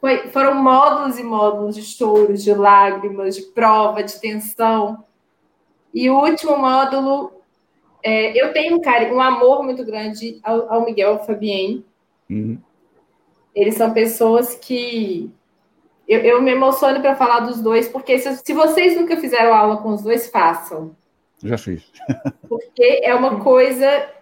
foi, 0.00 0.28
foram 0.28 0.54
módulos 0.54 1.18
e 1.18 1.24
módulos 1.24 1.74
de 1.74 1.82
choros, 1.82 2.44
de 2.44 2.54
lágrimas, 2.54 3.34
de 3.34 3.42
prova, 3.42 4.02
de 4.02 4.18
tensão. 4.20 5.04
E 5.92 6.08
o 6.08 6.20
último 6.20 6.56
módulo, 6.56 7.32
é, 8.02 8.40
eu 8.40 8.52
tenho 8.52 8.76
um, 8.76 8.80
carinho, 8.80 9.16
um 9.16 9.20
amor 9.20 9.64
muito 9.64 9.84
grande 9.84 10.38
ao, 10.42 10.72
ao 10.72 10.84
Miguel 10.84 11.14
ao 11.14 11.26
Fabien. 11.26 11.84
Uhum. 12.30 12.56
Eles 13.52 13.74
são 13.74 13.92
pessoas 13.92 14.54
que 14.54 15.32
eu, 16.06 16.20
eu 16.20 16.40
me 16.40 16.52
emociono 16.52 17.00
para 17.00 17.16
falar 17.16 17.40
dos 17.40 17.60
dois, 17.60 17.88
porque 17.88 18.16
se, 18.18 18.36
se, 18.36 18.52
vocês 18.52 18.96
nunca 18.96 19.16
fizeram 19.16 19.52
aula 19.52 19.78
com 19.78 19.88
os 19.90 20.02
dois, 20.02 20.30
façam. 20.30 20.94
Já 21.42 21.58
fiz. 21.58 21.90
porque 22.48 23.00
é 23.02 23.12
uma 23.12 23.40
coisa 23.40 24.17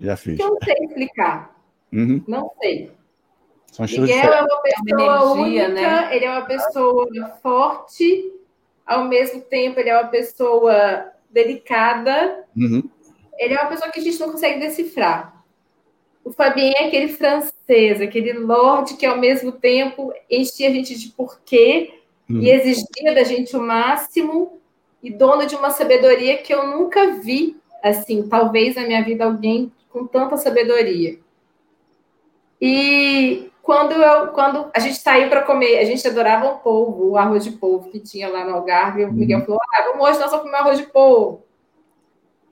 já 0.00 0.16
fiz. 0.16 0.36
Que 0.36 0.42
eu 0.42 0.50
não 0.50 0.58
sei 0.62 0.74
explicar. 0.80 1.54
Uhum. 1.92 2.22
Não 2.26 2.50
sei. 2.60 2.90
São 3.70 3.86
Miguel 3.86 4.32
é 4.32 4.42
uma 4.42 4.62
pessoa 4.62 5.02
é 5.02 5.20
uma 5.20 5.40
energia, 5.40 5.66
única, 5.66 5.68
né? 5.68 6.16
ele 6.16 6.24
é 6.24 6.30
uma 6.30 6.46
pessoa 6.46 7.08
forte, 7.42 8.32
ao 8.86 9.04
mesmo 9.04 9.40
tempo 9.40 9.80
ele 9.80 9.90
é 9.90 9.98
uma 9.98 10.08
pessoa 10.08 11.12
delicada. 11.28 12.44
Uhum. 12.56 12.88
Ele 13.36 13.54
é 13.54 13.60
uma 13.60 13.68
pessoa 13.68 13.90
que 13.90 13.98
a 13.98 14.02
gente 14.02 14.20
não 14.20 14.30
consegue 14.30 14.60
decifrar. 14.60 15.44
O 16.24 16.30
Fabien 16.30 16.72
é 16.76 16.86
aquele 16.86 17.08
francês, 17.08 18.00
aquele 18.00 18.32
lorde 18.34 18.94
que 18.94 19.04
ao 19.04 19.18
mesmo 19.18 19.50
tempo 19.50 20.12
enchia 20.30 20.68
a 20.68 20.72
gente 20.72 20.96
de 20.96 21.08
porquê 21.08 21.94
uhum. 22.30 22.40
e 22.40 22.50
exigia 22.50 23.14
da 23.14 23.24
gente 23.24 23.56
o 23.56 23.60
máximo 23.60 24.58
e 25.02 25.10
dono 25.10 25.46
de 25.46 25.54
uma 25.56 25.70
sabedoria 25.70 26.38
que 26.38 26.54
eu 26.54 26.66
nunca 26.66 27.12
vi, 27.20 27.56
assim, 27.82 28.26
talvez 28.28 28.76
na 28.76 28.82
minha 28.82 29.04
vida 29.04 29.24
alguém 29.24 29.70
com 29.94 30.04
tanta 30.04 30.36
sabedoria. 30.36 31.20
E 32.60 33.48
quando 33.62 33.92
eu, 33.92 34.28
quando 34.32 34.68
a 34.74 34.80
gente 34.80 34.96
saiu 34.96 35.28
para 35.28 35.42
comer, 35.42 35.78
a 35.78 35.84
gente 35.84 36.06
adorava 36.06 36.46
o 36.46 36.58
polvo, 36.58 37.10
o 37.10 37.16
arroz 37.16 37.44
de 37.44 37.52
polvo 37.52 37.88
que 37.90 38.00
tinha 38.00 38.28
lá 38.28 38.44
no 38.44 38.56
Algarve. 38.56 39.02
E 39.02 39.04
o 39.04 39.12
Miguel 39.12 39.38
uhum. 39.38 39.44
falou: 39.44 39.60
ah, 39.62 39.82
vamos 39.82 40.08
hoje 40.08 40.18
nós 40.18 40.30
vamos 40.32 40.46
comer 40.46 40.56
arroz 40.56 40.78
de 40.78 40.86
polvo. 40.86 41.44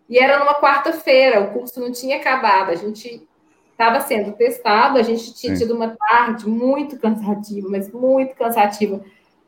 E 0.08 0.18
era 0.18 0.38
numa 0.38 0.54
quarta-feira, 0.54 1.40
o 1.40 1.52
curso 1.52 1.80
não 1.80 1.90
tinha 1.90 2.18
acabado, 2.18 2.70
a 2.70 2.74
gente 2.76 3.26
estava 3.72 4.00
sendo 4.00 4.32
testado, 4.32 4.98
a 4.98 5.02
gente 5.02 5.34
tinha 5.34 5.56
tido 5.56 5.74
uma 5.74 5.96
tarde 5.96 6.46
muito 6.46 6.98
cansativa, 6.98 7.66
mas 7.68 7.90
muito 7.90 8.36
cansativa, 8.36 9.00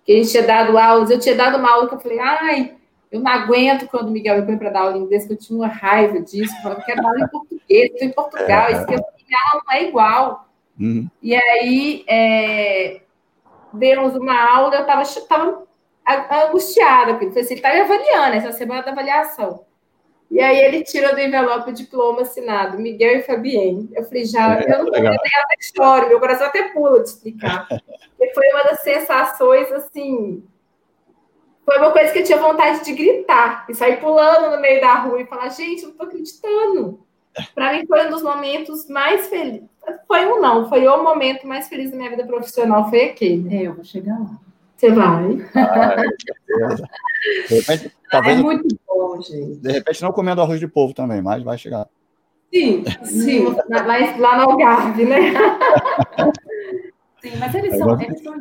que 0.05 0.13
a 0.13 0.17
gente 0.17 0.31
tinha 0.31 0.43
dado 0.43 0.79
aulas, 0.79 1.11
eu 1.11 1.21
tinha 1.21 1.35
dado 1.35 1.59
uma 1.59 1.71
aula 1.71 1.89
que 1.89 1.95
eu 1.95 2.01
falei, 2.01 2.19
ai, 2.19 2.75
eu 3.15 3.21
não 3.21 3.31
aguento 3.31 3.87
quando 3.87 4.09
o 4.09 4.11
Miguel 4.11 4.41
me 4.41 4.47
põe 4.47 4.59
para 4.59 4.71
dar 4.71 4.81
aula 4.81 4.97
em 4.97 5.03
inglês, 5.03 5.25
que 5.25 5.33
eu 5.35 5.37
tinha 5.37 5.57
uma 5.57 5.69
raiva 5.69 6.19
disso. 6.19 6.53
Eu 6.57 6.63
falava, 6.63 6.83
quero 6.83 7.01
dar 7.01 7.09
aula 7.11 7.21
em 7.21 7.29
português, 7.29 7.54
estou 7.69 8.09
em 8.09 8.13
Portugal, 8.13 8.71
isso 8.71 8.87
que 8.87 8.95
eu 8.95 8.99
aula 8.99 9.63
não 9.67 9.73
é 9.73 9.83
igual. 9.85 10.49
Uhum. 10.79 11.09
E 11.23 11.35
aí, 11.35 12.05
é, 12.09 13.01
demos 13.73 14.15
uma 14.17 14.57
aula, 14.57 14.75
eu 14.75 14.81
estava 14.83 15.65
angustiada, 16.47 17.15
porque 17.15 17.27
ele 17.27 17.41
assim, 17.41 17.55
está 17.55 17.71
avaliando 17.71 18.37
essa 18.37 18.53
semana 18.53 18.83
da 18.83 18.93
avaliação. 18.93 19.65
E 20.31 20.41
aí 20.41 20.59
ele 20.59 20.83
tira 20.83 21.15
do 21.15 21.21
envelope 21.21 21.71
o 21.71 21.75
diploma 21.75 22.23
assinado, 22.23 22.79
Miguel 22.79 23.19
e 23.19 23.23
Fabien. 23.23 23.89
Eu 23.95 24.05
falei, 24.05 24.25
já, 24.25 24.59
é, 24.59 24.65
eu 24.65 24.85
não 24.85 24.95
eu 24.95 25.09
até 25.13 25.57
choro, 25.61 26.09
meu 26.09 26.19
coração 26.19 26.47
até 26.47 26.73
pula 26.73 27.03
de 27.03 27.09
explicar. 27.09 27.69
e 28.21 28.35
foi 28.35 28.49
uma 28.51 28.65
das 28.65 28.81
sensações, 28.81 29.71
assim, 29.71 30.43
foi 31.65 31.79
uma 31.79 31.93
coisa 31.93 32.13
que 32.13 32.19
eu 32.19 32.25
tinha 32.25 32.39
vontade 32.39 32.85
de 32.85 32.93
gritar 32.93 33.65
e 33.69 33.75
sair 33.75 34.01
pulando 34.01 34.51
no 34.55 34.61
meio 34.61 34.81
da 34.81 34.95
rua 34.95 35.21
e 35.21 35.27
falar, 35.27 35.49
gente, 35.51 35.83
eu 35.83 35.91
não 35.91 35.97
tô 35.97 36.05
acreditando. 36.05 37.05
Para 37.55 37.73
mim 37.73 37.87
foi 37.87 38.07
um 38.07 38.11
dos 38.11 38.23
momentos 38.23 38.89
mais 38.89 39.29
felizes. 39.29 39.69
Foi 40.07 40.27
um 40.27 40.41
não, 40.41 40.69
foi 40.69 40.87
o 40.87 41.03
momento 41.03 41.47
mais 41.47 41.69
feliz 41.69 41.91
da 41.91 41.97
minha 41.97 42.11
vida 42.11 42.25
profissional, 42.25 42.89
foi 42.89 43.07
aquele. 43.07 43.55
É, 43.55 43.63
eu 43.63 43.75
vou 43.75 43.85
chegar 43.85 44.19
lá. 44.19 44.39
Você 44.77 44.91
vai. 44.91 45.39
Ah, 45.55 45.97
de 47.49 47.55
repente, 47.55 47.93
talvez, 48.11 48.39
é 48.39 48.43
muito 48.43 48.79
bom, 48.87 49.21
gente. 49.21 49.61
De 49.61 49.73
repente 49.73 50.03
não 50.03 50.13
comendo 50.13 50.41
arroz 50.41 50.61
de 50.61 50.69
polvo 50.69 50.95
também, 50.95 51.23
mas 51.23 51.43
vai 51.43 51.57
chegar. 51.57 51.89
Sim, 52.53 52.85
sim. 53.05 53.45
lá, 53.69 53.83
lá 54.19 54.37
no 54.39 54.51
Algarve, 54.51 55.05
né? 55.05 55.33
sim, 57.23 57.37
mas 57.39 57.55
eles 57.55 57.77
são, 57.77 58.01
eles 58.01 58.23
são 58.23 58.37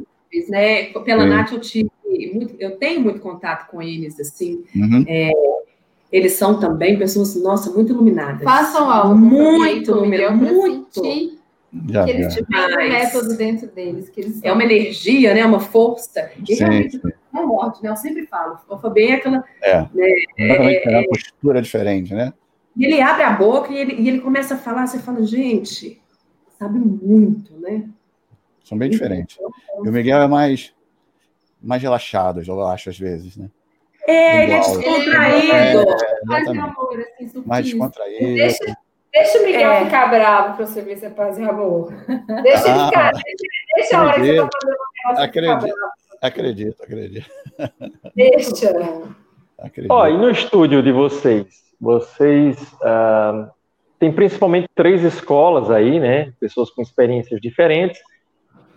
né? 0.50 0.86
Pela 0.86 1.24
sim. 1.24 1.30
Nath 1.30 1.52
eu 1.52 1.60
tive 1.60 1.92
muito, 2.34 2.56
eu 2.60 2.78
tenho 2.78 3.02
muito 3.02 3.20
contato 3.20 3.70
com 3.70 3.82
eles, 3.82 4.20
assim. 4.20 4.64
Uhum. 4.76 5.06
É, 5.08 5.32
eles 6.14 6.34
são 6.34 6.60
também 6.60 6.96
pessoas, 6.96 7.36
nossa, 7.42 7.72
muito 7.72 7.92
iluminadas. 7.92 8.44
Façam 8.44 8.88
algo. 8.88 9.16
Muito 9.16 9.90
iluminadas, 9.90 10.40
muito. 10.40 11.02
Já, 11.90 12.06
que 12.06 12.12
eles 12.12 12.36
tiveram 12.36 12.76
um 12.76 12.90
método 12.90 13.36
dentro 13.36 13.68
deles. 13.68 14.10
Que 14.10 14.22
eles 14.22 14.40
é 14.44 14.54
uma 14.54 14.64
energia, 14.64 15.34
né? 15.34 15.44
Uma 15.44 15.60
força. 15.60 16.30
E 16.48 16.54
realmente 16.54 17.02
não 17.34 17.42
é 17.42 17.46
morte, 17.48 17.82
né? 17.82 17.90
Eu 17.90 17.96
sempre 17.96 18.28
falo. 18.28 18.60
O 18.70 18.78
Fabien 18.78 19.14
é 19.14 19.16
aquela. 19.16 19.44
É. 19.64 19.82
Né, 19.92 20.08
é, 20.38 20.94
é, 20.94 21.00
uma 21.00 21.08
postura 21.08 21.60
diferente, 21.60 22.14
né? 22.14 22.32
E 22.78 22.86
ele 22.86 23.02
abre 23.02 23.24
a 23.24 23.32
boca 23.32 23.74
e 23.74 23.78
ele, 23.78 23.96
e 24.00 24.08
ele 24.08 24.22
começa 24.22 24.54
a 24.54 24.58
falar, 24.58 24.86
você 24.86 25.00
fala, 25.00 25.24
gente, 25.24 26.00
sabe 26.60 26.78
muito, 26.78 27.60
né? 27.60 27.90
São 28.64 28.78
bem 28.78 28.90
diferentes. 28.92 29.38
E 29.84 29.90
o 29.90 29.92
Miguel 29.92 30.22
é 30.22 30.28
mais 30.28 30.74
mais 31.60 31.82
relaxados, 31.82 32.48
eu 32.48 32.62
acho, 32.62 32.90
às 32.90 33.00
vezes, 33.00 33.36
né? 33.38 33.50
É, 34.08 34.44
ele 34.44 34.54
é 34.54 34.60
descontraído. 34.60 35.54
É, 35.54 36.26
mais 36.26 36.48
amor, 36.48 37.00
assim, 37.00 37.44
mais 37.46 37.66
descontraído. 37.66 38.36
Deixa, 38.36 38.78
deixa 39.14 39.40
o 39.40 39.46
Miguel 39.46 39.72
é. 39.72 39.86
ficar 39.86 40.08
bravo 40.08 40.56
para 40.58 40.66
você 40.66 40.82
ver 40.82 40.98
se 40.98 41.06
é 41.06 41.10
paz 41.10 41.38
e 41.38 41.44
amor. 41.44 41.94
Deixa 42.44 42.68
ele 42.68 42.86
ficar, 42.86 43.10
ah, 43.10 43.12
deixa, 43.12 43.36
deixa 43.76 43.98
a 43.98 44.04
hora 44.04 44.14
que 44.14 44.26
você 44.26 44.32
está 44.32 44.50
fazendo 44.52 44.70
o 44.70 45.12
negócio 45.12 45.24
acredito, 45.24 45.76
acredito, 46.22 46.84
acredito. 46.84 47.30
Deixa. 48.16 48.72
Acredito. 49.60 49.92
Ó, 49.92 50.08
e 50.08 50.18
no 50.18 50.30
estúdio 50.30 50.82
de 50.84 50.92
vocês, 50.92 51.48
vocês 51.80 52.62
uh, 52.74 53.50
tem 54.00 54.12
principalmente 54.12 54.68
três 54.76 55.04
escolas 55.04 55.72
aí, 55.72 56.00
né? 56.00 56.34
Pessoas 56.40 56.70
com 56.70 56.82
experiências 56.82 57.40
diferentes. 57.40 58.02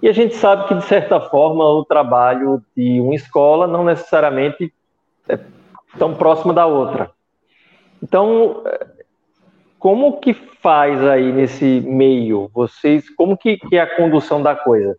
E 0.03 0.09
a 0.09 0.13
gente 0.13 0.35
sabe 0.35 0.69
que, 0.69 0.75
de 0.75 0.85
certa 0.85 1.21
forma, 1.21 1.65
o 1.65 1.85
trabalho 1.85 2.63
de 2.77 3.01
uma 3.01 3.15
escola 3.15 3.67
não 3.67 3.85
necessariamente 3.85 4.65
é 4.65 4.69
tão 5.99 6.15
próximo 6.15 6.53
da 6.53 6.67
outra. 6.67 7.11
Então, 8.03 8.63
como 9.79 10.19
que 10.21 10.35
faz 10.35 11.03
aí 11.05 11.33
nesse 11.33 11.81
meio? 11.81 12.51
Vocês, 12.55 13.09
como 13.11 13.37
que, 13.37 13.57
que 13.57 13.77
é 13.77 13.81
a 13.81 13.97
condução 13.97 14.43
da 14.43 14.55
coisa? 14.55 14.97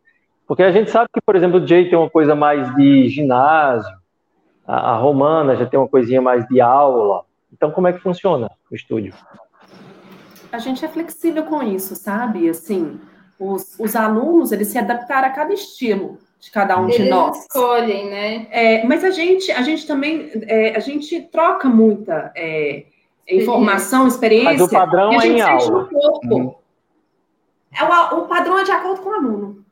Porque 0.47 0.63
a 0.63 0.71
gente 0.71 0.89
sabe 0.89 1.09
que, 1.13 1.21
por 1.21 1.35
exemplo, 1.35 1.59
o 1.59 1.67
Jay 1.67 1.89
tem 1.89 1.97
uma 1.97 2.09
coisa 2.09 2.33
mais 2.35 2.73
de 2.75 3.09
ginásio, 3.09 3.93
a, 4.65 4.91
a 4.91 4.97
Romana 4.97 5.55
já 5.55 5.65
tem 5.65 5.79
uma 5.79 5.89
coisinha 5.89 6.21
mais 6.21 6.47
de 6.47 6.61
aula. 6.61 7.23
Então, 7.51 7.71
como 7.71 7.87
é 7.87 7.93
que 7.93 7.99
funciona 7.99 8.49
o 8.71 8.75
estúdio? 8.75 9.13
A 10.51 10.57
gente 10.57 10.83
é 10.83 10.87
flexível 10.87 11.43
com 11.43 11.61
isso, 11.61 11.95
sabe? 11.95 12.49
Assim, 12.49 12.99
os, 13.37 13.77
os 13.79 13.95
alunos, 13.95 14.51
eles 14.51 14.69
se 14.69 14.77
adaptaram 14.77 15.27
a 15.27 15.31
cada 15.31 15.53
estilo 15.53 16.17
de 16.39 16.51
cada 16.51 16.79
um 16.79 16.85
eles 16.85 16.97
de 16.97 17.09
nós. 17.09 17.41
escolhem, 17.41 18.09
né? 18.09 18.47
É, 18.51 18.83
mas 18.85 19.03
a 19.03 19.09
gente, 19.09 19.51
a 19.51 19.61
gente 19.61 19.87
também, 19.87 20.31
é, 20.47 20.75
a 20.75 20.79
gente 20.79 21.21
troca 21.23 21.67
muita 21.67 22.31
é, 22.35 22.85
informação, 23.27 24.07
experiência. 24.07 24.51
Mas 24.51 24.61
o 24.61 24.69
padrão 24.69 25.21
é 25.21 25.27
em 25.27 25.41
aula. 25.41 25.89
Hum. 26.23 26.55
É 27.73 27.83
o, 27.83 28.19
o 28.19 28.27
padrão 28.27 28.59
é 28.59 28.63
de 28.63 28.71
acordo 28.71 29.01
com 29.01 29.09
o 29.09 29.13
aluno. 29.13 29.65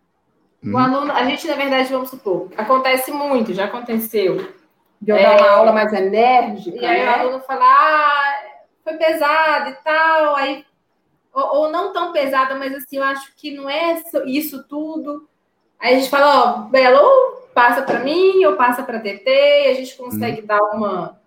Hum. 0.63 0.74
O 0.74 0.78
aluno, 0.78 1.11
a 1.11 1.24
gente, 1.26 1.47
na 1.47 1.55
verdade, 1.55 1.91
vamos 1.91 2.09
supor, 2.09 2.49
acontece 2.57 3.11
muito, 3.11 3.53
já 3.53 3.66
aconteceu. 3.66 4.53
De 4.99 5.11
eu 5.11 5.18
é, 5.18 5.24
dar 5.24 5.38
uma 5.38 5.51
aula 5.51 5.72
mais 5.72 5.93
enérgica. 5.93 6.78
E 6.78 6.86
aí 6.86 7.05
né? 7.05 7.05
o 7.05 7.20
aluno 7.20 7.39
fala, 7.41 7.63
ah, 7.63 8.43
foi 8.84 8.97
pesado 8.97 9.70
e 9.70 9.76
tal, 9.84 10.36
aí, 10.36 10.66
ou, 11.34 11.57
ou, 11.57 11.72
não 11.72 11.93
tão 11.93 12.11
pesada, 12.11 12.55
mas 12.55 12.74
assim, 12.74 12.97
eu 12.97 13.03
acho 13.03 13.36
que 13.36 13.51
não 13.51 13.70
é 13.70 14.01
isso 14.26 14.63
tudo. 14.68 15.28
Aí 15.80 15.95
a 15.95 15.99
gente 15.99 16.09
fala, 16.09 16.65
ó, 16.65 16.69
Bela, 16.69 17.01
ou 17.01 17.36
passa 17.53 17.82
para 17.82 17.99
mim, 17.99 18.43
ou 18.45 18.55
passa 18.55 18.84
para 18.84 18.99
TT, 18.99 19.26
e 19.28 19.67
a 19.69 19.73
gente 19.73 19.95
consegue 19.95 20.41
hum. 20.41 20.45
dar 20.45 20.61
uma. 20.73 21.19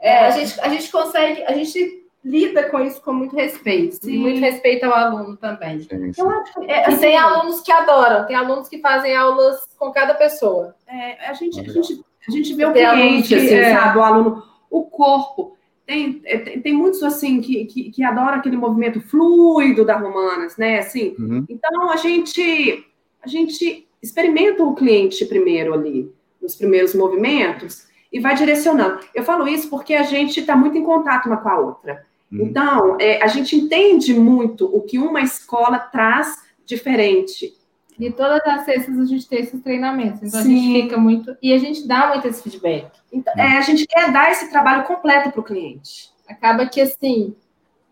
É, 0.00 0.26
a, 0.26 0.30
gente, 0.30 0.60
a 0.60 0.68
gente 0.68 0.90
consegue, 0.90 1.42
a 1.44 1.52
gente 1.52 2.04
lida 2.24 2.64
com 2.70 2.80
isso 2.80 3.00
com 3.02 3.12
muito 3.12 3.36
respeito, 3.36 3.96
sim. 4.02 4.18
muito 4.18 4.40
respeito 4.40 4.84
ao 4.84 4.94
aluno 4.94 5.36
também. 5.36 5.80
Sim, 5.80 6.12
sim. 6.12 6.20
Eu 6.20 6.30
acho 6.30 6.54
que, 6.54 6.70
é, 6.70 6.86
assim, 6.86 7.00
tem 7.00 7.16
alunos 7.16 7.60
que 7.60 7.70
adoram, 7.70 8.26
tem 8.26 8.34
alunos 8.34 8.68
que 8.68 8.80
fazem 8.80 9.14
aulas 9.14 9.66
com 9.78 9.92
cada 9.92 10.14
pessoa. 10.14 10.74
É, 10.86 11.28
a, 11.28 11.34
gente, 11.34 11.60
a, 11.60 11.64
gente, 11.64 12.04
a 12.26 12.30
gente 12.30 12.54
vê 12.54 12.64
o 12.64 12.72
cliente, 12.72 13.34
assim, 13.34 13.54
é... 13.54 13.74
sabe, 13.74 13.98
o 13.98 14.02
aluno, 14.02 14.42
o 14.70 14.84
corpo. 14.84 15.56
Tem, 15.86 16.22
é, 16.24 16.38
tem, 16.38 16.60
tem 16.62 16.72
muitos 16.72 17.02
assim 17.02 17.42
que, 17.42 17.66
que, 17.66 17.90
que 17.90 18.02
adoram 18.02 18.38
aquele 18.38 18.56
movimento 18.56 19.02
fluido 19.02 19.84
da 19.84 19.98
Romanas, 19.98 20.56
né? 20.56 20.78
Assim, 20.78 21.14
uhum. 21.18 21.44
então 21.46 21.90
a 21.90 21.96
gente 21.96 22.86
a 23.24 23.28
gente 23.28 23.86
experimenta 24.02 24.62
o 24.62 24.74
cliente 24.74 25.24
primeiro 25.24 25.72
ali, 25.72 26.12
nos 26.40 26.54
primeiros 26.54 26.94
movimentos, 26.94 27.86
e 28.12 28.20
vai 28.20 28.34
direcionando. 28.34 29.00
Eu 29.14 29.24
falo 29.24 29.48
isso 29.48 29.68
porque 29.68 29.94
a 29.94 30.02
gente 30.02 30.40
está 30.40 30.54
muito 30.54 30.76
em 30.76 30.84
contato 30.84 31.26
uma 31.26 31.38
com 31.38 31.48
a 31.48 31.58
outra. 31.58 32.06
Uhum. 32.30 32.46
Então, 32.46 32.96
é, 33.00 33.22
a 33.22 33.26
gente 33.26 33.56
entende 33.56 34.14
muito 34.14 34.66
o 34.66 34.82
que 34.82 34.98
uma 34.98 35.20
escola 35.20 35.78
traz 35.78 36.36
diferente. 36.64 37.54
E 37.98 38.10
todas 38.10 38.40
as 38.46 38.64
sextas 38.64 38.98
a 38.98 39.04
gente 39.04 39.28
tem 39.28 39.40
esses 39.40 39.60
treinamentos. 39.62 40.22
Então 40.22 40.42
Sim. 40.42 40.54
a 40.54 40.58
gente 40.58 40.82
fica 40.82 40.96
muito. 40.98 41.36
E 41.40 41.52
a 41.52 41.58
gente 41.58 41.86
dá 41.86 42.08
muito 42.08 42.26
esse 42.26 42.42
feedback. 42.42 42.90
Então, 43.12 43.32
é, 43.36 43.56
a 43.56 43.60
gente 43.60 43.86
quer 43.86 44.12
dar 44.12 44.30
esse 44.30 44.50
trabalho 44.50 44.84
completo 44.84 45.30
para 45.30 45.40
o 45.40 45.44
cliente. 45.44 46.10
Acaba 46.28 46.66
que 46.66 46.80
assim. 46.80 47.34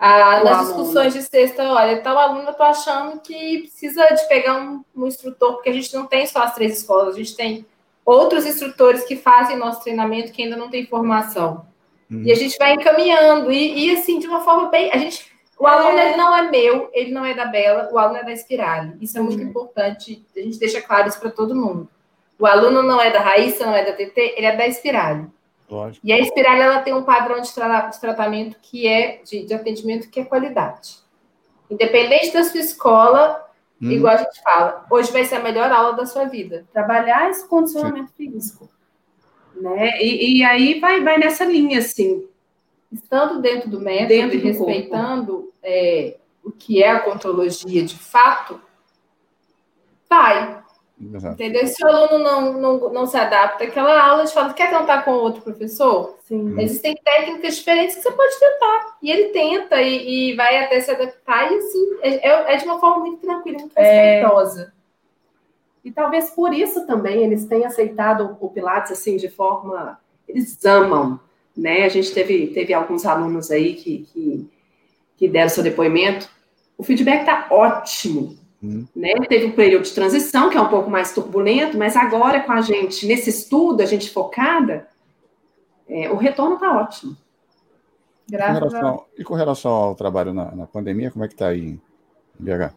A, 0.03 0.43
nas 0.43 0.59
aluno. 0.59 0.65
discussões 0.65 1.13
de 1.15 1.23
sexta, 1.23 1.63
olha, 1.63 2.01
tal 2.01 2.19
aluno 2.19 2.49
eu 2.49 2.55
tô 2.55 2.65
achando 2.65 3.21
que 3.21 3.61
precisa 3.61 4.05
de 4.09 4.27
pegar 4.27 4.57
um, 4.61 4.85
um 4.97 5.07
instrutor, 5.07 5.53
porque 5.53 5.71
a 5.71 5.73
gente 5.73 5.95
não 5.95 6.07
tem 6.07 6.27
só 6.27 6.43
as 6.43 6.57
três 6.57 6.79
escolas, 6.79 7.15
a 7.15 7.19
gente 7.19 7.37
tem 7.37 7.65
outros 8.05 8.45
instrutores 8.45 9.05
que 9.05 9.15
fazem 9.15 9.57
nosso 9.57 9.81
treinamento 9.81 10.33
que 10.33 10.43
ainda 10.43 10.57
não 10.57 10.69
tem 10.69 10.85
formação. 10.87 11.65
Uhum. 12.11 12.25
E 12.25 12.33
a 12.33 12.35
gente 12.35 12.59
vai 12.59 12.73
encaminhando, 12.75 13.53
e, 13.53 13.87
e, 13.87 13.95
assim, 13.97 14.19
de 14.19 14.27
uma 14.27 14.41
forma 14.41 14.71
bem. 14.71 14.91
A 14.93 14.99
gente, 14.99 15.25
o 15.57 15.69
aluno 15.69 15.97
ele 15.97 16.17
não 16.17 16.35
é 16.37 16.51
meu, 16.51 16.91
ele 16.93 17.13
não 17.13 17.25
é 17.25 17.33
da 17.33 17.45
Bela, 17.45 17.89
o 17.93 17.97
aluno 17.97 18.19
é 18.19 18.25
da 18.25 18.33
Espirale. 18.33 18.97
Isso 19.01 19.17
é 19.17 19.21
muito 19.21 19.41
uhum. 19.41 19.51
importante, 19.51 20.27
a 20.37 20.41
gente 20.41 20.59
deixa 20.59 20.83
claro 20.83 21.07
isso 21.07 21.21
para 21.21 21.31
todo 21.31 21.55
mundo. 21.55 21.89
O 22.41 22.45
aluno 22.45 22.83
não 22.83 23.01
é 23.01 23.13
da 23.13 23.21
Raíssa, 23.21 23.65
não 23.65 23.77
é 23.77 23.85
da 23.85 23.93
TT, 23.93 24.35
ele 24.37 24.47
é 24.47 24.57
da 24.57 24.67
Espirale. 24.67 25.29
Lógico. 25.73 26.07
E 26.07 26.13
a 26.13 26.19
Espirale 26.19 26.61
ela 26.61 26.83
tem 26.83 26.95
um 26.95 27.03
padrão 27.03 27.41
de, 27.41 27.53
tra 27.53 27.87
de 27.87 28.01
tratamento 28.01 28.59
que 28.61 28.87
é 28.87 29.23
de, 29.25 29.45
de 29.45 29.55
atendimento 29.55 30.11
que 30.11 30.21
é 30.21 30.25
qualidade. 30.25 30.99
Independente 31.71 32.33
da 32.33 32.45
sua 32.45 32.61
escola, 32.61 33.53
Hum. 33.83 33.91
Igual 33.91 34.15
a 34.15 34.19
gente 34.19 34.41
fala, 34.41 34.87
hoje 34.89 35.11
vai 35.11 35.25
ser 35.25 35.37
a 35.37 35.43
melhor 35.43 35.71
aula 35.73 35.95
da 35.95 36.07
sua 36.07 36.27
vida. 36.27 36.65
Trabalhar 36.73 37.29
esse 37.29 37.47
condicionamento 37.49 38.13
Sim. 38.17 38.31
físico. 38.31 38.71
Né? 39.57 40.01
E, 40.01 40.39
e, 40.39 40.45
aí 40.45 40.79
vai, 40.79 41.01
vai 41.03 41.19
nessa 41.19 41.45
linha, 41.45 41.81
assim. 41.81 42.29
Estando 42.93 43.41
dentro 43.41 43.69
do 43.69 43.81
método 43.81 44.09
dentro 44.09 44.37
e 44.37 44.41
respeitando 44.41 45.53
é, 45.63 46.17
o 46.45 46.53
que 46.53 46.81
é 46.81 46.91
a 46.91 47.01
contrologia 47.01 47.83
de 47.83 47.99
fato, 47.99 48.61
vai. 50.09 50.62
Exato. 51.15 51.35
Entendeu? 51.35 51.67
Se 51.67 51.85
o 51.85 51.89
aluno 51.89 52.23
não, 52.23 52.53
não, 52.53 52.93
não 52.93 53.07
se 53.07 53.17
adapta 53.17 53.65
àquela 53.65 54.01
aula, 54.01 54.23
a 54.23 54.27
gente 54.27 54.35
fala, 54.35 54.53
quer 54.53 54.71
tentar 54.71 55.03
com 55.03 55.13
outro 55.13 55.43
professor? 55.43 56.17
Sim. 56.25 56.61
Existem 56.61 56.95
técnicas 57.03 57.57
diferentes 57.57 57.97
que 57.97 58.03
você 58.03 58.13
pode 58.13 58.39
tentar. 58.39 58.97
E 59.03 59.11
ele 59.11 59.29
tenta 59.31 59.81
e, 59.83 60.31
e 60.31 60.37
vai 60.37 60.63
até 60.65 60.81
se 60.81 60.91
adaptar, 60.91 61.51
e 61.51 61.57
assim, 61.57 61.97
é, 62.03 62.29
é, 62.29 62.55
é 62.55 62.57
de 62.57 62.65
uma 62.65 62.79
forma 62.79 63.01
muito 63.01 63.19
tranquila, 63.19 63.59
muito 63.59 63.77
é. 63.77 64.15
respeitosa. 64.21 64.73
É... 64.79 64.83
E 65.85 65.91
talvez 65.91 66.31
por 66.31 66.55
isso 66.55 66.87
também 66.87 67.25
eles 67.25 67.45
tenham 67.47 67.67
aceitado 67.67 68.37
o 68.41 68.49
Pilates 68.49 68.93
assim 68.93 69.17
de 69.17 69.29
forma. 69.29 69.99
Eles 70.29 70.65
amam. 70.65 71.19
Né? 71.57 71.85
A 71.85 71.89
gente 71.89 72.13
teve, 72.13 72.47
teve 72.49 72.73
alguns 72.73 73.05
alunos 73.05 73.51
aí 73.51 73.75
que, 73.75 74.07
que, 74.13 74.51
que 75.17 75.29
deram 75.29 75.49
seu 75.49 75.63
depoimento. 75.63 76.31
O 76.79 76.85
feedback 76.85 77.21
está 77.21 77.49
ótimo 77.51 78.39
Uhum. 78.63 78.87
Né? 78.95 79.15
Teve 79.29 79.47
um 79.47 79.53
período 79.53 79.83
de 79.83 79.93
transição, 79.93 80.49
que 80.49 80.57
é 80.57 80.61
um 80.61 80.69
pouco 80.69 80.89
mais 80.89 81.13
turbulento, 81.13 81.77
mas 81.77 81.97
agora 81.97 82.41
com 82.41 82.53
a 82.53 82.61
gente, 82.61 83.07
nesse 83.07 83.31
estudo, 83.31 83.83
a 83.83 83.87
gente 83.87 84.11
focada, 84.11 84.89
é, 85.89 86.11
o 86.11 86.17
retorno 86.17 86.55
está 86.55 86.81
ótimo. 86.81 87.17
Graças 88.31 88.59
com 88.59 88.69
relação, 88.69 88.95
a... 88.95 89.21
E 89.21 89.25
com 89.25 89.35
relação 89.35 89.73
ao 89.73 89.95
trabalho 89.95 90.33
na, 90.33 90.55
na 90.55 90.67
pandemia, 90.67 91.11
como 91.11 91.25
é 91.25 91.29
que 91.29 91.35
está 91.35 91.49
aí 91.49 91.61
em 91.61 91.81
BH? 92.39 92.73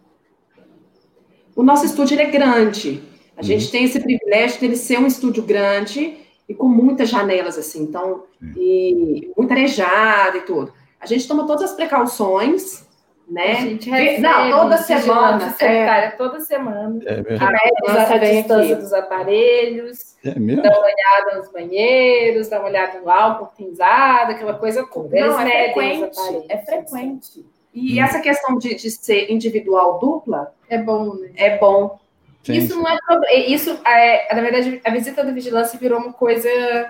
O 1.56 1.64
nosso 1.64 1.86
estúdio 1.86 2.20
é 2.20 2.26
grande. 2.26 3.02
A 3.38 3.42
uhum. 3.42 3.44
gente 3.44 3.70
tem 3.70 3.86
esse 3.86 4.00
privilégio 4.00 4.60
de 4.60 4.66
ele 4.66 4.76
ser 4.76 5.00
um 5.00 5.06
estúdio 5.06 5.44
grande 5.44 6.18
e 6.50 6.54
com 6.54 6.68
muitas 6.68 7.10
janelas, 7.10 7.58
assim, 7.58 7.84
então, 7.84 8.24
e 8.56 9.32
muito 9.36 9.52
arejado 9.52 10.38
e 10.38 10.42
tudo. 10.42 10.74
A 11.00 11.06
gente 11.06 11.28
toma 11.28 11.46
todas 11.46 11.72
as 11.72 11.76
precauções, 11.76 12.86
né? 13.28 13.52
A 13.54 13.56
gente 13.56 13.90
recebe, 13.90 14.22
não, 14.22 14.52
toda 14.52 14.78
semana, 14.78 15.56
é, 15.60 16.10
toda 16.12 16.40
semana. 16.42 17.00
É 17.06 17.22
mede 17.22 18.14
a 18.14 18.18
distância 18.18 18.76
dos 18.76 18.94
aparelhos, 18.94 20.16
é 20.24 20.38
mesmo? 20.38 20.62
dá 20.62 20.70
uma 20.70 20.86
olhada 20.86 21.38
nos 21.38 21.52
banheiros, 21.52 22.50
dá 22.50 22.60
uma 22.60 22.70
olhada 22.70 23.00
no 23.00 23.10
álcool 23.10 23.52
pinzado, 23.58 24.32
aquela 24.32 24.54
coisa 24.54 24.86
toda. 24.86 25.20
Não, 25.20 25.40
é 25.40 25.74
frequente, 25.74 26.46
é 26.50 26.58
frequente. 26.60 27.46
E 27.74 28.00
hum. 28.00 28.04
essa 28.04 28.20
questão 28.20 28.58
de, 28.58 28.76
de 28.76 28.90
ser 28.92 29.32
individual 29.32 30.00
dupla 30.00 30.54
é 30.70 30.78
bom, 30.78 31.16
né? 31.16 31.32
É 31.36 31.58
bom. 31.58 32.00
Sim, 32.44 32.54
isso 32.54 32.74
sim. 32.74 32.80
não 32.80 32.88
é 32.88 32.98
problema. 33.06 33.34
Isso, 33.48 33.80
é, 33.86 34.34
na 34.34 34.42
verdade, 34.42 34.80
a 34.86 34.92
visita 34.92 35.24
da 35.24 35.32
vigilância 35.32 35.80
virou 35.80 36.00
uma 36.00 36.14
coisa, 36.14 36.48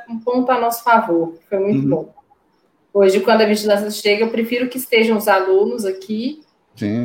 um 0.10 0.20
ponto 0.20 0.52
a 0.52 0.60
nosso 0.60 0.84
favor. 0.84 1.34
Foi 1.50 1.60
muito 1.60 1.84
uhum. 1.84 1.90
bom. 1.90 2.14
Hoje, 2.96 3.20
quando 3.20 3.42
a 3.42 3.46
vigilância 3.46 3.92
chega, 3.92 4.24
eu 4.24 4.30
prefiro 4.30 4.70
que 4.70 4.78
estejam 4.78 5.18
os 5.18 5.28
alunos 5.28 5.84
aqui. 5.84 6.42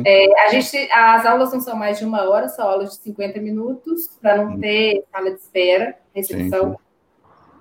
É, 0.05 0.45
a 0.45 0.49
gente, 0.49 0.89
as 0.89 1.25
aulas 1.25 1.51
não 1.51 1.59
são 1.59 1.75
mais 1.75 1.99
de 1.99 2.05
uma 2.05 2.29
hora, 2.29 2.47
são 2.47 2.65
aulas 2.65 2.91
de 2.91 3.03
50 3.03 3.41
minutos, 3.41 4.07
para 4.21 4.37
não 4.37 4.57
ter 4.57 5.03
sala 5.11 5.31
de 5.31 5.35
espera, 5.35 5.97
recepção. 6.15 6.79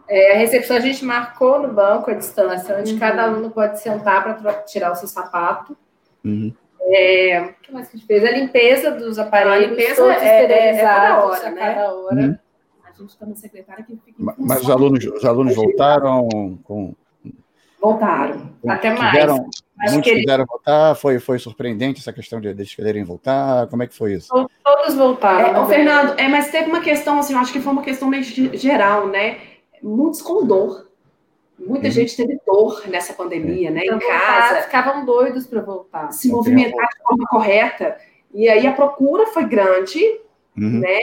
É, 0.08 0.34
a 0.34 0.38
recepção 0.38 0.76
a 0.76 0.80
gente 0.80 1.04
marcou 1.04 1.60
no 1.60 1.74
banco 1.74 2.08
a 2.08 2.14
distância, 2.14 2.78
onde 2.78 2.92
uhum. 2.92 3.00
cada 3.00 3.24
aluno 3.24 3.50
pode 3.50 3.80
sentar 3.80 4.22
para 4.22 4.52
tirar 4.62 4.92
o 4.92 4.94
seu 4.94 5.08
sapato. 5.08 5.76
Uhum. 6.24 6.54
É, 6.82 7.40
o 7.40 7.54
que 7.60 7.72
mais 7.72 7.88
que 7.88 7.96
a 7.96 7.98
gente 7.98 8.06
fez? 8.06 8.24
A 8.24 8.30
limpeza 8.30 8.92
dos 8.92 9.18
aparelhos, 9.18 9.54
a 9.54 9.66
limpeza 9.70 9.96
todos 9.96 10.22
é, 10.22 10.44
é, 10.44 10.80
é 10.82 11.12
hora, 11.14 11.48
a 11.48 11.50
né? 11.50 11.60
cada 11.60 11.94
hora. 11.94 12.14
Uhum. 12.14 12.38
A 12.84 12.92
gente 12.92 13.08
está 13.08 13.26
no 13.26 13.34
secretário 13.34 13.84
que 13.84 13.96
fica. 14.04 14.22
Mas 14.38 14.62
os 14.62 14.70
alunos, 14.70 15.04
os 15.04 15.24
alunos 15.24 15.56
voltaram 15.56 16.28
com 16.62 16.94
Voltaram. 17.80 18.50
Até 18.68 18.94
mais. 18.94 19.26
muitos 19.26 20.00
que 20.02 20.20
quiseram 20.20 20.44
voltar, 20.44 20.94
foi, 20.94 21.18
foi 21.18 21.38
surpreendente 21.38 22.00
essa 22.00 22.12
questão 22.12 22.40
de 22.40 22.48
eles 22.48 22.74
quererem 22.74 23.04
voltar. 23.04 23.66
Como 23.68 23.82
é 23.82 23.86
que 23.86 23.94
foi 23.94 24.14
isso? 24.14 24.28
Todos 24.62 24.94
voltaram. 24.94 25.64
É, 25.64 25.66
Fernando, 25.66 26.18
é, 26.18 26.28
mas 26.28 26.50
teve 26.50 26.68
uma 26.68 26.80
questão, 26.80 27.18
assim, 27.18 27.32
eu 27.32 27.38
acho 27.38 27.52
que 27.52 27.60
foi 27.60 27.72
uma 27.72 27.82
questão 27.82 28.08
meio 28.08 28.22
geral, 28.22 29.08
né? 29.08 29.38
Muitos 29.82 30.20
com 30.20 30.44
dor. 30.44 30.90
Muita 31.58 31.86
uhum. 31.86 31.92
gente 31.92 32.16
teve 32.16 32.38
dor 32.46 32.82
nessa 32.88 33.14
pandemia, 33.14 33.70
né? 33.70 33.82
Pra 33.84 33.96
em 33.96 33.98
voltar, 33.98 34.20
casa. 34.20 34.62
Ficavam 34.62 35.04
doidos 35.04 35.46
para 35.46 35.62
voltar. 35.62 36.12
Se 36.12 36.28
movimentar 36.28 36.86
de 36.88 37.02
forma 37.02 37.26
correta. 37.28 37.96
E 38.32 38.48
aí 38.48 38.66
a 38.66 38.72
procura 38.72 39.26
foi 39.26 39.44
grande, 39.44 39.98
uhum. 40.56 40.80
né? 40.80 41.00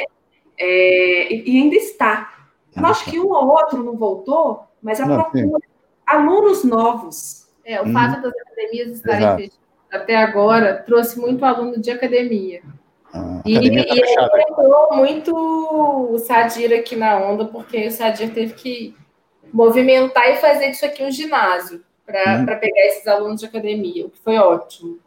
É, 0.59 1.33
e 1.33 1.61
ainda 1.61 1.75
está. 1.75 2.33
Eu 2.75 2.85
acho 2.85 3.05
que 3.05 3.19
um 3.19 3.29
ou 3.29 3.47
outro 3.47 3.83
não 3.83 3.97
voltou, 3.97 4.63
mas 4.81 4.99
a 5.01 5.05
não, 5.05 5.15
procura. 5.15 5.43
Sim. 5.43 5.76
Alunos 6.07 6.63
novos. 6.63 7.47
É, 7.65 7.81
o 7.81 7.85
uhum. 7.85 7.93
fato 7.93 8.21
das 8.21 8.33
academias 8.33 8.91
estarem 8.93 9.35
fechadas 9.35 9.67
até 9.91 10.15
agora 10.15 10.83
trouxe 10.85 11.19
muito 11.19 11.43
aluno 11.45 11.79
de 11.79 11.91
academia. 11.91 12.61
Ah, 13.13 13.41
e, 13.45 13.55
tá 13.55 13.95
e 13.95 14.41
entrou 14.49 14.95
muito 14.95 15.33
o 15.35 16.17
Sadir 16.19 16.73
aqui 16.73 16.95
na 16.95 17.17
onda, 17.17 17.45
porque 17.45 17.87
o 17.87 17.91
Sadir 17.91 18.33
teve 18.33 18.53
que 18.53 18.95
movimentar 19.51 20.29
e 20.29 20.37
fazer 20.37 20.71
disso 20.71 20.85
aqui 20.85 21.03
um 21.03 21.11
ginásio 21.11 21.81
para 22.05 22.39
uhum. 22.39 22.45
pegar 22.45 22.85
esses 22.85 23.07
alunos 23.07 23.39
de 23.39 23.45
academia, 23.45 24.05
o 24.05 24.09
que 24.09 24.19
foi 24.19 24.37
ótimo. 24.37 24.99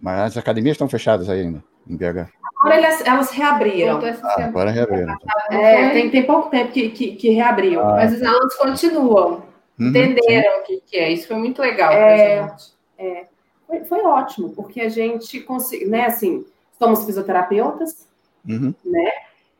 Mas 0.00 0.20
as 0.20 0.36
academias 0.36 0.74
estão 0.74 0.88
fechadas 0.88 1.28
ainda, 1.28 1.62
em 1.86 1.96
BH. 1.96 2.28
Agora 2.58 2.76
elas, 2.76 3.06
elas 3.06 3.30
reabriram. 3.30 4.00
Ah, 4.22 4.44
agora 4.44 4.70
reabriram. 4.70 5.14
Então. 5.14 5.60
É, 5.60 5.90
tem, 5.90 6.10
tem 6.10 6.22
pouco 6.24 6.48
tempo 6.48 6.72
que, 6.72 6.90
que, 6.90 7.16
que 7.16 7.30
reabriu. 7.30 7.80
Ah, 7.80 7.96
mas 7.96 8.12
os 8.14 8.22
alunos 8.22 8.54
continuam. 8.54 9.42
Uhum, 9.82 9.88
entenderam 9.88 10.54
sim. 10.54 10.60
o 10.60 10.62
que, 10.64 10.82
que, 10.86 10.96
é. 10.96 11.10
Isso 11.10 11.26
foi 11.26 11.36
muito 11.36 11.60
legal 11.60 11.92
é, 11.92 12.54
é, 12.98 13.26
foi, 13.66 13.84
foi, 13.84 14.02
ótimo, 14.02 14.50
porque 14.50 14.80
a 14.80 14.88
gente 14.88 15.40
conseguiu, 15.40 15.88
né, 15.88 16.06
assim, 16.06 16.44
somos 16.78 17.04
fisioterapeutas, 17.04 18.06
uhum. 18.48 18.74
né? 18.84 19.10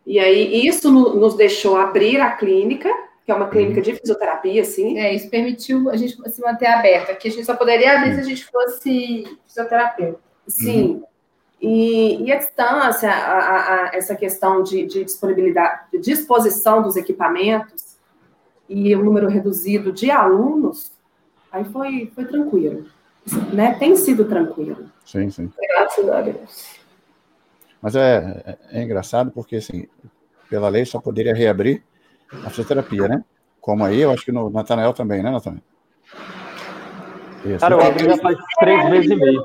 E 0.05 0.19
aí 0.19 0.67
isso 0.67 0.91
no, 0.91 1.15
nos 1.15 1.35
deixou 1.35 1.77
abrir 1.77 2.21
a 2.21 2.33
clínica, 2.33 2.91
que 3.25 3.31
é 3.31 3.35
uma 3.35 3.49
clínica 3.49 3.77
uhum. 3.77 3.83
de 3.83 3.95
fisioterapia, 3.95 4.63
assim. 4.63 4.99
É, 4.99 5.15
isso 5.15 5.31
permitiu 5.31 5.89
a 5.91 5.97
gente 5.97 6.17
se 6.31 6.41
manter 6.41 6.67
aberta, 6.67 7.15
que 7.15 7.29
a 7.29 7.31
gente 7.31 7.45
só 7.45 7.55
poderia 7.55 7.99
abrir 7.99 8.15
se 8.15 8.21
a 8.21 8.25
gente 8.25 8.45
fosse 8.45 9.39
fisioterapeuta. 9.47 10.21
Sim. 10.47 10.83
Uhum. 10.83 11.05
E, 11.61 12.25
e, 12.25 12.33
a 12.33 12.37
distância, 12.37 13.09
a, 13.09 13.39
a, 13.39 13.75
a, 13.75 13.91
essa 13.95 14.17
questão 14.17 14.65
de, 14.65 14.85
de, 14.85 15.05
disponibilidade, 15.05 15.83
de 15.93 15.99
disposição 16.01 16.83
dos 16.83 16.97
equipamentos 16.97 17.92
e 18.69 18.95
o 18.95 19.05
número 19.05 19.29
reduzido 19.29 19.93
de 19.93 20.11
alunos, 20.11 20.93
aí 21.51 21.65
foi, 21.65 22.11
foi 22.15 22.25
tranquilo. 22.25 22.87
Né? 23.53 23.75
Tem 23.75 23.95
sido 23.97 24.25
tranquilo. 24.25 24.87
Sim, 25.05 25.31
sim. 25.31 25.51
Graças 25.71 26.09
a 26.09 26.21
Deus. 26.21 26.77
Mas 27.81 27.97
é, 27.97 28.59
é, 28.71 28.79
é 28.79 28.83
engraçado 28.83 29.31
porque, 29.31 29.57
assim, 29.57 29.87
pela 30.49 30.69
lei 30.69 30.85
só 30.85 31.01
poderia 31.01 31.35
reabrir 31.35 31.83
a 32.45 32.51
fisioterapia, 32.51 33.09
né? 33.09 33.25
Como 33.61 33.85
aí, 33.85 34.01
eu 34.01 34.11
acho 34.11 34.25
que 34.25 34.33
no 34.33 34.51
Natanael 34.51 34.93
também, 34.93 35.23
né, 35.23 35.31
Natanael? 35.31 35.63
Cara, 37.59 37.75
eu 37.75 37.81
abri 37.81 38.05
já 38.05 38.17
faz 38.19 38.39
três 38.59 38.91
meses 38.91 39.11
e 39.11 39.17
meio. 39.17 39.43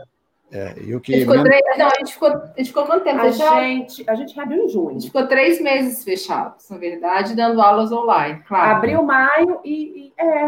É, 0.52 0.76
e 0.82 0.95
o 0.95 1.02
que. 1.02 1.14
A 1.14 1.18
gente, 1.18 1.28
ficou 1.28 1.44
três, 1.44 1.61
não, 1.78 1.88
a 1.88 1.99
gente 1.99 2.14
ficou, 2.14 2.30
a 2.30 2.53
gente 2.57 2.68
ficou 2.68 2.86
quanto 2.86 3.03
tempo? 3.03 3.22
A 3.22 3.32
gente, 3.32 4.10
a 4.10 4.15
gente 4.15 4.40
abriu 4.40 4.64
em 4.64 4.69
junho. 4.69 4.90
A 4.90 4.94
gente 4.94 5.07
ficou 5.07 5.28
três 5.28 5.60
meses 5.60 6.03
fechados, 6.03 6.69
na 6.69 6.78
verdade, 6.78 7.36
dando 7.36 7.61
aulas 7.61 7.91
online. 7.91 8.41
Claro. 8.48 8.78
Abril, 8.78 9.03
maio 9.03 9.60
e, 9.65 10.07
e 10.07 10.14
é, 10.18 10.48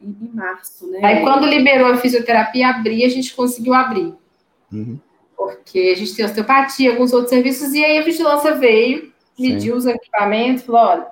e, 0.00 0.06
e, 0.06 0.28
março, 0.32 0.88
né? 0.88 1.00
Aí 1.02 1.22
quando 1.22 1.46
liberou 1.46 1.92
a 1.92 1.96
fisioterapia, 1.96 2.68
abrir, 2.68 3.04
a 3.04 3.08
gente 3.08 3.34
conseguiu 3.34 3.74
abrir. 3.74 4.14
Uhum. 4.72 4.98
Porque 5.36 5.92
a 5.92 5.98
gente 5.98 6.14
tem 6.14 6.24
osteopatia, 6.24 6.92
alguns 6.92 7.12
outros 7.12 7.30
serviços, 7.30 7.72
e 7.72 7.84
aí 7.84 7.98
a 7.98 8.02
vigilância 8.02 8.54
veio, 8.54 9.12
mediu 9.36 9.72
Sim. 9.72 9.78
os 9.78 9.86
equipamentos, 9.86 10.62
falou: 10.62 10.82
olha, 10.82 11.06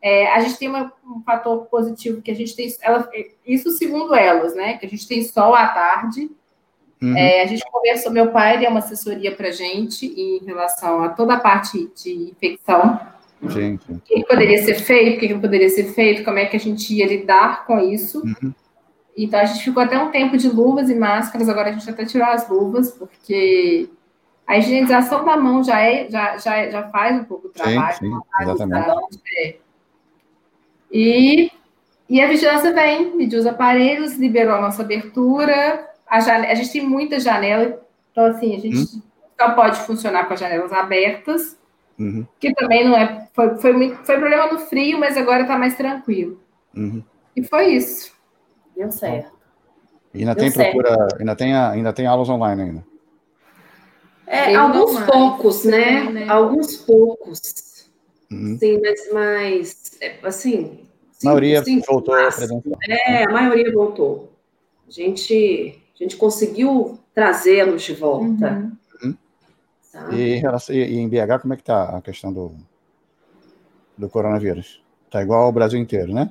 é, 0.00 0.32
a 0.32 0.38
gente 0.38 0.56
tem 0.56 0.68
uma, 0.68 0.92
um 1.04 1.20
fator 1.22 1.66
positivo 1.66 2.22
que 2.22 2.30
a 2.30 2.34
gente 2.34 2.54
tem. 2.54 2.72
Ela, 2.80 3.10
isso 3.44 3.70
segundo 3.72 4.14
elas, 4.14 4.54
né? 4.54 4.78
Que 4.78 4.86
a 4.86 4.88
gente 4.88 5.08
tem 5.08 5.24
sol 5.24 5.52
à 5.52 5.66
tarde 5.66 6.30
Uhum. 7.00 7.16
É, 7.16 7.42
a 7.42 7.46
gente 7.46 7.62
conversou, 7.70 8.10
meu 8.10 8.30
pai 8.30 8.58
deu 8.58 8.70
uma 8.70 8.78
assessoria 8.78 9.34
para 9.34 9.50
gente 9.50 10.06
em 10.06 10.44
relação 10.44 11.02
a 11.02 11.10
toda 11.10 11.34
a 11.34 11.40
parte 11.40 11.90
de 11.94 12.30
infecção. 12.30 12.98
Sim. 13.50 13.78
O 13.88 14.00
que 14.00 14.24
poderia 14.24 14.62
ser 14.62 14.76
feito, 14.76 15.16
o 15.16 15.28
que 15.28 15.34
poderia 15.38 15.68
ser 15.68 15.92
feito, 15.92 16.24
como 16.24 16.38
é 16.38 16.46
que 16.46 16.56
a 16.56 16.60
gente 16.60 16.94
ia 16.94 17.06
lidar 17.06 17.66
com 17.66 17.78
isso. 17.78 18.22
Uhum. 18.24 18.52
Então, 19.16 19.40
a 19.40 19.44
gente 19.44 19.64
ficou 19.64 19.82
até 19.82 19.98
um 19.98 20.10
tempo 20.10 20.36
de 20.36 20.48
luvas 20.48 20.90
e 20.90 20.94
máscaras, 20.94 21.48
agora 21.48 21.70
a 21.70 21.72
gente 21.72 21.88
até 21.88 22.04
tirou 22.04 22.26
as 22.26 22.48
luvas, 22.48 22.90
porque 22.92 23.88
a 24.46 24.58
higienização 24.58 25.24
da 25.24 25.36
mão 25.36 25.64
já, 25.64 25.80
é, 25.80 26.08
já, 26.10 26.36
já, 26.38 26.70
já 26.70 26.88
faz 26.88 27.20
um 27.20 27.24
pouco 27.24 27.48
o 27.48 27.50
trabalho. 27.50 27.96
Sim, 27.96 28.10
sim, 28.10 28.42
exatamente. 28.42 29.20
É. 29.38 29.56
E, 30.92 31.50
e 32.08 32.20
a 32.20 32.28
vigilância 32.28 32.72
vem, 32.72 33.16
mediu 33.16 33.40
os 33.40 33.46
aparelhos, 33.46 34.14
liberou 34.16 34.54
a 34.54 34.60
nossa 34.60 34.82
abertura, 34.82 35.88
a, 36.06 36.16
a 36.16 36.54
gente 36.54 36.72
tem 36.72 36.86
muita 36.86 37.18
janela, 37.18 37.82
então 38.12 38.24
assim, 38.26 38.54
a 38.54 38.60
gente 38.60 38.78
hum? 38.78 39.02
só 39.38 39.50
pode 39.50 39.78
funcionar 39.80 40.26
com 40.26 40.34
as 40.34 40.40
janelas 40.40 40.72
abertas, 40.72 41.58
uhum. 41.98 42.26
que 42.40 42.52
também 42.54 42.84
não 42.88 42.96
é. 42.96 43.28
Foi, 43.34 43.56
foi, 43.58 43.72
muito, 43.72 43.96
foi 44.04 44.18
problema 44.18 44.52
no 44.52 44.58
frio, 44.58 44.98
mas 44.98 45.16
agora 45.16 45.42
está 45.42 45.58
mais 45.58 45.76
tranquilo. 45.76 46.40
Uhum. 46.74 47.02
E 47.34 47.42
foi 47.42 47.66
isso. 47.74 48.12
Deu 48.74 48.90
certo. 48.90 49.32
E 50.14 50.20
ainda 50.20 50.34
Deu 50.34 50.44
tem 50.44 50.50
certo. 50.50 50.72
procura, 50.72 51.08
ainda 51.18 51.36
tem, 51.36 51.54
ainda 51.54 51.92
tem 51.92 52.06
aulas 52.06 52.28
online 52.28 52.62
ainda. 52.62 52.84
É, 54.26 54.54
alguns 54.56 54.98
poucos, 55.04 55.64
né? 55.64 56.02
né? 56.10 56.28
Alguns 56.28 56.76
poucos. 56.78 57.88
Uhum. 58.30 58.58
Sim, 58.58 58.80
mas, 58.80 59.12
mas 59.12 59.98
é, 60.00 60.16
assim. 60.22 60.80
A 61.22 61.26
maioria 61.26 61.62
sim, 61.62 61.80
voltou 61.80 62.14
presencial. 62.14 62.78
É, 62.88 63.24
a 63.24 63.30
maioria 63.30 63.72
voltou. 63.72 64.32
A 64.86 64.90
gente 64.90 65.80
a 65.98 66.02
gente 66.04 66.16
conseguiu 66.16 66.98
trazê-los 67.14 67.82
de 67.82 67.94
volta. 67.94 68.74
Uhum. 69.02 69.16
uhum. 69.94 70.12
E, 70.12 70.42
e, 70.70 70.98
em 70.98 71.08
BH, 71.08 71.40
como 71.40 71.54
é 71.54 71.56
que 71.56 71.62
está 71.62 71.96
a 71.96 72.02
questão 72.02 72.32
do, 72.32 72.54
do 73.96 74.08
coronavírus? 74.08 74.82
Está 75.06 75.22
igual 75.22 75.44
ao 75.44 75.52
Brasil 75.52 75.80
inteiro, 75.80 76.12
né? 76.12 76.30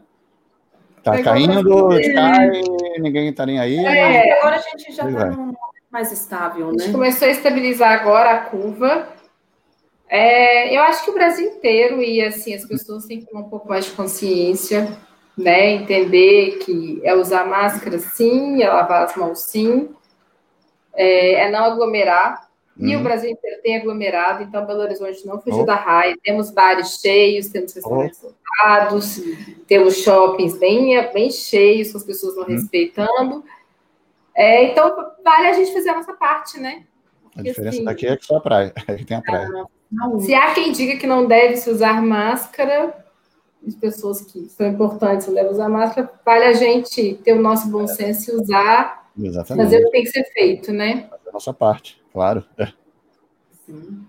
Está 0.97 1.13
tá 1.13 1.23
caindo, 1.23 1.89
cai, 2.13 2.61
ninguém 2.99 3.29
está 3.29 3.45
nem 3.45 3.59
aí. 3.59 3.77
É, 3.77 4.25
mas... 4.25 4.39
agora 4.39 4.55
a 4.55 4.59
gente 4.59 4.91
já 4.91 5.09
está 5.09 5.53
mais 5.91 6.11
estável, 6.11 6.67
né? 6.67 6.77
A 6.79 6.83
gente 6.83 6.91
começou 6.91 7.27
a 7.27 7.31
estabilizar 7.31 7.91
agora 7.91 8.31
a 8.31 8.39
curva. 8.45 9.09
É, 10.07 10.75
eu 10.75 10.83
acho 10.83 11.03
que 11.03 11.11
o 11.11 11.13
Brasil 11.13 11.47
inteiro 11.47 12.01
e 12.01 12.21
assim 12.21 12.53
as 12.53 12.65
pessoas 12.65 13.05
têm 13.05 13.19
que 13.19 13.25
ter 13.25 13.37
um 13.37 13.49
pouco 13.49 13.67
mais 13.67 13.85
de 13.85 13.91
consciência 13.91 14.95
né? 15.37 15.71
Entender 15.71 16.59
que 16.59 17.01
é 17.03 17.13
usar 17.13 17.45
máscara 17.45 17.99
sim, 17.99 18.61
é 18.61 18.67
lavar 18.67 19.03
as 19.03 19.15
mãos 19.15 19.39
sim, 19.39 19.89
é, 20.93 21.33
é 21.45 21.51
não 21.51 21.65
aglomerar. 21.65 22.45
Uhum. 22.77 22.87
E 22.87 22.95
o 22.95 22.97
uhum. 22.97 23.03
Brasil 23.03 23.29
inteiro 23.29 23.61
tem 23.61 23.77
aglomerado, 23.77 24.43
então 24.43 24.65
Belo 24.65 24.81
Horizonte 24.81 25.25
não 25.25 25.39
fugiu 25.39 25.61
oh. 25.61 25.65
da 25.65 25.75
raia. 25.75 26.17
Temos 26.21 26.51
bares 26.51 26.99
cheios, 26.99 27.47
temos 27.47 27.73
restaurantes 27.73 28.19
oh. 28.23 28.27
lotados, 28.27 29.21
temos 29.67 29.97
shoppings 29.97 30.57
bem, 30.57 30.95
bem 31.13 31.31
cheios, 31.31 31.91
com 31.91 31.97
as 31.97 32.03
pessoas 32.03 32.35
não 32.35 32.43
uhum. 32.43 32.49
respeitando. 32.49 33.43
É, 34.35 34.65
então, 34.65 34.93
vale 35.23 35.47
a 35.47 35.53
gente 35.53 35.73
fazer 35.73 35.89
a 35.89 35.95
nossa 35.95 36.13
parte, 36.13 36.59
né? 36.59 36.83
Porque, 37.23 37.49
a 37.49 37.51
diferença 37.51 37.77
assim, 37.77 37.85
daqui 37.85 38.07
é 38.07 38.17
que 38.17 38.25
só 38.25 38.37
a 38.37 38.41
praia, 38.41 38.73
aqui 38.87 39.05
tem 39.05 39.17
a 39.17 39.21
praia. 39.21 39.49
se 40.19 40.33
há 40.33 40.53
quem 40.53 40.73
diga 40.73 40.97
que 40.97 41.07
não 41.07 41.25
deve 41.25 41.55
se 41.55 41.69
usar 41.69 42.01
máscara, 42.01 43.04
de 43.65 43.75
pessoas 43.75 44.21
que 44.21 44.47
são 44.49 44.67
importantes, 44.67 45.27
não 45.27 45.33
devem 45.33 45.51
usar 45.51 45.69
máscara, 45.69 46.11
vale 46.23 46.45
a 46.45 46.53
gente 46.53 47.15
ter 47.23 47.33
o 47.33 47.41
nosso 47.41 47.67
bom 47.69 47.87
senso 47.87 48.31
e 48.31 48.35
usar, 48.35 49.09
Exatamente. 49.17 49.63
fazer 49.63 49.81
o 49.81 49.85
que 49.85 49.91
tem 49.91 50.03
que 50.03 50.09
ser 50.09 50.23
feito, 50.25 50.71
né? 50.71 51.07
Fazer 51.09 51.29
a 51.29 51.31
nossa 51.33 51.53
parte, 51.53 52.01
claro. 52.13 52.45
Sim. 53.65 54.05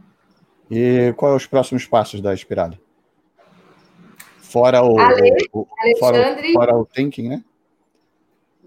E 0.71 1.15
quais 1.17 1.31
são 1.31 1.37
os 1.37 1.47
próximos 1.47 1.87
passos 1.87 2.21
da 2.21 2.35
Inspirada? 2.35 2.79
Fora 4.41 4.83
o, 4.83 4.99
Ale, 4.99 5.37
o, 5.53 5.67
fora, 5.99 6.37
fora, 6.53 6.77
o 6.77 6.87
thinking, 6.87 7.29
né? 7.29 7.45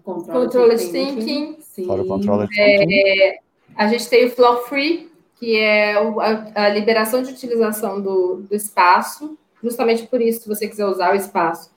Control 0.04 0.70
thinking. 0.76 1.58
Sim. 1.62 1.86
Fora 1.86 2.02
o 2.02 2.08
control 2.08 2.48
thinking. 2.48 2.94
É, 2.94 3.40
a 3.76 3.88
gente 3.88 4.10
tem 4.10 4.26
o 4.26 4.32
flow 4.32 4.64
free, 4.64 5.12
que 5.40 5.58
é 5.58 5.94
a, 5.94 6.66
a 6.66 6.70
liberação 6.70 7.22
de 7.22 7.32
utilização 7.32 8.02
do, 8.02 8.42
do 8.42 8.56
espaço 8.56 9.38
justamente 9.64 10.08
por 10.08 10.22
isso, 10.22 10.42
se 10.44 10.48
você 10.48 10.68
quiser 10.68 10.86
usar 10.86 11.14
o 11.14 11.16
espaço. 11.16 11.72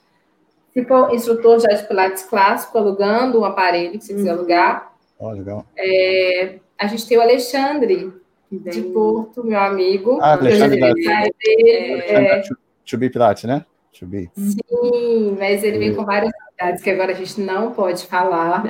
Se 0.73 0.85
for 0.85 1.15
instrutor 1.15 1.61
já 1.61 1.69
de 1.69 1.87
Pilates 1.87 2.23
clássico, 2.25 2.79
alugando 2.79 3.41
um 3.41 3.45
aparelho 3.45 3.99
que 3.99 4.05
você 4.05 4.15
quiser 4.15 4.33
uhum. 4.33 4.39
alugar. 4.39 4.93
Oh, 5.19 5.31
legal. 5.31 5.67
É, 5.77 6.59
a 6.79 6.87
gente 6.87 7.07
tem 7.07 7.19
o 7.19 7.21
Alexandre, 7.21 8.13
de 8.51 8.83
Porto, 8.83 9.45
meu 9.45 9.59
amigo. 9.59 10.19
Ah, 10.21 10.33
Alexandre 10.33 10.79
da... 10.81 10.89
É, 10.89 12.39
é... 12.39 12.43
To 12.85 12.99
be 12.99 13.09
Pilates, 13.09 13.45
né? 13.45 13.65
To 13.99 14.07
be. 14.07 14.31
Sim, 14.37 15.37
mas 15.39 15.63
ele 15.63 15.79
vem 15.79 15.95
com 15.95 16.05
várias 16.05 16.33
novidades 16.45 16.83
que 16.83 16.91
agora 16.91 17.13
a 17.13 17.15
gente 17.15 17.41
não 17.41 17.73
pode 17.73 18.07
falar. 18.07 18.65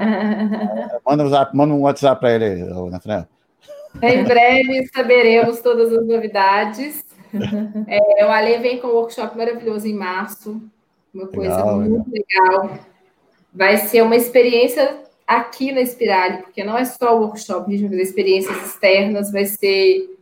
manda, 1.06 1.22
um 1.22 1.26
WhatsApp, 1.26 1.56
manda 1.56 1.74
um 1.74 1.80
WhatsApp 1.80 2.20
para 2.20 2.34
ele, 2.34 2.64
Nathaniel. 2.90 3.26
Em 4.00 4.24
breve 4.24 4.86
saberemos 4.94 5.60
todas 5.60 5.92
as 5.92 6.06
novidades. 6.06 7.04
É, 7.88 8.26
o 8.26 8.30
Ale 8.30 8.58
vem 8.58 8.78
com 8.78 8.88
um 8.88 8.92
workshop 8.92 9.36
maravilhoso 9.36 9.86
em 9.86 9.94
março. 9.94 10.60
Uma 11.12 11.26
coisa 11.26 11.56
legal, 11.56 11.80
muito 11.80 12.10
legal. 12.10 12.62
legal. 12.62 12.78
Vai 13.52 13.76
ser 13.78 14.02
uma 14.02 14.16
experiência 14.16 15.02
aqui 15.26 15.72
na 15.72 15.80
Espirale, 15.80 16.38
porque 16.38 16.64
não 16.64 16.76
é 16.76 16.84
só 16.84 17.16
o 17.16 17.20
workshop, 17.22 17.66
a 17.68 17.70
gente 17.70 17.82
vai 17.82 17.90
fazer 17.90 18.02
experiências 18.02 18.66
externas, 18.66 19.30
vai 19.30 19.44
ser 19.44 20.12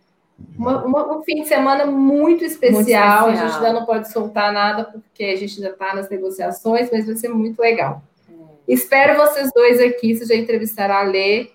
uma, 0.57 0.85
uma, 0.85 1.19
um 1.19 1.23
fim 1.23 1.43
de 1.43 1.49
semana 1.49 1.87
muito 1.87 2.45
especial. 2.45 2.73
muito 2.75 2.89
especial. 2.91 3.29
A 3.29 3.35
gente 3.35 3.57
ainda 3.57 3.73
não 3.73 3.87
pode 3.87 4.11
soltar 4.11 4.53
nada, 4.53 4.85
porque 4.85 5.25
a 5.25 5.37
gente 5.37 5.57
ainda 5.57 5.73
está 5.73 5.95
nas 5.95 6.09
negociações, 6.09 6.89
mas 6.91 7.07
vai 7.07 7.17
ser 7.17 7.29
muito 7.29 7.61
legal. 7.61 8.03
É. 8.29 8.33
Espero 8.73 9.17
vocês 9.17 9.51
dois 9.55 9.81
aqui, 9.81 10.15
vocês 10.15 10.29
já 10.29 10.37
entrevistaram 10.37 10.95
a 10.95 11.03
Lê. 11.03 11.51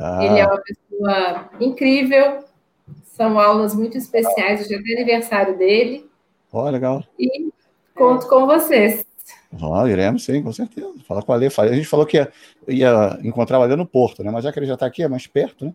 Ah. 0.00 0.24
Ele 0.24 0.38
é 0.38 0.46
uma 0.46 0.60
pessoa 0.60 1.50
incrível, 1.60 2.44
são 3.14 3.38
aulas 3.38 3.74
muito 3.74 3.96
especiais, 3.96 4.60
hoje 4.60 4.74
é 4.74 4.94
aniversário 4.94 5.56
dele. 5.56 6.10
Ó, 6.52 6.66
oh, 6.66 6.70
legal. 6.70 7.02
E 7.18 7.48
conto 7.94 8.28
com 8.28 8.44
vocês. 8.46 9.06
Ah, 9.62 9.88
iremos 9.88 10.24
sim, 10.24 10.42
com 10.42 10.52
certeza. 10.52 10.92
Fala 11.06 11.22
com 11.22 11.32
a 11.32 11.36
Lê. 11.36 11.46
A 11.46 11.66
gente 11.68 11.86
falou 11.86 12.04
que 12.04 12.16
ia, 12.16 12.32
ia 12.68 13.18
encontrar 13.22 13.60
o 13.60 13.62
Alê 13.62 13.76
no 13.76 13.86
Porto, 13.86 14.24
né? 14.24 14.32
Mas 14.32 14.42
já 14.42 14.52
que 14.52 14.58
ele 14.58 14.66
já 14.66 14.74
está 14.74 14.86
aqui, 14.86 15.04
é 15.04 15.08
mais 15.08 15.28
perto, 15.28 15.64
né? 15.64 15.72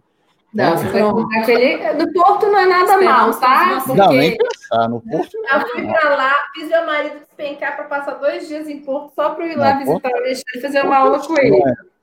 Não, 0.53 0.77
você 0.77 0.89
vai 0.89 1.01
contar 1.01 1.49
ele. 1.49 1.93
No 1.93 2.11
Porto 2.11 2.45
não 2.47 2.59
é 2.59 2.65
nada 2.65 3.01
mal, 3.01 3.31
tá? 3.39 3.83
Porque 3.85 4.01
não, 4.01 4.11
nem 4.11 4.35
pensar. 4.35 4.89
No 4.89 4.99
Porto. 4.99 5.37
Eu 5.37 5.67
fui 5.69 5.87
para 5.87 6.15
lá, 6.15 6.33
fiz 6.53 6.67
meu 6.67 6.85
marido 6.85 7.19
despencar 7.19 7.75
para 7.77 7.85
passar 7.85 8.15
dois 8.15 8.47
dias 8.47 8.67
em 8.67 8.79
Porto 8.79 9.13
só 9.13 9.29
para 9.29 9.45
eu 9.45 9.51
ir 9.53 9.55
lá 9.55 9.75
não, 9.75 9.79
visitar 9.79 10.09
o 10.09 10.17
Alexandre 10.17 10.57
e 10.57 10.61
fazer 10.61 10.83
uma 10.83 10.97
aula 10.97 11.19
com 11.19 11.37
ele. 11.39 11.61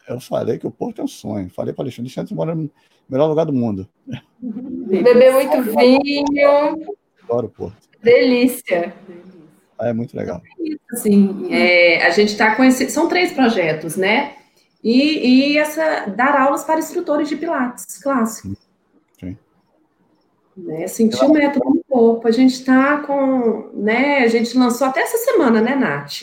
Eu 0.09 0.20
falei 0.20 0.59
que 0.59 0.66
o 0.66 0.70
Porto 0.70 1.01
é 1.01 1.05
um 1.05 1.09
sonho. 1.09 1.51
Falei 1.51 1.74
para 1.74 1.85
Alexandre, 1.85 2.11
Alexandre 2.11 2.35
mora 2.35 2.55
no 2.55 2.70
melhor 3.09 3.27
lugar 3.27 3.45
do 3.45 3.53
mundo. 3.53 3.89
Beber 4.41 5.33
muito 5.33 5.62
vinho. 5.62 6.97
Adoro 7.24 7.47
o 7.47 7.51
Porto. 7.51 7.89
Delícia. 8.03 8.95
É 9.81 9.93
muito 9.93 10.16
legal. 10.16 10.41
Sim, 10.95 11.49
é, 11.53 12.07
a 12.07 12.11
gente 12.11 12.31
está 12.31 12.55
com 12.55 12.65
esse. 12.65 12.89
São 12.89 13.09
três 13.09 13.33
projetos, 13.33 13.97
né? 13.97 14.37
E, 14.83 15.53
e 15.53 15.59
essa, 15.59 16.07
dar 16.07 16.41
aulas 16.41 16.65
para 16.65 16.78
instrutores 16.78 17.28
de 17.28 17.37
Pilates 17.37 17.99
clássico. 17.99 18.57
Sim. 19.19 19.37
Né, 20.57 20.87
sentir 20.87 21.23
o 21.23 21.33
método 21.33 21.69
no 21.69 21.85
corpo. 21.85 22.27
A 22.27 22.31
gente 22.31 22.55
está 22.55 22.99
com. 22.99 23.70
Né, 23.74 24.20
a 24.20 24.28
gente 24.28 24.57
lançou 24.57 24.87
até 24.87 25.01
essa 25.01 25.19
semana, 25.19 25.61
né, 25.61 25.74
Nath? 25.74 26.23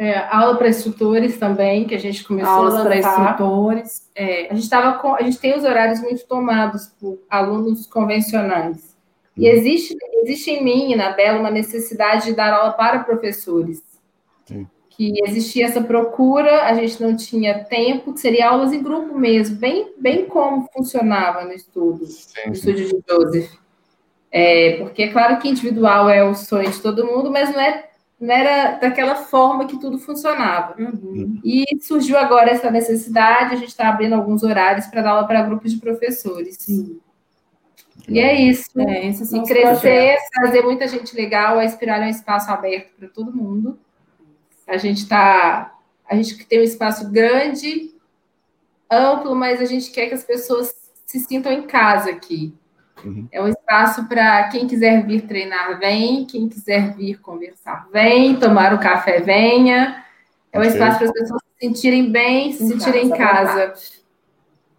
É, 0.00 0.16
aula 0.30 0.56
para 0.56 0.68
instrutores 0.68 1.38
também, 1.38 1.84
que 1.84 1.94
a 1.94 1.98
gente 1.98 2.22
começou 2.22 2.52
Aulas 2.52 2.76
a 2.76 2.82
para 2.84 2.98
instrutores. 2.98 4.08
É, 4.14 4.48
a 4.48 4.54
gente 4.54 4.70
tava 4.70 4.96
com, 5.00 5.12
a 5.16 5.22
gente 5.22 5.40
tem 5.40 5.56
os 5.56 5.64
horários 5.64 6.00
muito 6.00 6.24
tomados 6.24 6.86
por 7.00 7.18
alunos 7.28 7.84
convencionais. 7.84 8.96
E 9.36 9.48
existe, 9.48 9.96
existe 10.22 10.52
em 10.52 10.62
mim, 10.62 10.94
na 10.94 11.10
Bela, 11.10 11.40
uma 11.40 11.50
necessidade 11.50 12.26
de 12.26 12.32
dar 12.32 12.52
aula 12.52 12.72
para 12.72 13.00
professores. 13.00 13.82
Sim. 14.44 14.68
Que 14.88 15.12
existia 15.24 15.66
essa 15.66 15.80
procura, 15.80 16.64
a 16.64 16.74
gente 16.74 17.02
não 17.02 17.16
tinha 17.16 17.64
tempo, 17.64 18.16
seria 18.16 18.50
aulas 18.50 18.72
em 18.72 18.82
grupo 18.82 19.18
mesmo, 19.18 19.56
bem, 19.56 19.92
bem 19.98 20.26
como 20.26 20.68
funcionava 20.72 21.44
no 21.44 21.52
estudo, 21.52 22.06
sim, 22.06 22.46
no 22.46 22.52
estúdio 22.52 22.88
de 22.88 23.04
Joseph. 23.08 23.50
É, 24.30 24.76
porque 24.78 25.04
é 25.04 25.08
claro 25.08 25.38
que 25.38 25.48
individual 25.48 26.08
é 26.08 26.22
o 26.22 26.34
sonho 26.34 26.70
de 26.70 26.80
todo 26.80 27.06
mundo, 27.06 27.30
mas 27.30 27.52
não 27.52 27.60
é 27.60 27.87
não 28.20 28.34
era 28.34 28.78
daquela 28.78 29.14
forma 29.14 29.66
que 29.66 29.78
tudo 29.78 29.98
funcionava. 29.98 30.74
Uhum. 30.78 31.40
E 31.44 31.64
surgiu 31.80 32.18
agora 32.18 32.50
essa 32.50 32.70
necessidade, 32.70 33.54
a 33.54 33.56
gente 33.56 33.68
está 33.68 33.88
abrindo 33.88 34.14
alguns 34.14 34.42
horários 34.42 34.86
para 34.86 35.02
dar 35.02 35.10
aula 35.10 35.26
para 35.26 35.42
grupos 35.42 35.72
de 35.72 35.78
professores. 35.78 36.56
Sim. 36.58 37.00
E 38.08 38.18
é 38.18 38.40
isso. 38.40 38.70
É, 38.80 39.06
esses 39.06 39.32
e 39.32 39.42
crescer, 39.42 40.16
trazer 40.32 40.62
muita 40.62 40.88
gente 40.88 41.14
legal, 41.14 41.58
a 41.58 41.64
Espiral 41.64 42.02
é 42.02 42.06
um 42.06 42.10
espaço 42.10 42.50
aberto 42.50 42.90
para 42.98 43.08
todo 43.08 43.34
mundo. 43.34 43.78
A 44.66 44.76
gente 44.76 45.02
está. 45.02 45.74
A 46.08 46.14
gente 46.16 46.44
tem 46.46 46.60
um 46.60 46.64
espaço 46.64 47.10
grande, 47.10 47.94
amplo, 48.90 49.34
mas 49.34 49.60
a 49.60 49.66
gente 49.66 49.90
quer 49.90 50.08
que 50.08 50.14
as 50.14 50.24
pessoas 50.24 50.74
se 51.04 51.20
sintam 51.20 51.52
em 51.52 51.62
casa 51.66 52.10
aqui. 52.10 52.54
Uhum. 53.04 53.28
É 53.30 53.40
um 53.40 53.48
espaço 53.48 54.06
para 54.08 54.48
quem 54.48 54.66
quiser 54.66 55.06
vir 55.06 55.22
treinar, 55.26 55.78
vem. 55.78 56.24
Quem 56.26 56.48
quiser 56.48 56.94
vir 56.94 57.20
conversar, 57.20 57.88
vem. 57.92 58.36
Tomar 58.36 58.74
o 58.74 58.80
café, 58.80 59.20
venha. 59.20 60.04
É 60.52 60.58
um 60.58 60.62
okay. 60.62 60.72
espaço 60.72 60.98
para 60.98 61.06
as 61.06 61.12
pessoas 61.12 61.42
se 61.42 61.66
sentirem 61.66 62.10
bem, 62.10 62.52
se 62.52 62.64
em 62.64 62.68
sentirem 62.68 63.10
casa, 63.10 63.64
em 63.64 63.66
casa. 63.68 63.82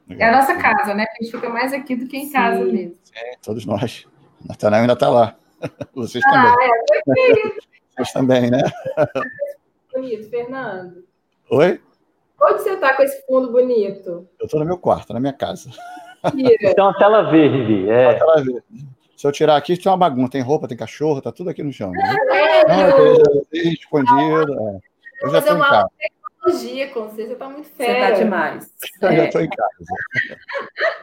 É 0.09 0.25
a 0.27 0.31
nossa 0.31 0.55
casa, 0.55 0.93
né? 0.93 1.05
A 1.09 1.23
gente 1.23 1.31
fica 1.31 1.49
mais 1.49 1.71
aqui 1.71 1.95
do 1.95 2.07
que 2.07 2.17
em 2.17 2.25
Sim. 2.25 2.33
casa 2.33 2.65
mesmo. 2.65 2.97
É, 3.15 3.35
todos 3.41 3.65
nós. 3.65 4.07
Natanael 4.47 4.81
ainda 4.81 4.93
está 4.93 5.09
lá. 5.09 5.35
Vocês 5.93 6.23
ah, 6.25 6.31
também. 6.31 7.31
É, 7.31 7.49
Vocês 7.95 8.13
também, 8.13 8.49
né? 8.49 8.61
Bonito, 9.93 10.29
Fernando. 10.29 11.03
Oi? 11.49 11.81
Onde 12.41 12.61
você 12.61 12.69
está 12.71 12.95
com 12.95 13.03
esse 13.03 13.25
fundo 13.27 13.51
bonito? 13.51 14.27
Eu 14.39 14.45
estou 14.45 14.59
no 14.61 14.65
meu 14.65 14.77
quarto, 14.77 15.11
na 15.11 15.19
minha 15.19 15.33
casa. 15.33 15.69
Tem 16.21 16.83
uma 16.83 16.97
tela 16.97 17.29
verde. 17.29 17.89
É. 17.89 18.09
Uma 18.09 18.13
tela 18.15 18.35
verde. 18.43 18.63
Se 19.19 19.27
eu 19.27 19.31
tirar 19.33 19.57
aqui, 19.57 19.75
tem 19.75 19.91
uma 19.91 19.97
bagunça. 19.97 20.31
Tem 20.31 20.41
roupa, 20.41 20.67
tem 20.67 20.77
cachorro, 20.77 21.21
tá 21.21 21.29
tudo 21.29 21.49
aqui 21.49 21.61
no 21.61 21.73
chão. 21.73 21.91
Né? 21.91 22.15
É, 22.31 22.67
Não, 22.67 23.45
tem 23.51 23.73
escondido. 23.73 24.53
É. 24.53 24.79
Eu 25.21 25.29
já 25.29 25.39
estou 25.39 25.57
em 25.57 25.59
casa. 25.59 25.89
Tecnologia, 25.99 26.87
com 26.93 27.01
você, 27.01 27.27
você 27.27 27.35
tá 27.35 27.49
muito 27.49 27.67
fera. 27.69 27.93
Você 27.93 28.13
tá 28.13 28.19
demais. 28.23 28.73
Eu 29.01 29.09
é. 29.09 29.15
já 29.17 29.25
estou 29.25 29.41
em 29.41 29.49
casa. 29.49 29.73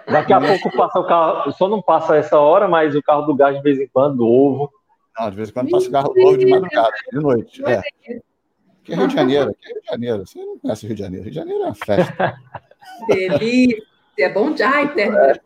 Daqui 0.07 0.33
a 0.33 0.41
pouco 0.41 0.77
passa 0.77 0.99
o 0.99 1.07
carro, 1.07 1.53
só 1.53 1.69
não 1.69 1.83
passa 1.83 2.17
essa 2.17 2.39
hora, 2.39 2.67
mas 2.67 2.95
o 2.95 3.03
carro 3.03 3.23
do 3.23 3.35
gás 3.35 3.55
de 3.55 3.63
vez 3.63 3.79
em 3.79 3.89
quando, 3.89 4.17
do 4.17 4.27
ovo. 4.27 4.73
Não, 5.19 5.31
de 5.31 5.37
vez 5.37 5.51
em 5.51 5.53
quando 5.53 5.71
passa 5.71 5.89
o 5.89 5.93
carro 5.93 6.15
do 6.15 6.21
ovo 6.23 6.39
de 6.39 6.47
madrugada, 6.47 6.95
de 7.13 7.19
noite. 7.19 7.63
É. 7.67 7.83
Que 8.83 8.93
é 8.93 8.97
Rio 8.97 9.09
de 9.09 9.15
Janeiro, 9.15 9.55
que 9.61 9.69
é 9.69 9.73
Rio 9.73 9.83
de 9.83 9.89
Janeiro. 9.89 10.27
Você 10.27 10.39
não 10.39 10.59
conhece 10.59 10.87
Rio 10.87 10.97
de 10.97 11.03
Janeiro. 11.03 11.25
Rio 11.25 11.33
de 11.33 11.37
Janeiro 11.37 11.63
é 11.63 11.67
uma 11.67 11.75
festa. 11.75 12.39
Delícia. 13.09 13.96
É 14.19 14.29
bom 14.29 14.53
de 14.53 14.63
ai, 14.63 14.91
é. 14.97 15.41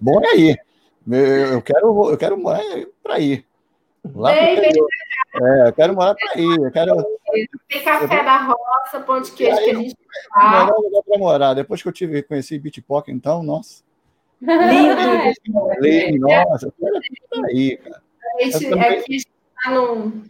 Bom 0.00 0.20
é 0.22 0.28
aí. 0.28 0.56
Eu 1.52 1.62
quero, 1.62 2.10
eu 2.10 2.16
quero 2.16 2.38
morar 2.38 2.62
para 3.02 3.18
ir. 3.18 3.44
Lá 4.14 4.32
bem, 4.32 4.56
bem, 4.60 4.70
é, 5.42 5.68
eu 5.68 5.72
quero 5.72 5.94
morar 5.94 6.14
para 6.14 6.40
ir. 6.40 6.58
Eu 6.58 6.70
quero... 6.70 6.94
Tem 7.68 7.84
café 7.84 8.20
eu... 8.20 8.24
da 8.24 8.38
roça, 8.38 9.00
pão 9.06 9.20
de 9.20 9.30
queijo 9.32 9.58
aí, 9.58 9.64
que 9.64 9.70
a 9.70 9.74
gente 9.74 9.96
faz. 10.32 10.64
Melhor 10.64 10.78
lugar 10.78 11.02
para 11.02 11.18
morar. 11.18 11.54
Depois 11.54 11.82
que 11.82 11.88
eu 11.88 11.92
tive, 11.92 12.22
conheci 12.22 12.58
Bitpock, 12.58 13.10
então, 13.10 13.42
nossa. 13.42 13.82
Lindo! 14.40 15.80
Lindo, 15.80 16.26
nossa, 16.26 16.66
eu 16.66 16.72
quero 16.72 17.46
aí, 17.46 17.76
cara. 17.76 18.02
A 18.38 18.44
gente, 18.44 18.70
também... 18.70 18.82
aqui 18.82 18.96
a 18.96 19.12
gente 19.12 19.28
está 19.28 19.70
num. 19.72 20.22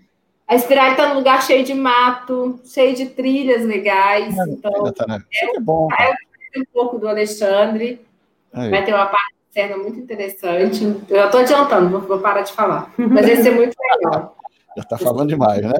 A 0.49 0.55
Espiral 0.57 0.91
está 0.91 1.09
num 1.11 1.15
lugar 1.15 1.43
cheio 1.43 1.65
de 1.65 1.75
mato, 1.75 2.59
cheio 2.65 2.97
de 2.97 3.07
trilhas 3.07 3.65
legais. 3.65 4.37
É, 4.37 4.43
então, 4.49 4.93
tá, 4.93 5.07
né? 5.07 5.23
é, 5.33 5.57
é 5.57 5.61
bom. 5.61 5.87
Cara 5.87 6.17
um 6.59 6.65
pouco 6.73 6.99
do 6.99 7.09
Alexandre. 7.09 8.05
Aí. 8.53 8.71
Vai 8.71 8.85
ter 8.85 8.93
uma 8.93 9.07
parte 9.07 9.35
externa 9.49 9.77
muito 9.77 9.99
interessante. 9.99 10.85
Eu 11.09 11.25
estou 11.25 11.41
adiantando, 11.41 11.91
vou, 11.91 12.01
vou, 12.01 12.19
parar 12.19 12.43
de 12.43 12.53
falar. 12.53 12.93
Mas 12.97 13.27
vai 13.27 13.37
ser 13.37 13.51
muito 13.53 13.77
legal. 13.79 14.37
Já 14.77 14.83
está 14.83 14.99
falando 14.99 15.29
demais, 15.29 15.63
né? 15.63 15.75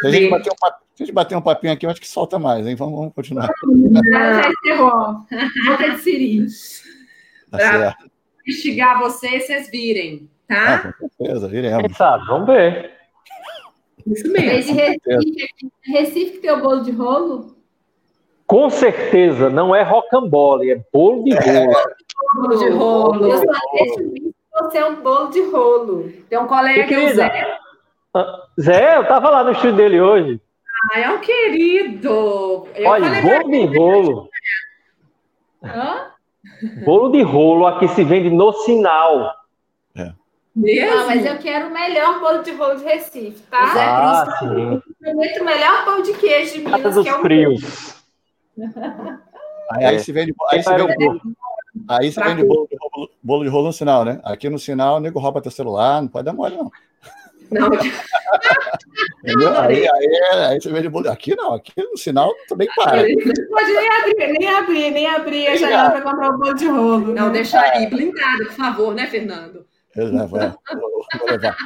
Se 0.00 0.06
a, 0.06 0.10
gente 0.10 0.30
bater 0.30 0.50
um, 0.52 0.56
se 0.94 1.02
a 1.02 1.06
gente 1.06 1.12
bater 1.12 1.36
um 1.36 1.42
papinho 1.42 1.72
aqui, 1.72 1.86
eu 1.86 1.90
acho 1.90 2.00
que 2.00 2.08
solta 2.08 2.38
mais, 2.38 2.66
hein? 2.66 2.76
Vamos, 2.76 2.98
vamos 2.98 3.14
continuar. 3.14 3.48
Não, 3.64 4.02
já 4.02 4.50
encerrou. 4.50 5.26
Volta 5.66 5.90
de 5.90 5.98
Siri. 5.98 6.46
Tá 7.50 7.58
Para 7.58 7.96
instigar 8.46 9.00
vocês, 9.00 9.46
vocês 9.46 9.70
virem, 9.70 10.28
tá? 10.46 10.74
Ah, 10.74 10.92
com 10.92 11.08
certeza, 11.08 11.48
viremos. 11.48 11.86
Quem 11.86 11.94
sabe? 11.94 12.26
Vamos 12.26 12.46
ver. 12.46 12.92
Isso 14.06 14.30
mesmo. 14.30 14.74
Recife, 14.74 15.00
Recife 15.84 16.38
tem 16.38 16.50
o 16.50 16.62
bolo 16.62 16.82
de 16.82 16.90
rolo? 16.92 17.57
Com 18.48 18.70
certeza 18.70 19.48
não 19.48 19.76
é 19.76 19.82
rocambole, 19.82 20.72
é 20.72 20.80
bolo 20.92 21.22
de 21.22 21.34
rolo. 21.34 21.70
É, 21.70 21.84
bolo 22.34 22.56
de 22.56 22.68
rolo. 22.70 23.30
Eu 23.30 23.38
só 23.38 23.52
deixo 23.74 24.10
vir 24.10 24.34
você 24.60 24.78
é 24.78 24.86
um 24.86 24.96
bolo 24.96 25.28
de 25.28 25.40
rolo. 25.50 26.12
Tem 26.28 26.38
um 26.38 26.46
colega, 26.46 27.00
o 27.00 27.14
Zé. 27.14 27.58
Ah, 28.14 28.42
Zé, 28.60 28.96
eu 28.96 29.06
tava 29.06 29.30
lá 29.30 29.44
no 29.44 29.52
estúdio 29.52 29.76
dele 29.76 30.00
hoje. 30.00 30.40
Ah, 30.92 31.00
é 31.00 31.10
um 31.10 31.18
querido. 31.18 32.66
Eu 32.74 32.88
Olha, 32.88 33.22
bolo 33.22 33.50
de 33.50 33.78
rolo. 33.78 34.30
Hã? 35.62 36.06
Bolo 36.84 37.12
de 37.12 37.22
rolo 37.22 37.66
aqui 37.66 37.88
se 37.88 38.02
vende 38.02 38.30
no 38.30 38.52
sinal. 38.52 39.34
É. 39.96 40.12
Mesmo? 40.54 40.96
Não, 40.96 41.06
mas 41.06 41.24
eu 41.24 41.38
quero 41.38 41.68
o 41.68 41.70
melhor 41.70 42.20
bolo 42.20 42.42
de 42.42 42.50
rolo 42.52 42.76
de 42.76 42.84
Recife, 42.84 43.42
tá? 43.50 43.58
Ah, 43.60 44.38
sim. 44.38 44.82
Muito 45.14 45.44
melhor 45.44 45.84
pão 45.84 46.02
de 46.02 46.14
queijo 46.14 46.54
de 46.54 46.60
Minas, 46.60 46.98
que 46.98 47.08
é 47.08 47.14
o 47.14 47.20
frios. 47.20 47.97
Aí, 49.70 49.84
aí 49.84 50.00
se 50.00 50.12
vende, 50.12 50.34
aí 50.50 50.62
se 50.62 50.74
vende, 50.74 50.94
bolo, 50.96 51.20
aí 51.88 52.10
se 52.10 52.22
vende 52.22 52.42
bolo, 52.42 52.66
de 52.66 52.76
rolo, 52.80 53.10
bolo 53.22 53.44
de 53.44 53.50
rolo 53.50 53.66
no 53.66 53.72
sinal, 53.72 54.04
né? 54.04 54.18
Aqui 54.24 54.48
no 54.48 54.58
sinal, 54.58 54.96
o 54.96 55.00
nego 55.00 55.20
rouba 55.20 55.42
teu 55.42 55.50
celular, 55.50 56.00
não 56.00 56.08
pode 56.08 56.24
dar 56.24 56.32
mole, 56.32 56.56
não. 56.56 56.70
Não. 57.50 57.70
Aí, 59.60 59.88
aí, 59.88 60.08
aí 60.48 60.60
você 60.60 60.70
vende 60.70 60.88
bolo. 60.88 61.10
Aqui 61.10 61.34
não, 61.36 61.54
aqui 61.54 61.72
no 61.76 61.96
sinal 61.96 62.34
também 62.48 62.68
para. 62.76 62.96
Não 62.96 63.48
pode 63.50 63.72
nem 63.72 63.88
abrir, 63.88 64.38
nem 64.38 64.48
abrir, 64.48 64.90
nem 64.90 65.06
abrir 65.06 65.46
a 65.48 65.56
janela 65.56 65.90
para 65.90 66.02
comprar 66.02 66.30
o 66.30 66.38
bolo 66.38 66.54
de 66.54 66.66
rolo. 66.66 67.14
Não, 67.14 67.26
né? 67.26 67.32
deixa 67.32 67.60
aí, 67.60 67.86
blindado, 67.86 68.46
por 68.46 68.52
favor, 68.52 68.94
né, 68.94 69.06
Fernando? 69.06 69.66
Eu 69.96 70.12
levo, 70.12 70.38
é. 70.38 70.54
Vou 71.18 71.30
levar. 71.30 71.56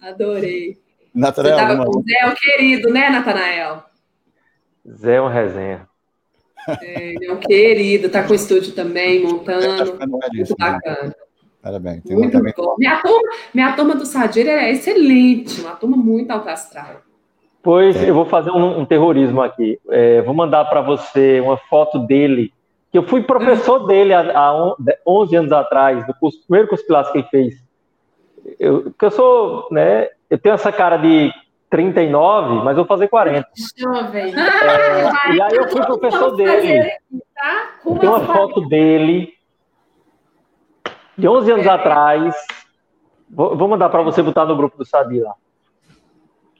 Adorei. 0.00 0.78
Natanael. 1.14 1.58
Você 1.58 1.66
tava 1.66 1.84
com 1.84 1.98
o 1.98 2.02
Zé, 2.02 2.14
é 2.20 2.28
o 2.28 2.34
querido, 2.34 2.92
né, 2.92 3.10
Natanael? 3.10 3.82
Zé 4.88 5.16
é 5.16 5.20
uma 5.20 5.32
resenha. 5.32 5.87
É, 6.82 7.14
ele 7.14 7.26
é 7.26 7.32
um 7.32 7.40
querido, 7.40 8.08
tá 8.08 8.22
com 8.22 8.32
o 8.32 8.36
estúdio 8.36 8.72
também, 8.72 9.22
montando. 9.22 9.98
Tá 9.98 10.06
muito 10.06 10.56
bacana. 10.58 11.14
Parabéns. 11.62 12.02
Tem 12.02 12.16
muito 12.16 12.32
também... 12.32 12.52
bom. 12.56 12.76
Minha 12.78 13.02
turma, 13.02 13.28
minha 13.52 13.72
turma 13.72 13.94
do 13.94 14.06
Sadir 14.06 14.46
é 14.48 14.70
excelente, 14.70 15.60
uma 15.60 15.74
turma 15.74 15.96
muito 15.96 16.30
alto 16.30 16.48
astral. 16.48 17.02
Pois 17.62 17.96
é. 17.96 18.08
eu 18.08 18.14
vou 18.14 18.24
fazer 18.24 18.50
um, 18.50 18.80
um 18.80 18.84
terrorismo 18.84 19.42
aqui. 19.42 19.78
É, 19.90 20.22
vou 20.22 20.34
mandar 20.34 20.64
para 20.66 20.80
você 20.80 21.40
uma 21.40 21.56
foto 21.56 21.98
dele, 21.98 22.52
que 22.90 22.98
eu 22.98 23.02
fui 23.02 23.22
professor 23.22 23.86
dele 23.86 24.14
há, 24.14 24.20
há 24.20 24.74
11 25.06 25.36
anos 25.36 25.52
atrás, 25.52 26.06
no 26.06 26.14
curso, 26.14 26.40
primeiro 26.46 26.68
curso 26.68 26.86
Pilates 26.86 27.12
que 27.12 27.18
ele 27.18 27.28
fez. 27.28 27.54
Eu, 28.58 28.92
que 28.92 29.04
eu 29.04 29.10
sou, 29.10 29.68
né? 29.70 30.08
Eu 30.30 30.38
tenho 30.38 30.54
essa 30.54 30.72
cara 30.72 30.96
de 30.96 31.30
39, 31.70 32.64
mas 32.64 32.76
vou 32.76 32.86
fazer 32.86 33.08
40. 33.08 33.48
Jovem. 33.76 34.34
É, 34.38 35.34
e 35.34 35.42
aí 35.42 35.56
eu 35.56 35.68
fui 35.68 35.82
professor 35.82 36.36
dele. 36.36 36.90
Tá? 37.34 37.70
Tem 38.00 38.08
uma 38.08 38.20
foto 38.20 38.62
dele 38.62 39.34
de 41.16 41.28
11 41.28 41.52
anos 41.52 41.66
é. 41.66 41.70
atrás. 41.70 42.34
Vou, 43.30 43.56
vou 43.56 43.68
mandar 43.68 43.88
para 43.90 44.02
você 44.02 44.22
botar 44.22 44.46
no 44.46 44.56
grupo 44.56 44.78
do 44.78 44.84
Sabi 44.84 45.20
lá. 45.20 45.34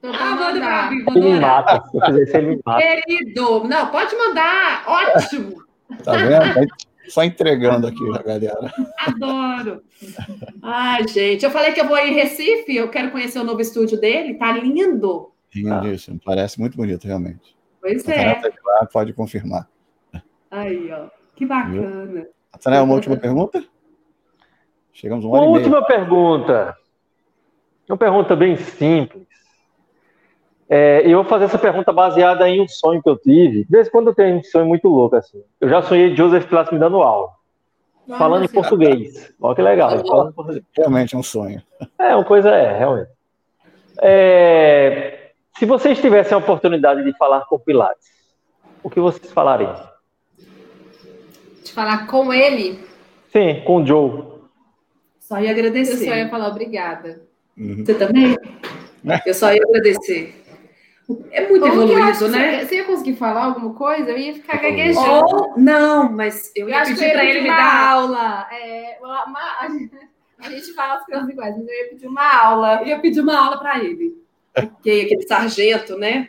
Ah, 0.02 0.36
manda 0.36 0.60
pra 0.60 0.90
mim, 0.90 1.04
ele 1.08 1.32
me 1.32 1.40
mata. 1.40 1.82
Se 1.88 1.96
eu 1.96 2.04
fizer 2.06 2.22
isso, 2.22 2.36
ele 2.36 2.46
me 2.48 2.60
mata. 2.64 2.80
Querido, 2.80 3.64
não, 3.64 3.86
pode 3.88 4.16
mandar. 4.16 4.84
Ótimo. 4.86 5.62
Tá 6.04 6.12
vendo? 6.12 6.68
Só 7.08 7.24
entregando 7.24 7.86
aqui 7.86 8.04
a 8.14 8.22
galera. 8.22 8.72
Adoro. 8.98 9.82
Ai, 10.62 11.06
gente, 11.08 11.44
eu 11.44 11.50
falei 11.50 11.72
que 11.72 11.80
eu 11.80 11.88
vou 11.88 11.98
em 11.98 12.14
Recife, 12.14 12.74
eu 12.74 12.90
quero 12.90 13.10
conhecer 13.10 13.38
o 13.38 13.44
novo 13.44 13.60
estúdio 13.60 14.00
dele, 14.00 14.34
tá 14.34 14.52
lindo. 14.52 15.32
Lindíssimo, 15.54 16.20
parece 16.24 16.60
muito 16.60 16.76
bonito, 16.76 17.06
realmente. 17.06 17.56
Pois 17.80 18.06
é. 18.08 18.34
Tá 18.34 18.50
lá, 18.64 18.86
pode 18.86 19.12
confirmar. 19.12 19.68
Aí, 20.50 20.90
ó, 20.92 21.08
que 21.34 21.46
bacana. 21.46 22.26
Nathanael, 22.52 22.84
uma 22.84 22.94
última 22.94 23.16
pergunta? 23.16 23.64
Chegamos 24.92 25.24
a 25.24 25.28
uma, 25.28 25.40
uma 25.40 25.46
última 25.46 25.84
pergunta. 25.86 26.76
Uma 27.88 27.96
pergunta 27.96 28.36
bem 28.36 28.56
simples. 28.56 29.26
É, 30.68 31.02
eu 31.04 31.16
vou 31.16 31.24
fazer 31.24 31.46
essa 31.46 31.58
pergunta 31.58 31.90
baseada 31.92 32.46
em 32.48 32.60
um 32.60 32.68
sonho 32.68 33.02
que 33.02 33.08
eu 33.08 33.16
tive. 33.16 33.64
De 33.64 33.70
vez 33.70 33.88
em 33.88 33.90
quando 33.90 34.08
eu 34.08 34.14
tenho 34.14 34.36
um 34.36 34.42
sonho 34.42 34.66
muito 34.66 34.86
louco, 34.88 35.16
assim. 35.16 35.42
Eu 35.60 35.68
já 35.68 35.80
sonhei 35.80 36.14
Joseph 36.14 36.46
Pilates 36.46 36.72
me 36.72 36.78
dando 36.78 37.02
aula. 37.02 37.30
falando 38.06 38.44
em 38.44 38.48
português. 38.48 39.32
Olha 39.40 39.56
que 39.56 39.62
legal. 39.62 39.90
Realmente 40.76 41.14
é 41.14 41.18
um 41.18 41.22
sonho. 41.22 41.62
É, 41.98 42.14
uma 42.14 42.24
coisa 42.24 42.50
é, 42.50 42.78
realmente. 42.78 43.10
É, 44.00 45.30
se 45.58 45.64
vocês 45.64 46.00
tivessem 46.00 46.34
a 46.34 46.38
oportunidade 46.38 47.02
de 47.02 47.16
falar 47.16 47.46
com 47.46 47.58
Pilates, 47.58 48.06
o 48.82 48.90
que 48.90 49.00
vocês 49.00 49.32
falariam? 49.32 49.74
De 51.64 51.72
falar 51.72 52.06
com 52.06 52.32
ele? 52.32 52.86
Sim, 53.32 53.62
com 53.64 53.82
o 53.82 53.86
Joe. 53.86 54.22
Só 55.18 55.40
ia 55.40 55.50
agradecer. 55.50 55.92
Eu 55.92 56.08
só 56.08 56.14
ia 56.14 56.28
falar 56.28 56.48
obrigada. 56.48 57.22
Uhum. 57.56 57.84
Você 57.84 57.94
também? 57.94 58.36
Eu 59.26 59.34
só 59.34 59.52
ia 59.52 59.62
agradecer. 59.62 60.47
É 61.30 61.48
muito 61.48 61.62
Ou 61.62 61.68
evoluído, 61.68 62.28
né? 62.28 62.64
Você 62.64 62.76
ia 62.76 62.84
conseguir 62.84 63.16
falar 63.16 63.44
alguma 63.44 63.72
coisa? 63.72 64.10
Eu 64.10 64.18
ia 64.18 64.34
ficar 64.34 64.58
gaguejando. 64.58 65.10
Ou, 65.10 65.54
não, 65.56 66.12
mas 66.12 66.52
eu, 66.54 66.68
eu 66.68 66.74
ia 66.74 66.84
pedir 66.84 67.12
para 67.12 67.24
ele 67.24 67.40
me 67.40 67.48
dar 67.48 67.90
aula. 67.92 68.46
É, 68.52 68.98
uma, 69.00 69.56
a 70.38 70.50
gente 70.50 70.74
fala 70.74 70.96
as 70.96 71.06
coisas 71.06 71.28
iguais, 71.28 71.56
mas 71.56 71.66
eu 71.66 71.74
ia 71.74 71.88
pedir 71.88 72.06
uma 72.06 72.44
aula. 72.44 72.80
Eu 72.82 72.88
ia 72.88 72.98
pedir 72.98 73.20
uma 73.20 73.38
aula 73.38 73.58
para 73.58 73.82
ele. 73.82 74.22
Porque 74.52 75.02
aquele 75.06 75.22
sargento, 75.26 75.96
né? 75.96 76.28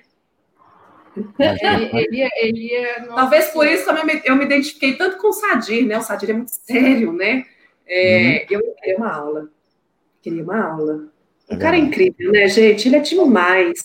Ele, 1.37 1.89
ele, 1.93 2.29
ele 2.37 2.67
ia, 2.67 3.07
Talvez 3.07 3.47
por 3.47 3.67
isso 3.67 3.83
também 3.85 4.21
eu 4.23 4.35
me 4.37 4.45
identifiquei 4.45 4.95
tanto 4.95 5.17
com 5.17 5.27
o 5.27 5.33
Sadir, 5.33 5.85
né? 5.85 5.97
O 5.97 6.01
Sadir 6.01 6.29
é 6.29 6.33
muito 6.33 6.51
sério, 6.51 7.11
né? 7.11 7.45
É, 7.85 8.45
uhum. 8.49 8.57
Eu 8.57 8.75
queria 8.75 8.97
uma 8.97 9.13
aula. 9.13 9.49
Queria 10.21 10.43
uma 10.43 10.71
aula. 10.71 11.07
O 11.49 11.57
cara 11.57 11.75
é 11.75 11.79
incrível, 11.79 12.31
né, 12.31 12.47
gente? 12.47 12.87
Ele 12.87 12.97
é 12.97 12.99
demais 12.99 13.81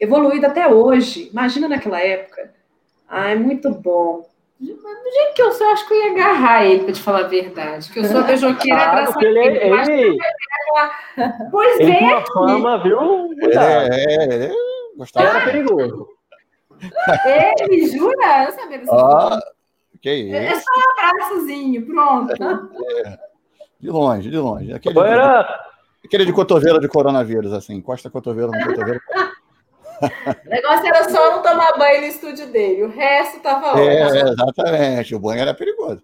evoluído 0.00 0.46
até 0.46 0.68
hoje. 0.68 1.28
Imagina 1.30 1.68
naquela 1.68 2.00
época. 2.00 2.52
Ai, 3.08 3.36
muito 3.36 3.70
bom. 3.70 4.26
Do 4.58 4.66
jeito 4.66 5.34
que 5.34 5.42
eu 5.42 5.52
sou, 5.52 5.66
acho 5.68 5.86
que 5.86 5.92
eu 5.92 5.98
ia 5.98 6.12
agarrar 6.12 6.64
ele, 6.64 6.84
para 6.84 6.92
te 6.94 7.00
falar 7.00 7.20
a 7.20 7.28
verdade. 7.28 7.90
Que 7.90 7.98
eu 7.98 8.04
sou 8.04 8.24
beijoqueira 8.24 8.80
ah, 8.80 8.90
abraçada. 8.90 9.26
Ele, 9.26 9.40
ele... 9.40 10.18
Pois 11.50 11.80
ele 11.80 11.92
aqui. 11.92 12.32
fama, 12.32 12.82
viu? 12.82 13.30
É, 13.42 14.46
é, 14.46 14.52
gostava. 14.96 15.28
Era 15.28 15.44
perigoso. 15.44 16.08
Ele, 17.60 17.86
jura? 17.86 18.44
Eu 18.44 18.52
sabia 18.52 18.78
dessa 18.78 18.92
ah, 18.94 19.40
que 20.00 20.12
isso. 20.12 20.34
É 20.34 20.54
só 20.54 20.70
um 20.70 21.08
abraçozinho, 21.08 21.86
pronto. 21.86 22.32
É, 22.32 23.18
de 23.80 23.90
longe, 23.90 24.30
de 24.30 24.38
longe. 24.38 24.72
Aquele, 24.72 24.98
Era... 24.98 25.66
aquele 26.04 26.24
de 26.24 26.32
cotovelo 26.32 26.80
de 26.80 26.88
coronavírus, 26.88 27.52
assim, 27.52 27.74
encosta 27.74 28.10
cotovelo 28.10 28.52
no 28.52 28.64
cotovelo. 28.64 29.00
O 30.02 30.48
negócio 30.48 30.86
era 30.86 31.08
só 31.08 31.30
não 31.30 31.42
tomar 31.42 31.76
banho 31.78 32.02
no 32.02 32.06
estúdio 32.06 32.46
dele, 32.48 32.84
o 32.84 32.88
resto 32.88 33.40
tava 33.40 33.72
ótimo. 33.72 33.88
É, 33.88 34.20
exatamente, 34.22 35.14
o 35.14 35.18
banho 35.18 35.40
era 35.40 35.54
perigoso. 35.54 36.02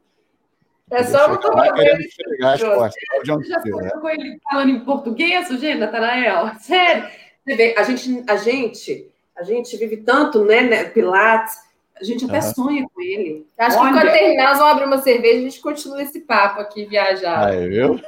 É 0.90 1.02
só 1.04 1.28
não 1.28 1.38
tomar 1.38 1.72
banho 1.72 1.96
no 1.96 2.02
estúdio. 2.02 2.36
Você 2.38 3.46
já 3.46 3.58
né? 3.58 3.90
com 3.90 4.08
ele 4.08 4.38
falando 4.50 4.70
em 4.70 4.80
português, 4.80 5.48
gente, 5.48 5.78
Natanael? 5.78 6.52
Sério? 6.60 7.08
Você 7.44 7.56
vê, 7.56 7.74
a 7.76 7.82
gente, 7.82 8.24
a 8.28 8.36
gente, 8.36 9.12
a 9.36 9.42
gente 9.42 9.76
vive 9.76 9.96
tanto, 9.98 10.44
né, 10.44 10.62
né 10.62 10.84
Pilates, 10.84 11.56
a 12.00 12.04
gente 12.04 12.24
até 12.24 12.38
uhum. 12.38 12.54
sonha 12.54 12.86
com 12.92 13.00
ele. 13.00 13.46
Acho 13.56 13.78
Olha. 13.78 13.92
que 13.92 14.00
quando 14.00 14.12
terminar, 14.12 14.48
nós 14.50 14.58
vamos 14.58 14.72
abrir 14.72 14.86
uma 14.86 14.98
cerveja 14.98 15.34
e 15.34 15.38
a 15.38 15.42
gente 15.42 15.60
continua 15.60 16.02
esse 16.02 16.20
papo 16.20 16.60
aqui, 16.60 16.84
viajar. 16.84 17.48
Aí, 17.48 17.68
viu? 17.68 18.00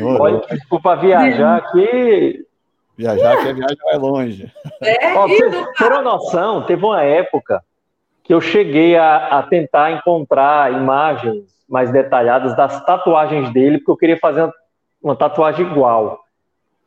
Olha, 0.20 0.40
desculpa 0.50 0.96
viajar 0.96 1.56
aqui, 1.56 2.44
Viajar, 3.00 3.42
que 3.42 3.48
a 3.48 3.52
viagem 3.54 3.78
vai 3.82 3.96
longe. 3.96 4.52
É, 4.82 5.14
Ó, 5.16 5.26
ter 5.26 5.92
uma 5.92 6.02
noção, 6.02 6.66
teve 6.66 6.84
uma 6.84 7.02
época 7.02 7.64
que 8.22 8.34
eu 8.34 8.42
cheguei 8.42 8.94
a, 8.94 9.38
a, 9.38 9.42
tentar 9.42 9.92
encontrar 9.92 10.70
imagens 10.72 11.46
mais 11.66 11.90
detalhadas 11.90 12.54
das 12.54 12.84
tatuagens 12.84 13.50
dele, 13.54 13.78
porque 13.78 13.90
eu 13.90 13.96
queria 13.96 14.18
fazer 14.18 14.42
uma, 14.42 14.54
uma 15.02 15.16
tatuagem 15.16 15.66
igual. 15.66 16.20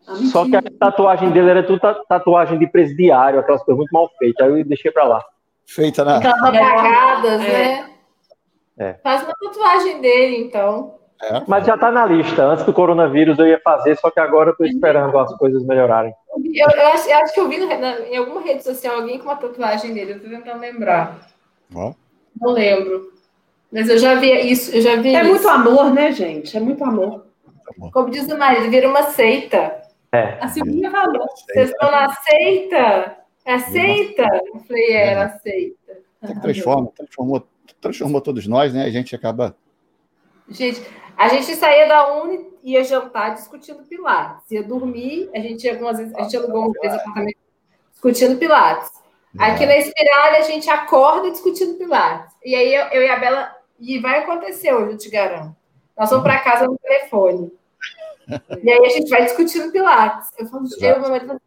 Ah, 0.07 0.15
Só 0.31 0.45
que 0.45 0.55
a 0.55 0.61
tatuagem 0.79 1.31
dele 1.31 1.49
era 1.49 1.63
tudo 1.63 1.79
tatuagem 2.07 2.59
de 2.59 2.67
presidiário, 2.67 3.39
aquelas 3.39 3.63
coisas 3.63 3.77
muito 3.77 3.91
mal 3.91 4.07
feitas. 4.19 4.45
Aí 4.45 4.59
eu 4.59 4.65
deixei 4.65 4.91
para 4.91 5.05
lá. 5.05 5.25
Feita 5.65 6.03
na. 6.05 6.17
Aquelas 6.17 6.43
apagadas, 6.43 7.41
é. 7.41 7.47
né? 7.47 7.89
É. 8.77 8.93
Faz 9.01 9.23
uma 9.23 9.33
tatuagem 9.33 9.99
dele, 9.99 10.37
então. 10.43 10.95
É. 11.29 11.43
Mas 11.47 11.65
já 11.65 11.75
está 11.75 11.91
na 11.91 12.05
lista. 12.05 12.45
Antes 12.45 12.65
do 12.65 12.73
coronavírus 12.73 13.39
eu 13.39 13.47
ia 13.47 13.59
fazer, 13.63 13.97
só 13.97 14.11
que 14.11 14.19
agora 14.19 14.49
eu 14.49 14.51
estou 14.51 14.65
esperando 14.65 15.17
as 15.17 15.33
coisas 15.37 15.63
melhorarem. 15.63 16.13
Eu, 16.53 16.69
eu, 16.69 16.87
acho, 16.87 17.09
eu 17.09 17.17
acho, 17.17 17.33
que 17.33 17.39
eu 17.39 17.47
vi 17.47 17.57
na, 17.65 17.99
em 18.01 18.17
alguma 18.17 18.41
rede 18.41 18.63
social 18.63 18.97
alguém 18.97 19.17
com 19.17 19.25
uma 19.25 19.35
tatuagem 19.35 19.93
dele. 19.93 20.13
Eu 20.13 20.17
estou 20.17 20.29
tentando 20.29 20.59
lembrar. 20.59 21.19
Oh. 21.73 21.93
Não 22.39 22.51
lembro. 22.51 23.13
Mas 23.71 23.89
eu 23.89 23.97
já 23.97 24.15
vi 24.15 24.31
isso. 24.51 24.75
Eu 24.75 24.81
já 24.81 24.95
vi 24.97 25.15
é 25.15 25.21
isso. 25.21 25.29
muito 25.29 25.47
amor, 25.47 25.93
né, 25.93 26.11
gente? 26.11 26.55
É 26.55 26.59
muito 26.59 26.83
amor. 26.83 27.25
Como 27.91 28.09
diz 28.09 28.27
o 28.31 28.37
marido, 28.37 28.69
vira 28.69 28.87
uma 28.87 29.03
seita. 29.03 29.81
É. 30.11 30.37
A 30.39 30.47
Silvia 30.47 30.91
falou. 30.91 31.25
Vocês 31.51 31.71
estão 31.71 31.89
na 31.89 32.09
seita? 32.13 33.17
É 33.45 33.59
seita? 33.59 34.23
Eu 34.53 34.59
falei, 34.59 34.91
é, 34.91 35.07
era 35.07 35.29
seita. 35.39 35.97
Transforma, 36.41 36.91
transformou, 36.95 37.47
transformou 37.81 38.21
todos 38.21 38.47
nós, 38.47 38.73
né? 38.73 38.85
A 38.85 38.89
gente 38.89 39.15
acaba. 39.15 39.55
Gente, 40.49 40.81
a 41.17 41.27
gente 41.29 41.55
saía 41.55 41.87
da 41.87 42.13
Uni, 42.15 42.47
ia 42.63 42.83
jantar 42.83 43.33
discutindo 43.33 43.83
Pilates. 43.83 44.49
Ia 44.51 44.63
dormir, 44.63 45.29
a 45.33 45.39
gente 45.39 45.69
algumas 45.69 45.97
vezes, 45.97 46.13
a 46.15 46.23
gente 46.23 46.37
alugou 46.37 46.69
um 46.69 46.73
três 46.73 46.93
apartamentos 46.93 47.41
discutindo 47.91 48.37
Pilates. 48.37 48.91
Aqui 49.37 49.65
na 49.65 49.77
Espiralha, 49.77 50.37
a 50.37 50.41
gente 50.41 50.69
acorda 50.69 51.31
discutindo 51.31 51.77
Pilates. 51.77 52.35
E 52.43 52.55
aí 52.55 52.73
eu, 52.73 52.85
eu, 52.87 53.03
e 53.03 53.09
a 53.09 53.17
Bela, 53.17 53.55
e 53.79 53.99
vai 53.99 54.19
acontecer 54.19 54.73
hoje, 54.73 54.91
eu 54.91 54.97
te 54.97 55.09
garanto. 55.09 55.55
Nós 55.97 56.09
vamos 56.09 56.23
para 56.23 56.39
casa 56.39 56.65
no 56.65 56.77
telefone. 56.77 57.51
E 58.61 58.71
aí 58.71 58.85
a 58.85 58.89
gente 58.89 59.09
vai 59.09 59.23
discutindo 59.25 59.71
Pilates. 59.71 60.29
Eu 60.37 60.47
falo, 60.47 60.65
eu, 60.79 60.99
meu 60.99 61.09
marido, 61.09 61.41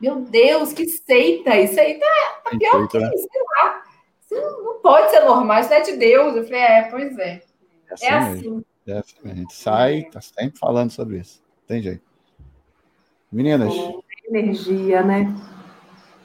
meu 0.00 0.16
Deus, 0.16 0.72
que 0.72 0.86
seita! 0.86 1.56
Isso 1.56 1.78
aí 1.80 1.98
tá, 1.98 2.40
tá 2.44 2.50
pior 2.58 2.88
que 2.88 2.98
né? 2.98 3.10
isso, 3.14 3.28
sei 3.30 3.42
lá. 3.42 3.82
Isso 4.20 4.62
não 4.62 4.80
pode 4.80 5.10
ser 5.10 5.20
normal, 5.20 5.60
isso 5.60 5.70
não 5.70 5.76
é 5.76 5.80
de 5.80 5.92
Deus. 5.96 6.36
Eu 6.36 6.44
falei, 6.44 6.60
é, 6.60 6.82
pois 6.90 7.18
é. 7.18 7.42
É 7.88 7.92
assim. 7.92 8.64
É 8.86 8.98
assim. 8.98 9.14
É, 9.24 9.30
a 9.30 9.34
gente 9.34 9.54
sai, 9.54 10.04
tá 10.04 10.20
sempre 10.20 10.58
falando 10.58 10.90
sobre 10.90 11.18
isso. 11.18 11.42
Tem 11.66 11.82
jeito. 11.82 12.02
Meninas. 13.30 13.74
energia, 14.28 15.02
né? 15.02 15.34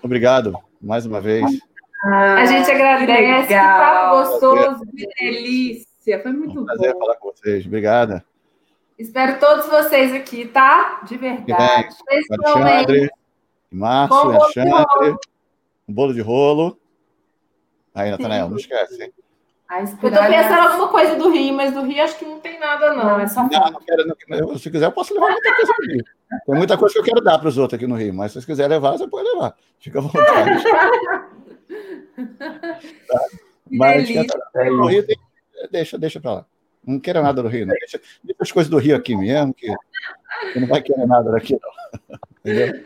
Obrigado 0.02 0.54
mais 0.82 1.06
uma 1.06 1.20
vez. 1.20 1.46
Ah, 2.04 2.36
a 2.36 2.46
gente 2.46 2.70
agradece. 2.70 3.48
Que, 3.48 3.54
papo 3.54 4.18
gostoso, 4.18 4.86
que 4.86 5.08
delícia. 5.20 6.22
Foi 6.22 6.32
muito 6.32 6.60
um 6.60 6.66
prazer 6.66 6.94
bom. 6.94 7.00
falar 7.00 7.16
com 7.18 7.32
vocês. 7.32 7.66
Obrigada. 7.66 8.26
Espero 8.98 9.40
todos 9.40 9.68
vocês 9.68 10.14
aqui, 10.14 10.48
tá? 10.48 11.02
De 11.08 11.18
verdade. 11.18 11.96
Alexandre, 12.08 13.10
Márcio, 13.72 14.32
Alexandre, 14.32 15.18
um 15.88 15.94
bolo 15.94 16.14
de 16.14 16.22
rolo. 16.22 16.80
Aí, 17.94 18.10
Natanael, 18.10 18.50
não 18.50 18.58
esquece, 18.58 19.04
hein? 19.04 19.14
Eu 19.80 19.88
tô 19.88 20.10
pensando 20.10 20.54
em 20.54 20.68
alguma 20.68 20.90
coisa 20.90 21.16
do 21.16 21.30
Rio, 21.30 21.54
mas 21.54 21.74
do 21.74 21.82
Rio 21.84 22.04
acho 22.04 22.20
que 22.20 22.26
não 22.26 22.42
tem 22.42 22.60
nada, 22.60 22.94
não. 22.94 23.04
Não, 23.06 23.20
é 23.22 23.28
só 23.28 23.44
não, 23.44 23.50
não 23.50 23.80
quero, 23.80 24.06
não, 24.28 24.58
Se 24.58 24.70
quiser, 24.70 24.86
eu 24.86 24.92
posso 24.92 25.14
levar 25.14 25.30
muita 25.30 25.56
coisa 25.56 25.74
do 25.74 25.92
Rio. 25.92 26.04
Tem 26.46 26.56
muita 26.56 26.78
coisa 26.78 26.94
que 26.94 27.00
eu 27.00 27.04
quero 27.04 27.22
dar 27.22 27.40
para 27.40 27.48
os 27.48 27.58
outros 27.58 27.78
aqui 27.78 27.88
no 27.88 27.96
Rio, 27.96 28.14
mas 28.14 28.32
se 28.32 28.34
vocês 28.34 28.46
quiserem 28.46 28.72
levar, 28.72 28.92
você 28.92 29.08
pode 29.08 29.30
levar. 29.30 29.56
Fica 29.80 30.00
à 30.00 30.02
vontade. 30.02 30.64
tá? 33.08 33.20
Mas 33.70 34.10
no 34.54 34.88
Rio 34.88 35.08
tem... 35.08 35.18
deixa, 35.72 35.98
deixa 35.98 36.20
para 36.20 36.34
lá. 36.34 36.46
Não 36.86 37.00
quero 37.00 37.22
nada 37.22 37.42
do 37.42 37.48
Rio, 37.48 37.66
não. 37.66 37.76
Deixa, 37.76 38.02
deixa, 38.24 38.44
as 38.44 38.52
coisas 38.52 38.70
do 38.70 38.78
Rio 38.78 38.98
aqui 38.98 39.16
mesmo, 39.16 39.54
que 39.54 39.68
você 40.52 40.60
não 40.60 40.68
vai 40.68 40.82
querer 40.82 41.06
nada 41.06 41.32
daqui, 41.32 41.54
não. 41.54 42.20
Entendeu? 42.44 42.84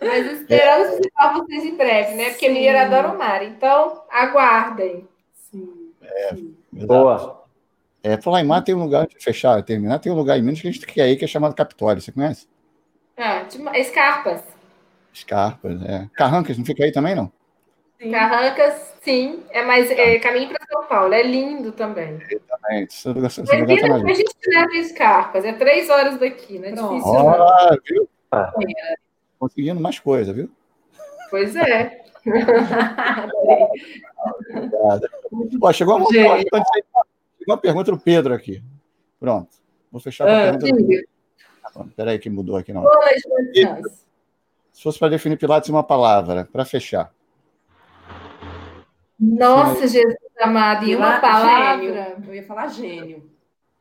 Mas 0.00 0.32
esperamos 0.32 0.88
é. 0.88 0.96
visitar 0.96 1.32
vocês 1.32 1.64
em 1.64 1.76
breve, 1.76 2.14
né? 2.14 2.30
Porque 2.30 2.48
Mineiro 2.48 2.78
adora 2.78 3.08
o 3.08 3.18
mar. 3.18 3.42
Então, 3.42 4.02
aguardem. 4.10 5.08
É, 6.10 6.36
Boa. 6.86 7.44
É, 8.02 8.16
falar 8.20 8.40
em 8.40 8.46
mar, 8.46 8.62
tem 8.62 8.74
um 8.74 8.82
lugar, 8.82 9.06
fechar, 9.18 9.62
terminar, 9.62 9.98
tem 9.98 10.10
um 10.10 10.16
lugar 10.16 10.38
em 10.38 10.42
Minas 10.42 10.60
que 10.60 10.68
a 10.68 10.72
gente 10.72 10.86
quer 10.86 11.08
ir, 11.08 11.16
que 11.16 11.24
é 11.24 11.28
chamado 11.28 11.54
Capitólio. 11.54 12.00
Você 12.00 12.10
conhece? 12.10 12.48
Ah, 13.16 13.44
Escarpas. 13.74 14.42
Escarpas, 15.12 15.82
é. 15.82 16.08
Carrancas, 16.14 16.56
não 16.56 16.64
fica 16.64 16.84
aí 16.84 16.92
também, 16.92 17.14
não? 17.14 17.30
Sim. 18.00 18.10
Carrancas, 18.10 18.94
sim. 19.02 19.42
É 19.50 19.62
mais 19.62 19.90
é, 19.90 20.18
caminho 20.18 20.48
para 20.48 20.66
São 20.66 20.86
Paulo. 20.86 21.12
É 21.12 21.22
lindo 21.22 21.72
também. 21.72 22.18
Exatamente. 22.30 22.94
Esse 22.94 23.08
lugar, 23.08 23.26
esse 23.26 23.40
lugar 23.42 23.66
tá 23.66 24.10
a 24.10 24.14
gente 24.14 24.34
leva 24.46 24.74
Escarpas. 24.76 25.44
É 25.44 25.52
três 25.52 25.90
horas 25.90 26.18
daqui, 26.18 26.58
né? 26.58 26.70
Difícil. 26.70 27.28
Ah, 27.28 27.76
viu? 27.86 28.08
Ah. 28.32 28.52
Conseguindo 29.38 29.80
mais 29.80 29.98
coisa, 29.98 30.32
viu? 30.32 30.50
Pois 31.28 31.54
é. 31.54 32.02
Obrigado. 34.50 35.08
chegou 35.72 35.96
uma, 35.96 36.06
chegou 36.06 36.62
uma 37.46 37.58
pergunta 37.58 37.92
do 37.92 37.98
Pedro 37.98 38.34
aqui. 38.34 38.62
Pronto. 39.18 39.48
Vou 39.90 40.00
fechar 40.00 40.28
a 40.28 40.50
ah, 40.50 40.58
pergunta. 40.58 41.06
Espera 41.88 42.10
aí 42.12 42.18
que 42.18 42.30
mudou 42.30 42.56
aqui. 42.56 42.72
Não. 42.72 42.84
Se 44.72 44.82
fosse 44.82 44.98
para 44.98 45.08
definir 45.08 45.36
Pilates 45.36 45.68
em 45.68 45.72
uma 45.72 45.84
palavra, 45.84 46.48
para 46.50 46.64
fechar. 46.64 47.12
Nossa, 49.18 49.86
Jesus 49.86 50.16
amado, 50.40 50.84
em 50.88 50.96
uma 50.96 51.20
palavra. 51.20 51.84
Gênio. 51.84 52.24
Eu 52.26 52.34
ia 52.34 52.42
falar 52.44 52.68
gênio. 52.68 53.30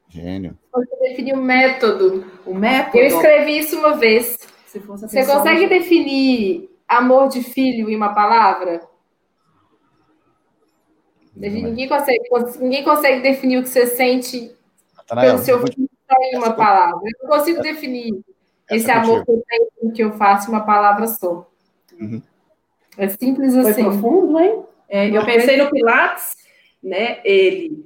Gênio. 0.10 0.58
Você 0.74 0.96
definir 0.98 1.34
o 1.34 1.42
método. 1.42 2.26
O 2.46 2.54
método? 2.54 2.98
Eu 2.98 3.08
escrevi 3.08 3.60
isso 3.60 3.78
uma 3.78 3.96
vez. 3.96 4.38
Você 4.66 4.80
consegue 5.26 5.68
definir 5.68 6.70
amor 6.90 7.30
de 7.30 7.44
filho 7.44 7.90
em 7.90 7.96
uma 7.96 8.14
palavra? 8.14 8.82
Ninguém 11.36 11.88
consegue, 11.88 12.24
ninguém 12.60 12.84
consegue 12.84 13.22
definir 13.22 13.60
o 13.60 13.64
que 13.64 13.70
você 13.70 13.86
sente 13.88 14.54
Natanael, 14.98 15.32
pelo 15.32 15.46
seu 15.46 15.60
filho 15.60 15.90
em 16.34 16.38
uma 16.38 16.54
palavra. 16.54 17.00
Eu 17.06 17.28
não 17.28 17.38
consigo 17.38 17.62
definir 17.62 18.20
esse 18.70 18.90
amor 18.90 19.24
que 19.24 19.32
eu 19.32 19.44
tenho, 19.48 19.94
que 19.94 20.04
eu 20.04 20.12
faço 20.14 20.50
em 20.50 20.54
uma 20.54 20.66
palavra 20.66 21.08
só. 21.08 21.48
Uhum. 22.00 22.22
É 22.98 23.08
simples 23.08 23.56
assim. 23.56 23.84
Foi 23.84 23.84
profundo, 23.84 24.40
hein? 24.40 24.64
É, 24.90 25.10
eu 25.10 25.24
pensei 25.24 25.56
no 25.58 25.70
Pilates, 25.70 26.36
né? 26.84 27.20
Ele. 27.24 27.86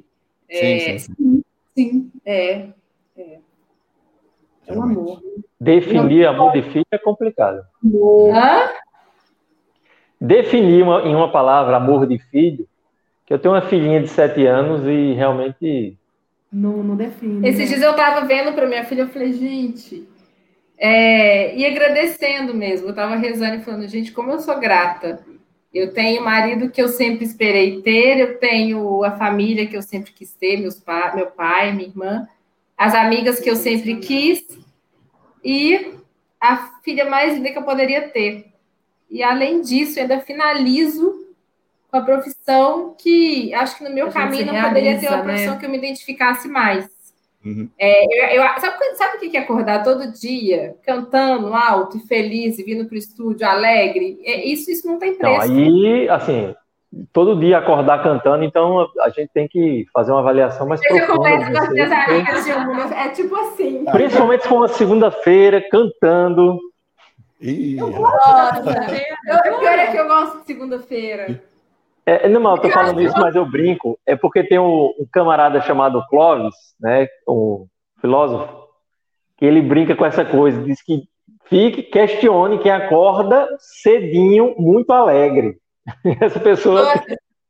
É, 0.50 0.98
sim, 0.98 1.00
sim, 1.00 1.16
sim. 1.16 1.44
sim 1.76 2.12
é, 2.26 2.70
é. 3.18 3.40
É 4.66 4.74
um 4.74 4.84
amor. 4.84 5.22
Definir 5.60 6.26
amor 6.26 6.54
de 6.54 6.62
filho 6.64 6.86
é 6.92 6.98
complicado. 6.98 7.62
Hã? 8.34 8.70
Definir 10.26 10.84
uma, 10.84 11.02
em 11.02 11.14
uma 11.14 11.32
palavra 11.32 11.76
amor 11.76 12.08
de 12.08 12.18
filho, 12.18 12.68
que 13.26 13.34
eu 13.34 13.40
tenho 13.40 13.54
uma 13.54 13.62
filhinha 13.62 14.02
de 14.02 14.08
sete 14.08 14.46
anos 14.46 14.86
e 14.88 15.14
realmente. 15.14 15.98
Não, 16.52 16.84
não 16.84 16.96
define. 16.96 17.48
Esses 17.48 17.60
né? 17.60 17.66
dias 17.66 17.82
eu 17.82 17.92
estava 17.92 18.26
vendo 18.26 18.54
para 18.54 18.68
minha 18.68 18.86
filha, 18.86 19.02
eu 19.02 19.10
falei, 19.10 19.34
gente. 19.34 20.08
É, 20.78 21.56
e 21.56 21.66
agradecendo 21.66 22.54
mesmo, 22.54 22.88
eu 22.88 22.92
estava 22.92 23.16
rezando 23.16 23.56
e 23.56 23.64
falando, 23.64 23.88
gente, 23.88 24.12
como 24.12 24.32
eu 24.32 24.40
sou 24.40 24.60
grata 24.60 25.20
eu 25.74 25.92
tenho 25.92 26.22
o 26.22 26.26
marido 26.26 26.70
que 26.70 26.82
eu 26.82 26.88
sempre 26.88 27.26
esperei 27.26 27.82
ter, 27.82 28.20
eu 28.20 28.38
tenho 28.38 29.04
a 29.04 29.12
família 29.18 29.66
que 29.66 29.76
eu 29.76 29.82
sempre 29.82 30.12
quis 30.12 30.32
ter, 30.34 30.58
meus 30.58 30.80
pa 30.80 31.14
meu 31.16 31.28
pai, 31.28 31.74
minha 31.74 31.88
irmã, 31.88 32.28
as 32.78 32.94
amigas 32.94 33.40
que 33.40 33.50
eu 33.50 33.56
sempre 33.56 33.96
quis 33.98 34.46
e 35.44 35.96
a 36.40 36.58
filha 36.84 37.10
mais 37.10 37.36
linda 37.36 37.50
que 37.50 37.58
eu 37.58 37.64
poderia 37.64 38.10
ter. 38.10 38.53
E 39.14 39.22
além 39.22 39.62
disso, 39.62 40.00
ainda 40.00 40.20
finalizo 40.20 41.14
com 41.92 41.98
a 41.98 42.02
profissão 42.02 42.96
que 42.98 43.54
acho 43.54 43.78
que 43.78 43.84
no 43.84 43.94
meu 43.94 44.10
caminho 44.10 44.48
não 44.48 44.64
poderia 44.64 45.00
ter 45.00 45.08
uma 45.08 45.18
né? 45.18 45.24
profissão 45.24 45.54
né? 45.54 45.60
que 45.60 45.66
eu 45.68 45.70
me 45.70 45.78
identificasse 45.78 46.48
mais. 46.48 46.90
Uhum. 47.46 47.70
É, 47.78 48.36
eu, 48.36 48.42
eu, 48.42 48.60
sabe, 48.60 48.96
sabe 48.96 49.18
o 49.18 49.20
que 49.20 49.38
é 49.38 49.42
acordar 49.42 49.84
todo 49.84 50.12
dia, 50.12 50.76
cantando 50.84 51.54
alto 51.54 51.98
e 51.98 52.08
feliz, 52.08 52.58
e 52.58 52.64
vindo 52.64 52.86
para 52.86 52.96
o 52.96 52.98
estúdio 52.98 53.48
alegre? 53.48 54.18
É, 54.24 54.48
isso, 54.48 54.72
isso 54.72 54.88
não 54.88 54.98
tem 54.98 55.14
preço. 55.14 55.48
Não, 55.48 55.58
aí, 55.58 56.10
assim, 56.10 56.56
todo 57.12 57.40
dia 57.40 57.60
acordar 57.60 58.02
cantando, 58.02 58.44
então 58.44 58.88
a 59.02 59.10
gente 59.10 59.30
tem 59.32 59.48
que 59.48 59.86
fazer 59.94 60.12
uma 60.12 60.22
avaliação 60.22 60.68
mais 60.68 60.82
eu 60.84 61.06
profunda. 61.06 61.30
Eu 61.30 61.52
com 61.52 61.58
as 61.60 61.70
minhas 61.70 61.92
amigas 61.92 62.46
de 62.46 62.52
é 62.96 63.10
tipo 63.10 63.36
assim. 63.36 63.86
Principalmente 63.92 64.42
se 64.42 64.50
for 64.50 64.56
uma 64.56 64.68
segunda-feira, 64.68 65.62
cantando. 65.70 66.58
Eu 67.46 67.92
gosto. 67.92 68.70
eu, 68.70 69.60
pior 69.60 69.80
é 69.80 69.92
que 69.92 69.98
eu 69.98 70.08
gosto 70.08 70.40
de 70.40 70.46
segunda-feira. 70.46 71.44
É, 72.06 72.30
não, 72.30 72.56
eu 72.56 72.62
tô 72.62 72.70
falando 72.70 73.02
isso, 73.02 73.18
mas 73.18 73.36
eu 73.36 73.46
brinco. 73.46 74.00
É 74.06 74.16
porque 74.16 74.44
tem 74.44 74.60
um, 74.60 74.94
um, 74.98 75.08
camarada 75.12 75.62
chamado 75.62 76.06
Clovis, 76.10 76.56
né, 76.80 77.08
um 77.28 77.68
filósofo, 78.00 78.68
que 79.38 79.46
ele 79.46 79.62
brinca 79.62 79.96
com 79.96 80.06
essa 80.06 80.24
coisa, 80.24 80.62
diz 80.64 80.82
que 80.82 81.04
fique, 81.46 81.84
questione 81.84 82.60
quem 82.60 82.72
acorda 82.72 83.48
cedinho, 83.60 84.56
muito 84.58 84.92
alegre. 84.92 85.58
Essa 86.22 86.40
pessoa. 86.40 86.94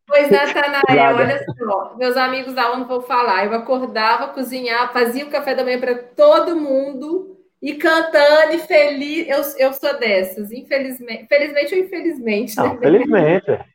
Pois, 0.07 0.29
Natanael, 0.31 1.15
olha 1.15 1.45
só, 1.45 1.95
meus 1.97 2.17
amigos 2.17 2.53
da 2.53 2.71
ONU 2.71 2.85
vão 2.85 3.01
falar. 3.01 3.45
Eu 3.45 3.53
acordava, 3.53 4.33
cozinhava, 4.33 4.91
fazia 4.91 5.25
o 5.25 5.29
café 5.29 5.53
da 5.53 5.63
manhã 5.63 5.79
para 5.79 5.95
todo 5.95 6.55
mundo 6.55 7.42
e 7.64 7.76
cantando 7.76 8.52
e 8.53 8.60
feliz. 8.60 9.26
Eu, 9.30 9.68
eu 9.68 9.73
sou 9.73 9.98
dessas, 9.98 10.52
infelizmente. 10.52 11.27
Felizmente 11.27 11.73
ou 11.73 11.80
infelizmente? 11.80 12.57
Não, 12.57 12.73
né? 12.73 12.80
felizmente. 12.80 13.65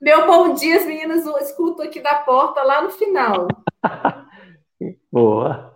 Meu 0.00 0.24
bom 0.24 0.54
dia, 0.54 0.76
as 0.76 0.86
meninas 0.86 1.26
escuto 1.40 1.82
aqui 1.82 2.00
da 2.00 2.14
porta 2.14 2.62
lá 2.62 2.80
no 2.82 2.90
final. 2.90 3.48
Boa. 5.10 5.74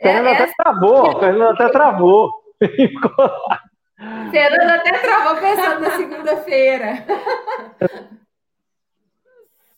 É, 0.00 0.12
Fernanda 0.12 0.30
até 0.32 0.52
travou, 0.56 1.20
Fernanda 1.20 1.50
até 1.52 1.68
travou. 1.68 2.30
Fernanda 4.30 4.74
até 4.76 4.98
travou 4.98 5.36
pensando 5.40 5.80
na 5.80 5.90
segunda-feira. 5.90 7.04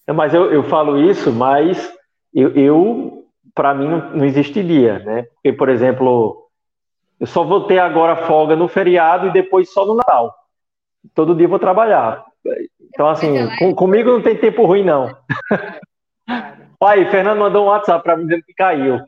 Mas 0.15 0.33
eu, 0.33 0.53
eu 0.53 0.63
falo 0.63 1.01
isso, 1.01 1.33
mas 1.33 1.93
eu, 2.33 2.55
eu 2.55 3.26
para 3.57 3.75
mim, 3.75 3.89
não, 3.89 4.11
não 4.11 4.25
existiria, 4.27 4.99
né? 4.99 5.23
Porque, 5.35 5.53
por 5.55 5.71
exemplo, 5.71 6.47
eu 7.19 7.27
só 7.27 7.43
vou 7.43 7.67
ter 7.67 7.79
agora 7.79 8.27
folga 8.27 8.55
no 8.55 8.69
feriado 8.69 9.29
e 9.29 9.33
depois 9.33 9.73
só 9.73 9.87
no 9.87 9.95
Natal. 9.95 10.33
Todo 11.15 11.35
dia 11.35 11.47
eu 11.47 11.51
vou 11.51 11.59
trabalhar. 11.59 12.23
Então, 12.95 13.09
assim, 13.09 13.49
com, 13.59 13.75
comigo 13.75 14.11
não 14.11 14.23
tem 14.23 14.37
tempo 14.37 14.67
ruim, 14.67 14.85
não. 14.85 15.17
Pai, 16.79 17.11
Fernando 17.11 17.39
mandou 17.39 17.65
um 17.65 17.69
WhatsApp 17.69 18.05
para 18.05 18.17
mim 18.19 18.27
dizendo 18.27 18.45
que 18.45 18.53
caiu. 18.53 19.01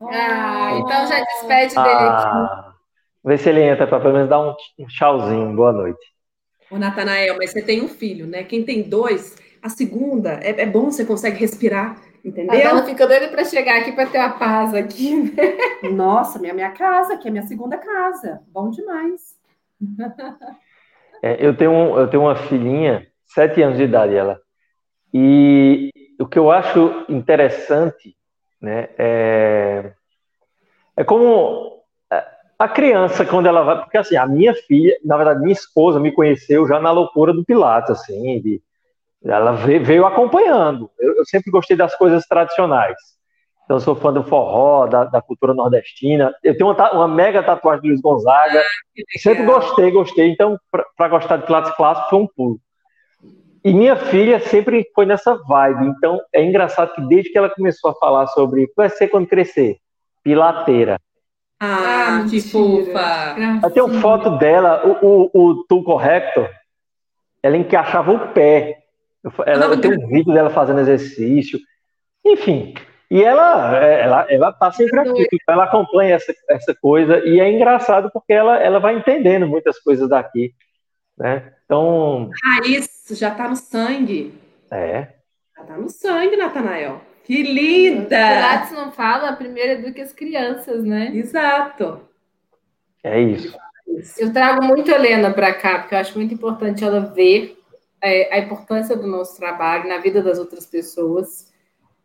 Ah, 0.00 0.78
então 0.78 1.06
já 1.08 1.18
despede 1.18 1.74
dele 1.74 1.88
ah, 1.88 2.18
aqui. 2.18 2.76
Vê 3.24 3.38
se 3.38 3.48
ele 3.48 3.62
entra 3.62 3.88
para 3.88 3.98
pelo 3.98 4.14
menos 4.14 4.28
dar 4.28 4.40
um 4.40 4.54
tchauzinho. 4.86 5.56
Boa 5.56 5.72
noite. 5.72 6.14
Ô, 6.70 6.78
Natanael, 6.78 7.36
mas 7.36 7.50
você 7.50 7.62
tem 7.62 7.82
um 7.82 7.88
filho, 7.88 8.26
né? 8.26 8.44
Quem 8.44 8.62
tem 8.62 8.88
dois, 8.88 9.36
a 9.60 9.68
segunda, 9.68 10.34
é, 10.42 10.62
é 10.62 10.66
bom, 10.66 10.92
você 10.92 11.04
consegue 11.04 11.38
respirar, 11.38 12.00
entendeu? 12.28 12.54
Ela 12.58 12.84
fica 12.84 13.06
doida 13.06 13.28
para 13.28 13.44
chegar 13.44 13.80
aqui 13.80 13.92
para 13.92 14.06
ter 14.06 14.18
a 14.18 14.30
paz 14.30 14.74
aqui. 14.74 15.14
Né? 15.14 15.90
Nossa, 15.90 16.38
minha, 16.38 16.52
minha 16.52 16.70
casa, 16.70 17.16
que 17.16 17.28
é 17.28 17.30
minha 17.30 17.46
segunda 17.46 17.78
casa. 17.78 18.40
Bom 18.48 18.70
demais. 18.70 19.36
É, 21.22 21.44
eu, 21.44 21.56
tenho, 21.56 21.98
eu 21.98 22.08
tenho 22.08 22.22
uma 22.24 22.36
filhinha, 22.36 23.06
sete 23.26 23.62
anos 23.62 23.78
de 23.78 23.84
idade 23.84 24.14
ela, 24.14 24.38
e 25.12 25.90
o 26.20 26.26
que 26.26 26.38
eu 26.38 26.50
acho 26.50 27.06
interessante 27.08 28.14
né, 28.60 28.90
é, 28.98 29.92
é 30.94 31.04
como 31.04 31.76
a 32.58 32.68
criança, 32.68 33.24
quando 33.24 33.46
ela 33.46 33.62
vai. 33.62 33.80
Porque 33.82 33.98
assim, 33.98 34.16
a 34.16 34.26
minha 34.26 34.54
filha, 34.54 34.96
na 35.04 35.16
verdade, 35.16 35.40
minha 35.40 35.52
esposa 35.52 36.00
me 36.00 36.12
conheceu 36.12 36.66
já 36.66 36.80
na 36.80 36.90
loucura 36.90 37.32
do 37.32 37.44
Pilates, 37.44 37.90
assim, 37.90 38.40
de, 38.40 38.62
ela 39.28 39.52
veio 39.52 40.06
acompanhando. 40.06 40.90
Eu, 40.98 41.16
eu 41.16 41.24
sempre 41.24 41.50
gostei 41.50 41.76
das 41.76 41.94
coisas 41.96 42.26
tradicionais. 42.26 42.96
Então, 43.64 43.78
eu 43.78 43.80
sou 43.80 43.96
fã 43.96 44.12
do 44.12 44.22
forró, 44.22 44.86
da, 44.86 45.04
da 45.04 45.20
cultura 45.20 45.52
nordestina. 45.52 46.32
Eu 46.42 46.56
tenho 46.56 46.70
uma, 46.70 46.92
uma, 46.92 47.08
mega 47.08 47.42
tatuagem 47.42 47.82
do 47.82 47.88
Luiz 47.88 48.00
Gonzaga. 48.00 48.60
Ah, 48.60 49.18
Sempre 49.18 49.44
gostei, 49.44 49.90
gostei. 49.90 50.30
Então, 50.30 50.56
para 50.96 51.08
gostar 51.08 51.38
de 51.38 51.46
Pilates 51.46 51.74
clássico, 51.74 52.08
foi 52.08 52.18
um 52.20 52.26
pulo. 52.28 52.60
E 53.64 53.72
minha 53.72 53.96
filha 53.96 54.38
sempre 54.38 54.86
foi 54.94 55.04
nessa 55.04 55.34
vibe. 55.34 55.86
Então, 55.86 56.20
é 56.32 56.44
engraçado 56.44 56.94
que 56.94 57.00
desde 57.08 57.32
que 57.32 57.36
ela 57.36 57.50
começou 57.50 57.90
a 57.90 57.94
falar 57.94 58.28
sobre 58.28 58.62
o 58.62 58.68
que 58.68 58.74
vai 58.76 58.88
ser 58.88 59.08
quando 59.08 59.26
crescer, 59.26 59.78
pilateira. 60.22 61.00
Ah, 61.58 62.20
ah 62.20 62.26
que 62.30 62.40
fofa! 62.40 63.34
Tem 63.74 63.82
uma 63.82 64.00
foto 64.00 64.38
dela, 64.38 64.86
o, 64.86 65.30
o, 65.34 65.50
o 65.50 65.64
Tool 65.64 65.82
Corrector, 65.82 66.48
ela 67.42 67.56
encaixava 67.56 68.12
o 68.12 68.28
pé. 68.28 68.85
Ela, 69.44 69.76
tem 69.80 69.92
um 69.92 70.06
vídeo 70.08 70.32
dela 70.32 70.50
fazendo 70.50 70.80
exercício. 70.80 71.58
Enfim, 72.24 72.74
e 73.10 73.22
ela, 73.22 73.76
ela, 73.76 74.26
ela 74.28 74.52
tá 74.52 74.72
sempre 74.72 74.98
aqui, 74.98 75.26
ela 75.48 75.64
acompanha 75.64 76.16
essa, 76.16 76.34
essa 76.48 76.74
coisa, 76.74 77.18
e 77.24 77.40
é 77.40 77.50
engraçado 77.50 78.10
porque 78.12 78.32
ela, 78.32 78.60
ela 78.60 78.80
vai 78.80 78.96
entendendo 78.96 79.46
muitas 79.46 79.78
coisas 79.78 80.08
daqui, 80.08 80.52
né? 81.16 81.52
Então... 81.64 82.30
Ah, 82.44 82.66
isso, 82.66 83.14
já 83.14 83.30
tá 83.30 83.48
no 83.48 83.56
sangue. 83.56 84.34
É. 84.70 85.08
Já 85.56 85.64
tá 85.64 85.76
no 85.76 85.88
sangue, 85.88 86.36
Natanael. 86.36 87.00
Que 87.22 87.42
linda! 87.42 88.08
Pilates 88.08 88.72
não 88.72 88.92
fala, 88.92 89.32
primeiro 89.32 89.72
educa 89.72 90.02
as 90.02 90.12
crianças, 90.12 90.84
né? 90.84 91.10
Exato. 91.14 92.00
É 93.02 93.20
isso. 93.20 93.56
Eu 94.18 94.32
trago 94.32 94.64
muito 94.64 94.90
a 94.90 94.94
Helena 94.94 95.32
para 95.32 95.54
cá, 95.54 95.78
porque 95.78 95.94
eu 95.94 95.98
acho 95.98 96.18
muito 96.18 96.34
importante 96.34 96.84
ela 96.84 97.00
ver 97.00 97.56
é, 98.02 98.34
a 98.34 98.38
importância 98.38 98.96
do 98.96 99.06
nosso 99.06 99.36
trabalho 99.36 99.88
na 99.88 99.98
vida 99.98 100.22
das 100.22 100.38
outras 100.38 100.66
pessoas. 100.66 101.52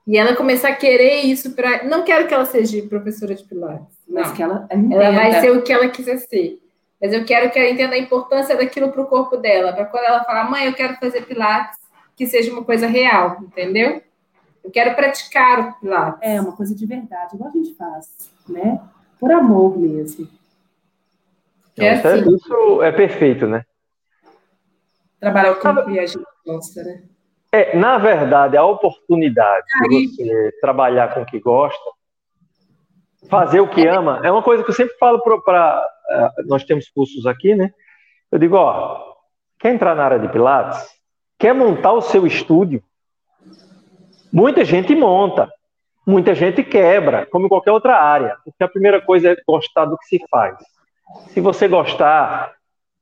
E 0.06 0.18
ela 0.18 0.36
começar 0.36 0.70
a 0.70 0.76
querer 0.76 1.22
isso 1.22 1.56
para. 1.56 1.84
Não 1.84 2.04
quero 2.04 2.28
que 2.28 2.34
ela 2.34 2.46
seja 2.46 2.82
professora 2.88 3.36
de 3.36 3.44
Pilates, 3.44 3.98
mas 4.08 4.28
não. 4.28 4.36
que 4.36 4.44
ela, 4.44 4.68
ela 4.70 5.12
vai 5.12 5.40
ser 5.40 5.52
o 5.52 5.62
que 5.62 5.72
ela 5.72 5.88
quiser 5.90 6.18
ser. 6.18 6.60
Mas 7.00 7.14
eu 7.14 7.26
quero 7.26 7.50
que 7.52 7.58
ela 7.58 7.70
entenda 7.70 7.96
a 7.96 8.00
importância 8.00 8.56
daquilo 8.56 8.92
para 8.92 9.02
o 9.02 9.08
corpo 9.08 9.38
dela, 9.38 9.74
para 9.74 9.86
quando 9.86 10.06
ela 10.06 10.24
falar, 10.24 10.50
mãe, 10.50 10.66
eu 10.66 10.74
quero 10.74 10.96
fazer 10.98 11.26
Pilates, 11.26 11.80
que 12.16 12.28
seja 12.28 12.52
uma 12.52 12.64
coisa 12.64 12.86
real, 12.86 13.38
entendeu? 13.42 14.02
Eu 14.64 14.70
quero 14.70 14.96
praticar 14.96 15.60
o 15.60 15.80
Pilates. 15.80 16.20
É, 16.22 16.40
uma 16.40 16.56
coisa 16.56 16.76
de 16.76 16.86
verdade, 16.86 17.36
igual 17.36 17.50
a 17.50 17.54
gente 17.54 17.74
faz, 17.76 18.32
né? 18.48 18.80
Por 19.20 19.32
amor 19.32 19.78
mesmo. 19.80 20.28
É, 21.78 21.86
é 21.86 21.94
assim. 21.94 22.36
Isso 22.36 22.84
é 22.84 22.92
perfeito, 22.92 23.48
né? 23.48 23.66
Trabalhar 25.22 25.52
o 25.52 25.60
corpo 25.60 25.90
e 25.92 26.00
a 26.00 26.06
gente 26.06 26.26
gosta, 26.44 26.84
né? 26.84 27.04
É, 27.52 27.78
na 27.78 27.98
verdade, 28.00 28.58
a 28.58 28.66
oportunidade 28.66 29.66
de 29.88 30.08
você 30.08 30.52
trabalhar 30.60 31.14
com 31.14 31.22
o 31.22 31.26
que 31.26 31.40
gosta, 31.40 31.80
fazer 33.30 33.60
o 33.60 33.68
que 33.68 33.86
ama, 33.86 34.20
é 34.24 34.32
uma 34.32 34.42
coisa 34.42 34.64
que 34.64 34.72
eu 34.72 34.76
sempre 34.76 34.98
falo 34.98 35.22
para. 35.22 35.86
Uh, 36.10 36.48
nós 36.48 36.64
temos 36.64 36.90
cursos 36.90 37.26
aqui, 37.28 37.54
né? 37.54 37.72
Eu 38.32 38.40
digo, 38.40 38.56
ó, 38.56 39.14
quer 39.60 39.74
entrar 39.74 39.96
na 39.96 40.04
área 40.04 40.20
de 40.20 40.28
Pilates? 40.28 40.90
Quer 41.38 41.54
montar 41.54 41.94
o 41.94 42.02
seu 42.02 42.26
estúdio? 42.26 42.84
Muita 44.34 44.66
gente 44.66 44.96
monta, 44.96 45.52
muita 46.08 46.34
gente 46.34 46.64
quebra, 46.64 47.28
como 47.28 47.46
em 47.46 47.50
qualquer 47.50 47.72
outra 47.72 47.98
área, 47.98 48.38
porque 48.44 48.64
a 48.64 48.68
primeira 48.68 49.02
coisa 49.02 49.32
é 49.32 49.38
gostar 49.48 49.86
do 49.86 49.98
que 49.98 50.06
se 50.06 50.26
faz. 50.32 50.58
Se 51.28 51.42
você 51.42 51.68
gostar, 51.68 52.54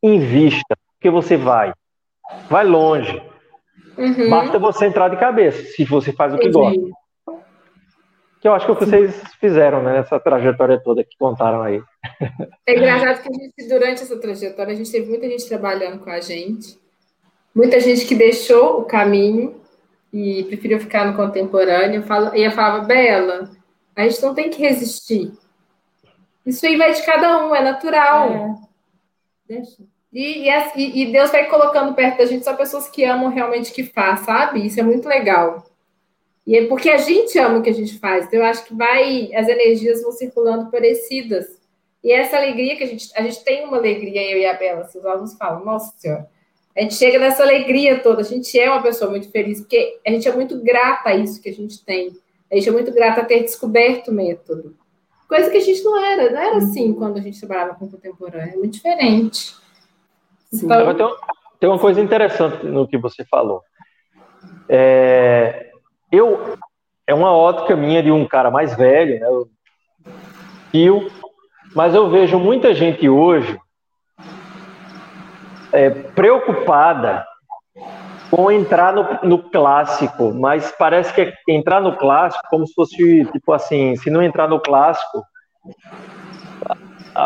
invista, 0.01 0.75
porque 0.93 1.09
você 1.09 1.37
vai. 1.37 1.71
Vai 2.49 2.65
longe. 2.65 3.21
Uhum. 3.97 4.29
Basta 4.29 4.57
você 4.57 4.85
entrar 4.85 5.09
de 5.09 5.17
cabeça, 5.17 5.61
se 5.73 5.83
você 5.83 6.13
faz 6.13 6.33
o 6.33 6.37
que 6.37 6.47
Entendi. 6.47 6.79
gosta. 6.79 6.99
Que 8.39 8.47
eu 8.47 8.53
acho 8.53 8.65
que 8.65 8.71
é 8.71 8.73
o 8.73 8.77
que 8.77 8.85
vocês 8.85 9.21
fizeram, 9.39 9.83
né? 9.83 9.93
Nessa 9.93 10.17
trajetória 10.17 10.81
toda 10.81 11.03
que 11.03 11.17
contaram 11.17 11.61
aí. 11.61 11.81
É 12.65 12.73
engraçado 12.73 13.21
que 13.21 13.29
a 13.29 13.33
gente, 13.33 13.67
durante 13.67 14.01
essa 14.01 14.17
trajetória, 14.17 14.71
a 14.71 14.75
gente 14.75 14.89
teve 14.89 15.09
muita 15.09 15.27
gente 15.27 15.47
trabalhando 15.47 15.99
com 15.99 16.09
a 16.09 16.21
gente, 16.21 16.79
muita 17.53 17.81
gente 17.81 18.05
que 18.05 18.15
deixou 18.15 18.79
o 18.79 18.85
caminho 18.85 19.59
e 20.13 20.45
preferiu 20.45 20.79
ficar 20.79 21.05
no 21.05 21.17
contemporâneo. 21.17 22.01
E 22.33 22.43
eu 22.43 22.51
falava, 22.51 22.85
Bela, 22.85 23.51
a 23.93 24.03
gente 24.07 24.21
não 24.21 24.33
tem 24.33 24.49
que 24.49 24.61
resistir. 24.61 25.33
Isso 26.45 26.65
aí 26.65 26.77
vai 26.77 26.93
de 26.93 27.03
cada 27.03 27.45
um, 27.45 27.53
é 27.53 27.61
natural. 27.61 28.29
É. 28.29 28.55
Deixa. 29.49 29.83
E, 30.11 30.49
e, 30.49 31.03
e, 31.03 31.11
Deus 31.11 31.29
vai 31.29 31.47
colocando 31.47 31.93
perto 31.93 32.17
da 32.17 32.25
gente 32.25 32.43
só 32.43 32.55
pessoas 32.55 32.89
que 32.89 33.03
amam 33.03 33.29
realmente 33.29 33.71
o 33.71 33.73
que 33.73 33.83
faz, 33.83 34.21
sabe? 34.21 34.65
Isso 34.65 34.79
é 34.79 34.83
muito 34.83 35.07
legal. 35.07 35.63
E 36.47 36.57
é 36.57 36.65
porque 36.65 36.89
a 36.89 36.97
gente 36.97 37.37
ama 37.37 37.59
o 37.59 37.61
que 37.61 37.69
a 37.69 37.73
gente 37.73 37.99
faz. 37.99 38.25
Então, 38.25 38.39
eu 38.39 38.45
acho 38.45 38.65
que 38.65 38.73
vai, 38.73 39.31
as 39.35 39.47
energias 39.47 40.01
vão 40.01 40.11
circulando 40.11 40.71
parecidas. 40.71 41.45
E 42.03 42.11
essa 42.11 42.37
alegria 42.37 42.75
que 42.75 42.83
a 42.83 42.87
gente, 42.87 43.11
a 43.15 43.21
gente 43.21 43.43
tem 43.43 43.65
uma 43.65 43.77
alegria, 43.77 44.31
eu 44.31 44.39
e 44.39 44.45
a 44.45 44.53
Bela, 44.53 44.85
se 44.85 44.97
os 44.97 45.05
alunos 45.05 45.35
falam, 45.35 45.63
nossa 45.63 45.93
senhora, 45.97 46.27
a 46.75 46.81
gente 46.81 46.95
chega 46.95 47.19
nessa 47.19 47.43
alegria 47.43 47.99
toda, 47.99 48.21
a 48.21 48.23
gente 48.23 48.57
é 48.57 48.69
uma 48.69 48.81
pessoa 48.81 49.11
muito 49.11 49.29
feliz, 49.29 49.59
porque 49.59 49.99
a 50.05 50.09
gente 50.09 50.27
é 50.27 50.33
muito 50.33 50.59
grata 50.63 51.09
a 51.09 51.15
isso 51.15 51.41
que 51.41 51.49
a 51.49 51.53
gente 51.53 51.83
tem. 51.83 52.17
A 52.51 52.55
gente 52.55 52.69
é 52.69 52.71
muito 52.71 52.91
grata 52.91 53.21
a 53.21 53.25
ter 53.25 53.41
descoberto 53.41 54.07
o 54.07 54.13
método. 54.13 54.75
Coisa 55.27 55.51
que 55.51 55.57
a 55.57 55.61
gente 55.61 55.83
não 55.83 56.03
era, 56.03 56.31
não 56.31 56.41
era 56.41 56.57
assim 56.57 56.93
quando 56.93 57.17
a 57.17 57.21
gente 57.21 57.39
trabalhava 57.39 57.75
com 57.75 57.87
contemporâneo, 57.87 58.53
é 58.53 58.57
muito 58.57 58.73
diferente. 58.73 59.53
Então... 60.53 60.95
Tem, 60.95 61.07
tem, 61.59 61.69
uma 61.69 61.79
coisa 61.79 62.01
interessante 62.01 62.65
no 62.65 62.87
que 62.87 62.97
você 62.97 63.25
falou. 63.25 63.61
É, 64.67 65.71
eu, 66.11 66.57
é 67.05 67.13
uma 67.13 67.31
ótica 67.31 67.75
minha 67.75 68.01
de 68.01 68.11
um 68.11 68.25
cara 68.25 68.49
mais 68.49 68.75
velho, 68.75 69.19
né, 69.19 70.11
tio, 70.71 71.07
mas 71.75 71.93
eu 71.93 72.09
vejo 72.09 72.39
muita 72.39 72.73
gente 72.73 73.07
hoje 73.09 73.59
é, 75.71 75.89
preocupada 75.89 77.25
com 78.29 78.51
entrar 78.51 78.93
no, 78.93 79.19
no, 79.23 79.49
clássico, 79.49 80.31
mas 80.33 80.71
parece 80.77 81.13
que 81.13 81.21
é 81.21 81.33
entrar 81.47 81.81
no 81.81 81.95
clássico 81.97 82.43
como 82.49 82.65
se 82.67 82.73
fosse, 82.73 83.25
tipo 83.31 83.51
assim, 83.51 83.95
se 83.95 84.09
não 84.09 84.21
entrar 84.21 84.47
no 84.47 84.59
clássico, 84.59 85.23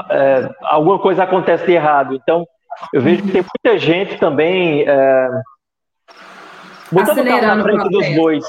é, 0.09 0.49
alguma 0.61 0.97
coisa 0.99 1.23
acontece 1.23 1.65
de 1.65 1.73
errado. 1.73 2.15
Então, 2.15 2.45
eu 2.93 3.01
vejo 3.01 3.23
que 3.23 3.31
tem 3.31 3.43
muita 3.43 3.79
gente 3.79 4.17
também 4.17 4.87
é, 4.87 5.29
botando 6.91 7.19
o 7.19 7.25
carro 7.25 7.55
na 7.55 7.63
frente 7.63 7.89
dos 7.89 8.15
bois. 8.15 8.45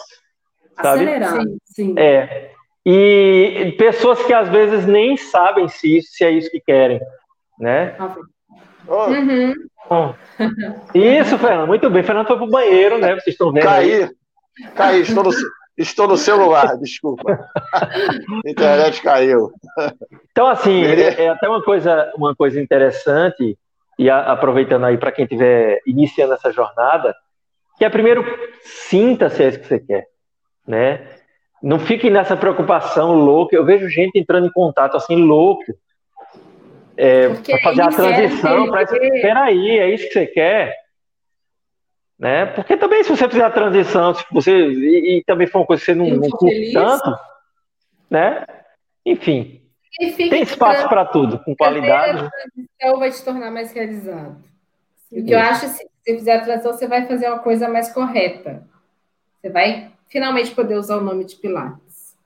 Sabe? 0.75 1.05
Acelerando, 1.05 1.57
sim. 1.65 1.95
É. 1.99 2.51
E 2.87 3.75
pessoas 3.79 4.23
que 4.25 4.33
às 4.33 4.49
vezes 4.49 4.87
nem 4.87 5.17
sabem 5.17 5.69
se, 5.69 5.99
isso, 5.99 6.09
se 6.13 6.25
é 6.25 6.31
isso 6.31 6.51
que 6.51 6.61
querem, 6.61 7.01
né? 7.59 7.97
Oh. 8.87 9.07
Uhum. 9.07 9.55
Isso, 10.95 11.39
Fernando, 11.39 11.67
muito 11.67 11.89
bem. 11.89 12.03
Fernando 12.03 12.27
foi 12.27 12.37
pro 12.37 12.51
banheiro, 12.51 12.99
né? 12.99 13.15
Vocês 13.15 13.35
estão 13.35 13.53
vendo. 13.53 13.63
Caí, 13.63 14.03
aí. 14.03 14.11
caí, 14.75 15.01
estou 15.01 15.25
no, 15.25 15.31
estou 15.79 16.09
no 16.09 16.17
celular, 16.17 16.77
desculpa. 16.79 17.49
A 17.73 17.89
internet 18.45 19.01
caiu. 19.01 19.53
Então, 20.31 20.47
assim, 20.47 20.85
é, 20.85 21.25
é, 21.25 21.29
até 21.29 21.49
uma 21.49 21.63
coisa, 21.63 22.13
uma 22.17 22.35
coisa 22.35 22.61
interessante, 22.61 23.57
e 23.99 24.11
a, 24.11 24.33
aproveitando 24.33 24.85
aí 24.85 24.99
para 24.99 25.13
quem 25.13 25.25
estiver 25.25 25.81
iniciando 25.87 26.35
essa 26.35 26.53
jornada, 26.53 27.15
que 27.79 27.85
é 27.85 27.91
primeiro 27.91 28.25
sinta 28.63 29.29
se 29.29 29.43
é 29.43 29.49
isso 29.49 29.61
que 29.61 29.67
você 29.67 29.79
quer, 29.81 30.07
né? 30.67 31.09
Não 31.63 31.79
fique 31.79 32.11
nessa 32.11 32.37
preocupação 32.37 33.15
louca. 33.15 33.57
Eu 33.57 33.65
vejo 33.65 33.89
gente 33.89 34.19
entrando 34.19 34.47
em 34.47 34.53
contato 34.53 34.97
assim 34.97 35.17
louco 35.17 35.65
é, 36.97 37.29
para 37.29 37.59
fazer 37.63 37.83
a 37.83 37.89
transição, 37.89 38.67
para 38.69 38.87
peraí, 38.87 39.79
é 39.79 39.91
isso 39.91 40.07
que 40.09 40.13
você 40.13 40.27
quer? 40.27 40.77
Né? 42.19 42.47
Porque 42.47 42.77
também 42.77 43.03
se 43.03 43.11
você 43.11 43.29
fizer 43.29 43.45
a 43.45 43.51
transição, 43.51 44.15
se 44.15 44.25
você 44.31 44.53
e, 44.53 45.19
e 45.19 45.25
também 45.25 45.47
for 45.47 45.61
uma 45.61 45.67
coisa 45.67 45.81
que 45.81 45.87
você 45.87 45.95
não, 45.95 46.07
não 46.07 46.29
curte 46.31 46.73
tanto, 46.73 47.17
né? 48.09 48.47
Enfim, 49.05 49.64
tem 50.17 50.43
espaço 50.43 50.89
para 50.89 51.05
tudo, 51.05 51.39
com 51.45 51.55
qualidade. 51.55 52.29
A 52.83 52.97
vai 52.97 53.11
te 53.11 53.25
tornar 53.25 53.51
mais 53.51 53.73
realizado. 53.73 54.43
O 55.11 55.25
que 55.25 55.33
eu 55.33 55.39
acho, 55.39 55.67
assim, 55.67 55.85
se 55.85 55.91
você 56.05 56.19
fizer 56.19 56.37
a 56.37 56.41
transição, 56.41 56.73
você 56.73 56.89
vai 56.89 57.07
fazer 57.07 57.29
uma 57.29 57.39
coisa 57.39 57.69
mais 57.69 57.93
correta. 57.93 58.67
Você 59.41 59.49
vai 59.49 59.93
finalmente 60.09 60.51
poder 60.53 60.77
usar 60.77 60.97
o 60.97 61.01
nome 61.01 61.25
de 61.25 61.37
Pilates. 61.37 62.17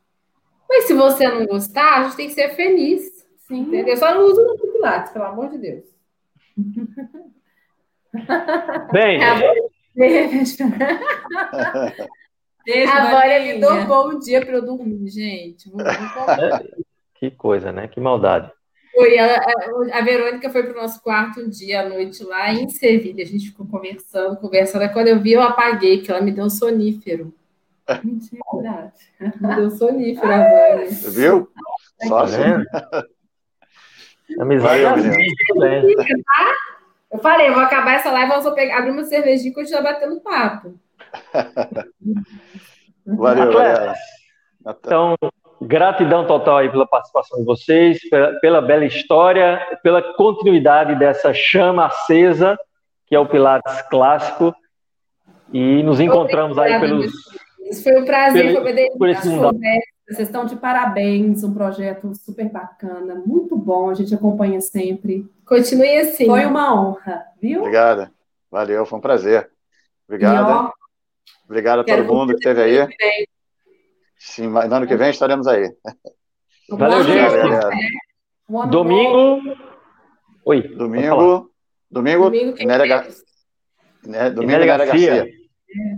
Mas 0.68 0.84
se 0.84 0.94
você 0.94 1.28
não 1.28 1.46
gostar, 1.46 1.98
a 1.98 2.04
gente 2.04 2.16
tem 2.16 2.28
que 2.28 2.34
ser 2.34 2.50
feliz. 2.50 3.26
Sim. 3.46 3.60
Entendeu? 3.60 3.96
Só 3.96 4.14
não 4.14 4.24
usa 4.24 4.44
no 4.44 4.58
Pilates, 4.58 5.12
pelo 5.12 5.26
amor 5.26 5.50
de 5.50 5.58
Deus. 5.58 5.84
Bem. 8.92 9.20
Beijo. 9.94 10.56
Beijo, 12.64 12.92
a 12.92 13.10
Vânia 13.10 13.40
me 13.40 13.60
deu 13.60 13.72
um 13.72 13.86
bom 13.86 14.18
dia 14.18 14.44
para 14.44 14.54
eu 14.54 14.64
dormir, 14.64 15.08
gente. 15.08 15.70
que 17.18 17.30
coisa, 17.30 17.72
né? 17.72 17.88
Que 17.88 18.00
maldade. 18.00 18.50
Foi, 18.94 19.18
a, 19.18 19.40
a, 19.92 20.00
Verônica 20.02 20.50
foi 20.50 20.64
para 20.64 20.72
o 20.72 20.82
nosso 20.82 21.00
quarto 21.02 21.40
um 21.40 21.48
dia 21.48 21.82
à 21.82 21.88
noite 21.88 22.24
lá 22.24 22.52
em 22.52 22.68
Sevilha. 22.68 23.22
A 23.22 23.26
gente 23.26 23.50
ficou 23.50 23.66
conversando, 23.66 24.36
conversando. 24.36 24.82
Aí 24.82 24.88
quando 24.88 25.08
eu 25.08 25.20
vi, 25.20 25.32
eu 25.32 25.42
apaguei, 25.42 26.02
que 26.02 26.10
ela 26.10 26.20
me 26.20 26.32
deu 26.32 26.44
um 26.44 26.50
sonífero. 26.50 27.32
Eu 29.56 29.70
sou 29.70 29.88
sonífera 29.88 30.34
agora. 30.34 30.86
Viu? 31.10 31.48
Só 32.06 32.18
assim. 32.20 32.42
Amizade 34.40 34.82
Valeu, 34.82 35.04
é 35.04 35.78
assim, 35.78 36.22
tá? 36.22 36.54
Eu 37.10 37.18
falei, 37.18 37.48
eu 37.48 37.54
vou 37.54 37.62
acabar 37.62 37.94
essa 37.94 38.10
live, 38.10 38.32
eu 38.32 38.42
vou 38.42 38.52
pegar, 38.52 38.78
abrir 38.78 38.90
uma 38.90 39.04
cervejinha 39.04 39.50
e 39.50 39.54
continuar 39.54 39.82
batendo 39.82 40.20
papo. 40.20 40.78
Valeu, 43.06 43.52
galera. 43.52 43.94
Então, 44.66 45.16
gratidão 45.60 46.26
total 46.26 46.58
aí 46.58 46.70
pela 46.70 46.86
participação 46.86 47.38
de 47.38 47.44
vocês, 47.44 48.00
pela, 48.08 48.32
pela, 48.40 48.60
bela 48.60 48.84
história, 48.84 49.60
pela 49.82 50.02
continuidade 50.14 50.94
dessa 50.96 51.32
chama 51.34 51.86
acesa, 51.86 52.58
que 53.06 53.14
é 53.14 53.18
o 53.18 53.26
Pilates 53.26 53.82
clássico. 53.82 54.54
E 55.52 55.82
nos 55.82 55.98
encontramos 55.98 56.58
aí 56.58 56.78
pelos. 56.78 57.12
Isso 57.70 57.82
foi 57.82 58.00
um 58.00 58.04
prazer, 58.04 58.52
pelo, 58.52 58.62
foi 58.62 58.90
por 58.98 59.08
esse 59.08 59.28
mundo. 59.28 59.58
Vocês 60.08 60.28
estão 60.28 60.46
de 60.46 60.56
parabéns, 60.56 61.44
um 61.44 61.52
projeto 61.52 62.14
super 62.14 62.48
bacana, 62.48 63.14
muito 63.26 63.56
bom, 63.56 63.90
a 63.90 63.94
gente 63.94 64.14
acompanha 64.14 64.58
sempre. 64.60 65.26
Continue 65.44 65.98
assim. 65.98 66.24
Foi 66.24 66.46
uma 66.46 66.74
honra, 66.74 67.24
viu? 67.40 67.60
Obrigada. 67.60 68.10
Valeu, 68.50 68.86
foi 68.86 68.98
um 68.98 69.02
prazer. 69.02 69.50
Obrigada. 70.06 70.72
Obrigado 71.44 71.80
a 71.80 71.84
todo 71.84 72.04
mundo 72.04 72.30
que 72.30 72.48
esteve 72.48 72.62
aí. 72.62 72.88
Sim, 74.18 74.48
no 74.48 74.58
ano 74.58 74.86
que 74.86 74.96
vem 74.96 75.10
estaremos 75.10 75.46
aí. 75.46 75.70
Valeu, 76.70 77.04
gente. 77.04 78.70
Domingo. 78.70 79.40
Oi. 80.44 80.62
Domingo. 80.62 81.50
Domingo. 81.90 82.24
Domingo, 82.24 82.56
Nélia, 82.58 82.86
Ga... 82.86 83.06
né? 84.04 84.30
Domingo 84.30 84.52
Nélia 84.52 84.66
Garcia. 84.66 85.16
Garcia. 85.16 85.38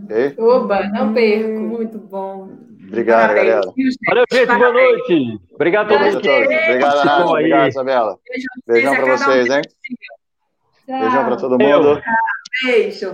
Okay. 0.04 0.34
Oba, 0.38 0.88
não 0.88 1.14
perco. 1.14 1.48
Muito 1.60 1.98
bom. 1.98 2.50
Obrigado, 2.88 3.28
Parabéns. 3.28 3.46
galera. 3.46 3.72
Valeu, 4.08 4.24
gente. 4.32 4.46
Boa 4.46 4.72
noite. 4.72 5.40
Obrigado 5.54 5.94
a 5.94 5.98
todos. 5.98 6.14
Obrigado, 6.16 7.04
Nath. 7.04 7.28
Obrigado, 7.28 7.68
Isabela. 7.68 8.18
Beijão 8.66 8.96
para 8.96 9.16
vocês, 9.16 9.50
hein? 9.50 9.62
Beijão 10.86 11.24
para 11.24 11.36
todo 11.36 11.58
mundo. 11.58 12.02
Beijo. 12.64 13.06